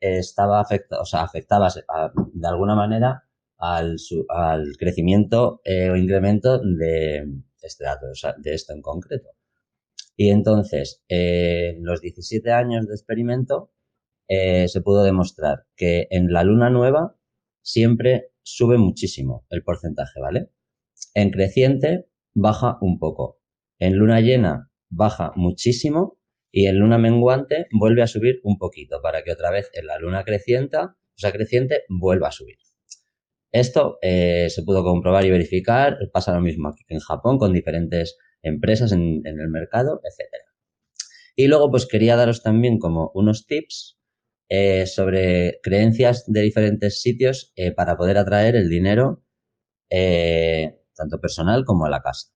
estaba 0.00 0.60
afecta, 0.60 1.00
o 1.00 1.04
sea, 1.04 1.22
afectaba 1.22 1.68
de 1.68 2.48
alguna 2.48 2.74
manera 2.74 3.27
al, 3.58 3.96
al 4.28 4.76
crecimiento 4.78 5.60
o 5.64 5.96
incremento 5.96 6.58
de 6.58 7.26
este 7.62 7.84
dato, 7.84 8.06
o 8.10 8.14
sea, 8.14 8.34
de 8.38 8.54
esto 8.54 8.72
en 8.72 8.82
concreto. 8.82 9.28
Y 10.16 10.30
entonces, 10.30 11.02
en 11.08 11.84
los 11.84 12.00
17 12.00 12.50
años 12.50 12.88
de 12.88 12.94
experimento, 12.94 13.70
eh, 14.28 14.68
se 14.68 14.82
pudo 14.82 15.04
demostrar 15.04 15.66
que 15.74 16.06
en 16.10 16.32
la 16.32 16.44
luna 16.44 16.70
nueva 16.70 17.16
siempre 17.62 18.32
sube 18.42 18.78
muchísimo 18.78 19.46
el 19.48 19.62
porcentaje, 19.62 20.20
¿vale? 20.20 20.50
En 21.14 21.30
creciente 21.30 22.08
baja 22.34 22.78
un 22.80 22.98
poco. 22.98 23.40
En 23.78 23.94
luna 23.96 24.20
llena 24.20 24.70
baja 24.90 25.32
muchísimo 25.36 26.18
y 26.50 26.66
en 26.66 26.78
luna 26.78 26.98
menguante 26.98 27.66
vuelve 27.72 28.02
a 28.02 28.06
subir 28.06 28.40
un 28.42 28.58
poquito 28.58 29.00
para 29.02 29.22
que 29.22 29.32
otra 29.32 29.50
vez 29.50 29.70
en 29.72 29.86
la 29.86 29.98
luna 29.98 30.24
creciente, 30.24 30.78
o 30.78 30.94
sea, 31.14 31.32
creciente, 31.32 31.82
vuelva 31.88 32.28
a 32.28 32.32
subir. 32.32 32.56
Esto 33.52 33.98
eh, 34.02 34.48
se 34.50 34.62
pudo 34.62 34.84
comprobar 34.84 35.24
y 35.24 35.30
verificar. 35.30 35.98
Pasa 36.12 36.34
lo 36.34 36.40
mismo 36.40 36.68
aquí 36.68 36.84
en 36.88 37.00
Japón 37.00 37.38
con 37.38 37.52
diferentes 37.52 38.18
empresas 38.42 38.92
en, 38.92 39.22
el 39.24 39.48
mercado, 39.48 40.00
etcétera. 40.04 40.44
Y 41.34 41.46
luego, 41.46 41.70
pues 41.70 41.86
quería 41.86 42.16
daros 42.16 42.42
también 42.42 42.78
como 42.78 43.10
unos 43.14 43.46
tips 43.46 43.98
eh, 44.50 44.86
sobre 44.86 45.60
creencias 45.62 46.24
de 46.26 46.42
diferentes 46.42 47.00
sitios 47.00 47.52
eh, 47.56 47.72
para 47.72 47.96
poder 47.96 48.18
atraer 48.18 48.56
el 48.56 48.68
dinero 48.68 49.24
tanto 50.94 51.18
personal 51.20 51.64
como 51.64 51.86
a 51.86 51.90
la 51.90 52.02
casa. 52.02 52.28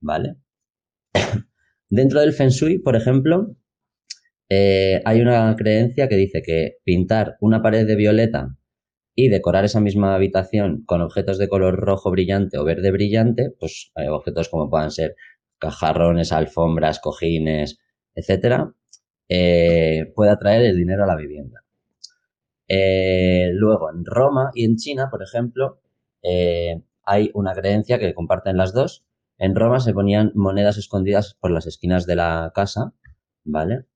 ¿Vale? 0.00 0.36
Dentro 1.88 2.20
del 2.20 2.32
Feng 2.32 2.50
Shui, 2.50 2.78
por 2.78 2.94
ejemplo, 2.94 3.56
hay 4.48 5.20
una 5.20 5.56
creencia 5.56 6.08
que 6.08 6.14
dice 6.14 6.42
que 6.42 6.76
pintar 6.84 7.36
una 7.40 7.62
pared 7.62 7.84
de 7.84 7.96
violeta 7.96 8.56
y 9.18 9.30
decorar 9.30 9.64
esa 9.64 9.80
misma 9.80 10.14
habitación 10.14 10.84
con 10.84 11.00
objetos 11.00 11.38
de 11.38 11.48
color 11.48 11.76
rojo 11.80 12.10
brillante 12.10 12.58
o 12.58 12.64
verde 12.64 12.90
brillante, 12.92 13.50
pues 13.58 13.90
hay 13.94 14.08
objetos 14.08 14.50
como 14.50 14.68
puedan 14.68 14.90
ser 14.90 15.16
cajarrones, 15.58 16.32
alfombras, 16.32 17.00
cojines, 17.00 17.78
etcétera, 18.14 18.74
eh, 19.28 20.12
puede 20.14 20.30
atraer 20.30 20.62
el 20.66 20.76
dinero 20.76 21.04
a 21.04 21.06
la 21.06 21.16
vivienda. 21.16 21.64
Eh, 22.68 23.50
luego, 23.54 23.90
en 23.90 24.04
Roma 24.04 24.50
y 24.54 24.66
en 24.66 24.76
China, 24.76 25.08
por 25.10 25.22
ejemplo, 25.22 25.80
eh, 26.22 26.82
hay 27.02 27.30
una 27.32 27.54
creencia 27.54 27.98
que 27.98 28.12
comparten 28.12 28.58
las 28.58 28.74
dos. 28.74 29.06
En 29.38 29.54
Roma 29.56 29.80
se 29.80 29.94
ponían 29.94 30.32
monedas 30.34 30.76
escondidas 30.76 31.34
por 31.40 31.50
las 31.52 31.66
esquinas 31.66 32.06
de 32.06 32.16
la 32.16 32.52
casa, 32.54 32.92
¿vale? 33.44 33.86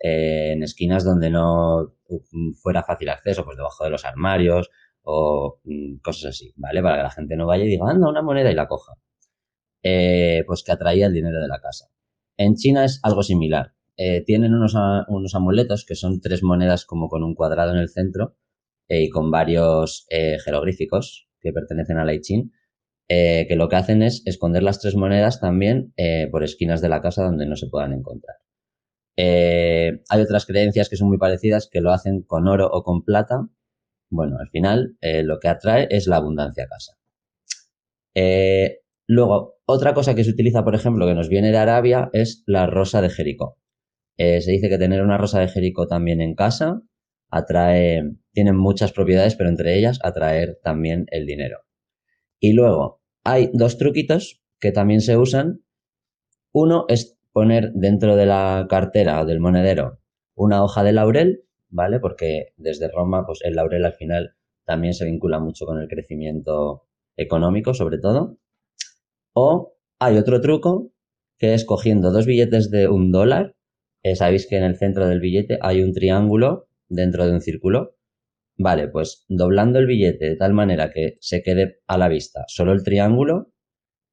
en 0.00 0.62
esquinas 0.62 1.04
donde 1.04 1.28
no 1.30 1.97
fuera 2.62 2.82
fácil 2.82 3.08
acceso, 3.10 3.44
pues 3.44 3.56
debajo 3.56 3.84
de 3.84 3.90
los 3.90 4.04
armarios 4.04 4.70
o 5.02 5.60
mm, 5.64 5.98
cosas 6.02 6.30
así, 6.30 6.52
¿vale? 6.56 6.82
Para 6.82 6.96
que 6.96 7.02
la 7.02 7.10
gente 7.10 7.36
no 7.36 7.46
vaya 7.46 7.64
y 7.64 7.68
diga, 7.68 7.88
anda, 7.88 8.08
una 8.08 8.22
moneda 8.22 8.50
y 8.50 8.54
la 8.54 8.68
coja. 8.68 8.94
Eh, 9.82 10.44
pues 10.46 10.62
que 10.64 10.72
atraía 10.72 11.06
el 11.06 11.14
dinero 11.14 11.40
de 11.40 11.48
la 11.48 11.60
casa. 11.60 11.86
En 12.36 12.56
China 12.56 12.84
es 12.84 13.00
algo 13.02 13.22
similar. 13.22 13.72
Eh, 13.96 14.22
tienen 14.24 14.54
unos, 14.54 14.74
unos, 15.08 15.34
amuletos 15.34 15.84
que 15.84 15.94
son 15.94 16.20
tres 16.20 16.42
monedas 16.42 16.84
como 16.84 17.08
con 17.08 17.24
un 17.24 17.34
cuadrado 17.34 17.72
en 17.72 17.78
el 17.78 17.88
centro 17.88 18.36
eh, 18.88 19.02
y 19.04 19.08
con 19.08 19.30
varios 19.30 20.06
jeroglíficos 20.44 21.28
que 21.40 21.52
pertenecen 21.52 21.98
a 21.98 22.04
la 22.04 22.14
I 22.14 22.20
Ching, 22.20 22.52
que 23.08 23.54
lo 23.56 23.68
que 23.68 23.76
hacen 23.76 24.02
es 24.02 24.22
esconder 24.26 24.62
las 24.62 24.80
tres 24.80 24.94
monedas 24.94 25.40
también 25.40 25.94
por 26.30 26.44
esquinas 26.44 26.82
de 26.82 26.88
la 26.88 27.00
casa 27.00 27.24
donde 27.24 27.46
no 27.46 27.56
se 27.56 27.68
puedan 27.68 27.92
encontrar. 27.92 28.36
Eh, 29.20 30.00
hay 30.08 30.20
otras 30.22 30.46
creencias 30.46 30.88
que 30.88 30.94
son 30.94 31.08
muy 31.08 31.18
parecidas 31.18 31.68
que 31.68 31.80
lo 31.80 31.90
hacen 31.90 32.22
con 32.22 32.46
oro 32.46 32.70
o 32.72 32.84
con 32.84 33.02
plata. 33.04 33.48
Bueno, 34.10 34.36
al 34.38 34.48
final 34.50 34.96
eh, 35.00 35.24
lo 35.24 35.40
que 35.40 35.48
atrae 35.48 35.88
es 35.90 36.06
la 36.06 36.18
abundancia 36.18 36.64
a 36.64 36.68
casa. 36.68 36.92
Eh, 38.14 38.78
luego, 39.08 39.56
otra 39.66 39.92
cosa 39.92 40.14
que 40.14 40.22
se 40.22 40.30
utiliza, 40.30 40.64
por 40.64 40.76
ejemplo, 40.76 41.04
que 41.04 41.14
nos 41.14 41.28
viene 41.28 41.50
de 41.50 41.58
Arabia 41.58 42.10
es 42.12 42.44
la 42.46 42.66
rosa 42.68 43.02
de 43.02 43.10
Jericó. 43.10 43.58
se 44.16 44.50
dice 44.52 44.68
que 44.68 44.78
tener 44.78 45.02
una 45.02 45.18
rosa 45.18 45.40
de 45.40 45.48
Jericó 45.48 45.88
también 45.88 46.20
en 46.20 46.36
casa 46.36 46.80
atrae, 47.28 48.04
tiene 48.32 48.52
muchas 48.52 48.92
propiedades, 48.92 49.34
pero 49.34 49.48
entre 49.50 49.76
ellas 49.76 49.98
atraer 50.02 50.60
también 50.62 51.06
el 51.10 51.26
dinero. 51.26 51.64
Y 52.38 52.52
luego, 52.52 53.02
hay 53.24 53.50
dos 53.52 53.78
truquitos 53.78 54.42
que 54.60 54.70
también 54.70 55.00
se 55.00 55.16
usan. 55.16 55.64
Uno 56.52 56.84
es 56.88 57.17
poner 57.38 57.70
dentro 57.72 58.16
de 58.16 58.26
la 58.26 58.66
cartera 58.68 59.20
o 59.20 59.24
del 59.24 59.38
monedero 59.38 60.00
una 60.34 60.64
hoja 60.64 60.82
de 60.82 60.92
laurel, 60.92 61.44
¿vale? 61.68 62.00
Porque 62.00 62.52
desde 62.56 62.90
Roma, 62.90 63.24
pues 63.24 63.38
el 63.44 63.54
laurel 63.54 63.84
al 63.84 63.92
final 63.92 64.34
también 64.64 64.92
se 64.92 65.04
vincula 65.04 65.38
mucho 65.38 65.64
con 65.64 65.80
el 65.80 65.86
crecimiento 65.86 66.88
económico, 67.16 67.74
sobre 67.74 67.98
todo. 67.98 68.38
O 69.34 69.76
hay 70.00 70.18
otro 70.18 70.40
truco 70.40 70.90
que 71.38 71.54
es 71.54 71.64
cogiendo 71.64 72.10
dos 72.10 72.26
billetes 72.26 72.72
de 72.72 72.88
un 72.88 73.12
dólar. 73.12 73.54
Eh, 74.02 74.16
Sabéis 74.16 74.48
que 74.48 74.56
en 74.56 74.64
el 74.64 74.76
centro 74.76 75.06
del 75.06 75.20
billete 75.20 75.60
hay 75.62 75.80
un 75.84 75.92
triángulo 75.92 76.68
dentro 76.88 77.24
de 77.24 77.34
un 77.34 77.40
círculo. 77.40 77.94
Vale, 78.56 78.88
pues 78.88 79.24
doblando 79.28 79.78
el 79.78 79.86
billete 79.86 80.30
de 80.30 80.36
tal 80.36 80.54
manera 80.54 80.90
que 80.90 81.18
se 81.20 81.40
quede 81.44 81.78
a 81.86 81.98
la 81.98 82.08
vista 82.08 82.44
solo 82.48 82.72
el 82.72 82.82
triángulo, 82.82 83.52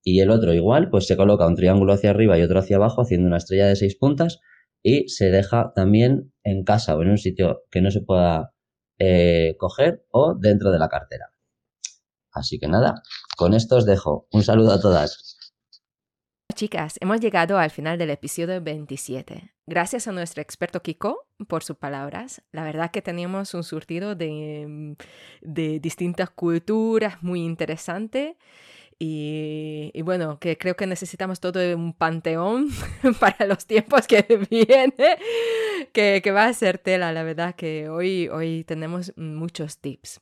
y 0.07 0.19
el 0.19 0.29
otro 0.29 0.53
igual, 0.53 0.89
pues 0.91 1.07
se 1.07 1.17
coloca 1.17 1.47
un 1.47 1.55
triángulo 1.55 1.91
hacia 1.91 2.11
arriba 2.11 2.37
y 2.37 2.43
otro 2.43 2.59
hacia 2.59 2.75
abajo 2.75 3.01
haciendo 3.01 3.27
una 3.27 3.37
estrella 3.37 3.65
de 3.65 3.75
seis 3.75 3.97
puntas 3.97 4.39
y 4.83 5.09
se 5.09 5.31
deja 5.31 5.73
también 5.75 6.31
en 6.43 6.63
casa 6.63 6.95
o 6.95 7.01
en 7.01 7.09
un 7.09 7.17
sitio 7.17 7.63
que 7.71 7.81
no 7.81 7.89
se 7.89 8.01
pueda 8.01 8.53
eh, 8.99 9.55
coger 9.57 10.05
o 10.11 10.35
dentro 10.39 10.71
de 10.71 10.77
la 10.77 10.89
cartera. 10.89 11.31
Así 12.31 12.59
que 12.59 12.67
nada, 12.67 13.01
con 13.35 13.55
esto 13.55 13.77
os 13.77 13.85
dejo. 13.85 14.27
Un 14.31 14.43
saludo 14.43 14.73
a 14.73 14.79
todas. 14.79 15.39
Chicas, 16.53 16.97
hemos 17.01 17.19
llegado 17.19 17.57
al 17.57 17.71
final 17.71 17.97
del 17.97 18.11
episodio 18.11 18.61
27. 18.61 19.55
Gracias 19.65 20.07
a 20.07 20.11
nuestro 20.11 20.43
experto 20.43 20.83
Kiko 20.83 21.27
por 21.47 21.63
sus 21.63 21.77
palabras. 21.77 22.43
La 22.51 22.63
verdad 22.63 22.91
que 22.91 23.01
teníamos 23.01 23.55
un 23.55 23.63
surtido 23.63 24.13
de, 24.13 24.95
de 25.41 25.79
distintas 25.79 26.29
culturas 26.29 27.23
muy 27.23 27.41
interesante. 27.41 28.37
Y, 28.97 29.91
bueno, 30.03 30.39
que 30.39 30.57
creo 30.57 30.75
que 30.75 30.87
necesitamos 30.87 31.41
todo 31.41 31.59
un 31.75 31.93
panteón 31.93 32.69
para 33.19 33.45
los 33.45 33.65
tiempos 33.65 34.07
que 34.07 34.21
vienen, 34.49 34.93
que, 35.91 36.31
va 36.31 36.45
a 36.45 36.53
ser 36.53 36.77
tela, 36.77 37.11
la 37.11 37.23
verdad 37.23 37.55
que 37.55 37.89
hoy, 37.89 38.29
hoy 38.29 38.63
tenemos 38.63 39.11
muchos 39.17 39.79
tips. 39.79 40.21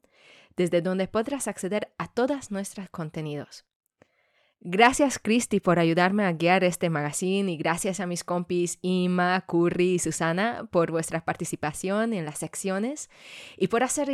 desde 0.56 0.80
donde 0.80 1.08
podrás 1.08 1.46
acceder 1.46 1.92
a 1.98 2.08
todos 2.08 2.50
nuestros 2.50 2.88
contenidos. 2.88 3.66
Gracias 4.60 5.18
Cristi 5.18 5.60
por 5.60 5.78
ayudarme 5.78 6.24
a 6.24 6.32
guiar 6.32 6.64
este 6.64 6.88
magazine 6.88 7.52
y 7.52 7.58
gracias 7.58 8.00
a 8.00 8.06
mis 8.06 8.24
compis 8.24 8.78
Ima, 8.80 9.44
Curry 9.46 9.96
y 9.96 9.98
Susana 9.98 10.66
por 10.70 10.90
vuestra 10.90 11.22
participación 11.22 12.14
en 12.14 12.24
las 12.24 12.38
secciones 12.38 13.10
y 13.58 13.68
por 13.68 13.82
hacer, 13.82 14.08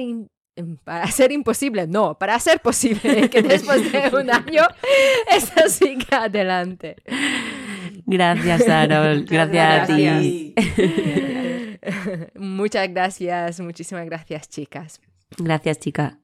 para 0.82 1.04
hacer 1.04 1.30
imposible, 1.30 1.86
no, 1.86 2.18
para 2.18 2.34
hacer 2.34 2.60
posible 2.60 3.30
que 3.30 3.42
después 3.42 3.92
de 3.92 4.10
un 4.16 4.28
año 4.28 4.64
esto 5.30 5.68
siga 5.68 6.24
adelante. 6.24 6.96
Gracias, 8.10 8.64
Carol. 8.64 9.24
Gracias, 9.28 9.90
a 9.90 9.96
ti. 9.96 10.54
Muchas 12.34 12.88
gracias, 12.88 13.60
muchísimas 13.60 14.06
gracias, 14.06 14.48
chicas. 14.48 15.00
Gracias, 15.36 15.78
chica. 15.78 16.18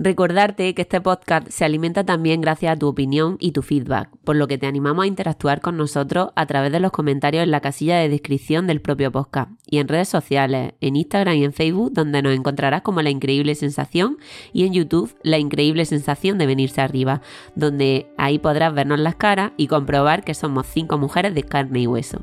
Recordarte 0.00 0.74
que 0.74 0.82
este 0.82 1.00
podcast 1.00 1.48
se 1.48 1.64
alimenta 1.64 2.04
también 2.04 2.40
gracias 2.40 2.72
a 2.72 2.78
tu 2.78 2.86
opinión 2.86 3.36
y 3.40 3.50
tu 3.50 3.62
feedback, 3.62 4.10
por 4.22 4.36
lo 4.36 4.46
que 4.46 4.56
te 4.56 4.68
animamos 4.68 5.02
a 5.02 5.08
interactuar 5.08 5.60
con 5.60 5.76
nosotros 5.76 6.30
a 6.36 6.46
través 6.46 6.70
de 6.70 6.78
los 6.78 6.92
comentarios 6.92 7.42
en 7.42 7.50
la 7.50 7.60
casilla 7.60 7.98
de 7.98 8.08
descripción 8.08 8.68
del 8.68 8.80
propio 8.80 9.10
podcast 9.10 9.50
y 9.66 9.78
en 9.78 9.88
redes 9.88 10.08
sociales, 10.08 10.74
en 10.80 10.94
Instagram 10.94 11.34
y 11.34 11.44
en 11.44 11.52
Facebook, 11.52 11.92
donde 11.92 12.22
nos 12.22 12.32
encontrarás 12.32 12.82
como 12.82 13.02
La 13.02 13.10
Increíble 13.10 13.56
Sensación 13.56 14.18
y 14.52 14.66
en 14.66 14.72
YouTube 14.72 15.16
La 15.24 15.38
Increíble 15.38 15.84
Sensación 15.84 16.38
de 16.38 16.46
Venirse 16.46 16.80
Arriba, 16.80 17.20
donde 17.56 18.06
ahí 18.18 18.38
podrás 18.38 18.72
vernos 18.72 19.00
las 19.00 19.16
caras 19.16 19.50
y 19.56 19.66
comprobar 19.66 20.22
que 20.22 20.34
somos 20.34 20.68
cinco 20.68 20.96
mujeres 20.96 21.34
de 21.34 21.42
carne 21.42 21.80
y 21.80 21.86
hueso. 21.88 22.22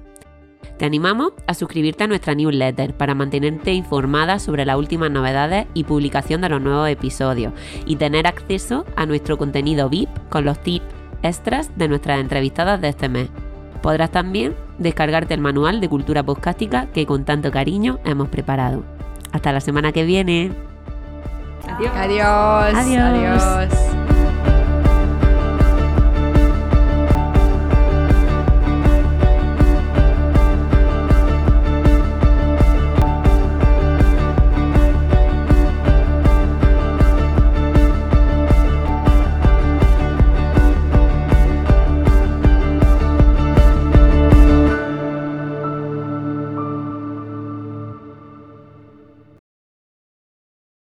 Te 0.77 0.85
animamos 0.85 1.33
a 1.47 1.53
suscribirte 1.53 2.03
a 2.03 2.07
nuestra 2.07 2.35
newsletter 2.35 2.93
para 2.95 3.15
mantenerte 3.15 3.73
informada 3.73 4.39
sobre 4.39 4.65
las 4.65 4.77
últimas 4.77 5.11
novedades 5.11 5.67
y 5.73 5.83
publicación 5.83 6.41
de 6.41 6.49
los 6.49 6.61
nuevos 6.61 6.89
episodios 6.89 7.53
y 7.85 7.95
tener 7.95 8.27
acceso 8.27 8.85
a 8.95 9.05
nuestro 9.05 9.37
contenido 9.37 9.89
VIP 9.89 10.09
con 10.29 10.45
los 10.45 10.59
tips 10.59 10.85
extras 11.23 11.71
de 11.77 11.87
nuestras 11.87 12.19
entrevistadas 12.19 12.81
de 12.81 12.89
este 12.89 13.09
mes. 13.09 13.29
Podrás 13.81 14.11
también 14.11 14.55
descargarte 14.77 15.33
el 15.33 15.41
manual 15.41 15.79
de 15.79 15.89
cultura 15.89 16.23
podcástica 16.23 16.87
que 16.87 17.05
con 17.05 17.23
tanto 17.25 17.51
cariño 17.51 17.99
hemos 18.03 18.29
preparado. 18.29 18.83
Hasta 19.31 19.51
la 19.51 19.61
semana 19.61 19.91
que 19.91 20.03
viene. 20.05 20.51
Adiós. 21.67 21.91
Adiós. 21.95 22.75
Adiós. 22.75 24.04